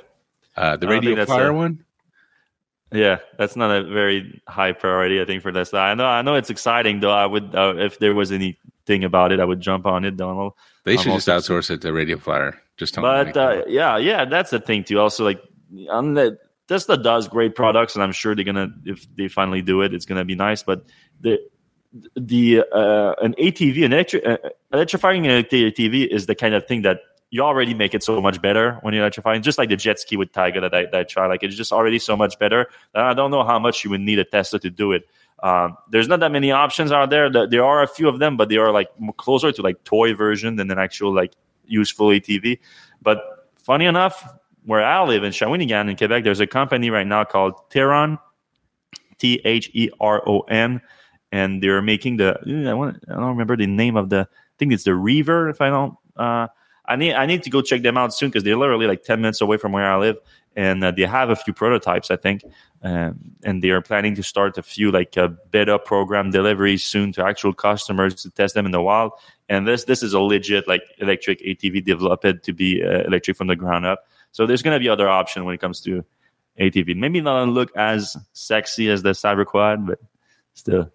uh, 0.57 0.59
uh 0.59 0.77
the 0.77 0.87
Radio 0.87 1.23
Flyer 1.27 1.49
a, 1.49 1.53
one. 1.53 1.85
Yeah, 2.91 3.19
that's 3.37 3.55
not 3.55 3.69
a 3.69 3.83
very 3.83 4.41
high 4.47 4.71
priority, 4.71 5.21
I 5.21 5.25
think, 5.25 5.43
for 5.43 5.51
this. 5.51 5.75
I 5.75 5.93
know, 5.93 6.05
I 6.05 6.23
know, 6.23 6.33
it's 6.33 6.49
exciting 6.49 7.01
though. 7.01 7.11
I 7.11 7.27
would, 7.27 7.53
uh, 7.53 7.75
if 7.77 7.99
there 7.99 8.15
was 8.15 8.31
anything 8.31 9.03
about 9.03 9.31
it, 9.31 9.39
I 9.39 9.45
would 9.45 9.61
jump 9.61 9.85
on 9.85 10.03
it, 10.03 10.17
Donald. 10.17 10.53
They 10.85 10.97
should 10.97 11.13
just 11.13 11.27
outsource 11.27 11.69
it 11.69 11.81
to 11.81 11.93
Radio 11.93 12.17
Flyer. 12.17 12.59
Just 12.77 12.95
but 12.95 13.37
uh, 13.37 13.61
yeah, 13.67 13.97
yeah, 13.97 14.25
that's 14.25 14.49
the 14.49 14.59
thing 14.59 14.83
too. 14.83 14.99
Also, 14.99 15.23
like 15.23 15.41
on 15.89 16.15
the 16.15 16.39
Tesla 16.67 16.97
does 16.97 17.27
great 17.27 17.53
products, 17.53 17.93
and 17.93 18.03
I'm 18.03 18.11
sure 18.11 18.35
they're 18.35 18.43
gonna 18.43 18.69
if 18.85 19.05
they 19.15 19.27
finally 19.27 19.61
do 19.61 19.81
it, 19.81 19.93
it's 19.93 20.05
gonna 20.05 20.25
be 20.25 20.35
nice. 20.35 20.63
But 20.63 20.85
the 21.21 21.39
the 22.15 22.63
uh, 22.71 23.13
an 23.21 23.35
ATV, 23.39 23.85
an 23.85 23.91
electri- 23.91 24.27
uh, 24.27 24.49
electrifying 24.71 25.27
an 25.27 25.43
ATV 25.43 26.07
is 26.07 26.25
the 26.25 26.35
kind 26.35 26.55
of 26.55 26.65
thing 26.67 26.81
that 26.83 27.01
you 27.29 27.41
already 27.41 27.73
make 27.73 27.93
it 27.93 28.03
so 28.03 28.21
much 28.21 28.41
better 28.41 28.77
when 28.81 28.93
you're 28.93 29.03
electrifying. 29.03 29.41
Just 29.41 29.57
like 29.57 29.69
the 29.69 29.75
jet 29.75 29.99
ski 29.99 30.17
with 30.17 30.31
Taiga 30.31 30.61
that 30.61 30.73
I, 30.73 30.85
that 30.85 30.95
I 30.95 31.03
try, 31.03 31.27
like 31.27 31.43
it's 31.43 31.55
just 31.55 31.71
already 31.71 31.99
so 31.99 32.15
much 32.15 32.37
better. 32.39 32.67
I 32.93 33.13
don't 33.13 33.31
know 33.31 33.43
how 33.43 33.59
much 33.59 33.83
you 33.83 33.89
would 33.91 34.01
need 34.01 34.19
a 34.19 34.23
Tesla 34.23 34.59
to 34.59 34.69
do 34.69 34.91
it. 34.91 35.07
Um, 35.41 35.77
there's 35.89 36.07
not 36.07 36.19
that 36.21 36.31
many 36.31 36.51
options 36.51 36.91
out 36.91 37.09
there. 37.09 37.29
There 37.29 37.65
are 37.65 37.83
a 37.83 37.87
few 37.87 38.07
of 38.07 38.19
them, 38.19 38.37
but 38.37 38.49
they 38.49 38.57
are 38.57 38.71
like 38.71 38.89
closer 39.17 39.51
to 39.51 39.61
like 39.61 39.83
toy 39.83 40.13
version 40.13 40.55
than 40.55 40.71
an 40.71 40.79
actual 40.79 41.13
like 41.13 41.33
useful 41.65 42.07
ATV. 42.07 42.59
But 43.01 43.49
funny 43.55 43.85
enough, 43.85 44.25
where 44.65 44.83
I 44.83 45.03
live 45.03 45.23
in 45.23 45.31
Shawinigan 45.31 45.89
in 45.89 45.97
Quebec, 45.97 46.23
there's 46.23 46.39
a 46.39 46.47
company 46.47 46.89
right 46.89 47.05
now 47.05 47.23
called 47.25 47.55
Theron, 47.71 48.17
T 49.17 49.41
H 49.43 49.69
E 49.73 49.89
R 49.99 50.23
O 50.27 50.41
N 50.41 50.81
and 51.33 51.63
they're 51.63 51.81
making 51.81 52.17
the 52.17 52.37
I 52.69 52.73
want 52.75 53.03
I 53.09 53.15
don't 53.15 53.29
remember 53.35 53.57
the 53.57 53.65
name 53.65 53.97
of 53.97 54.09
the 54.09 54.27
I 54.29 54.55
think 54.59 54.71
it's 54.71 54.83
the 54.83 54.93
Reaver 54.93 55.49
if 55.49 55.59
I 55.61 55.69
don't 55.69 55.95
uh, 56.15 56.47
I 56.85 56.95
need 56.95 57.13
I 57.13 57.25
need 57.25 57.43
to 57.43 57.49
go 57.49 57.61
check 57.61 57.81
them 57.81 57.97
out 57.97 58.13
soon 58.13 58.29
because 58.29 58.43
they're 58.43 58.55
literally 58.55 58.85
like 58.85 59.03
ten 59.03 59.19
minutes 59.19 59.41
away 59.41 59.57
from 59.57 59.71
where 59.71 59.91
I 59.91 59.97
live 59.97 60.17
and 60.55 60.83
uh, 60.83 60.91
they 60.91 61.01
have 61.01 61.31
a 61.31 61.35
few 61.35 61.51
prototypes 61.51 62.11
I 62.11 62.17
think 62.17 62.43
um, 62.83 63.19
and 63.43 63.63
they 63.63 63.71
are 63.71 63.81
planning 63.81 64.13
to 64.15 64.23
start 64.23 64.59
a 64.59 64.63
few 64.63 64.91
like 64.91 65.17
uh, 65.17 65.29
beta 65.49 65.79
program 65.79 66.29
deliveries 66.29 66.85
soon 66.85 67.11
to 67.13 67.25
actual 67.25 67.51
customers 67.51 68.13
to 68.21 68.29
test 68.29 68.53
them 68.53 68.67
in 68.67 68.71
the 68.71 68.81
wild 68.81 69.13
and 69.49 69.67
this 69.67 69.85
this 69.85 70.03
is 70.03 70.13
a 70.13 70.19
legit 70.19 70.67
like 70.67 70.83
electric 70.99 71.41
ATV 71.41 71.83
developed 71.83 72.43
to 72.43 72.53
be 72.53 72.83
uh, 72.83 73.01
electric 73.07 73.37
from 73.37 73.47
the 73.47 73.55
ground 73.55 73.87
up. 73.87 74.05
So 74.31 74.45
there's 74.45 74.61
going 74.61 74.75
to 74.75 74.79
be 74.79 74.89
other 74.89 75.09
option 75.09 75.45
when 75.45 75.55
it 75.55 75.61
comes 75.61 75.81
to 75.81 76.05
ATV 76.59 76.95
maybe 76.95 77.21
not 77.21 77.49
look 77.49 77.75
as 77.75 78.15
sexy 78.33 78.87
as 78.91 79.01
the 79.01 79.13
Cyberquad 79.13 79.87
but 79.87 79.99
still 80.53 80.91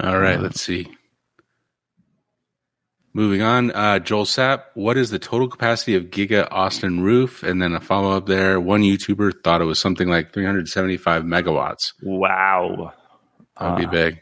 All 0.00 0.18
right, 0.18 0.40
let's 0.40 0.60
see. 0.60 0.88
Moving 3.14 3.42
on, 3.42 3.72
uh, 3.72 3.98
Joel 3.98 4.26
Sapp, 4.26 4.64
what 4.74 4.96
is 4.96 5.10
the 5.10 5.18
total 5.18 5.48
capacity 5.48 5.96
of 5.96 6.04
Giga 6.04 6.46
Austin 6.52 7.00
Roof? 7.00 7.42
And 7.42 7.60
then 7.60 7.72
a 7.72 7.80
follow 7.80 8.16
up 8.16 8.26
there. 8.26 8.60
One 8.60 8.82
YouTuber 8.82 9.42
thought 9.42 9.60
it 9.60 9.64
was 9.64 9.80
something 9.80 10.08
like 10.08 10.32
375 10.32 11.24
megawatts. 11.24 11.94
Wow. 12.00 12.92
That'd 13.58 13.78
be 13.78 13.86
uh, 13.86 13.90
big. 13.90 14.20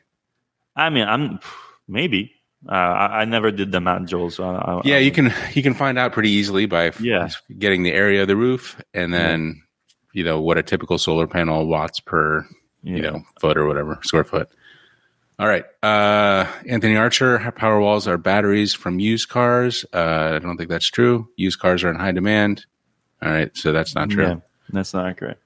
I 0.74 0.89
mean, 0.91 1.07
I'm 1.07 1.41
maybe. 1.89 2.33
Uh, 2.66 2.72
I, 2.72 3.20
I, 3.20 3.24
never 3.27 3.51
did 3.51 3.70
the 3.70 3.81
math, 3.81 4.07
Joel. 4.07 4.31
So 4.31 4.45
I, 4.45 4.81
yeah, 4.85 4.97
I, 4.97 5.01
you 5.01 5.12
can 5.12 5.33
you 5.53 5.62
can 5.62 5.74
find 5.74 5.99
out 5.99 6.12
pretty 6.12 6.31
easily 6.31 6.66
by 6.66 6.93
yeah. 6.99 7.29
getting 7.59 7.83
the 7.83 7.93
area 7.93 8.22
of 8.22 8.29
the 8.29 8.37
roof 8.37 8.81
and 8.95 9.12
then 9.12 9.62
yeah. 10.14 10.20
you 10.20 10.24
know 10.24 10.41
what 10.41 10.59
a 10.59 10.62
typical 10.62 10.99
solar 10.99 11.27
panel 11.27 11.66
watts 11.66 12.01
per 12.01 12.47
yeah. 12.83 12.97
you 12.97 13.03
know 13.03 13.22
foot 13.41 13.59
or 13.59 13.66
whatever 13.66 13.99
square 14.03 14.24
foot. 14.24 14.49
All 15.39 15.47
right. 15.47 15.64
Uh, 15.82 16.47
Anthony 16.66 16.97
Archer, 16.97 17.53
power 17.57 17.80
walls 17.80 18.09
are 18.09 18.16
batteries 18.16 18.72
from 18.72 18.99
used 18.99 19.28
cars. 19.28 19.84
Uh, 19.93 20.32
I 20.34 20.39
don't 20.39 20.57
think 20.57 20.70
that's 20.70 20.89
true. 20.89 21.28
Used 21.37 21.59
cars 21.59 21.84
are 21.84 21.91
in 21.91 21.97
high 21.97 22.12
demand. 22.12 22.64
All 23.22 23.30
right. 23.30 23.55
So 23.57 23.72
that's 23.72 23.95
not 23.95 24.09
true. 24.09 24.24
Yeah, 24.24 24.37
that's 24.70 24.95
not 24.95 25.07
accurate. 25.07 25.39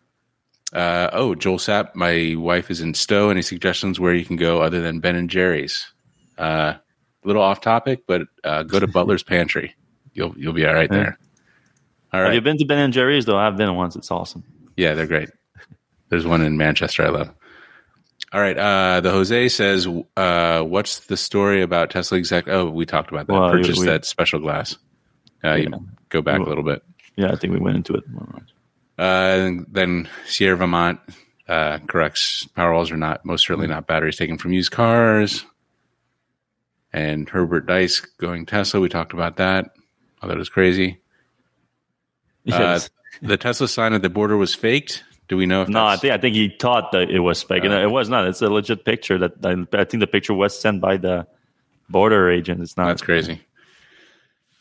Uh, 0.73 1.11
oh, 1.13 1.35
Joel 1.35 1.59
Sapp, 1.59 1.97
my 1.97 2.37
wife 2.37 2.71
is 2.71 2.81
in 2.81 2.95
Stowe. 2.95 3.31
Any 3.31 3.43
suggestions 3.43 3.99
where 3.99 4.15
you 4.15 4.25
can 4.25 4.37
go 4.37 4.63
other 4.63 4.81
than 4.81 5.01
Ben 5.01 5.17
and 5.17 5.29
Jerry's? 5.29 5.93
Uh, 6.39 6.75
a 7.23 7.27
little 7.27 7.43
off 7.43 7.61
topic, 7.61 8.05
but 8.07 8.23
uh, 8.45 8.63
go 8.63 8.79
to 8.79 8.87
Butler's 8.87 9.23
Pantry. 9.25 9.75
You'll 10.15 10.35
you'll 10.37 10.53
be 10.53 10.67
all 10.67 10.75
right 10.75 10.91
there. 10.91 11.19
All 12.13 12.21
right. 12.21 12.27
Have 12.27 12.35
you 12.35 12.41
been 12.41 12.59
to 12.59 12.65
Ben 12.65 12.79
and 12.79 12.93
Jerry's? 12.93 13.25
Though 13.25 13.37
I've 13.39 13.57
been 13.57 13.75
once. 13.75 13.97
It's 13.97 14.11
awesome. 14.11 14.45
Yeah, 14.77 14.95
they're 14.95 15.07
great. 15.07 15.31
There's 16.09 16.27
one 16.27 16.43
in 16.43 16.57
Manchester 16.57 17.05
I 17.05 17.09
love. 17.09 17.31
All 18.33 18.41
right. 18.41 18.57
Uh, 18.57 19.01
the 19.01 19.11
Jose 19.11 19.49
says, 19.49 19.89
uh, 20.17 20.63
"What's 20.63 21.01
the 21.01 21.17
story 21.17 21.63
about 21.63 21.91
Tesla 21.91 22.19
exec?" 22.19 22.49
Oh, 22.49 22.71
we 22.71 22.87
talked 22.87 23.11
about 23.11 23.27
that. 23.27 23.33
Well, 23.33 23.51
Purchase 23.51 23.79
we, 23.79 23.87
that 23.87 24.05
special 24.05 24.39
glass. 24.39 24.77
Uh, 25.43 25.55
yeah. 25.55 25.57
You 25.57 25.89
go 26.11 26.23
back 26.23 26.39
a 26.39 26.45
little 26.45 26.63
bit. 26.65 26.83
Yeah, 27.17 27.33
I 27.33 27.37
think 27.37 27.53
we 27.53 27.59
went 27.59 27.77
into 27.77 27.95
it. 27.95 28.05
Uh, 28.99 29.63
then 29.69 30.09
Sierra 30.27 30.57
Vermont 30.57 31.01
uh, 31.49 31.79
corrects 31.89 32.47
Powerwalls 32.57 32.93
are 32.93 32.97
not 32.97 33.25
most 33.25 33.47
certainly 33.47 33.67
not 33.67 33.87
batteries 33.87 34.17
taken 34.17 34.39
from 34.39 34.53
used 34.53 34.71
cars. 34.71 35.45
And 36.93 37.29
Herbert 37.29 37.67
Diess 37.67 38.07
going 38.19 38.47
Tesla. 38.47 38.81
We 38.81 38.89
talked 38.89 39.13
about 39.13 39.37
that. 39.37 39.71
Oh, 40.23 40.29
that 40.29 40.37
was 40.37 40.49
crazy. 40.49 41.01
Yes. 42.45 42.87
Uh, 42.87 43.27
the 43.27 43.37
Tesla 43.37 43.69
sign 43.69 43.93
at 43.93 44.03
the 44.03 44.11
border 44.11 44.37
was 44.37 44.55
faked. 44.55 45.05
Do 45.31 45.37
we 45.37 45.47
know? 45.47 45.63
no, 45.63 45.87
I 45.87 45.97
think 45.97 46.13
I 46.13 46.19
think 46.19 46.35
he 46.35 46.49
thought 46.49 46.91
that 46.91 47.09
it 47.09 47.21
was 47.21 47.41
fake, 47.41 47.63
uh, 47.63 47.67
and 47.67 47.75
it 47.75 47.93
was 47.93 48.09
not. 48.09 48.27
It's 48.27 48.43
a 48.43 48.51
legit 48.51 48.85
picture. 48.85 49.17
That 49.17 49.35
I, 49.45 49.53
I, 49.79 49.85
think 49.85 50.01
the 50.01 50.09
picture 50.09 50.35
was 50.35 50.59
sent 50.59 50.81
by 50.81 50.97
the 50.97 51.25
border 51.89 52.29
agent. 52.29 52.61
It's 52.61 52.77
not. 52.77 52.89
That's 52.89 53.01
crazy. 53.01 53.41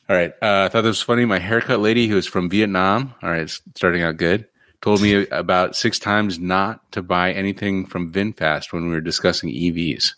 All 0.07 0.15
right, 0.15 0.31
uh, 0.43 0.65
I 0.65 0.69
thought 0.69 0.81
this 0.81 0.89
was 0.89 1.01
funny. 1.01 1.25
My 1.25 1.39
haircut 1.39 1.79
lady, 1.79 2.07
who 2.07 2.17
is 2.17 2.27
from 2.27 2.51
Vietnam, 2.51 3.15
all 3.23 3.31
right, 3.31 3.49
starting 3.49 4.03
out 4.03 4.17
good, 4.17 4.45
told 4.79 5.01
me 5.01 5.25
about 5.31 5.75
six 5.75 5.97
times 5.97 6.37
not 6.37 6.91
to 6.91 7.01
buy 7.01 7.33
anything 7.33 7.87
from 7.87 8.11
VinFast 8.11 8.71
when 8.71 8.83
we 8.83 8.91
were 8.91 9.01
discussing 9.01 9.49
EVs. 9.49 10.13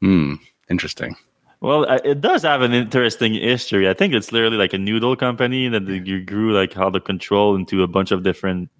Hmm, 0.00 0.34
interesting. 0.68 1.14
Well, 1.60 1.84
it 1.84 2.20
does 2.20 2.42
have 2.42 2.62
an 2.62 2.72
interesting 2.72 3.34
history. 3.34 3.88
I 3.88 3.94
think 3.94 4.12
it's 4.12 4.32
literally 4.32 4.56
like 4.56 4.72
a 4.72 4.78
noodle 4.78 5.14
company 5.14 5.68
that 5.68 5.86
you 5.86 6.24
grew 6.24 6.52
like 6.52 6.72
how 6.72 6.90
the 6.90 7.00
control 7.00 7.54
into 7.54 7.84
a 7.84 7.86
bunch 7.86 8.10
of 8.10 8.24
different 8.24 8.70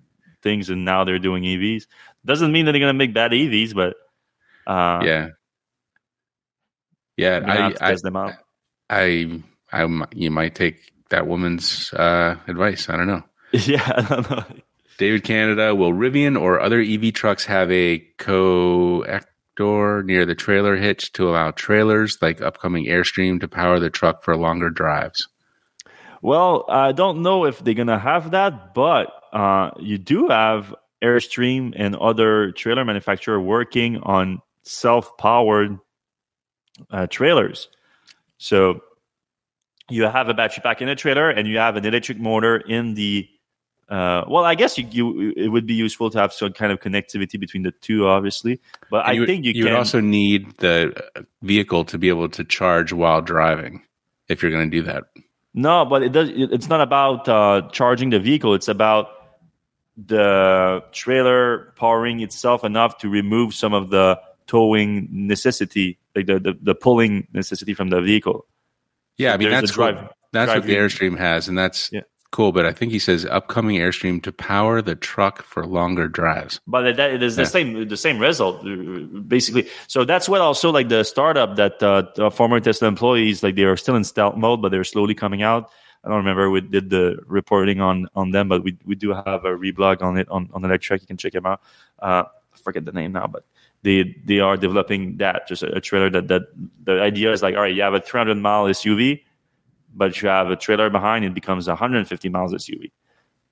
things, 0.42 0.70
and 0.70 0.84
now 0.84 1.04
they're 1.04 1.18
doing 1.18 1.42
EVs. 1.42 1.86
Doesn't 2.24 2.52
mean 2.52 2.66
that 2.66 2.72
they're 2.72 2.80
going 2.80 2.94
to 2.94 2.98
make 2.98 3.14
bad 3.14 3.32
EVs, 3.32 3.74
but 3.74 3.96
uh, 4.66 5.00
yeah, 5.04 5.28
yeah. 7.16 7.74
I, 7.80 7.90
I, 7.90 7.96
them 8.02 8.16
out. 8.16 8.34
I, 8.90 9.42
I, 9.72 10.04
you 10.14 10.30
might 10.30 10.54
take 10.54 10.92
that 11.10 11.26
woman's 11.26 11.92
uh, 11.92 12.36
advice. 12.46 12.88
I 12.88 12.96
don't 12.96 13.08
know. 13.08 13.22
Yeah, 13.52 13.90
I 13.96 14.02
don't 14.02 14.30
know. 14.30 14.44
David 14.98 15.22
Canada, 15.22 15.74
will 15.74 15.92
Rivian 15.92 16.38
or 16.38 16.60
other 16.60 16.80
EV 16.80 17.14
trucks 17.14 17.46
have 17.46 17.70
a 17.70 18.00
coactor 18.18 20.02
near 20.02 20.26
the 20.26 20.34
trailer 20.34 20.76
hitch 20.76 21.12
to 21.12 21.30
allow 21.30 21.52
trailers 21.52 22.18
like 22.20 22.42
upcoming 22.42 22.84
Airstream 22.86 23.40
to 23.40 23.48
power 23.48 23.78
the 23.78 23.90
truck 23.90 24.24
for 24.24 24.36
longer 24.36 24.70
drives? 24.70 25.28
Well, 26.20 26.64
I 26.68 26.90
don't 26.92 27.22
know 27.22 27.44
if 27.44 27.60
they're 27.60 27.74
gonna 27.74 27.98
have 27.98 28.32
that, 28.32 28.74
but 28.74 29.08
uh, 29.32 29.70
you 29.78 29.98
do 29.98 30.28
have 30.28 30.74
Airstream 31.02 31.72
and 31.76 31.94
other 31.96 32.52
trailer 32.52 32.84
manufacturer 32.84 33.40
working 33.40 33.98
on 33.98 34.40
self-powered 34.62 35.78
uh, 36.90 37.06
trailers. 37.06 37.68
So 38.38 38.80
you 39.88 40.04
have 40.04 40.28
a 40.28 40.34
battery 40.34 40.60
pack 40.62 40.80
in 40.82 40.88
the 40.88 40.94
trailer, 40.94 41.30
and 41.30 41.48
you 41.48 41.58
have 41.58 41.76
an 41.76 41.84
electric 41.84 42.18
motor 42.18 42.56
in 42.56 42.94
the. 42.94 43.28
Uh, 43.88 44.22
well, 44.28 44.44
I 44.44 44.54
guess 44.54 44.76
you, 44.76 44.86
you, 44.90 45.32
it 45.34 45.48
would 45.48 45.66
be 45.66 45.72
useful 45.72 46.10
to 46.10 46.18
have 46.18 46.32
some 46.32 46.52
kind 46.52 46.70
of 46.70 46.80
connectivity 46.80 47.40
between 47.40 47.62
the 47.62 47.70
two, 47.70 48.06
obviously. 48.06 48.60
But 48.90 49.06
and 49.06 49.08
I 49.08 49.12
you 49.12 49.24
think 49.24 49.46
you, 49.46 49.52
you 49.52 49.64
can, 49.64 49.72
would 49.72 49.78
also 49.78 50.00
need 50.00 50.54
the 50.58 50.94
vehicle 51.40 51.86
to 51.86 51.96
be 51.96 52.10
able 52.10 52.28
to 52.28 52.44
charge 52.44 52.92
while 52.92 53.22
driving 53.22 53.82
if 54.28 54.42
you're 54.42 54.50
going 54.50 54.70
to 54.70 54.76
do 54.76 54.82
that. 54.82 55.04
No, 55.54 55.86
but 55.86 56.02
it 56.02 56.12
does. 56.12 56.28
It's 56.34 56.68
not 56.68 56.82
about 56.82 57.28
uh, 57.28 57.68
charging 57.72 58.10
the 58.10 58.20
vehicle. 58.20 58.52
It's 58.52 58.68
about 58.68 59.08
the 60.06 60.82
trailer 60.92 61.72
powering 61.76 62.20
itself 62.20 62.62
enough 62.62 62.98
to 62.98 63.08
remove 63.08 63.54
some 63.54 63.74
of 63.74 63.90
the 63.90 64.20
towing 64.46 65.08
necessity, 65.10 65.98
like 66.14 66.26
the 66.26 66.38
the, 66.38 66.58
the 66.60 66.74
pulling 66.74 67.26
necessity 67.32 67.74
from 67.74 67.90
the 67.90 68.00
vehicle. 68.00 68.46
Yeah, 69.16 69.30
so 69.30 69.34
I 69.34 69.36
mean 69.38 69.50
that's 69.50 69.72
drive, 69.72 69.96
what, 69.96 70.14
that's 70.32 70.52
drive 70.52 70.62
what 70.62 70.66
the 70.68 70.76
Airstream 70.76 71.18
has, 71.18 71.48
and 71.48 71.58
that's 71.58 71.90
yeah. 71.92 72.02
cool. 72.30 72.52
But 72.52 72.64
I 72.64 72.72
think 72.72 72.92
he 72.92 73.00
says 73.00 73.26
upcoming 73.26 73.76
Airstream 73.76 74.22
to 74.22 74.30
power 74.30 74.80
the 74.80 74.94
truck 74.94 75.42
for 75.42 75.66
longer 75.66 76.06
drives. 76.06 76.60
But 76.68 76.96
that 76.96 77.10
it 77.10 77.22
is 77.22 77.34
the 77.34 77.42
yeah. 77.42 77.48
same 77.48 77.88
the 77.88 77.96
same 77.96 78.20
result 78.20 78.64
basically. 79.26 79.68
So 79.88 80.04
that's 80.04 80.28
what 80.28 80.40
also 80.40 80.70
like 80.70 80.88
the 80.88 81.02
startup 81.02 81.56
that 81.56 81.82
uh, 81.82 82.30
former 82.30 82.60
Tesla 82.60 82.86
employees 82.86 83.42
like 83.42 83.56
they 83.56 83.64
are 83.64 83.76
still 83.76 83.96
in 83.96 84.04
stealth 84.04 84.36
mode, 84.36 84.62
but 84.62 84.70
they're 84.70 84.84
slowly 84.84 85.14
coming 85.14 85.42
out 85.42 85.72
I 86.08 86.12
don't 86.12 86.24
remember 86.24 86.48
we 86.48 86.62
did 86.62 86.88
the 86.88 87.18
reporting 87.26 87.82
on 87.82 88.08
on 88.14 88.30
them, 88.30 88.48
but 88.48 88.64
we 88.64 88.78
we 88.86 88.94
do 88.94 89.10
have 89.10 89.44
a 89.44 89.52
reblog 89.56 90.00
on 90.00 90.16
it 90.16 90.26
on 90.30 90.48
on 90.54 90.62
Electrek. 90.62 91.02
You 91.02 91.06
can 91.06 91.18
check 91.18 91.34
them 91.34 91.44
out. 91.44 91.60
Uh, 91.98 92.24
I 92.54 92.56
forget 92.56 92.86
the 92.86 92.92
name 92.92 93.12
now, 93.12 93.26
but 93.26 93.44
they 93.82 94.16
they 94.24 94.40
are 94.40 94.56
developing 94.56 95.18
that 95.18 95.46
just 95.46 95.62
a, 95.62 95.76
a, 95.76 95.80
trailer 95.82 96.08
that 96.08 96.28
that 96.28 96.42
the 96.82 97.02
idea 97.02 97.30
is 97.30 97.42
like 97.42 97.56
all 97.56 97.60
right, 97.60 97.74
you 97.74 97.82
have 97.82 97.92
a 97.92 98.00
300 98.00 98.36
mile 98.36 98.64
SUV, 98.64 99.22
but 99.94 100.22
you 100.22 100.30
have 100.30 100.50
a 100.50 100.56
trailer 100.56 100.88
behind, 100.88 101.26
it 101.26 101.34
becomes 101.34 101.68
a 101.68 101.72
150 101.72 102.28
miles 102.30 102.54
SUV. 102.54 102.90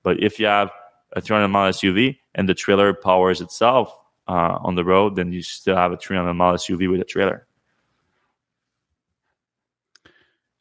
But 0.01 0.23
if 0.23 0.39
you 0.39 0.47
have 0.47 0.71
a 1.13 1.21
300 1.21 1.49
mile 1.49 1.71
SUV 1.71 2.17
and 2.33 2.49
the 2.49 2.55
trailer 2.55 2.91
powers 2.91 3.39
itself 3.39 3.95
uh, 4.27 4.57
on 4.63 4.73
the 4.73 4.83
road, 4.83 5.15
then 5.15 5.31
you 5.31 5.43
still 5.43 5.75
have 5.75 5.91
a 5.91 5.97
300 5.97 6.33
mile 6.33 6.55
SUV 6.55 6.89
with 6.89 7.01
a 7.01 7.05
trailer. 7.05 7.45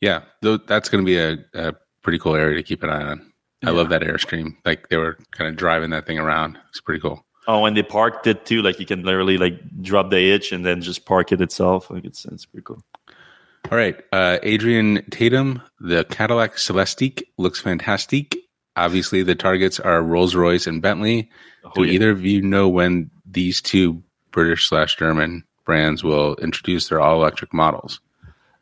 Yeah, 0.02 0.24
that's 0.42 0.90
going 0.90 1.02
to 1.02 1.06
be 1.06 1.16
a, 1.16 1.38
a, 1.54 1.74
pretty 2.06 2.18
cool 2.20 2.36
area 2.36 2.54
to 2.54 2.62
keep 2.62 2.84
an 2.84 2.88
eye 2.90 3.02
on. 3.02 3.32
I 3.64 3.70
love 3.70 3.88
that 3.88 4.02
airstream. 4.02 4.54
Like 4.64 4.90
they 4.90 4.96
were 4.96 5.18
kind 5.32 5.50
of 5.50 5.56
driving 5.56 5.90
that 5.90 6.06
thing 6.06 6.20
around. 6.20 6.56
It's 6.68 6.80
pretty 6.80 7.00
cool. 7.00 7.26
Oh, 7.48 7.64
and 7.64 7.76
they 7.76 7.82
parked 7.82 8.28
it 8.28 8.46
too. 8.46 8.62
Like 8.62 8.78
you 8.78 8.86
can 8.86 9.02
literally 9.02 9.38
like 9.38 9.54
drop 9.82 10.10
the 10.10 10.20
hitch 10.20 10.52
and 10.52 10.64
then 10.64 10.82
just 10.82 11.04
park 11.04 11.32
it 11.32 11.40
itself. 11.40 11.90
Like 11.90 12.04
it's 12.04 12.24
it's 12.26 12.46
pretty 12.46 12.62
cool. 12.64 12.80
All 13.72 13.76
right, 13.76 14.00
uh, 14.12 14.38
Adrian 14.44 15.04
Tatum, 15.10 15.60
the 15.80 16.04
Cadillac 16.04 16.54
Celestiq 16.54 17.24
looks 17.38 17.58
fantastic. 17.60 18.36
Obviously, 18.76 19.24
the 19.24 19.34
targets 19.34 19.80
are 19.80 20.00
Rolls 20.00 20.36
Royce 20.36 20.68
and 20.68 20.80
Bentley. 20.80 21.28
Oh, 21.64 21.72
Do 21.74 21.82
yeah. 21.82 21.94
either 21.94 22.10
of 22.10 22.24
you 22.24 22.40
know 22.42 22.68
when 22.68 23.10
these 23.28 23.60
two 23.60 24.04
British 24.30 24.68
slash 24.68 24.96
German 24.96 25.42
brands 25.64 26.04
will 26.04 26.36
introduce 26.36 26.88
their 26.88 27.00
all 27.00 27.16
electric 27.20 27.52
models? 27.52 28.00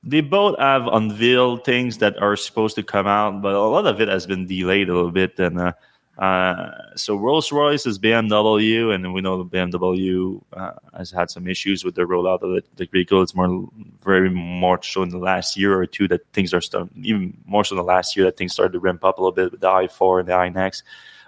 They 0.06 0.20
both 0.20 0.59
have 0.59 0.86
unveiled 0.86 1.64
things 1.64 1.98
that 1.98 2.20
are 2.20 2.36
supposed 2.36 2.76
to 2.76 2.82
come 2.82 3.06
out, 3.06 3.40
but 3.40 3.55
a 3.55 3.60
lot 3.60 3.86
of 3.86 4.01
it 4.01 4.09
has 4.09 4.26
been 4.26 4.47
delayed 4.47 4.89
a 4.89 4.94
little 4.94 5.10
bit. 5.10 5.39
And 5.39 5.59
uh, 5.59 5.72
uh, 6.18 6.72
so 6.94 7.16
Rolls 7.16 7.51
Royce 7.51 7.86
is 7.86 7.98
BMW, 7.98 8.94
and 8.94 9.14
we 9.14 9.22
know 9.22 9.43
the 9.43 9.47
BMW 9.47 10.43
uh, 10.52 10.72
has 10.97 11.10
had 11.10 11.31
some 11.31 11.48
issues 11.48 11.85
with 11.85 11.94
the 11.94 12.02
rollout 12.02 12.43
of 12.43 12.51
the, 12.51 12.62
the 12.76 12.86
vehicle. 12.86 13.22
It's 13.22 13.35
more 13.35 13.66
very 14.05 14.28
much 14.31 14.93
so 14.93 15.02
in 15.02 15.09
the 15.09 15.18
last 15.18 15.56
year 15.56 15.76
or 15.76 15.86
two 15.86 16.06
that 16.09 16.26
things 16.32 16.52
are 16.52 16.60
starting, 16.60 16.90
even 17.02 17.36
more 17.47 17.64
so 17.64 17.74
in 17.74 17.78
the 17.78 17.85
last 17.85 18.14
year 18.14 18.26
that 18.26 18.36
things 18.36 18.52
started 18.52 18.72
to 18.74 18.81
ramp 18.81 19.05
up 19.05 19.16
a 19.18 19.22
little 19.22 19.32
bit 19.32 19.52
with 19.52 19.60
the 19.60 19.68
i4 19.68 20.20
and 20.20 20.28
the 20.28 20.32
iNext, 20.32 20.82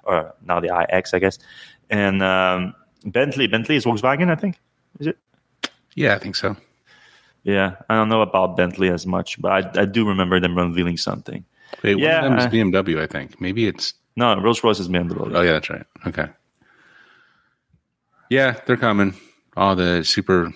or 0.05 0.35
now 0.45 0.61
the 0.61 0.87
iX, 0.93 1.15
I 1.15 1.19
guess. 1.19 1.39
And 1.89 2.23
um, 2.23 2.75
Bentley, 3.07 3.47
Bentley 3.47 3.77
is 3.77 3.87
Volkswagen, 3.87 4.31
I 4.31 4.35
think. 4.35 4.61
Is 4.99 5.07
it? 5.07 5.19
Yeah, 5.95 6.15
I 6.15 6.19
think 6.19 6.37
so. 6.37 6.57
Yeah, 7.47 7.77
I 7.89 7.95
don't 7.95 8.09
know 8.09 8.23
about 8.23 8.57
Bentley 8.57 8.91
as 8.91 9.07
much, 9.07 9.41
but 9.41 9.53
I, 9.53 9.83
I 9.83 9.85
do 9.85 10.09
remember 10.09 10.41
them 10.41 10.59
revealing 10.59 10.97
something. 10.97 11.45
Wait, 11.85 11.97
yeah, 11.97 12.23
one 12.23 12.33
of 12.33 12.51
them 12.53 12.63
is 12.65 12.75
BMW, 12.75 13.01
I 13.01 13.07
think. 13.07 13.41
Maybe 13.41 13.69
it's 13.69 13.95
no 14.17 14.37
Rolls 14.41 14.65
Royce 14.65 14.81
is 14.81 14.89
BMW. 14.89 15.33
Oh 15.33 15.43
yeah, 15.43 15.53
that's 15.53 15.71
right. 15.71 15.87
Okay. 16.09 16.27
Yeah, 18.31 18.59
they're 18.67 18.77
coming. 18.77 19.15
All 19.57 19.77
the 19.77 20.03
super 20.03 20.53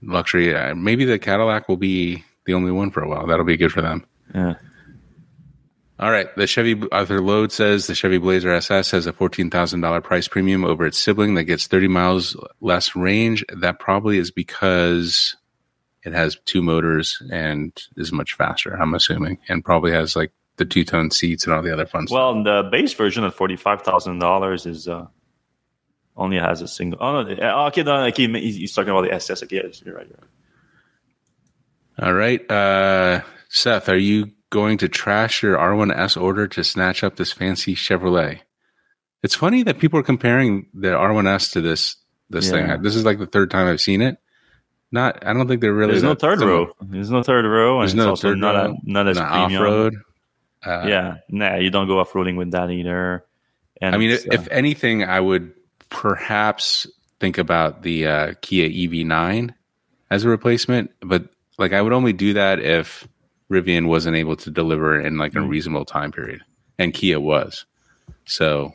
luxury. 0.00 0.74
Maybe 0.74 1.04
the 1.04 1.18
Cadillac 1.18 1.68
will 1.68 1.76
be 1.76 2.24
the 2.46 2.54
only 2.54 2.72
one 2.72 2.90
for 2.90 3.02
a 3.02 3.08
while. 3.08 3.26
That'll 3.26 3.44
be 3.44 3.58
good 3.58 3.72
for 3.72 3.82
them. 3.82 4.06
Yeah. 4.34 4.54
All 5.98 6.10
right. 6.10 6.34
The 6.34 6.46
Chevy 6.46 6.80
Arthur 6.92 7.20
Load 7.20 7.52
says 7.52 7.86
the 7.86 7.94
Chevy 7.94 8.16
Blazer 8.16 8.50
SS 8.52 8.90
has 8.92 9.06
a 9.06 9.12
$14,000 9.12 10.02
price 10.02 10.28
premium 10.28 10.64
over 10.64 10.86
its 10.86 10.96
sibling 10.98 11.34
that 11.34 11.44
gets 11.44 11.66
30 11.66 11.88
miles 11.88 12.36
less 12.62 12.96
range. 12.96 13.44
That 13.54 13.78
probably 13.78 14.16
is 14.16 14.30
because 14.30 15.36
it 16.06 16.14
has 16.14 16.38
two 16.44 16.62
motors 16.62 17.22
and 17.30 17.72
is 17.96 18.12
much 18.12 18.34
faster, 18.34 18.74
I'm 18.74 18.94
assuming, 18.94 19.38
and 19.48 19.64
probably 19.64 19.92
has 19.92 20.16
like 20.16 20.32
the 20.56 20.64
two 20.64 20.84
tone 20.84 21.10
seats 21.10 21.44
and 21.44 21.52
all 21.52 21.62
the 21.62 21.72
other 21.72 21.86
fun 21.86 22.06
well, 22.10 22.32
stuff. 22.32 22.44
Well, 22.44 22.62
the 22.62 22.70
base 22.70 22.94
version 22.94 23.24
at 23.24 23.34
$45,000 23.34 24.66
is 24.66 24.88
uh, 24.88 25.06
only 26.16 26.38
has 26.38 26.62
a 26.62 26.68
single. 26.68 26.98
Oh, 27.02 27.22
no. 27.22 27.30
Uh, 27.30 27.66
okay, 27.68 27.82
no, 27.82 28.04
okay, 28.06 28.26
he's 28.40 28.74
talking 28.74 28.90
about 28.90 29.02
the 29.02 29.12
SS. 29.12 29.42
Okay, 29.42 29.60
yes, 29.62 29.82
you're 29.84 29.94
right. 29.94 30.06
You're 30.06 30.18
right. 31.98 32.08
All 32.08 32.14
right. 32.14 32.50
Uh, 32.50 33.20
Seth, 33.48 33.88
are 33.88 33.98
you 33.98 34.32
going 34.50 34.78
to 34.78 34.88
trash 34.88 35.42
your 35.42 35.56
R1S 35.56 36.20
order 36.20 36.46
to 36.48 36.64
snatch 36.64 37.02
up 37.02 37.16
this 37.16 37.32
fancy 37.32 37.74
Chevrolet. 37.74 38.40
It's 39.22 39.34
funny 39.34 39.62
that 39.64 39.78
people 39.78 39.98
are 39.98 40.04
comparing 40.04 40.68
the 40.72 40.88
R1S 40.88 41.52
to 41.52 41.60
this 41.60 41.96
this 42.28 42.46
yeah. 42.46 42.74
thing. 42.74 42.82
This 42.82 42.96
is 42.96 43.04
like 43.04 43.18
the 43.18 43.26
third 43.26 43.50
time 43.50 43.66
I've 43.66 43.80
seen 43.80 44.02
it. 44.02 44.18
Not, 44.92 45.26
I 45.26 45.32
don't 45.32 45.48
think 45.48 45.60
they're 45.60 45.74
really. 45.74 45.92
There's 45.92 46.02
no 46.02 46.14
third 46.14 46.40
row. 46.40 46.72
There's 46.80 47.10
no 47.10 47.22
third 47.22 47.44
row. 47.44 47.80
There's 47.80 47.94
no 47.94 48.16
third 48.16 48.38
not 48.38 48.54
row. 48.54 48.72
A, 48.72 48.76
not 48.84 49.08
as 49.08 49.18
off 49.18 49.52
road. 49.52 49.96
Uh, 50.64 50.84
yeah, 50.86 51.16
nah, 51.28 51.56
you 51.56 51.70
don't 51.70 51.86
go 51.86 51.98
off 51.98 52.12
roading 52.12 52.36
with 52.36 52.52
that 52.52 52.70
either. 52.70 53.24
And 53.80 53.94
I 53.94 53.98
mean, 53.98 54.10
if, 54.10 54.26
uh, 54.26 54.32
if 54.32 54.48
anything, 54.50 55.04
I 55.04 55.20
would 55.20 55.52
perhaps 55.90 56.86
think 57.20 57.38
about 57.38 57.82
the 57.82 58.06
uh, 58.06 58.34
Kia 58.40 58.68
EV9 58.68 59.54
as 60.10 60.24
a 60.24 60.28
replacement, 60.28 60.90
but 61.00 61.28
like 61.58 61.72
I 61.72 61.82
would 61.82 61.92
only 61.92 62.12
do 62.12 62.32
that 62.34 62.60
if 62.60 63.06
Rivian 63.50 63.86
wasn't 63.86 64.16
able 64.16 64.36
to 64.36 64.50
deliver 64.50 65.00
in 65.00 65.18
like 65.18 65.34
a 65.34 65.38
mm. 65.38 65.48
reasonable 65.48 65.84
time 65.84 66.12
period, 66.12 66.42
and 66.78 66.92
Kia 66.92 67.20
was. 67.20 67.64
So, 68.24 68.72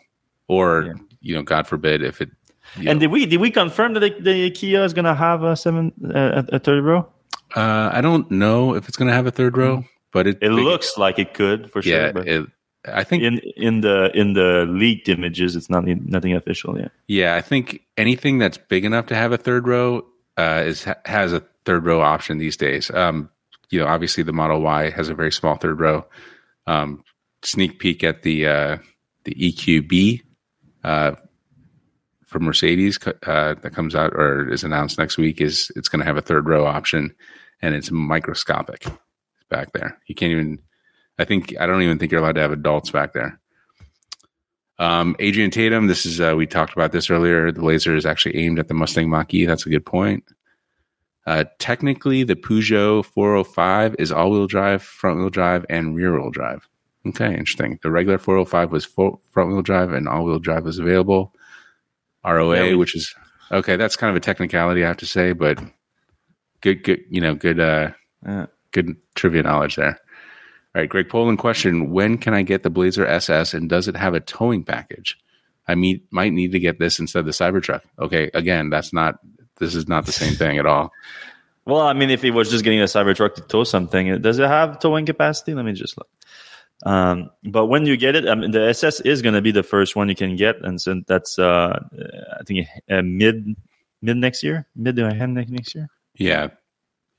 or 0.47 0.83
yeah. 0.83 0.93
you 1.21 1.35
know, 1.35 1.41
God 1.41 1.67
forbid 1.67 2.03
if 2.03 2.21
it. 2.21 2.29
And 2.75 2.99
did 2.99 3.11
we 3.11 3.25
did 3.25 3.39
we 3.39 3.51
confirm 3.51 3.93
that 3.93 3.99
the, 3.99 4.15
the 4.19 4.51
Kia 4.51 4.83
is 4.83 4.93
going 4.93 5.05
to 5.05 5.15
have 5.15 5.43
a 5.43 5.55
seven 5.55 5.91
uh, 6.13 6.43
a 6.49 6.59
third 6.59 6.83
row? 6.83 7.07
Uh, 7.55 7.89
I 7.93 8.01
don't 8.01 8.29
know 8.31 8.75
if 8.75 8.87
it's 8.87 8.97
going 8.97 9.09
to 9.09 9.13
have 9.13 9.27
a 9.27 9.31
third 9.31 9.57
row, 9.57 9.83
but 10.13 10.27
it 10.27 10.37
it 10.41 10.51
looks 10.51 10.97
like 10.97 11.19
it 11.19 11.33
could 11.33 11.71
for 11.71 11.81
yeah, 11.81 12.11
sure. 12.11 12.23
Yeah, 12.25 12.43
I 12.85 13.03
think 13.03 13.23
in 13.23 13.39
in 13.57 13.81
the 13.81 14.11
in 14.13 14.33
the 14.33 14.65
leaked 14.67 15.09
images, 15.09 15.55
it's 15.55 15.69
not 15.69 15.85
nothing 15.85 16.33
official 16.33 16.77
yet. 16.79 16.91
Yeah, 17.07 17.35
I 17.35 17.41
think 17.41 17.81
anything 17.97 18.39
that's 18.39 18.57
big 18.57 18.85
enough 18.85 19.07
to 19.07 19.15
have 19.15 19.31
a 19.31 19.37
third 19.37 19.67
row 19.67 20.05
uh, 20.37 20.63
is 20.65 20.85
has 21.05 21.33
a 21.33 21.43
third 21.65 21.85
row 21.85 22.01
option 22.01 22.37
these 22.37 22.57
days. 22.57 22.89
Um, 22.91 23.29
you 23.69 23.79
know, 23.79 23.87
obviously 23.87 24.23
the 24.23 24.33
Model 24.33 24.61
Y 24.61 24.89
has 24.91 25.09
a 25.09 25.13
very 25.13 25.31
small 25.31 25.55
third 25.55 25.79
row. 25.79 26.05
Um, 26.67 27.03
sneak 27.43 27.79
peek 27.79 28.03
at 28.03 28.23
the 28.23 28.47
uh, 28.47 28.77
the 29.25 29.35
EQB 29.35 30.21
uh, 30.83 31.15
from 32.31 32.45
Mercedes 32.45 32.97
uh, 33.05 33.55
that 33.55 33.75
comes 33.75 33.93
out 33.93 34.13
or 34.13 34.49
is 34.49 34.63
announced 34.63 34.97
next 34.97 35.17
week 35.17 35.41
is 35.41 35.69
it's 35.75 35.89
going 35.89 35.99
to 35.99 36.05
have 36.05 36.15
a 36.15 36.21
third 36.21 36.47
row 36.47 36.65
option, 36.65 37.13
and 37.61 37.75
it's 37.75 37.91
microscopic 37.91 38.85
back 39.49 39.73
there. 39.73 39.97
You 40.07 40.15
can't 40.15 40.31
even. 40.31 40.59
I 41.19 41.25
think 41.25 41.53
I 41.59 41.67
don't 41.67 41.81
even 41.81 41.99
think 41.99 42.11
you're 42.11 42.21
allowed 42.21 42.35
to 42.35 42.41
have 42.41 42.53
adults 42.53 42.89
back 42.89 43.11
there. 43.11 43.37
Um, 44.79 45.15
Adrian 45.19 45.51
Tatum, 45.51 45.87
this 45.87 46.05
is 46.05 46.21
uh, 46.21 46.33
we 46.35 46.47
talked 46.47 46.73
about 46.73 46.93
this 46.93 47.09
earlier. 47.09 47.51
The 47.51 47.65
laser 47.65 47.97
is 47.97 48.05
actually 48.05 48.37
aimed 48.37 48.59
at 48.59 48.69
the 48.69 48.73
Mustang 48.73 49.09
Mach-E. 49.09 49.45
That's 49.45 49.65
a 49.65 49.69
good 49.69 49.85
point. 49.85 50.23
Uh, 51.27 51.43
technically, 51.59 52.23
the 52.23 52.37
Peugeot 52.37 53.05
405 53.05 53.97
is 53.99 54.11
all 54.11 54.31
wheel 54.31 54.47
drive, 54.47 54.81
front 54.81 55.19
wheel 55.19 55.29
drive, 55.29 55.65
and 55.69 55.95
rear 55.95 56.19
wheel 56.19 56.31
drive. 56.31 56.67
Okay, 57.05 57.27
interesting. 57.27 57.77
The 57.83 57.91
regular 57.91 58.17
405 58.17 58.71
was 58.71 58.85
front 58.85 59.19
wheel 59.33 59.61
drive 59.61 59.91
and 59.91 60.07
all 60.07 60.23
wheel 60.23 60.39
drive 60.39 60.63
was 60.63 60.79
available. 60.79 61.35
ROA, 62.25 62.69
yeah, 62.69 62.75
which 62.75 62.95
is 62.95 63.13
okay, 63.51 63.75
that's 63.75 63.95
kind 63.95 64.09
of 64.09 64.15
a 64.15 64.19
technicality, 64.19 64.83
I 64.83 64.87
have 64.87 64.97
to 64.97 65.05
say, 65.05 65.33
but 65.33 65.59
good, 66.61 66.83
good, 66.83 67.01
you 67.09 67.21
know, 67.21 67.35
good, 67.35 67.59
uh, 67.59 67.91
uh, 68.25 68.47
good 68.71 68.95
trivia 69.15 69.43
knowledge 69.43 69.75
there. 69.75 69.99
All 70.73 70.81
right, 70.81 70.89
Greg 70.89 71.09
Poland 71.09 71.39
question: 71.39 71.91
When 71.91 72.17
can 72.17 72.33
I 72.33 72.43
get 72.43 72.63
the 72.63 72.69
Blazer 72.69 73.05
SS, 73.05 73.53
and 73.53 73.69
does 73.69 73.87
it 73.87 73.95
have 73.95 74.13
a 74.13 74.19
towing 74.19 74.63
package? 74.63 75.17
I 75.67 75.75
mean, 75.75 76.01
might 76.11 76.33
need 76.33 76.53
to 76.53 76.59
get 76.59 76.79
this 76.79 76.99
instead 76.99 77.19
of 77.19 77.25
the 77.25 77.31
Cybertruck. 77.31 77.81
Okay, 77.99 78.31
again, 78.33 78.69
that's 78.69 78.93
not 78.93 79.19
this 79.59 79.75
is 79.75 79.87
not 79.87 80.05
the 80.05 80.11
same 80.11 80.35
thing 80.35 80.57
at 80.57 80.65
all. 80.65 80.91
Well, 81.63 81.81
I 81.81 81.93
mean, 81.93 82.09
if 82.09 82.23
he 82.23 82.31
was 82.31 82.49
just 82.49 82.63
getting 82.63 82.81
a 82.81 82.85
Cybertruck 82.85 83.35
to 83.35 83.41
tow 83.41 83.63
something, 83.63 84.19
does 84.19 84.39
it 84.39 84.47
have 84.47 84.79
towing 84.79 85.05
capacity? 85.05 85.53
Let 85.53 85.63
me 85.63 85.73
just 85.73 85.95
look. 85.95 86.09
Um, 86.83 87.29
but 87.43 87.67
when 87.67 87.85
you 87.85 87.95
get 87.95 88.15
it, 88.15 88.27
I 88.27 88.35
mean, 88.35 88.51
the 88.51 88.61
SS 88.69 89.01
is 89.01 89.21
going 89.21 89.35
to 89.35 89.41
be 89.41 89.51
the 89.51 89.63
first 89.63 89.95
one 89.95 90.09
you 90.09 90.15
can 90.15 90.35
get, 90.35 90.63
and 90.63 90.81
so 90.81 91.01
that's 91.07 91.37
uh, 91.37 91.79
I 92.39 92.43
think 92.43 92.67
uh, 92.89 93.01
mid 93.03 93.55
mid 94.01 94.17
next 94.17 94.41
year, 94.41 94.67
mid 94.75 94.95
to 94.95 95.05
end 95.05 95.35
next 95.35 95.75
year. 95.75 95.89
Yeah, 96.15 96.47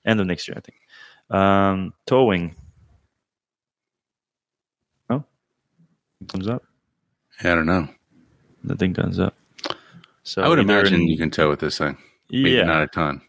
end 0.05 0.21
of 0.21 0.27
next 0.27 0.49
year, 0.49 0.57
I 0.57 0.61
think. 0.61 0.79
Um, 1.31 1.95
towing. 2.07 2.57
Oh, 5.09 5.25
comes 6.29 6.49
up. 6.49 6.65
Yeah, 7.43 7.53
I 7.53 7.55
don't 7.55 7.67
know. 7.67 7.89
Nothing 8.65 8.95
comes 8.95 9.19
up. 9.19 9.35
So 10.25 10.43
I 10.43 10.49
would 10.49 10.59
imagine 10.59 11.03
in, 11.03 11.09
you 11.09 11.17
can 11.17 11.31
tow 11.31 11.49
with 11.49 11.61
this 11.61 11.79
thing. 11.79 11.97
Maybe 12.31 12.51
yeah. 12.51 12.65
not 12.65 12.83
a 12.83 12.87
ton. 12.87 13.21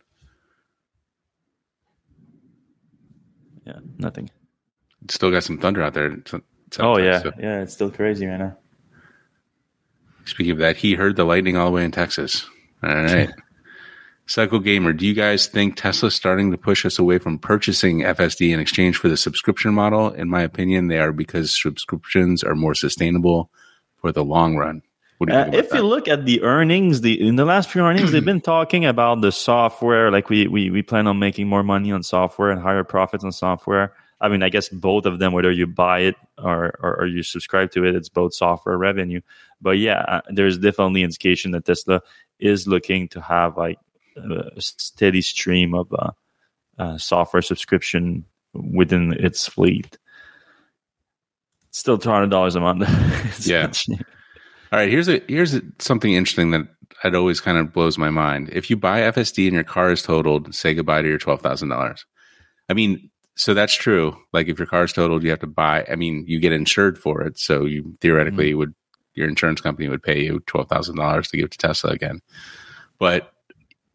Yeah, 3.66 3.80
nothing. 3.98 4.30
Still 5.10 5.32
got 5.32 5.44
some 5.44 5.58
thunder 5.58 5.82
out 5.82 5.94
there. 5.94 6.18
Oh 6.80 6.98
yeah, 6.98 7.22
so. 7.22 7.32
yeah, 7.40 7.62
it's 7.62 7.74
still 7.74 7.92
crazy 7.92 8.26
right 8.26 8.38
now. 8.38 8.58
Speaking 10.26 10.52
of 10.52 10.58
that, 10.60 10.78
he 10.78 10.94
heard 10.94 11.16
the 11.16 11.26
lightning 11.26 11.58
all 11.58 11.66
the 11.66 11.72
way 11.72 11.84
in 11.84 11.92
Texas. 11.92 12.46
All 12.82 12.94
right. 12.94 13.30
Cycle 14.26 14.60
Gamer, 14.60 14.94
do 14.94 15.06
you 15.06 15.14
guys 15.14 15.48
think 15.48 15.76
Tesla's 15.76 16.16
starting 16.16 16.52
to 16.52 16.58
push 16.58 16.86
us 16.86 16.98
away 16.98 17.18
from 17.18 17.38
purchasing 17.38 18.00
FSD 18.00 18.54
in 18.54 18.60
exchange 18.60 18.96
for 18.96 19.10
the 19.10 19.18
subscription 19.18 19.74
model? 19.74 20.12
In 20.12 20.30
my 20.30 20.42
opinion, 20.42 20.88
they 20.88 20.98
are 20.98 21.12
because 21.12 21.52
subscriptions 21.62 22.42
are 22.42 22.56
more 22.56 22.74
sustainable 22.74 23.52
for 23.98 24.14
the 24.14 24.24
long 24.24 24.56
run. 24.56 24.82
You 25.20 25.34
uh, 25.34 25.50
if 25.54 25.70
that? 25.70 25.78
you 25.78 25.84
look 25.84 26.08
at 26.08 26.26
the 26.26 26.42
earnings, 26.42 27.02
the 27.02 27.20
in 27.20 27.36
the 27.36 27.46
last 27.46 27.70
few 27.70 27.82
earnings, 27.82 28.12
they've 28.12 28.24
been 28.24 28.42
talking 28.42 28.86
about 28.86 29.22
the 29.22 29.32
software. 29.32 30.12
Like 30.12 30.30
we, 30.30 30.48
we 30.48 30.70
we 30.70 30.82
plan 30.82 31.08
on 31.08 31.20
making 31.20 31.48
more 31.48 31.64
money 31.64 31.92
on 31.92 32.04
software 32.04 32.50
and 32.50 32.62
higher 32.62 32.84
profits 32.84 33.24
on 33.24 33.32
software. 33.32 33.94
I 34.24 34.30
mean, 34.30 34.42
I 34.42 34.50
guess 34.50 34.70
both 34.70 35.06
of 35.06 35.20
them, 35.20 35.34
whether 35.34 35.52
you 35.52 35.68
buy 35.68 36.00
it 36.00 36.16
or, 36.38 36.74
or, 36.82 37.02
or 37.02 37.06
you 37.06 37.24
subscribe 37.24 37.72
to 37.72 37.84
it, 37.84 37.94
it's 37.94 38.08
both 38.08 38.34
software 38.34 38.78
revenue. 38.78 39.20
But 39.62 39.78
yeah, 39.80 40.00
uh, 40.08 40.22
there's 40.30 40.58
definitely 40.58 41.04
indication 41.04 41.52
that 41.52 41.66
Tesla 41.66 42.02
is 42.40 42.66
looking 42.66 43.10
to 43.10 43.22
have 43.22 43.58
like 43.58 43.80
a 44.16 44.62
steady 44.62 45.22
stream 45.22 45.74
of 45.74 45.94
uh, 45.94 46.12
uh, 46.78 46.98
software 46.98 47.42
subscription 47.42 48.24
within 48.54 49.14
its 49.14 49.46
fleet. 49.46 49.98
still 51.72 51.98
two 51.98 52.10
hundred 52.10 52.30
dollars 52.30 52.56
a 52.56 52.62
month. 52.62 52.88
yeah. 53.46 53.72
All 54.72 54.80
right, 54.80 54.90
here's 54.90 55.10
a 55.10 55.22
here's 55.28 55.54
a, 55.54 55.62
something 55.80 56.14
interesting 56.14 56.52
that 56.52 56.68
it 57.04 57.14
always 57.14 57.42
kind 57.42 57.58
of 57.58 57.74
blows 57.74 57.98
my 57.98 58.10
mind. 58.10 58.50
If 58.54 58.70
you 58.70 58.78
buy 58.78 59.02
FSD 59.02 59.46
and 59.46 59.54
your 59.54 59.64
car 59.64 59.92
is 59.92 60.02
totaled, 60.02 60.56
say 60.56 60.74
goodbye 60.74 61.02
to 61.02 61.08
your 61.08 61.18
twelve 61.18 61.42
thousand 61.42 61.70
dollars. 61.70 62.06
I 62.70 62.74
mean, 62.74 63.10
so 63.36 63.54
that's 63.54 63.74
true. 63.74 64.16
Like 64.32 64.48
if 64.48 64.60
your 64.60 64.68
car 64.68 64.84
is 64.84 64.94
totaled, 64.94 65.24
you 65.24 65.30
have 65.30 65.40
to 65.40 65.48
buy. 65.48 65.86
I 65.90 65.96
mean, 65.96 66.24
you 66.28 66.40
get 66.40 66.52
insured 66.52 66.98
for 66.98 67.22
it, 67.22 67.40
so 67.40 67.66
you 67.66 67.96
theoretically 68.02 68.50
mm-hmm. 68.50 68.60
would 68.60 68.76
your 69.16 69.28
insurance 69.28 69.62
company 69.62 69.88
would 69.90 70.04
pay 70.04 70.24
you 70.24 70.42
twelve 70.46 70.70
thousand 70.70 70.98
dollars 70.98 71.30
to 71.30 71.38
give 71.38 71.50
to 71.52 71.58
Tesla 71.58 71.92
again. 71.92 72.20
But 73.00 73.32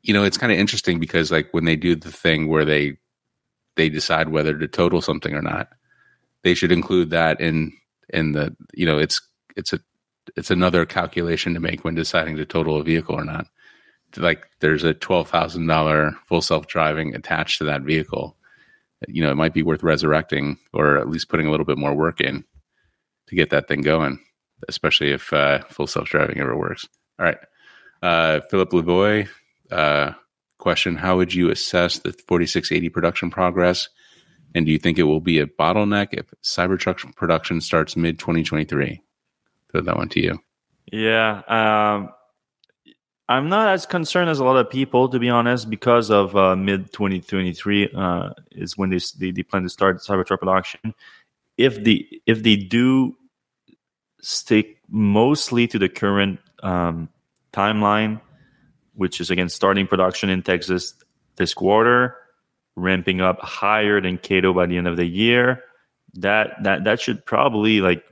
you 0.03 0.13
know, 0.13 0.25
it's 0.25 0.39
kind 0.39 0.53
of 0.53 0.59
interesting 0.59 0.99
because 0.99 1.31
like 1.31 1.49
when 1.53 1.65
they 1.65 1.77
do 1.77 1.95
the 1.95 2.13
thing 2.13 2.49
where 2.49 2.65
they 2.65 2.97
they 3.77 3.89
decide 3.89 4.31
whether 4.31 4.57
to 4.57 4.69
total 4.69 5.01
something 5.01 5.35
or 5.35 5.43
not, 5.43 5.69
they 6.43 6.55
should 6.55 6.73
include 6.73 7.11
that 7.11 7.41
in 7.41 7.73
in 8.09 8.33
the 8.33 8.57
you 8.75 8.87
know 8.87 8.99
it's 8.99 9.21
it's 9.57 9.73
a 9.73 9.81
it's 10.37 10.51
another 10.51 10.85
calculation 10.85 11.55
to 11.55 11.61
make 11.61 11.85
when 11.85 11.95
deciding 11.95 12.37
to 12.37 12.45
total 12.45 12.81
a 12.81 12.85
vehicle 12.85 13.15
or 13.15 13.25
not. 13.25 13.47
Like 14.17 14.47
there's 14.61 14.85
a 14.85 14.95
twelve 14.95 15.29
thousand 15.29 15.67
dollar 15.67 16.13
full 16.27 16.43
self 16.43 16.67
driving 16.67 17.15
attached 17.15 17.59
to 17.59 17.65
that 17.65 17.83
vehicle. 17.83 18.37
You 19.07 19.23
know, 19.23 19.31
it 19.31 19.37
might 19.37 19.55
be 19.55 19.63
worth 19.63 19.83
resurrecting 19.83 20.59
or 20.73 20.99
at 20.99 21.09
least 21.09 21.29
putting 21.29 21.47
a 21.47 21.51
little 21.51 21.67
bit 21.67 21.79
more 21.79 21.95
work 21.95 22.21
in 22.21 22.45
to 23.29 23.37
get 23.37 23.51
that 23.51 23.69
thing 23.69 23.83
going, 23.83 24.19
especially 24.69 25.13
if 25.13 25.33
uh, 25.33 25.63
full 25.69 25.87
self 25.87 26.09
driving 26.09 26.39
ever 26.39 26.57
works. 26.57 26.89
All 27.19 27.27
right, 27.27 27.39
uh, 28.03 28.41
Philip 28.51 28.71
Lavoy, 28.71 29.29
uh, 29.71 30.13
question: 30.59 30.97
How 30.97 31.17
would 31.17 31.33
you 31.35 31.51
assess 31.51 31.99
the 31.99 32.13
4680 32.13 32.89
production 32.89 33.31
progress? 33.31 33.89
And 34.55 34.65
do 34.65 34.73
you 34.73 34.79
think 34.79 34.99
it 34.99 35.03
will 35.03 35.21
be 35.21 35.41
a 35.41 35.47
bottleneck 35.47 36.09
if 36.13 36.33
Cybertruck 36.43 37.15
production 37.15 37.61
starts 37.61 37.97
mid 37.97 38.19
2023? 38.19 39.03
throw 39.71 39.83
that 39.83 39.97
one 39.97 40.09
to 40.11 40.21
you. 40.21 40.39
Yeah. 40.91 41.43
Um, 41.49 42.11
I'm 43.29 43.51
not 43.51 43.69
as 43.69 43.85
concerned 43.85 44.31
as 44.31 44.39
a 44.39 44.45
lot 44.45 44.57
of 44.57 44.71
people, 44.71 45.09
to 45.11 45.19
be 45.19 45.29
honest, 45.29 45.69
because 45.69 46.11
of 46.11 46.35
uh, 46.35 46.57
mid 46.57 46.93
2023 46.93 47.91
uh, 47.95 48.31
is 48.53 48.79
when 48.79 48.89
they, 48.89 48.99
they, 49.19 49.43
plan 49.43 49.65
to 49.65 49.69
start 49.69 49.99
Cybertruck 49.99 50.39
production. 50.39 50.95
If 51.59 51.85
the 51.85 52.09
if 52.25 52.43
they 52.43 52.57
do 52.57 53.17
stick 54.23 54.79
mostly 54.89 55.67
to 55.67 55.79
the 55.79 55.91
current 55.91 56.41
um, 56.63 57.11
timeline, 57.53 58.23
which 58.95 59.21
is 59.21 59.31
again 59.31 59.51
starting 59.51 59.87
production 59.87 60.31
in 60.31 60.43
Texas 60.43 60.95
this 61.37 61.53
quarter, 61.53 62.17
ramping 62.77 63.21
up 63.21 63.41
higher 63.41 64.01
than 64.01 64.17
Kato 64.17 64.55
by 64.55 64.65
the 64.65 64.79
end 64.79 64.89
of 64.89 64.97
the 64.97 65.07
year, 65.07 65.63
that 66.15 66.63
that 66.63 66.85
that 66.85 66.99
should 66.99 67.27
probably 67.27 67.83
like 67.83 68.03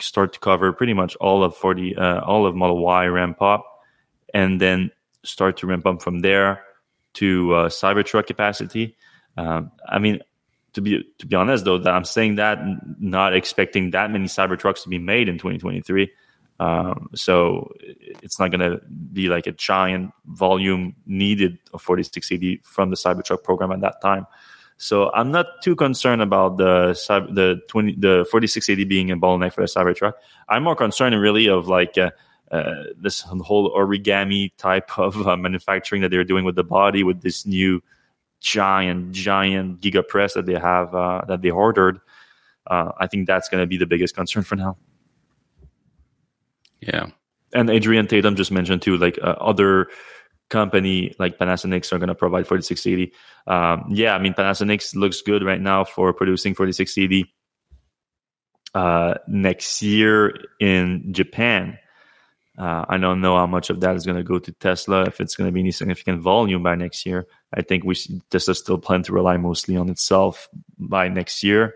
start 0.00 0.32
to 0.32 0.40
cover 0.40 0.72
pretty 0.72 0.94
much 0.94 1.14
all 1.16 1.44
of 1.44 1.56
40 1.56 1.96
uh, 1.96 2.20
all 2.22 2.44
of 2.44 2.56
Model 2.56 2.78
Y 2.78 3.06
ramp 3.06 3.40
up 3.40 3.67
and 4.34 4.60
then 4.60 4.90
start 5.24 5.56
to 5.58 5.66
ramp 5.66 5.86
up 5.86 6.02
from 6.02 6.20
there 6.20 6.62
to 7.14 7.54
uh, 7.54 7.68
Cybertruck 7.68 8.26
capacity. 8.26 8.96
Um, 9.36 9.72
I 9.88 9.98
mean, 9.98 10.20
to 10.74 10.80
be 10.80 11.04
to 11.18 11.26
be 11.26 11.36
honest, 11.36 11.64
though, 11.64 11.78
that 11.78 11.92
I'm 11.92 12.04
saying 12.04 12.36
that 12.36 12.58
not 13.00 13.34
expecting 13.34 13.90
that 13.90 14.10
many 14.10 14.26
Cybertrucks 14.26 14.82
to 14.84 14.88
be 14.88 14.98
made 14.98 15.28
in 15.28 15.36
2023. 15.36 16.10
Um, 16.60 17.08
so 17.14 17.72
it's 17.80 18.38
not 18.40 18.50
going 18.50 18.68
to 18.68 18.80
be 19.12 19.28
like 19.28 19.46
a 19.46 19.52
giant 19.52 20.12
volume 20.26 20.96
needed 21.06 21.58
of 21.72 21.80
4680 21.82 22.62
from 22.64 22.90
the 22.90 22.96
Cybertruck 22.96 23.44
program 23.44 23.70
at 23.70 23.80
that 23.80 24.00
time. 24.02 24.26
So 24.76 25.12
I'm 25.12 25.30
not 25.30 25.46
too 25.62 25.74
concerned 25.74 26.22
about 26.22 26.56
the 26.56 26.94
the 27.32 27.60
20 27.68 27.96
the 27.96 28.26
4680 28.30 28.84
being 28.84 29.10
a 29.10 29.16
bottleneck 29.16 29.52
for 29.52 29.60
the 29.60 29.66
Cybertruck. 29.66 30.14
I'm 30.48 30.62
more 30.62 30.76
concerned 30.76 31.20
really 31.20 31.48
of 31.48 31.68
like 31.68 31.98
uh, 31.98 32.10
this 32.50 33.20
whole 33.20 33.70
origami 33.74 34.50
type 34.56 34.98
of 34.98 35.26
uh, 35.26 35.36
manufacturing 35.36 36.02
that 36.02 36.10
they're 36.10 36.24
doing 36.24 36.44
with 36.44 36.56
the 36.56 36.64
body 36.64 37.02
with 37.02 37.22
this 37.22 37.46
new 37.46 37.82
giant 38.40 39.12
giant 39.12 39.80
giga 39.80 40.06
press 40.06 40.34
that 40.34 40.46
they 40.46 40.54
have 40.54 40.94
uh, 40.94 41.22
that 41.26 41.42
they 41.42 41.50
ordered 41.50 42.00
uh, 42.68 42.92
i 42.98 43.06
think 43.06 43.26
that's 43.26 43.48
going 43.48 43.62
to 43.62 43.66
be 43.66 43.76
the 43.76 43.86
biggest 43.86 44.14
concern 44.14 44.42
for 44.42 44.56
now. 44.56 44.76
Yeah. 46.80 47.06
And 47.52 47.68
adrian 47.70 48.06
tatum 48.06 48.36
just 48.36 48.52
mentioned 48.52 48.82
too 48.82 48.96
like 48.96 49.18
uh, 49.22 49.36
other 49.40 49.88
company 50.48 51.14
like 51.18 51.38
panasonic 51.38 51.92
are 51.92 51.98
going 51.98 52.08
to 52.08 52.14
provide 52.14 52.46
4680 52.46 53.12
um, 53.46 53.84
yeah 53.90 54.14
i 54.14 54.18
mean 54.18 54.32
panasonic 54.32 54.94
looks 54.94 55.20
good 55.20 55.42
right 55.42 55.60
now 55.60 55.84
for 55.84 56.12
producing 56.12 56.54
4680 56.54 57.30
uh, 58.74 59.14
next 59.26 59.82
year 59.82 60.38
in 60.60 61.12
japan 61.12 61.78
uh, 62.58 62.84
I 62.88 62.98
don't 62.98 63.20
know 63.20 63.36
how 63.36 63.46
much 63.46 63.70
of 63.70 63.80
that 63.80 63.94
is 63.94 64.04
going 64.04 64.16
to 64.16 64.24
go 64.24 64.40
to 64.40 64.52
Tesla, 64.52 65.04
if 65.04 65.20
it's 65.20 65.36
going 65.36 65.46
to 65.46 65.52
be 65.52 65.60
any 65.60 65.70
significant 65.70 66.20
volume 66.20 66.62
by 66.62 66.74
next 66.74 67.06
year. 67.06 67.26
I 67.54 67.62
think 67.62 67.84
we 67.84 67.94
Tesla 68.30 68.54
still 68.54 68.78
plan 68.78 69.04
to 69.04 69.12
rely 69.12 69.36
mostly 69.36 69.76
on 69.76 69.88
itself 69.88 70.48
by 70.76 71.08
next 71.08 71.44
year. 71.44 71.74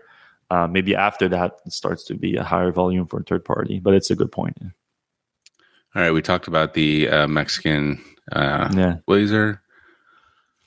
Uh, 0.49 0.67
maybe 0.67 0.93
after 0.93 1.29
that, 1.29 1.59
it 1.65 1.71
starts 1.71 2.03
to 2.05 2.15
be 2.15 2.35
a 2.35 2.43
higher 2.43 2.71
volume 2.71 3.07
for 3.07 3.23
third 3.23 3.45
party, 3.45 3.79
but 3.79 3.93
it's 3.93 4.11
a 4.11 4.15
good 4.15 4.31
point. 4.31 4.57
All 5.95 6.01
right, 6.01 6.11
we 6.11 6.21
talked 6.21 6.47
about 6.47 6.73
the 6.73 7.07
uh, 7.07 7.27
Mexican 7.27 8.03
uh, 8.31 8.69
yeah. 8.75 8.97
Blazer. 9.05 9.61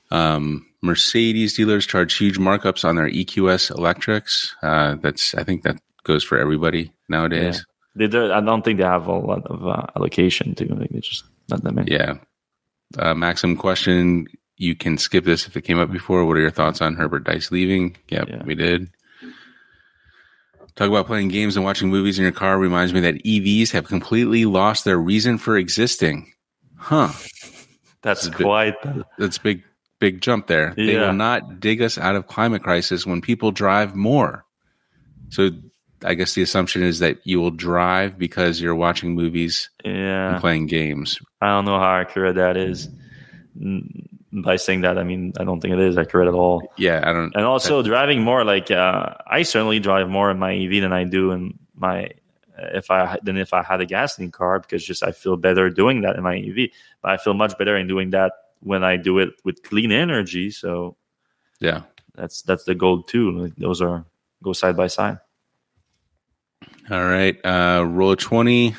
Um, 0.09 0.65
Mercedes 0.81 1.55
dealers 1.55 1.85
charge 1.85 2.15
huge 2.15 2.39
markups 2.39 2.85
on 2.85 2.95
their 2.95 3.09
EQS 3.09 3.69
electrics. 3.77 4.55
Uh, 4.63 4.95
that's 4.95 5.35
I 5.35 5.43
think 5.43 5.63
that 5.63 5.79
goes 6.03 6.23
for 6.23 6.39
everybody 6.39 6.91
nowadays. 7.07 7.57
Yeah. 7.57 7.76
They 7.97 8.07
do, 8.07 8.31
I 8.31 8.41
don't 8.41 8.63
think 8.63 8.77
they 8.77 8.85
have 8.85 9.07
a 9.07 9.13
lot 9.13 9.45
of 9.47 9.65
uh, 9.65 9.85
allocation 9.95 10.53
to. 10.55 10.75
Like 10.75 10.89
they 10.91 10.99
just 10.99 11.23
not 11.49 11.63
that 11.63 11.73
many. 11.73 11.91
Yeah. 11.91 12.15
Uh, 12.97 13.15
Maxim 13.15 13.57
question. 13.57 14.27
You 14.57 14.75
can 14.75 14.97
skip 14.97 15.25
this 15.25 15.47
if 15.47 15.57
it 15.57 15.61
came 15.61 15.79
up 15.79 15.91
before. 15.91 16.25
What 16.25 16.37
are 16.37 16.41
your 16.41 16.51
thoughts 16.51 16.81
on 16.81 16.95
Herbert 16.95 17.23
Diess 17.23 17.51
leaving? 17.51 17.97
Yep, 18.09 18.29
yeah, 18.29 18.43
we 18.43 18.55
did. 18.55 18.89
Talk 20.75 20.89
about 20.89 21.07
playing 21.07 21.29
games 21.29 21.55
and 21.55 21.65
watching 21.65 21.89
movies 21.89 22.19
in 22.19 22.23
your 22.23 22.31
car 22.31 22.59
reminds 22.59 22.93
me 22.93 22.99
that 22.99 23.23
EVs 23.23 23.71
have 23.71 23.87
completely 23.87 24.45
lost 24.45 24.85
their 24.85 24.97
reason 24.97 25.39
for 25.39 25.57
existing. 25.57 26.31
Huh. 26.75 27.09
That's, 28.03 28.27
that's 28.27 28.29
quite. 28.29 28.79
Big, 28.83 29.03
that's 29.17 29.37
big, 29.39 29.63
big 29.99 30.21
jump 30.21 30.45
there. 30.45 30.75
Yeah. 30.77 30.85
They 30.85 30.99
will 30.99 31.13
not 31.13 31.59
dig 31.59 31.81
us 31.81 31.97
out 31.97 32.15
of 32.15 32.27
climate 32.27 32.61
crisis 32.61 33.07
when 33.07 33.21
people 33.21 33.51
drive 33.51 33.95
more. 33.95 34.45
So 35.29 35.49
I 36.03 36.13
guess 36.13 36.33
the 36.33 36.41
assumption 36.41 36.83
is 36.83 36.99
that 36.99 37.19
you 37.23 37.39
will 37.39 37.51
drive 37.51 38.17
because 38.17 38.61
you're 38.61 38.75
watching 38.75 39.15
movies 39.15 39.69
yeah. 39.83 40.33
and 40.33 40.41
playing 40.41 40.67
games. 40.67 41.19
I 41.41 41.47
don't 41.47 41.65
know 41.65 41.79
how 41.79 41.95
accurate 41.95 42.35
that 42.35 42.57
is. 42.57 42.89
By 44.31 44.57
saying 44.57 44.81
that, 44.81 44.99
I 44.99 45.03
mean 45.03 45.33
I 45.39 45.43
don't 45.43 45.59
think 45.59 45.73
it 45.73 45.79
is 45.79 45.97
accurate 45.97 46.27
at 46.27 46.33
all. 46.33 46.71
Yeah, 46.77 47.01
I 47.03 47.13
don't. 47.13 47.35
And 47.35 47.45
also 47.45 47.79
I, 47.79 47.83
driving 47.83 48.21
more, 48.21 48.43
like 48.43 48.69
uh, 48.69 49.15
I 49.25 49.43
certainly 49.43 49.79
drive 49.79 50.09
more 50.09 50.29
in 50.29 50.37
my 50.37 50.55
EV 50.55 50.81
than 50.81 50.93
I 50.93 51.05
do 51.05 51.31
in 51.31 51.57
my 51.75 52.11
if 52.57 52.91
I 52.91 53.17
than 53.23 53.37
if 53.37 53.53
I 53.53 53.63
had 53.63 53.81
a 53.81 53.85
gasoline 53.85 54.31
car 54.31 54.59
because 54.59 54.85
just 54.85 55.03
I 55.03 55.11
feel 55.11 55.37
better 55.37 55.69
doing 55.69 56.01
that 56.01 56.15
in 56.15 56.23
my 56.23 56.37
EV. 56.37 56.69
But 57.01 57.11
I 57.11 57.17
feel 57.17 57.33
much 57.33 57.57
better 57.57 57.75
in 57.77 57.87
doing 57.87 58.11
that 58.11 58.33
when 58.59 58.83
I 58.83 58.97
do 58.97 59.17
it 59.19 59.29
with 59.43 59.63
clean 59.63 59.91
energy. 59.91 60.51
So 60.51 60.97
yeah, 61.59 61.83
that's 62.13 62.41
that's 62.43 62.65
the 62.65 62.75
goal 62.75 63.03
too. 63.03 63.31
Like 63.31 63.55
those 63.55 63.81
are 63.81 64.05
go 64.43 64.53
side 64.53 64.77
by 64.77 64.87
side. 64.87 65.19
All 66.89 67.05
right. 67.05 67.37
Uh, 67.45 67.83
roll 67.87 68.15
20. 68.15 68.75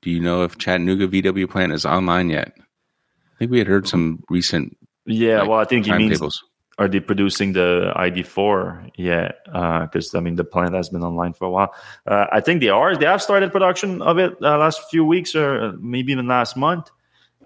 Do 0.00 0.10
you 0.10 0.20
know 0.20 0.42
if 0.44 0.58
Chattanooga 0.58 1.08
VW 1.08 1.48
plant 1.48 1.72
is 1.72 1.84
online 1.84 2.30
yet? 2.30 2.52
I 2.56 3.38
think 3.38 3.50
we 3.50 3.58
had 3.58 3.66
heard 3.66 3.86
some 3.86 4.22
recent. 4.30 4.76
Yeah, 5.04 5.40
like, 5.40 5.48
well, 5.48 5.58
I 5.58 5.64
think 5.64 5.86
he 5.86 5.92
means 5.92 6.18
tables. 6.18 6.42
are 6.78 6.88
they 6.88 7.00
producing 7.00 7.52
the 7.52 7.92
ID4 7.96 8.92
yet? 8.96 9.36
Because 9.44 10.14
uh, 10.14 10.18
I 10.18 10.20
mean, 10.20 10.36
the 10.36 10.44
plant 10.44 10.74
has 10.74 10.88
been 10.88 11.02
online 11.02 11.32
for 11.32 11.44
a 11.44 11.50
while. 11.50 11.74
Uh, 12.06 12.26
I 12.32 12.40
think 12.40 12.60
they 12.60 12.68
are. 12.68 12.96
They 12.96 13.06
have 13.06 13.22
started 13.22 13.52
production 13.52 14.00
of 14.00 14.18
it 14.18 14.32
uh, 14.42 14.58
last 14.58 14.80
few 14.90 15.04
weeks 15.04 15.34
or 15.34 15.72
maybe 15.78 16.12
even 16.12 16.28
last 16.28 16.56
month. 16.56 16.90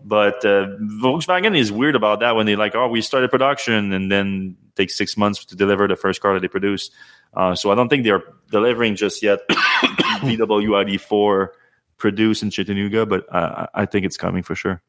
But 0.04 0.44
uh, 0.44 0.68
Volkswagen 1.02 1.56
is 1.56 1.72
weird 1.72 1.96
about 1.96 2.20
that 2.20 2.36
when 2.36 2.46
they 2.46 2.56
like, 2.56 2.74
oh, 2.74 2.88
we 2.88 3.02
started 3.02 3.30
production 3.30 3.92
and 3.92 4.10
then 4.10 4.56
take 4.76 4.90
six 4.90 5.16
months 5.16 5.44
to 5.46 5.56
deliver 5.56 5.88
the 5.88 5.96
first 5.96 6.20
car 6.20 6.34
that 6.34 6.40
they 6.40 6.48
produce. 6.48 6.90
Uh, 7.34 7.54
so 7.54 7.70
I 7.70 7.74
don't 7.74 7.88
think 7.88 8.04
they're 8.04 8.22
delivering 8.50 8.96
just 8.96 9.22
yet 9.22 9.40
VW 9.48 10.84
ID4 10.84 11.48
produced 11.96 12.42
in 12.42 12.50
Chattanooga, 12.50 13.06
but 13.06 13.26
uh, 13.34 13.66
I 13.74 13.86
think 13.86 14.06
it's 14.06 14.16
coming 14.16 14.42
for 14.42 14.54
sure. 14.54 14.82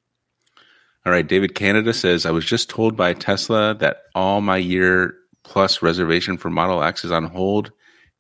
All 1.06 1.12
right. 1.12 1.28
David 1.28 1.56
Canada 1.56 1.94
says, 1.94 2.26
I 2.26 2.32
was 2.32 2.46
just 2.46 2.70
told 2.70 2.98
by 2.98 3.14
Tesla 3.14 3.74
that 3.76 4.04
all 4.14 4.42
my 4.42 4.58
year 4.58 5.16
plus 5.44 5.82
reservation 5.82 6.38
for 6.38 6.50
Model 6.50 6.84
X 6.84 7.06
is 7.06 7.12
on 7.12 7.24
hold, 7.24 7.72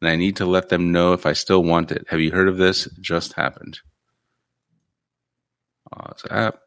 and 0.02 0.10
I 0.10 0.16
need 0.16 0.38
to 0.38 0.46
let 0.46 0.70
them 0.70 0.92
know 0.92 1.14
if 1.14 1.26
I 1.26 1.34
still 1.34 1.64
want 1.64 1.92
it. 1.92 2.06
Have 2.10 2.22
you 2.22 2.32
heard 2.32 2.48
of 2.48 2.58
this? 2.58 2.88
just 3.02 3.34
happened. 3.34 3.80
app. 6.30 6.60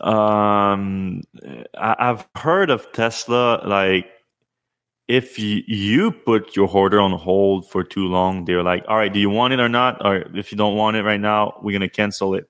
Um, 0.00 1.22
I've 1.78 2.26
heard 2.34 2.70
of 2.70 2.90
Tesla 2.92 3.62
like 3.66 4.06
if 5.08 5.38
you, 5.38 5.62
you 5.66 6.10
put 6.10 6.56
your 6.56 6.68
order 6.68 7.00
on 7.00 7.12
hold 7.12 7.68
for 7.68 7.84
too 7.84 8.06
long, 8.06 8.44
they're 8.44 8.62
like, 8.62 8.84
all 8.88 8.96
right, 8.96 9.12
do 9.12 9.20
you 9.20 9.28
want 9.28 9.52
it 9.52 9.60
or 9.60 9.68
not? 9.68 10.04
Or 10.04 10.24
if 10.34 10.52
you 10.52 10.58
don't 10.58 10.76
want 10.76 10.96
it 10.96 11.02
right 11.02 11.20
now, 11.20 11.58
we're 11.62 11.72
going 11.72 11.88
to 11.88 11.94
cancel 11.94 12.34
it. 12.34 12.48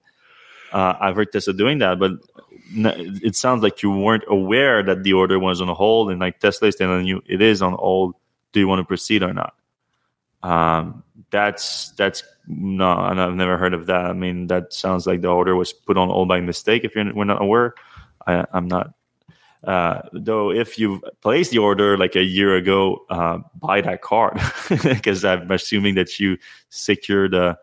Uh, 0.72 0.94
I've 1.00 1.16
heard 1.16 1.32
Tesla 1.32 1.54
doing 1.54 1.78
that, 1.78 1.98
but 1.98 2.12
it 2.74 3.36
sounds 3.36 3.62
like 3.62 3.82
you 3.82 3.90
weren't 3.90 4.24
aware 4.28 4.82
that 4.82 5.02
the 5.02 5.12
order 5.12 5.38
was 5.38 5.60
on 5.60 5.68
hold 5.68 6.10
and 6.10 6.20
like 6.20 6.38
Tesla 6.38 6.68
is 6.68 6.76
telling 6.76 7.06
you 7.06 7.22
it 7.26 7.42
is 7.42 7.62
on 7.62 7.72
hold. 7.72 8.14
Do 8.52 8.60
you 8.60 8.68
want 8.68 8.78
to 8.80 8.84
proceed 8.84 9.22
or 9.22 9.32
not? 9.32 9.54
Um, 10.42 11.02
that's, 11.32 11.90
that's 11.92 12.22
no, 12.46 12.92
I've 12.92 13.34
never 13.34 13.58
heard 13.58 13.74
of 13.74 13.86
that. 13.86 14.04
I 14.04 14.12
mean, 14.12 14.46
that 14.46 14.72
sounds 14.72 15.06
like 15.06 15.20
the 15.20 15.28
order 15.28 15.56
was 15.56 15.72
put 15.72 15.96
on 15.96 16.10
all 16.10 16.26
by 16.26 16.40
mistake. 16.40 16.84
If 16.84 16.94
you're 16.94 17.12
we're 17.14 17.24
not 17.24 17.42
aware, 17.42 17.74
I, 18.26 18.44
I'm 18.52 18.68
not 18.68 18.94
uh, 19.64 20.02
though, 20.12 20.50
if 20.50 20.78
you 20.78 21.00
placed 21.20 21.52
the 21.52 21.58
order 21.58 21.96
like 21.96 22.16
a 22.16 22.22
year 22.22 22.56
ago, 22.56 23.04
uh, 23.10 23.38
buy 23.54 23.80
that 23.80 24.02
card 24.02 24.40
because 24.82 25.24
I'm 25.24 25.50
assuming 25.50 25.94
that 25.94 26.18
you 26.18 26.36
secured 26.68 27.32
a, 27.32 27.56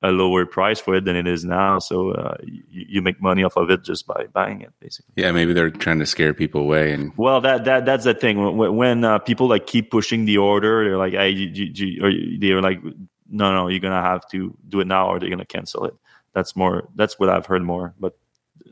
a, 0.00 0.12
lower 0.12 0.46
price 0.46 0.78
for 0.78 0.94
it 0.94 1.04
than 1.04 1.16
it 1.16 1.26
is 1.26 1.44
now. 1.44 1.80
So 1.80 2.12
uh, 2.12 2.36
you, 2.44 2.62
you, 2.70 3.02
make 3.02 3.20
money 3.20 3.42
off 3.42 3.56
of 3.56 3.68
it 3.68 3.82
just 3.82 4.06
by 4.06 4.26
buying 4.32 4.60
it, 4.60 4.72
basically. 4.78 5.12
Yeah, 5.16 5.32
maybe 5.32 5.52
they're 5.52 5.70
trying 5.70 5.98
to 5.98 6.06
scare 6.06 6.34
people 6.34 6.60
away. 6.60 6.92
And 6.92 7.12
well, 7.16 7.40
that 7.40 7.64
that 7.64 7.84
that's 7.84 8.04
the 8.04 8.14
thing. 8.14 8.56
When, 8.56 8.76
when 8.76 9.04
uh, 9.04 9.18
people 9.18 9.48
like 9.48 9.66
keep 9.66 9.90
pushing 9.90 10.26
the 10.26 10.38
order, 10.38 10.84
they're 10.84 10.98
like, 10.98 11.14
"Hey," 11.14 11.30
you, 11.30 11.48
you, 11.48 12.04
or 12.04 12.12
they're 12.38 12.62
like, 12.62 12.80
"No, 13.30 13.52
no, 13.52 13.68
you're 13.68 13.80
gonna 13.80 14.02
have 14.02 14.28
to 14.30 14.56
do 14.68 14.80
it 14.80 14.86
now, 14.86 15.08
or 15.08 15.18
they're 15.18 15.30
gonna 15.30 15.44
cancel 15.44 15.84
it." 15.84 15.94
That's 16.32 16.54
more. 16.56 16.88
That's 16.94 17.18
what 17.18 17.28
I've 17.28 17.46
heard 17.46 17.62
more, 17.62 17.94
but 17.98 18.16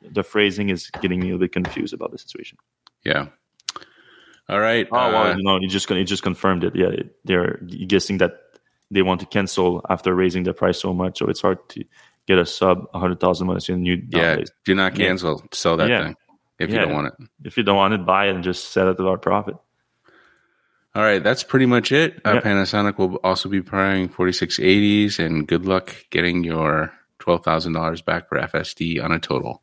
the 0.02 0.22
phrasing 0.22 0.70
is 0.70 0.90
getting 1.00 1.20
me 1.20 1.30
a 1.30 1.38
bit 1.38 1.52
confused 1.52 1.94
about 1.94 2.12
the 2.12 2.18
situation. 2.18 2.58
Yeah. 3.04 3.26
All 4.48 4.60
right. 4.60 4.88
Oh 4.90 4.96
uh, 4.96 5.12
well, 5.12 5.36
you 5.36 5.42
know, 5.42 5.58
you 5.60 5.68
just 5.68 5.88
you 5.90 6.04
just 6.04 6.22
confirmed 6.22 6.64
it. 6.64 6.74
Yeah, 6.74 6.90
they're 7.24 7.58
guessing 7.86 8.18
that 8.18 8.32
they 8.90 9.02
want 9.02 9.20
to 9.20 9.26
cancel 9.26 9.84
after 9.90 10.14
raising 10.14 10.44
the 10.44 10.54
price 10.54 10.80
so 10.80 10.94
much, 10.94 11.18
so 11.18 11.26
it's 11.26 11.42
hard 11.42 11.58
to 11.70 11.84
get 12.26 12.38
a 12.38 12.46
sub 12.46 12.86
100,000 12.92 13.46
minutes 13.46 13.68
in 13.68 13.84
you. 13.84 14.02
Yeah, 14.08 14.44
do 14.64 14.74
not 14.74 14.94
cancel. 14.94 15.40
Yeah. 15.42 15.48
Sell 15.52 15.76
that 15.76 15.88
yeah. 15.88 16.04
thing 16.04 16.16
if 16.58 16.70
yeah. 16.70 16.80
you 16.80 16.86
don't 16.86 16.94
want 16.94 17.06
it. 17.08 17.28
If 17.44 17.56
you 17.56 17.62
don't 17.62 17.76
want 17.76 17.94
it, 17.94 18.04
buy 18.04 18.26
it 18.26 18.34
and 18.34 18.44
just 18.44 18.72
sell 18.72 18.88
it 18.90 18.96
to 18.96 19.08
our 19.08 19.18
profit. 19.18 19.56
All 20.98 21.04
right, 21.04 21.22
that's 21.22 21.44
pretty 21.44 21.66
much 21.66 21.92
it. 21.92 22.20
Uh, 22.24 22.40
Panasonic 22.40 22.98
will 22.98 23.20
also 23.22 23.48
be 23.48 23.60
prioritizing 23.60 24.10
4680s, 24.10 25.24
and 25.24 25.46
good 25.46 25.64
luck 25.64 25.94
getting 26.10 26.42
your 26.42 26.92
$12,000 27.20 28.04
back 28.04 28.28
for 28.28 28.36
FSD 28.36 29.00
on 29.00 29.12
a 29.12 29.20
total. 29.20 29.62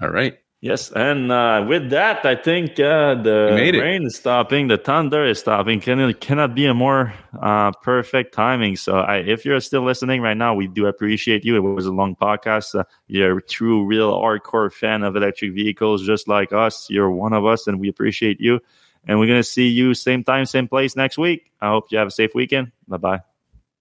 All 0.00 0.10
right. 0.10 0.38
Yes, 0.60 0.92
and 0.92 1.32
uh, 1.32 1.66
with 1.68 1.90
that, 1.90 2.24
I 2.24 2.36
think 2.36 2.78
uh, 2.78 3.16
the 3.16 3.50
rain 3.80 4.06
is 4.06 4.14
stopping, 4.14 4.68
the 4.68 4.78
thunder 4.78 5.26
is 5.26 5.40
stopping. 5.40 5.80
Can 5.80 5.98
it 5.98 6.20
cannot 6.20 6.54
be 6.54 6.66
a 6.66 6.72
more 6.72 7.12
uh, 7.42 7.72
perfect 7.82 8.32
timing. 8.32 8.76
So, 8.76 8.98
I, 8.98 9.16
if 9.16 9.44
you're 9.44 9.60
still 9.60 9.82
listening 9.82 10.20
right 10.20 10.36
now, 10.36 10.54
we 10.54 10.68
do 10.68 10.86
appreciate 10.86 11.44
you. 11.44 11.56
It 11.56 11.60
was 11.60 11.86
a 11.86 11.92
long 11.92 12.14
podcast. 12.14 12.78
Uh, 12.78 12.84
you're 13.08 13.38
a 13.38 13.42
true, 13.42 13.84
real 13.84 14.12
hardcore 14.12 14.72
fan 14.72 15.02
of 15.02 15.16
electric 15.16 15.52
vehicles, 15.52 16.06
just 16.06 16.28
like 16.28 16.52
us. 16.52 16.88
You're 16.88 17.10
one 17.10 17.32
of 17.32 17.44
us, 17.44 17.66
and 17.66 17.80
we 17.80 17.88
appreciate 17.88 18.40
you. 18.40 18.60
And 19.06 19.18
we're 19.18 19.26
gonna 19.26 19.42
see 19.42 19.68
you 19.68 19.94
same 19.94 20.24
time, 20.24 20.46
same 20.46 20.68
place 20.68 20.96
next 20.96 21.18
week. 21.18 21.52
I 21.60 21.68
hope 21.68 21.86
you 21.90 21.98
have 21.98 22.08
a 22.08 22.12
safe 22.12 22.34
weekend. 22.34 22.72
Bye 22.88 22.96
bye. 22.96 23.33